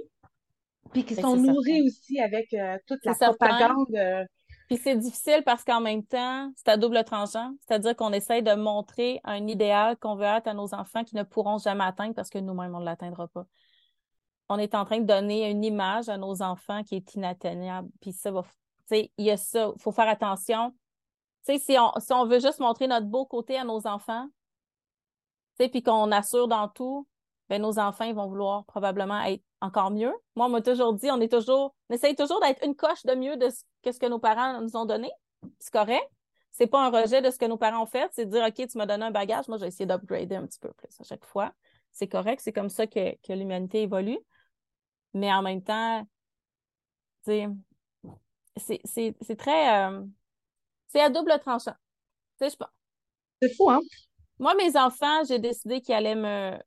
puis 0.91 1.03
qui 1.03 1.15
sont 1.15 1.35
nourris 1.35 1.81
aussi 1.81 2.19
avec 2.19 2.53
euh, 2.53 2.77
toute 2.87 3.03
la 3.03 3.13
propagande. 3.15 3.87
Euh, 3.95 4.23
puis 4.67 4.77
c'est 4.77 4.95
difficile 4.95 5.41
parce 5.43 5.63
qu'en 5.63 5.81
même 5.81 6.03
temps, 6.03 6.51
c'est 6.55 6.69
à 6.69 6.77
double 6.77 7.03
tranchant. 7.03 7.53
C'est-à-dire 7.61 7.95
qu'on 7.95 8.13
essaye 8.13 8.43
de 8.43 8.53
montrer 8.53 9.19
un 9.23 9.47
idéal 9.47 9.97
qu'on 9.97 10.15
veut 10.15 10.25
être 10.25 10.47
à 10.47 10.53
nos 10.53 10.73
enfants 10.73 11.03
qui 11.03 11.15
ne 11.15 11.23
pourront 11.23 11.57
jamais 11.57 11.83
atteindre 11.83 12.15
parce 12.15 12.29
que 12.29 12.37
nous-mêmes, 12.37 12.75
on 12.75 12.79
ne 12.79 12.85
l'atteindra 12.85 13.27
pas. 13.27 13.45
On 14.49 14.59
est 14.59 14.75
en 14.75 14.85
train 14.85 14.99
de 14.99 15.05
donner 15.05 15.49
une 15.49 15.63
image 15.63 16.07
à 16.07 16.17
nos 16.17 16.41
enfants 16.41 16.83
qui 16.83 16.95
est 16.95 17.15
inatteignable. 17.15 17.89
Puis 17.99 18.13
ça 18.13 18.31
va. 18.31 18.43
Tu 18.43 18.49
sais, 18.85 19.11
il 19.17 19.25
y 19.25 19.31
a 19.31 19.37
ça. 19.37 19.71
Il 19.75 19.81
faut 19.81 19.91
faire 19.91 20.07
attention. 20.07 20.71
Tu 21.45 21.53
sais, 21.53 21.59
si 21.59 21.77
on, 21.79 21.91
si 21.99 22.13
on 22.13 22.25
veut 22.25 22.39
juste 22.39 22.59
montrer 22.59 22.87
notre 22.87 23.07
beau 23.07 23.25
côté 23.25 23.57
à 23.57 23.63
nos 23.63 23.87
enfants, 23.87 24.27
tu 25.57 25.63
sais, 25.63 25.69
puis 25.69 25.83
qu'on 25.83 26.11
assure 26.11 26.47
dans 26.47 26.67
tout, 26.67 27.07
ben 27.49 27.61
nos 27.61 27.79
enfants, 27.79 28.05
ils 28.05 28.15
vont 28.15 28.27
vouloir 28.27 28.65
probablement 28.65 29.21
être 29.23 29.43
encore 29.61 29.91
mieux. 29.91 30.13
Moi, 30.35 30.47
on 30.47 30.49
m'a 30.49 30.61
toujours 30.61 30.93
dit, 30.93 31.09
on 31.11 31.19
est 31.19 31.31
toujours, 31.31 31.75
on 31.89 31.93
essaye 31.93 32.15
toujours 32.15 32.39
d'être 32.41 32.63
une 32.63 32.75
coche 32.75 33.03
de 33.05 33.13
mieux 33.13 33.37
de 33.37 33.49
ce 33.49 33.63
que, 33.83 33.91
ce 33.91 33.99
que 33.99 34.07
nos 34.07 34.19
parents 34.19 34.61
nous 34.61 34.75
ont 34.75 34.85
donné. 34.85 35.11
C'est 35.59 35.71
correct. 35.71 36.09
C'est 36.51 36.67
pas 36.67 36.85
un 36.85 36.89
rejet 36.89 37.21
de 37.21 37.29
ce 37.29 37.37
que 37.37 37.45
nos 37.45 37.57
parents 37.57 37.83
ont 37.83 37.87
fait, 37.87 38.09
c'est 38.13 38.25
de 38.25 38.31
dire, 38.31 38.45
OK, 38.45 38.67
tu 38.67 38.77
m'as 38.77 38.85
donné 38.85 39.05
un 39.05 39.11
bagage, 39.11 39.47
moi, 39.47 39.57
j'ai 39.57 39.67
essayé 39.67 39.85
d'upgrader 39.85 40.35
un 40.35 40.45
petit 40.45 40.59
peu 40.59 40.71
plus 40.71 40.99
à 40.99 41.03
chaque 41.03 41.25
fois. 41.25 41.53
C'est 41.91 42.07
correct, 42.07 42.41
c'est 42.41 42.53
comme 42.53 42.69
ça 42.69 42.87
que, 42.87 43.15
que 43.21 43.33
l'humanité 43.33 43.83
évolue. 43.83 44.19
Mais 45.13 45.31
en 45.33 45.41
même 45.41 45.61
temps, 45.61 46.05
c'est 47.25 47.47
très. 49.37 49.83
Euh, 49.83 50.03
c'est 50.87 51.01
à 51.01 51.09
double 51.09 51.37
tranchant. 51.39 51.75
Tu 52.39 52.49
sais, 52.49 52.57
je 52.57 52.65
C'est 53.41 53.55
fou, 53.55 53.69
hein? 53.69 53.81
Moi, 54.39 54.53
mes 54.55 54.77
enfants, 54.77 55.23
j'ai 55.25 55.39
décidé 55.39 55.81
qu'ils 55.81 55.95
allaient 55.95 56.15
me, 56.15 56.57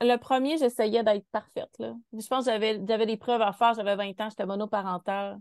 le 0.00 0.16
premier, 0.16 0.58
j'essayais 0.58 1.02
d'être 1.02 1.26
parfaite. 1.30 1.70
Là. 1.78 1.94
Je 2.12 2.26
pense 2.26 2.44
que 2.44 2.50
j'avais, 2.50 2.80
j'avais 2.86 3.06
des 3.06 3.16
preuves 3.16 3.42
à 3.42 3.52
faire. 3.52 3.74
J'avais 3.74 3.96
20 3.96 4.20
ans, 4.20 4.30
j'étais 4.30 4.46
monoparentale. 4.46 5.40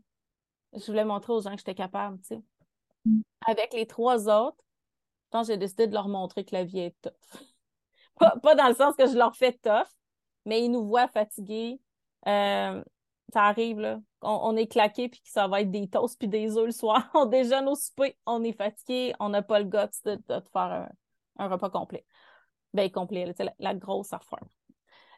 Je 0.73 0.85
voulais 0.85 1.05
montrer 1.05 1.33
aux 1.33 1.41
gens 1.41 1.51
que 1.51 1.57
j'étais 1.57 1.75
capable. 1.75 2.19
Tu 2.19 2.27
sais. 2.27 2.41
Mm. 3.05 3.21
Avec 3.47 3.73
les 3.73 3.85
trois 3.85 4.29
autres, 4.29 4.63
je 5.25 5.29
pense 5.37 5.47
j'ai 5.47 5.57
décidé 5.57 5.87
de 5.87 5.93
leur 5.93 6.07
montrer 6.07 6.45
que 6.45 6.55
la 6.55 6.63
vie 6.63 6.79
est 6.79 6.95
tough. 7.01 7.41
pas, 8.41 8.55
dans 8.55 8.67
le 8.67 8.75
sens 8.75 8.95
que 8.95 9.07
je 9.07 9.17
leur 9.17 9.35
fais 9.35 9.53
tough, 9.53 9.87
mais 10.45 10.63
ils 10.63 10.69
nous 10.69 10.85
voient 10.85 11.07
fatigués. 11.07 11.79
Euh, 12.27 12.83
ça 13.33 13.43
arrive, 13.43 13.79
là. 13.79 13.99
On, 14.21 14.55
est 14.55 14.67
claqué 14.67 15.09
puis 15.09 15.19
que 15.19 15.29
ça 15.29 15.47
va 15.47 15.61
être 15.61 15.71
des 15.71 15.89
toasts 15.89 16.17
puis 16.17 16.29
des 16.29 16.55
œufs 16.57 16.67
le 16.67 16.71
soir. 16.71 17.09
On 17.13 17.25
déjeune 17.25 17.67
au 17.67 17.75
souper, 17.75 18.17
on 18.25 18.41
est 18.43 18.53
fatigué, 18.53 19.13
on 19.19 19.27
n'a 19.27 19.41
pas 19.41 19.59
le 19.59 19.65
de, 19.65 20.15
de, 20.15 20.39
faire 20.53 20.89
un 21.37 21.47
repas 21.49 21.69
complet 21.69 22.05
ben, 22.73 22.89
complet, 22.89 23.33
la, 23.59 23.75
grosse 23.75 24.13
affaire. 24.13 24.43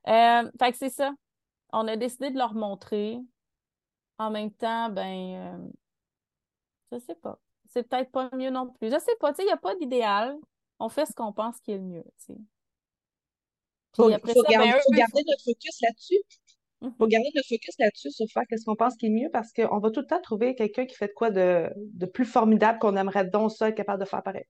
Euh, 0.07 0.51
fait 0.59 0.71
que 0.71 0.77
c'est 0.77 0.89
ça. 0.89 1.13
On 1.71 1.87
a 1.87 1.95
décidé 1.95 2.31
de 2.31 2.37
leur 2.37 2.53
montrer. 2.53 3.19
En 4.17 4.29
même 4.29 4.51
temps, 4.51 4.89
ben, 4.89 5.35
euh, 5.35 5.67
je 6.91 6.99
sais 6.99 7.15
pas. 7.15 7.39
C'est 7.67 7.83
peut-être 7.83 8.11
pas 8.11 8.29
mieux 8.33 8.49
non 8.49 8.71
plus. 8.71 8.89
Je 8.89 8.99
sais 8.99 9.15
pas, 9.19 9.31
tu 9.31 9.37
sais, 9.37 9.43
il 9.43 9.47
n'y 9.47 9.51
a 9.51 9.57
pas 9.57 9.75
d'idéal. 9.75 10.37
On 10.79 10.89
fait 10.89 11.05
ce 11.05 11.13
qu'on 11.13 11.33
pense 11.33 11.59
qui 11.61 11.71
est 11.71 11.77
le 11.77 11.83
mieux, 11.83 12.03
tu 12.03 12.33
sais. 12.33 12.37
Faut, 13.95 14.09
ben, 14.09 14.19
faut, 14.19 14.43
garder, 14.43 15.23
notre 15.25 15.43
focus 15.43 15.81
là-dessus. 15.81 16.19
Il 16.81 16.91
faut 16.97 17.07
garder 17.07 17.29
notre 17.33 17.47
focus 17.47 17.75
là-dessus 17.79 18.11
sur 18.11 18.25
faire 18.29 18.43
ce 18.51 18.65
qu'on 18.65 18.75
pense 18.75 18.95
qui 18.97 19.05
est 19.05 19.09
mieux 19.09 19.29
parce 19.31 19.53
qu'on 19.53 19.79
va 19.79 19.89
tout 19.89 20.01
le 20.01 20.05
temps 20.05 20.21
trouver 20.21 20.53
quelqu'un 20.53 20.85
qui 20.85 20.95
fait 20.95 21.07
de 21.07 21.13
quoi 21.13 21.31
de, 21.31 21.71
de 21.77 22.05
plus 22.05 22.25
formidable 22.25 22.79
qu'on 22.79 22.97
aimerait 22.97 23.25
donc 23.25 23.51
ça 23.51 23.69
être 23.69 23.75
capable 23.75 24.03
de 24.03 24.07
faire 24.07 24.21
pareil. 24.21 24.45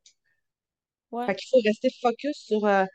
Fait 1.25 1.35
qu'il 1.35 1.47
faut 1.49 1.61
rester 1.63 1.89
focus 2.01 2.37
sur, 2.37 2.65
euh, 2.65 2.85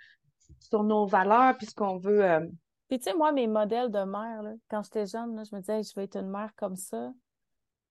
sur 0.59 0.83
nos 0.83 1.07
valeurs 1.07 1.57
puis 1.57 1.67
ce 1.67 1.75
qu'on 1.75 1.99
veut. 1.99 2.25
Euh. 2.25 2.47
Puis 2.89 2.99
tu 2.99 3.05
sais, 3.05 3.15
moi, 3.15 3.33
mes 3.33 3.47
modèles 3.47 3.91
de 3.91 4.03
mère, 4.03 4.43
quand 4.69 4.83
j'étais 4.83 5.07
jeune, 5.07 5.43
je 5.45 5.55
me 5.55 5.61
disais, 5.61 5.83
je 5.83 5.95
vais 5.95 6.05
être 6.05 6.17
une 6.17 6.29
mère 6.29 6.51
comme 6.57 6.77
ça. 6.77 7.13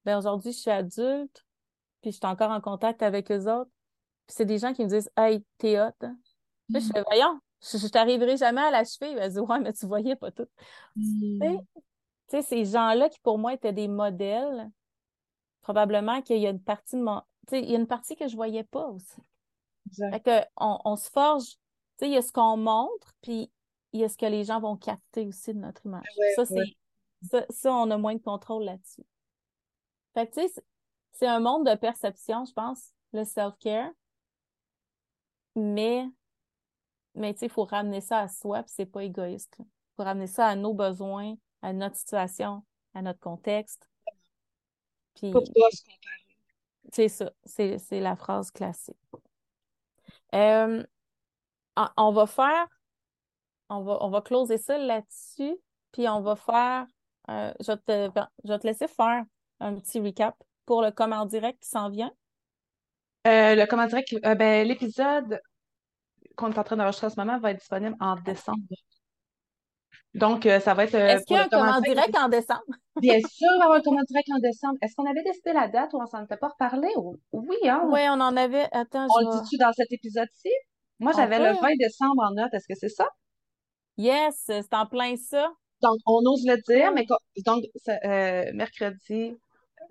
Ben 0.06 0.18
aujourd'hui, 0.18 0.52
je 0.52 0.58
suis 0.58 0.72
adulte, 0.72 1.46
puis 2.02 2.12
je 2.12 2.18
suis 2.18 2.26
encore 2.26 2.52
en 2.52 2.62
contact 2.62 3.02
avec 3.02 3.32
eux 3.32 3.52
autres. 3.52 3.72
Puis 4.28 4.36
c'est 4.36 4.46
des 4.46 4.60
gens 4.60 4.74
qui 4.74 4.84
me 4.84 4.90
disent, 4.90 5.10
hey, 5.18 5.44
t'es 5.58 5.80
hot. 5.80 5.92
Hein? 6.02 6.18
je 6.70 6.80
fais, 6.80 7.02
voyons, 7.02 7.40
je, 7.62 7.88
t'arriverai 7.88 8.38
jamais 8.38 8.62
à 8.62 8.72
l'achever. 8.72 9.12
Ils 9.12 9.20
disent, 9.30 9.40
ouais, 9.40 9.60
mais 9.60 9.74
tu 9.74 9.86
voyais 9.86 10.16
pas 10.16 10.32
tout. 10.32 10.48
Mm. 10.96 11.58
Tu 12.30 12.38
sais, 12.38 12.42
ces 12.42 12.66
gens-là 12.66 13.10
qui 13.10 13.20
pour 13.20 13.40
moi 13.40 13.54
étaient 13.54 13.74
des 13.74 13.88
modèles, 13.88 14.70
probablement 15.62 16.22
qu'il 16.22 16.38
y 16.38 16.48
a 16.48 16.52
une 16.52 16.62
partie 16.62 16.96
de 16.96 17.02
mon. 17.02 17.22
Tu 17.48 17.52
sais, 17.52 17.62
il 17.62 17.72
y 17.72 17.76
a 17.76 17.80
une 17.80 17.88
partie 17.88 18.16
que 18.16 18.28
je 18.28 18.36
voyais 18.36 18.64
pas 18.64 18.88
aussi. 18.88 19.22
Fait 20.12 20.20
que 20.20 20.46
on, 20.58 20.96
se 20.96 21.10
forge, 21.10 21.46
tu 21.46 21.56
sais, 22.00 22.08
il 22.08 22.14
y 22.14 22.18
a 22.18 22.22
ce 22.22 22.32
qu'on 22.32 22.58
montre, 22.58 23.14
puis 23.22 23.52
il 23.92 24.02
y 24.02 24.04
a 24.04 24.10
ce 24.10 24.18
que 24.18 24.26
les 24.26 24.44
gens 24.44 24.60
vont 24.60 24.78
capter 24.78 25.26
aussi 25.28 25.54
de 25.54 25.60
notre 25.60 25.86
image. 25.86 26.06
ça, 26.36 26.46
c'est 26.46 26.76
ça, 27.50 27.74
on 27.74 27.92
a 27.92 27.98
moins 27.98 28.16
de 28.16 28.22
contrôle 28.22 28.64
là-dessus. 28.64 29.06
Fait 30.14 30.28
que, 30.28 30.36
tu 30.36 30.48
sais, 30.48 30.64
c'est 31.12 31.28
un 31.28 31.40
monde 31.40 31.68
de 31.68 31.76
perception, 31.76 32.46
je 32.46 32.54
pense, 32.54 32.94
le 33.14 33.26
self-care. 33.26 33.92
Mais, 35.56 36.06
mais 37.16 37.34
tu 37.34 37.40
sais, 37.40 37.46
il 37.48 37.52
faut 37.52 37.66
ramener 37.66 38.02
ça 38.02 38.20
à 38.20 38.28
soi, 38.28 38.64
puis 38.64 38.74
c'est 38.76 38.86
pas 38.86 39.04
égoïste. 39.04 39.56
Il 39.60 39.66
faut 39.98 40.04
ramener 40.04 40.28
ça 40.28 40.48
à 40.48 40.56
nos 40.56 40.74
besoins, 40.74 41.36
à 41.62 41.74
notre 41.74 41.98
situation, 41.98 42.64
à 42.94 43.02
notre 43.02 43.20
contexte. 43.20 43.88
Puis, 45.16 45.34
c'est 46.92 47.10
ça, 47.10 47.32
c'est 47.46 48.00
la 48.00 48.16
phrase 48.16 48.52
classique. 48.52 48.98
Euh, 50.36 50.84
on 51.98 52.12
va 52.12 52.28
faire, 52.28 52.68
on 53.70 53.82
va, 53.82 53.98
on 54.02 54.10
va 54.10 54.22
closer 54.22 54.58
ça 54.58 54.78
là-dessus, 54.78 55.58
puis 55.92 56.08
on 56.08 56.22
va 56.22 56.36
faire, 56.36 56.86
euh, 57.30 57.54
je, 57.60 57.72
vais 57.72 57.78
te, 57.78 58.22
je 58.44 58.52
vais 58.52 58.60
te 58.60 58.68
laisser 58.68 58.88
faire 58.88 59.24
un 59.60 59.76
petit 59.76 60.00
recap 60.00 60.36
pour 60.66 60.82
le 60.82 60.92
comment 60.92 61.26
direct 61.26 61.62
qui 61.64 61.70
s'en 61.70 61.90
vient. 61.90 62.12
Euh, 63.28 63.56
le 63.56 63.66
comment 63.66 63.88
direct, 63.88 64.16
ben, 64.38 64.68
l'épisode 64.68 65.42
qu'on 66.36 66.52
est 66.52 66.58
en 66.58 66.64
train 66.64 66.78
d'enregistrer 66.78 67.08
en 67.08 67.10
ce 67.10 67.20
moment 67.20 67.40
va 67.40 67.52
être 67.52 67.60
disponible 67.60 67.96
en 68.00 68.16
décembre. 68.16 68.60
Donc, 70.16 70.44
ça 70.44 70.74
va 70.74 70.86
être. 70.86 70.96
Est-ce 70.96 71.26
qu'il 71.26 71.36
y 71.36 71.40
a 71.40 71.44
un 71.44 71.50
comment 71.50 71.80
direct 71.82 72.18
en 72.18 72.30
décembre? 72.30 72.64
Bien 73.02 73.20
sûr, 73.20 73.48
il 73.56 73.60
va 73.60 73.64
y 73.64 73.66
avoir 73.66 73.78
un 73.78 73.82
comment 73.82 74.04
direct 74.04 74.28
en 74.36 74.40
décembre. 74.40 74.78
Est-ce 74.82 74.96
qu'on 74.96 75.06
avait 75.06 75.24
décidé 75.24 75.54
la 75.54 75.68
date 75.68 75.94
ou 75.94 76.02
on 76.02 76.06
s'en 76.08 76.24
était 76.24 76.38
pas 76.38 76.50
reparlé? 76.50 76.90
Oui, 77.32 77.58
hein? 77.66 77.84
Oui, 77.86 78.02
on 78.10 78.20
en 78.20 78.36
avait. 78.36 78.68
Attends, 78.72 79.08
On 79.10 79.20
le 79.20 79.42
dit-tu 79.42 79.58
dans 79.58 79.72
cet 79.74 79.92
épisode-ci? 79.92 80.50
Moi, 81.00 81.14
j'avais 81.16 81.40
le 81.40 81.54
20 81.60 81.78
décembre 81.78 82.24
en 82.24 82.32
note. 82.32 82.54
Est-ce 82.54 82.68
que 82.68 82.76
c'est 82.76 82.90
ça? 82.90 83.08
Yes, 83.98 84.44
c'est 84.46 84.74
en 84.74 84.86
plein 84.86 85.16
ça. 85.16 85.52
Donc, 85.82 85.98
on 86.06 86.20
ose 86.26 86.46
le 86.46 86.58
dire, 86.68 86.92
mais 86.94 87.06
donc, 87.46 87.64
euh, 87.88 88.52
mercredi, 88.54 89.38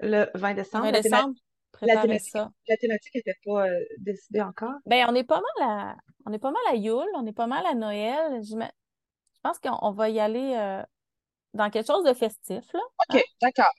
le 0.01 0.27
20 0.35 0.55
décembre. 0.55 0.85
20 0.85 0.93
décembre. 0.93 1.35
La 1.83 2.03
thématique, 2.03 2.31
ça. 2.31 2.51
la 2.69 2.77
thématique 2.77 3.15
n'était 3.15 3.39
pas 3.45 3.69
euh, 3.69 3.85
décidée 3.99 4.41
encore. 4.41 4.75
Ben, 4.87 5.07
on 5.09 5.15
est 5.15 5.25
pas 5.25 5.41
mal 5.41 5.69
à, 5.69 5.97
on 6.27 6.33
est 6.33 6.39
pas 6.39 6.51
mal 6.51 6.63
à 6.71 6.75
Yule, 6.75 7.07
on 7.15 7.25
est 7.27 7.33
pas 7.33 7.47
mal 7.47 7.65
à 7.67 7.75
Noël. 7.75 8.43
Je, 8.43 8.57
je 9.39 9.49
pense 9.49 9.59
qu'on 9.59 9.93
va 9.93 10.09
y 10.09 10.21
aller 10.21 10.55
euh, 10.57 10.83
dans 11.55 11.71
quelque 11.71 11.87
chose 11.87 12.05
de 12.05 12.15
festif, 12.15 12.65
là. 12.73 12.81
OK, 13.09 13.17
hein? 13.17 13.21
d'accord. 13.41 13.73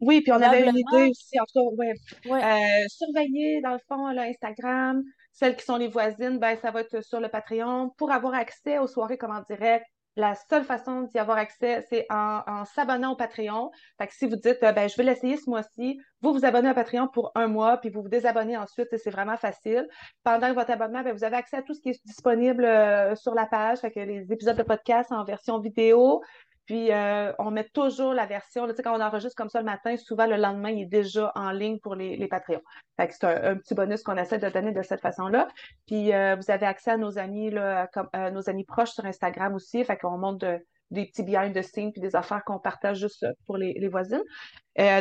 Oui, 0.00 0.20
puis 0.20 0.30
on 0.30 0.42
avait 0.42 0.68
une 0.68 0.76
idée 0.76 1.10
aussi, 1.10 1.40
en 1.40 1.44
tout 1.44 1.54
cas, 1.54 1.76
ouais. 1.76 1.94
ouais. 2.26 2.84
surveiller, 2.88 3.62
dans 3.62 3.72
le 3.72 3.80
fond, 3.88 4.08
l'Instagram. 4.08 5.02
Celles 5.32 5.56
qui 5.56 5.64
sont 5.64 5.76
les 5.76 5.88
voisines, 5.88 6.38
ben, 6.38 6.56
ça 6.60 6.70
va 6.70 6.80
être 6.82 7.02
sur 7.02 7.20
le 7.20 7.28
Patreon. 7.28 7.90
Pour 7.96 8.10
avoir 8.10 8.34
accès 8.34 8.78
aux 8.78 8.86
soirées 8.86 9.16
comme 9.16 9.34
en 9.34 9.42
direct, 9.48 9.86
la 10.16 10.34
seule 10.34 10.64
façon 10.64 11.02
d'y 11.02 11.18
avoir 11.18 11.36
accès, 11.36 11.84
c'est 11.88 12.06
en, 12.10 12.64
s'abonnant 12.64 13.12
au 13.12 13.16
Patreon. 13.16 13.70
Fait 13.98 14.06
que 14.06 14.14
si 14.14 14.26
vous 14.26 14.36
dites, 14.36 14.62
euh, 14.62 14.72
ben, 14.72 14.88
je 14.88 14.96
vais 14.96 15.02
l'essayer 15.02 15.36
ce 15.36 15.48
mois-ci, 15.48 16.00
vous 16.22 16.32
vous 16.32 16.44
abonnez 16.44 16.70
au 16.70 16.74
Patreon 16.74 17.08
pour 17.08 17.32
un 17.34 17.48
mois, 17.48 17.76
puis 17.76 17.90
vous 17.90 18.02
vous 18.02 18.08
désabonnez 18.08 18.56
ensuite, 18.56 18.88
c'est 18.96 19.10
vraiment 19.10 19.36
facile. 19.36 19.86
Pendant 20.24 20.52
votre 20.54 20.70
abonnement, 20.70 21.02
ben, 21.02 21.12
vous 21.12 21.24
avez 21.24 21.36
accès 21.36 21.58
à 21.58 21.62
tout 21.62 21.74
ce 21.74 21.80
qui 21.80 21.90
est 21.90 22.06
disponible 22.06 22.64
euh, 22.64 23.14
sur 23.14 23.34
la 23.34 23.46
page, 23.46 23.78
fait 23.80 24.06
les 24.06 24.32
épisodes 24.32 24.56
de 24.56 24.62
podcast 24.62 25.12
en 25.12 25.22
version 25.24 25.58
vidéo, 25.60 26.22
puis, 26.66 26.92
euh, 26.92 27.32
on 27.38 27.52
met 27.52 27.68
toujours 27.68 28.12
la 28.12 28.26
version, 28.26 28.66
tu 28.66 28.74
sais, 28.74 28.82
quand 28.82 28.98
on 28.98 29.00
enregistre 29.00 29.36
comme 29.36 29.48
ça 29.48 29.60
le 29.60 29.64
matin, 29.64 29.96
souvent 29.96 30.26
le 30.26 30.34
lendemain, 30.36 30.70
il 30.70 30.82
est 30.82 30.86
déjà 30.86 31.30
en 31.36 31.52
ligne 31.52 31.78
pour 31.78 31.94
les, 31.94 32.16
les 32.16 32.26
Patreons. 32.26 32.62
Fait 32.96 33.06
que 33.06 33.14
c'est 33.14 33.24
un, 33.24 33.56
petit 33.56 33.74
bonus 33.74 34.02
qu'on 34.02 34.16
essaie 34.16 34.38
de 34.38 34.48
donner 34.48 34.72
de 34.72 34.82
cette 34.82 35.00
façon-là. 35.00 35.46
Puis, 35.86 36.12
euh, 36.12 36.34
vous 36.34 36.50
avez 36.50 36.66
accès 36.66 36.90
à 36.90 36.96
nos 36.96 37.18
amis, 37.18 37.50
là, 37.50 37.86
comme, 37.92 38.08
euh, 38.16 38.32
nos 38.32 38.50
amis 38.50 38.64
proches 38.64 38.90
sur 38.90 39.04
Instagram 39.04 39.54
aussi. 39.54 39.84
Fait 39.84 39.96
qu'on 39.96 40.18
montre 40.18 40.58
des 40.90 41.06
petits 41.06 41.22
behind 41.22 41.54
the 41.54 41.62
scenes 41.62 41.92
puis 41.92 42.00
des 42.00 42.16
affaires 42.16 42.42
qu'on 42.44 42.58
partage 42.58 42.98
juste 42.98 43.24
pour 43.46 43.56
les, 43.58 43.74
les 43.74 43.88
voisines. 43.88 44.22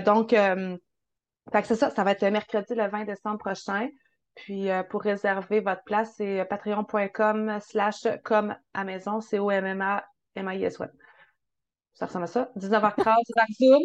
donc, 0.05 0.32
fait 0.32 1.61
que 1.61 1.68
c'est 1.68 1.76
ça, 1.76 1.89
ça 1.91 2.03
va 2.03 2.11
être 2.11 2.26
mercredi 2.26 2.76
le 2.76 2.88
20 2.88 3.05
décembre 3.05 3.38
prochain. 3.39 3.88
Puis 4.36 4.70
pour 4.89 5.01
réserver 5.01 5.61
votre 5.61 5.84
place, 5.84 6.13
c'est 6.18 6.43
patreon.com 6.45 7.59
slash 7.61 8.07
comme 8.24 8.55
à 8.74 8.84
maison, 8.84 9.22
C-O-M-M-A-M-I-S 9.22 10.80
web 10.80 10.89
ça 11.96 12.06
ressemble 12.06 12.26
à 12.26 12.28
ça. 12.28 12.52
19h30 12.58 13.04
par 13.04 13.48
Zoom. 13.60 13.82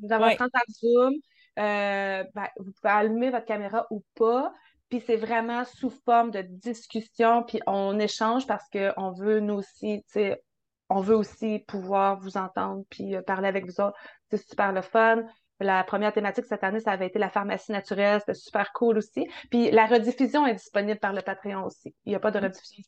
19h30 0.00 0.50
par 0.50 0.62
Zoom. 0.70 1.12
Euh, 1.58 2.24
ben, 2.34 2.48
vous 2.56 2.72
pouvez 2.72 2.92
allumer 2.92 3.30
votre 3.30 3.44
caméra 3.44 3.86
ou 3.90 4.02
pas. 4.14 4.52
Puis 4.88 5.02
c'est 5.06 5.16
vraiment 5.16 5.64
sous 5.64 5.90
forme 6.04 6.30
de 6.30 6.42
discussion, 6.42 7.42
puis 7.44 7.60
on 7.66 7.98
échange 7.98 8.46
parce 8.46 8.68
qu'on 8.68 9.12
veut 9.12 9.40
nous 9.40 9.54
aussi, 9.54 10.02
tu 10.06 10.12
sais, 10.12 10.42
on 10.90 11.00
veut 11.00 11.16
aussi 11.16 11.60
pouvoir 11.66 12.20
vous 12.20 12.36
entendre 12.36 12.84
puis 12.90 13.16
euh, 13.16 13.22
parler 13.22 13.48
avec 13.48 13.64
vous 13.64 13.80
autres. 13.80 13.96
C'est 14.30 14.46
super 14.46 14.72
le 14.72 14.82
fun. 14.82 15.24
La 15.60 15.82
première 15.84 16.12
thématique 16.12 16.44
cette 16.44 16.64
année, 16.64 16.80
ça 16.80 16.92
avait 16.92 17.06
été 17.06 17.18
la 17.18 17.30
pharmacie 17.30 17.72
naturelle. 17.72 18.20
C'était 18.20 18.34
super 18.34 18.72
cool 18.72 18.98
aussi. 18.98 19.26
Puis 19.50 19.70
la 19.70 19.86
rediffusion 19.86 20.46
est 20.46 20.54
disponible 20.54 21.00
par 21.00 21.12
le 21.12 21.22
Patreon 21.22 21.64
aussi. 21.64 21.94
Il 22.04 22.10
n'y 22.10 22.16
a 22.16 22.20
pas 22.20 22.30
de 22.30 22.40
mm. 22.40 22.44
rediffusion. 22.44 22.84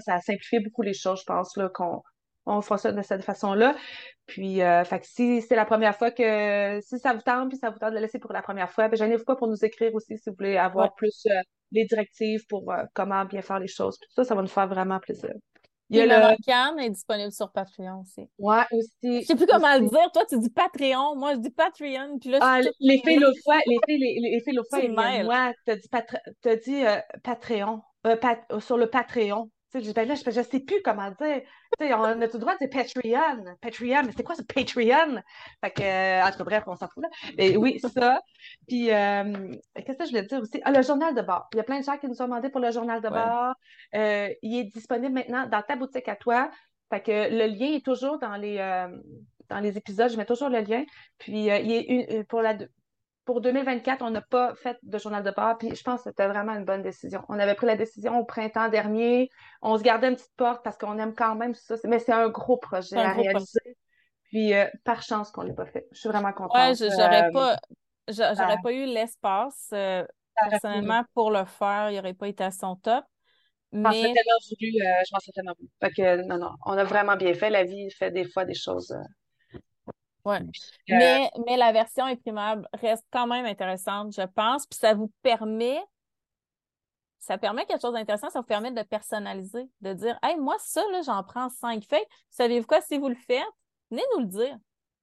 Ça 0.00 0.14
a 0.14 0.20
simplifié 0.20 0.60
beaucoup 0.60 0.82
les 0.82 0.94
choses, 0.94 1.20
je 1.20 1.24
pense, 1.26 1.56
là, 1.56 1.68
qu'on 1.68 2.02
on 2.46 2.60
fera 2.60 2.78
ça 2.78 2.92
de 2.92 3.02
cette 3.02 3.24
façon-là. 3.24 3.74
Puis, 4.26 4.62
euh, 4.62 4.84
fait 4.84 5.00
que 5.00 5.06
si 5.06 5.42
c'est 5.42 5.56
la 5.56 5.64
première 5.64 5.96
fois 5.96 6.10
que, 6.10 6.80
si 6.82 6.98
ça 6.98 7.12
vous 7.12 7.22
tente, 7.22 7.48
puis 7.50 7.58
ça 7.58 7.70
vous 7.70 7.78
tente 7.78 7.90
de 7.90 7.96
le 7.96 8.02
laisser 8.02 8.18
pour 8.18 8.32
la 8.32 8.42
première 8.42 8.70
fois, 8.70 8.88
ben, 8.88 8.96
gênez-vous 8.96 9.24
pas 9.24 9.36
pour 9.36 9.48
nous 9.48 9.64
écrire 9.64 9.94
aussi 9.94 10.18
si 10.18 10.30
vous 10.30 10.36
voulez 10.38 10.56
avoir 10.56 10.94
plus 10.94 11.26
euh, 11.26 11.40
les 11.72 11.84
directives 11.84 12.46
pour 12.48 12.70
euh, 12.72 12.84
comment 12.94 13.24
bien 13.24 13.42
faire 13.42 13.58
les 13.58 13.68
choses. 13.68 13.98
Puis 13.98 14.08
ça, 14.14 14.24
ça 14.24 14.34
va 14.34 14.42
nous 14.42 14.48
faire 14.48 14.68
vraiment 14.68 14.98
plaisir. 14.98 15.32
Il 15.90 15.98
y 15.98 16.00
a 16.00 16.06
le 16.06 16.82
est 16.82 16.90
disponible 16.90 17.30
sur 17.30 17.52
Patreon 17.52 18.00
aussi. 18.00 18.26
Ouais, 18.38 18.64
aussi. 18.72 19.20
Je 19.20 19.26
sais 19.26 19.36
plus 19.36 19.46
comment 19.46 19.74
le 19.74 19.86
dire. 19.86 20.10
Toi, 20.12 20.24
tu 20.26 20.38
dis 20.38 20.48
Patreon. 20.48 21.14
Moi, 21.14 21.34
je 21.34 21.40
dis 21.40 21.50
Patreon. 21.50 22.18
Puis 22.18 22.30
là, 22.30 22.38
ah, 22.40 22.60
les 22.80 22.98
filles 22.98 23.18
l'autre 23.18 23.38
les 23.66 23.78
filles, 23.86 23.98
les, 23.98 24.30
les 24.30 24.40
filles 24.40 24.54
l'autre 24.54 24.70
fois, 24.70 25.22
moi, 25.22 25.52
t'as 25.66 25.76
dit, 25.76 25.88
as 26.46 26.56
dit 26.56 26.84
Patreon. 27.22 27.82
sur 28.60 28.78
le 28.78 28.88
Patreon. 28.88 29.50
Je, 29.74 29.92
ben 29.92 30.06
là, 30.06 30.14
je, 30.14 30.30
je 30.30 30.40
sais 30.40 30.60
plus 30.60 30.80
comment 30.84 31.10
dire. 31.20 31.42
on 31.80 32.20
a 32.20 32.28
tout 32.28 32.36
le 32.36 32.40
droit 32.40 32.54
de 32.54 32.66
dire 32.66 32.70
Patreon. 32.70 33.56
Patreon, 33.60 34.02
mais 34.04 34.12
c'est 34.16 34.22
quoi 34.22 34.34
ce 34.34 34.42
Patreon? 34.42 35.20
Fait 35.62 35.70
que, 35.70 35.82
euh, 35.82 36.24
en 36.24 36.30
tout 36.30 36.38
cas, 36.38 36.44
bref, 36.44 36.64
on 36.66 36.76
s'en 36.76 36.88
fout 36.88 37.02
là. 37.02 37.08
Mais 37.36 37.56
oui, 37.56 37.78
c'est 37.80 37.92
ça. 37.92 38.20
Puis, 38.68 38.92
euh, 38.92 39.54
qu'est-ce 39.74 39.98
que 39.98 40.04
je 40.04 40.10
voulais 40.10 40.22
dire 40.22 40.40
aussi? 40.40 40.60
Ah, 40.64 40.70
le 40.70 40.82
journal 40.82 41.14
de 41.14 41.22
bord. 41.22 41.48
Il 41.52 41.56
y 41.56 41.60
a 41.60 41.64
plein 41.64 41.80
de 41.80 41.84
gens 41.84 41.96
qui 41.96 42.06
nous 42.06 42.20
ont 42.22 42.26
demandé 42.26 42.50
pour 42.50 42.60
le 42.60 42.70
journal 42.70 43.00
de 43.00 43.08
bord. 43.08 43.54
Euh, 43.94 44.28
il 44.42 44.60
est 44.60 44.64
disponible 44.64 45.12
maintenant 45.12 45.46
dans 45.46 45.62
ta 45.62 45.76
boutique 45.76 46.08
à 46.08 46.16
toi. 46.16 46.50
Fait 46.90 47.00
que 47.00 47.10
le 47.30 47.46
lien 47.46 47.74
est 47.74 47.84
toujours 47.84 48.18
dans 48.18 48.36
les, 48.36 48.58
dans 49.48 49.58
les 49.58 49.76
épisodes. 49.76 50.10
Je 50.10 50.16
mets 50.16 50.26
toujours 50.26 50.50
le 50.50 50.60
lien. 50.60 50.84
Puis, 51.18 51.46
il 51.46 51.72
est 51.72 52.24
pour 52.28 52.42
la, 52.42 52.56
pour 53.24 53.40
2024, 53.40 54.02
on 54.02 54.10
n'a 54.10 54.20
pas 54.20 54.54
fait 54.54 54.76
de 54.82 54.98
journal 54.98 55.22
de 55.22 55.30
bord, 55.30 55.56
puis 55.58 55.74
je 55.74 55.82
pense 55.82 56.02
que 56.02 56.10
c'était 56.10 56.26
vraiment 56.26 56.52
une 56.52 56.64
bonne 56.64 56.82
décision. 56.82 57.22
On 57.28 57.38
avait 57.38 57.54
pris 57.54 57.66
la 57.66 57.76
décision 57.76 58.18
au 58.18 58.24
printemps 58.24 58.68
dernier, 58.68 59.30
on 59.62 59.78
se 59.78 59.82
gardait 59.82 60.08
une 60.08 60.16
petite 60.16 60.36
porte 60.36 60.62
parce 60.62 60.76
qu'on 60.76 60.98
aime 60.98 61.14
quand 61.14 61.34
même 61.34 61.54
ça, 61.54 61.76
mais 61.84 61.98
c'est 61.98 62.12
un 62.12 62.28
gros 62.28 62.56
projet 62.56 62.96
à 62.96 63.12
réaliser. 63.12 63.76
Puis 64.24 64.52
euh, 64.52 64.66
par 64.84 65.02
chance 65.02 65.30
qu'on 65.30 65.42
ne 65.42 65.48
l'ait 65.48 65.54
pas 65.54 65.66
fait. 65.66 65.86
Je 65.92 66.00
suis 66.00 66.08
vraiment 66.08 66.32
contente. 66.32 66.56
Ouais, 66.56 66.74
j'aurais 66.74 67.28
euh, 67.28 67.32
pas, 67.32 67.56
j'aurais 68.08 68.58
pas 68.62 68.72
eu 68.72 68.84
l'espace 68.84 69.70
euh, 69.72 70.04
personnellement 70.50 71.04
pour 71.14 71.30
le 71.30 71.44
faire, 71.44 71.90
il 71.90 71.96
n'aurait 71.96 72.14
pas 72.14 72.28
été 72.28 72.44
à 72.44 72.50
son 72.50 72.76
top. 72.76 73.04
Je 73.72 73.78
mais... 73.78 73.90
tellement 73.90 74.38
voulu, 74.48 74.72
je 74.78 75.12
m'en 75.12 75.18
tellement 75.34 75.54
voulu. 75.58 75.70
Fait 75.80 75.90
que 75.90 76.26
non, 76.26 76.38
non, 76.38 76.50
on 76.66 76.72
a 76.72 76.84
vraiment 76.84 77.16
bien 77.16 77.32
fait. 77.34 77.48
La 77.50 77.64
vie 77.64 77.90
fait 77.90 78.10
des 78.10 78.24
fois 78.24 78.44
des 78.44 78.54
choses 78.54 78.94
oui. 80.24 80.36
Mais, 80.88 81.30
mais 81.46 81.56
la 81.56 81.72
version 81.72 82.04
imprimable 82.04 82.68
reste 82.74 83.04
quand 83.10 83.26
même 83.26 83.44
intéressante, 83.44 84.14
je 84.14 84.22
pense. 84.22 84.66
Puis 84.66 84.78
ça 84.78 84.94
vous 84.94 85.12
permet, 85.22 85.78
ça 87.18 87.36
permet 87.36 87.66
quelque 87.66 87.80
chose 87.80 87.92
d'intéressant, 87.92 88.30
ça 88.30 88.40
vous 88.40 88.46
permet 88.46 88.72
de 88.72 88.82
personnaliser, 88.82 89.68
de 89.80 89.92
dire 89.92 90.18
Hey, 90.22 90.36
moi, 90.36 90.56
ça, 90.58 90.82
là, 90.92 91.02
j'en 91.02 91.22
prends 91.22 91.48
cinq 91.50 91.84
feuilles. 91.84 92.06
Savez-vous 92.30 92.66
quoi, 92.66 92.80
si 92.80 92.98
vous 92.98 93.08
le 93.08 93.14
faites, 93.14 93.44
venez 93.90 94.02
nous 94.14 94.20
le 94.22 94.28
dire. 94.28 94.56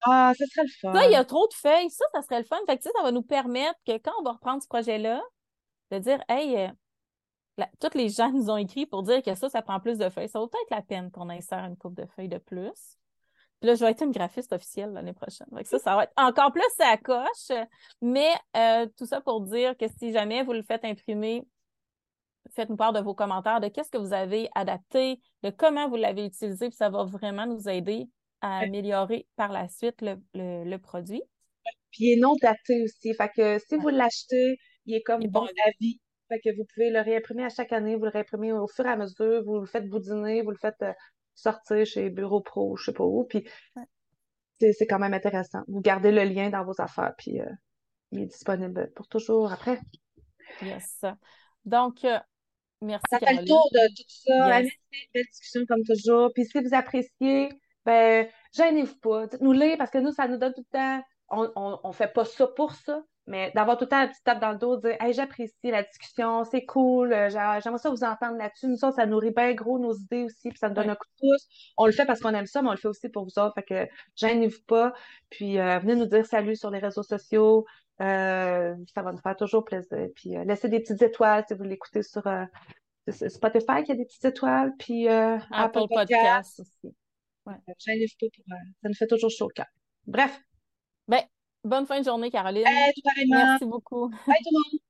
Ah, 0.03 0.33
ça 0.35 0.45
serait 0.47 0.65
le 0.65 0.71
fun. 0.81 0.93
Ça, 0.93 1.05
il 1.05 1.11
y 1.11 1.15
a 1.15 1.25
trop 1.25 1.47
de 1.47 1.53
feuilles. 1.53 1.89
Ça, 1.91 2.05
ça 2.15 2.21
serait 2.23 2.39
le 2.39 2.45
fun. 2.45 2.57
Fait 2.65 2.77
que, 2.77 2.83
ça 2.83 2.89
va 3.03 3.11
nous 3.11 3.21
permettre 3.21 3.79
que 3.85 3.97
quand 3.99 4.13
on 4.19 4.23
va 4.23 4.31
reprendre 4.31 4.63
ce 4.63 4.67
projet-là, 4.67 5.21
de 5.91 5.99
dire 5.99 6.23
Hey, 6.27 6.57
euh, 6.57 7.65
toutes 7.79 7.95
les 7.95 8.09
gens 8.09 8.31
nous 8.33 8.49
ont 8.49 8.57
écrit 8.57 8.87
pour 8.87 9.03
dire 9.03 9.21
que 9.21 9.35
ça, 9.35 9.49
ça 9.49 9.61
prend 9.61 9.79
plus 9.79 9.99
de 9.99 10.09
feuilles. 10.09 10.29
Ça 10.29 10.39
vaut 10.39 10.47
peut-être 10.47 10.71
la 10.71 10.81
peine 10.81 11.11
qu'on 11.11 11.29
insère 11.29 11.63
une 11.65 11.77
coupe 11.77 11.93
de 11.93 12.07
feuilles 12.07 12.29
de 12.29 12.39
plus 12.39 12.97
là, 13.61 13.75
je 13.75 13.83
vais 13.83 13.91
être 13.91 14.03
une 14.03 14.11
graphiste 14.11 14.53
officielle 14.53 14.91
l'année 14.91 15.13
prochaine. 15.13 15.47
ça, 15.63 15.79
ça 15.79 15.95
va 15.95 16.03
être 16.03 16.13
encore 16.17 16.51
plus 16.51 16.63
à 16.79 16.97
coche. 16.97 17.57
Mais 18.01 18.29
euh, 18.57 18.87
tout 18.97 19.05
ça 19.05 19.21
pour 19.21 19.41
dire 19.41 19.77
que 19.77 19.85
si 19.99 20.11
jamais 20.11 20.43
vous 20.43 20.53
le 20.53 20.63
faites 20.63 20.83
imprimer, 20.85 21.43
faites-nous 22.55 22.75
part 22.77 22.93
de 22.93 22.99
vos 22.99 23.13
commentaires, 23.13 23.59
de 23.59 23.67
qu'est-ce 23.67 23.91
que 23.91 23.97
vous 23.97 24.13
avez 24.13 24.49
adapté, 24.55 25.19
de 25.43 25.49
comment 25.49 25.89
vous 25.89 25.95
l'avez 25.95 26.25
utilisé, 26.25 26.69
puis 26.69 26.75
ça 26.75 26.89
va 26.89 27.03
vraiment 27.03 27.45
nous 27.45 27.69
aider 27.69 28.09
à 28.41 28.59
améliorer 28.59 29.27
par 29.35 29.51
la 29.51 29.67
suite 29.69 30.01
le, 30.01 30.77
produit. 30.77 31.21
Puis 31.91 32.05
il 32.05 32.13
est 32.13 32.21
non 32.21 32.35
daté 32.41 32.83
aussi. 32.83 33.13
Fait 33.13 33.29
que 33.35 33.59
si 33.59 33.75
vous 33.75 33.89
l'achetez, 33.89 34.57
il 34.85 34.95
est 34.95 35.01
comme 35.01 35.23
bon 35.27 35.45
à 35.45 35.69
vie. 35.79 35.99
Fait 36.29 36.39
que 36.39 36.55
vous 36.55 36.65
pouvez 36.73 36.89
le 36.89 37.01
réimprimer 37.01 37.43
à 37.43 37.49
chaque 37.49 37.73
année, 37.73 37.95
vous 37.95 38.05
le 38.05 38.09
réimprimez 38.09 38.53
au 38.53 38.67
fur 38.67 38.85
et 38.85 38.89
à 38.89 38.95
mesure, 38.95 39.43
vous 39.43 39.59
le 39.59 39.65
faites 39.65 39.87
boudiner, 39.87 40.41
vous 40.41 40.51
le 40.51 40.57
faites 40.57 40.81
euh, 40.81 40.93
sortir 41.41 41.85
chez 41.85 42.09
Bureau 42.09 42.41
Pro, 42.41 42.75
je 42.77 42.85
sais 42.85 42.93
pas 42.93 43.03
où. 43.03 43.25
Puis 43.25 43.45
c'est 44.77 44.87
quand 44.87 44.99
même 44.99 45.13
intéressant. 45.13 45.61
Vous 45.67 45.81
gardez 45.81 46.11
le 46.11 46.23
lien 46.23 46.49
dans 46.49 46.63
vos 46.63 46.79
affaires. 46.79 47.13
Puis, 47.17 47.39
euh, 47.39 47.49
il 48.11 48.21
est 48.21 48.27
disponible 48.27 48.91
pour 48.95 49.07
toujours 49.07 49.51
après. 49.51 49.79
Yes. 50.61 51.03
Donc, 51.65 52.03
euh, 52.03 52.19
merci. 52.81 53.03
Ça 53.09 53.19
fait 53.19 53.33
le 53.33 53.45
tour 53.45 53.69
de 53.73 53.87
tout 53.87 54.03
ça. 54.07 54.61
Yes. 54.61 54.71
Belle 55.13 55.25
discussion 55.31 55.65
comme 55.65 55.83
toujours. 55.83 56.31
Puis 56.33 56.45
si 56.45 56.59
vous 56.59 56.73
appréciez, 56.73 57.49
ben, 57.85 58.27
gênez-vous 58.53 58.99
pas. 58.99 59.27
Dites-nous 59.27 59.53
les 59.53 59.77
parce 59.77 59.91
que 59.91 59.97
nous, 59.97 60.11
ça 60.11 60.27
nous 60.27 60.37
donne 60.37 60.53
tout 60.53 60.65
le 60.73 60.77
temps. 60.77 61.03
On, 61.29 61.79
on, 61.83 61.91
fait 61.93 62.11
pas 62.11 62.25
ça 62.25 62.45
pour 62.45 62.73
ça, 62.73 63.01
mais 63.27 63.51
d'avoir 63.53 63.77
tout 63.77 63.85
le 63.85 63.89
temps 63.89 63.97
un 63.97 64.07
petit 64.07 64.21
tape 64.23 64.39
dans 64.39 64.51
le 64.51 64.57
dos, 64.57 64.77
dire 64.77 64.95
Hey, 64.99 65.13
j'apprécie 65.13 65.53
la 65.63 65.83
discussion, 65.83 66.43
c'est 66.43 66.65
cool, 66.65 67.13
euh, 67.13 67.29
j'aimerais 67.29 67.77
ça 67.77 67.89
vous 67.89 68.03
entendre 68.03 68.37
là-dessus. 68.37 68.67
Nous 68.67 68.77
ça 68.77 69.05
nourrit 69.05 69.31
bien 69.31 69.53
gros 69.53 69.79
nos 69.79 69.93
idées 69.93 70.23
aussi, 70.23 70.49
puis 70.49 70.57
ça 70.57 70.69
nous 70.69 70.75
donne 70.75 70.89
un 70.89 70.95
coup 70.95 71.07
de 71.21 71.27
pouce. 71.27 71.73
On 71.77 71.85
le 71.85 71.91
fait 71.91 72.05
parce 72.05 72.19
qu'on 72.19 72.33
aime 72.33 72.47
ça, 72.47 72.61
mais 72.61 72.69
on 72.69 72.71
le 72.71 72.77
fait 72.77 72.87
aussi 72.87 73.09
pour 73.09 73.23
vous 73.23 73.39
autres. 73.39 73.53
Fait 73.53 73.63
que 73.63 73.87
gênez-vous 74.15 74.63
pas. 74.67 74.93
Puis 75.29 75.59
euh, 75.59 75.79
venez 75.79 75.95
nous 75.95 76.07
dire 76.07 76.25
salut 76.25 76.55
sur 76.55 76.71
les 76.71 76.79
réseaux 76.79 77.03
sociaux. 77.03 77.65
Euh, 78.01 78.75
ça 78.93 79.03
va 79.03 79.11
nous 79.11 79.21
faire 79.21 79.35
toujours 79.35 79.63
plaisir. 79.63 80.07
Puis 80.15 80.31
laissez 80.45 80.69
des 80.69 80.79
petites 80.79 81.01
étoiles 81.01 81.45
si 81.47 81.53
vous 81.53 81.63
l'écoutez 81.63 82.01
sur 82.01 82.23
Spotify 83.07 83.83
qui 83.85 83.91
a 83.91 83.95
des 83.95 84.05
petites 84.05 84.25
étoiles, 84.25 84.73
puis 84.79 85.07
Apple, 85.07 85.45
Apple 85.51 85.87
Podcast 85.93 86.59
aussi. 86.59 86.95
Ouais. 87.45 87.55
pas 87.65 87.73
pour. 87.73 88.31
ça 88.81 88.89
nous 88.89 88.93
fait 88.93 89.07
toujours 89.07 89.29
chaud 89.29 89.45
au 89.45 89.49
cœur. 89.49 89.65
Bref. 90.07 90.39
Ben, 91.07 91.21
bonne 91.63 91.85
fin 91.85 91.99
de 91.99 92.05
journée, 92.05 92.29
Caroline. 92.29 92.65
Hey, 92.67 92.93
Merci 93.27 93.65
beaucoup. 93.65 94.09
Bye 94.09 94.37
tout 94.43 94.49
le 94.51 94.57
monde. 94.57 94.81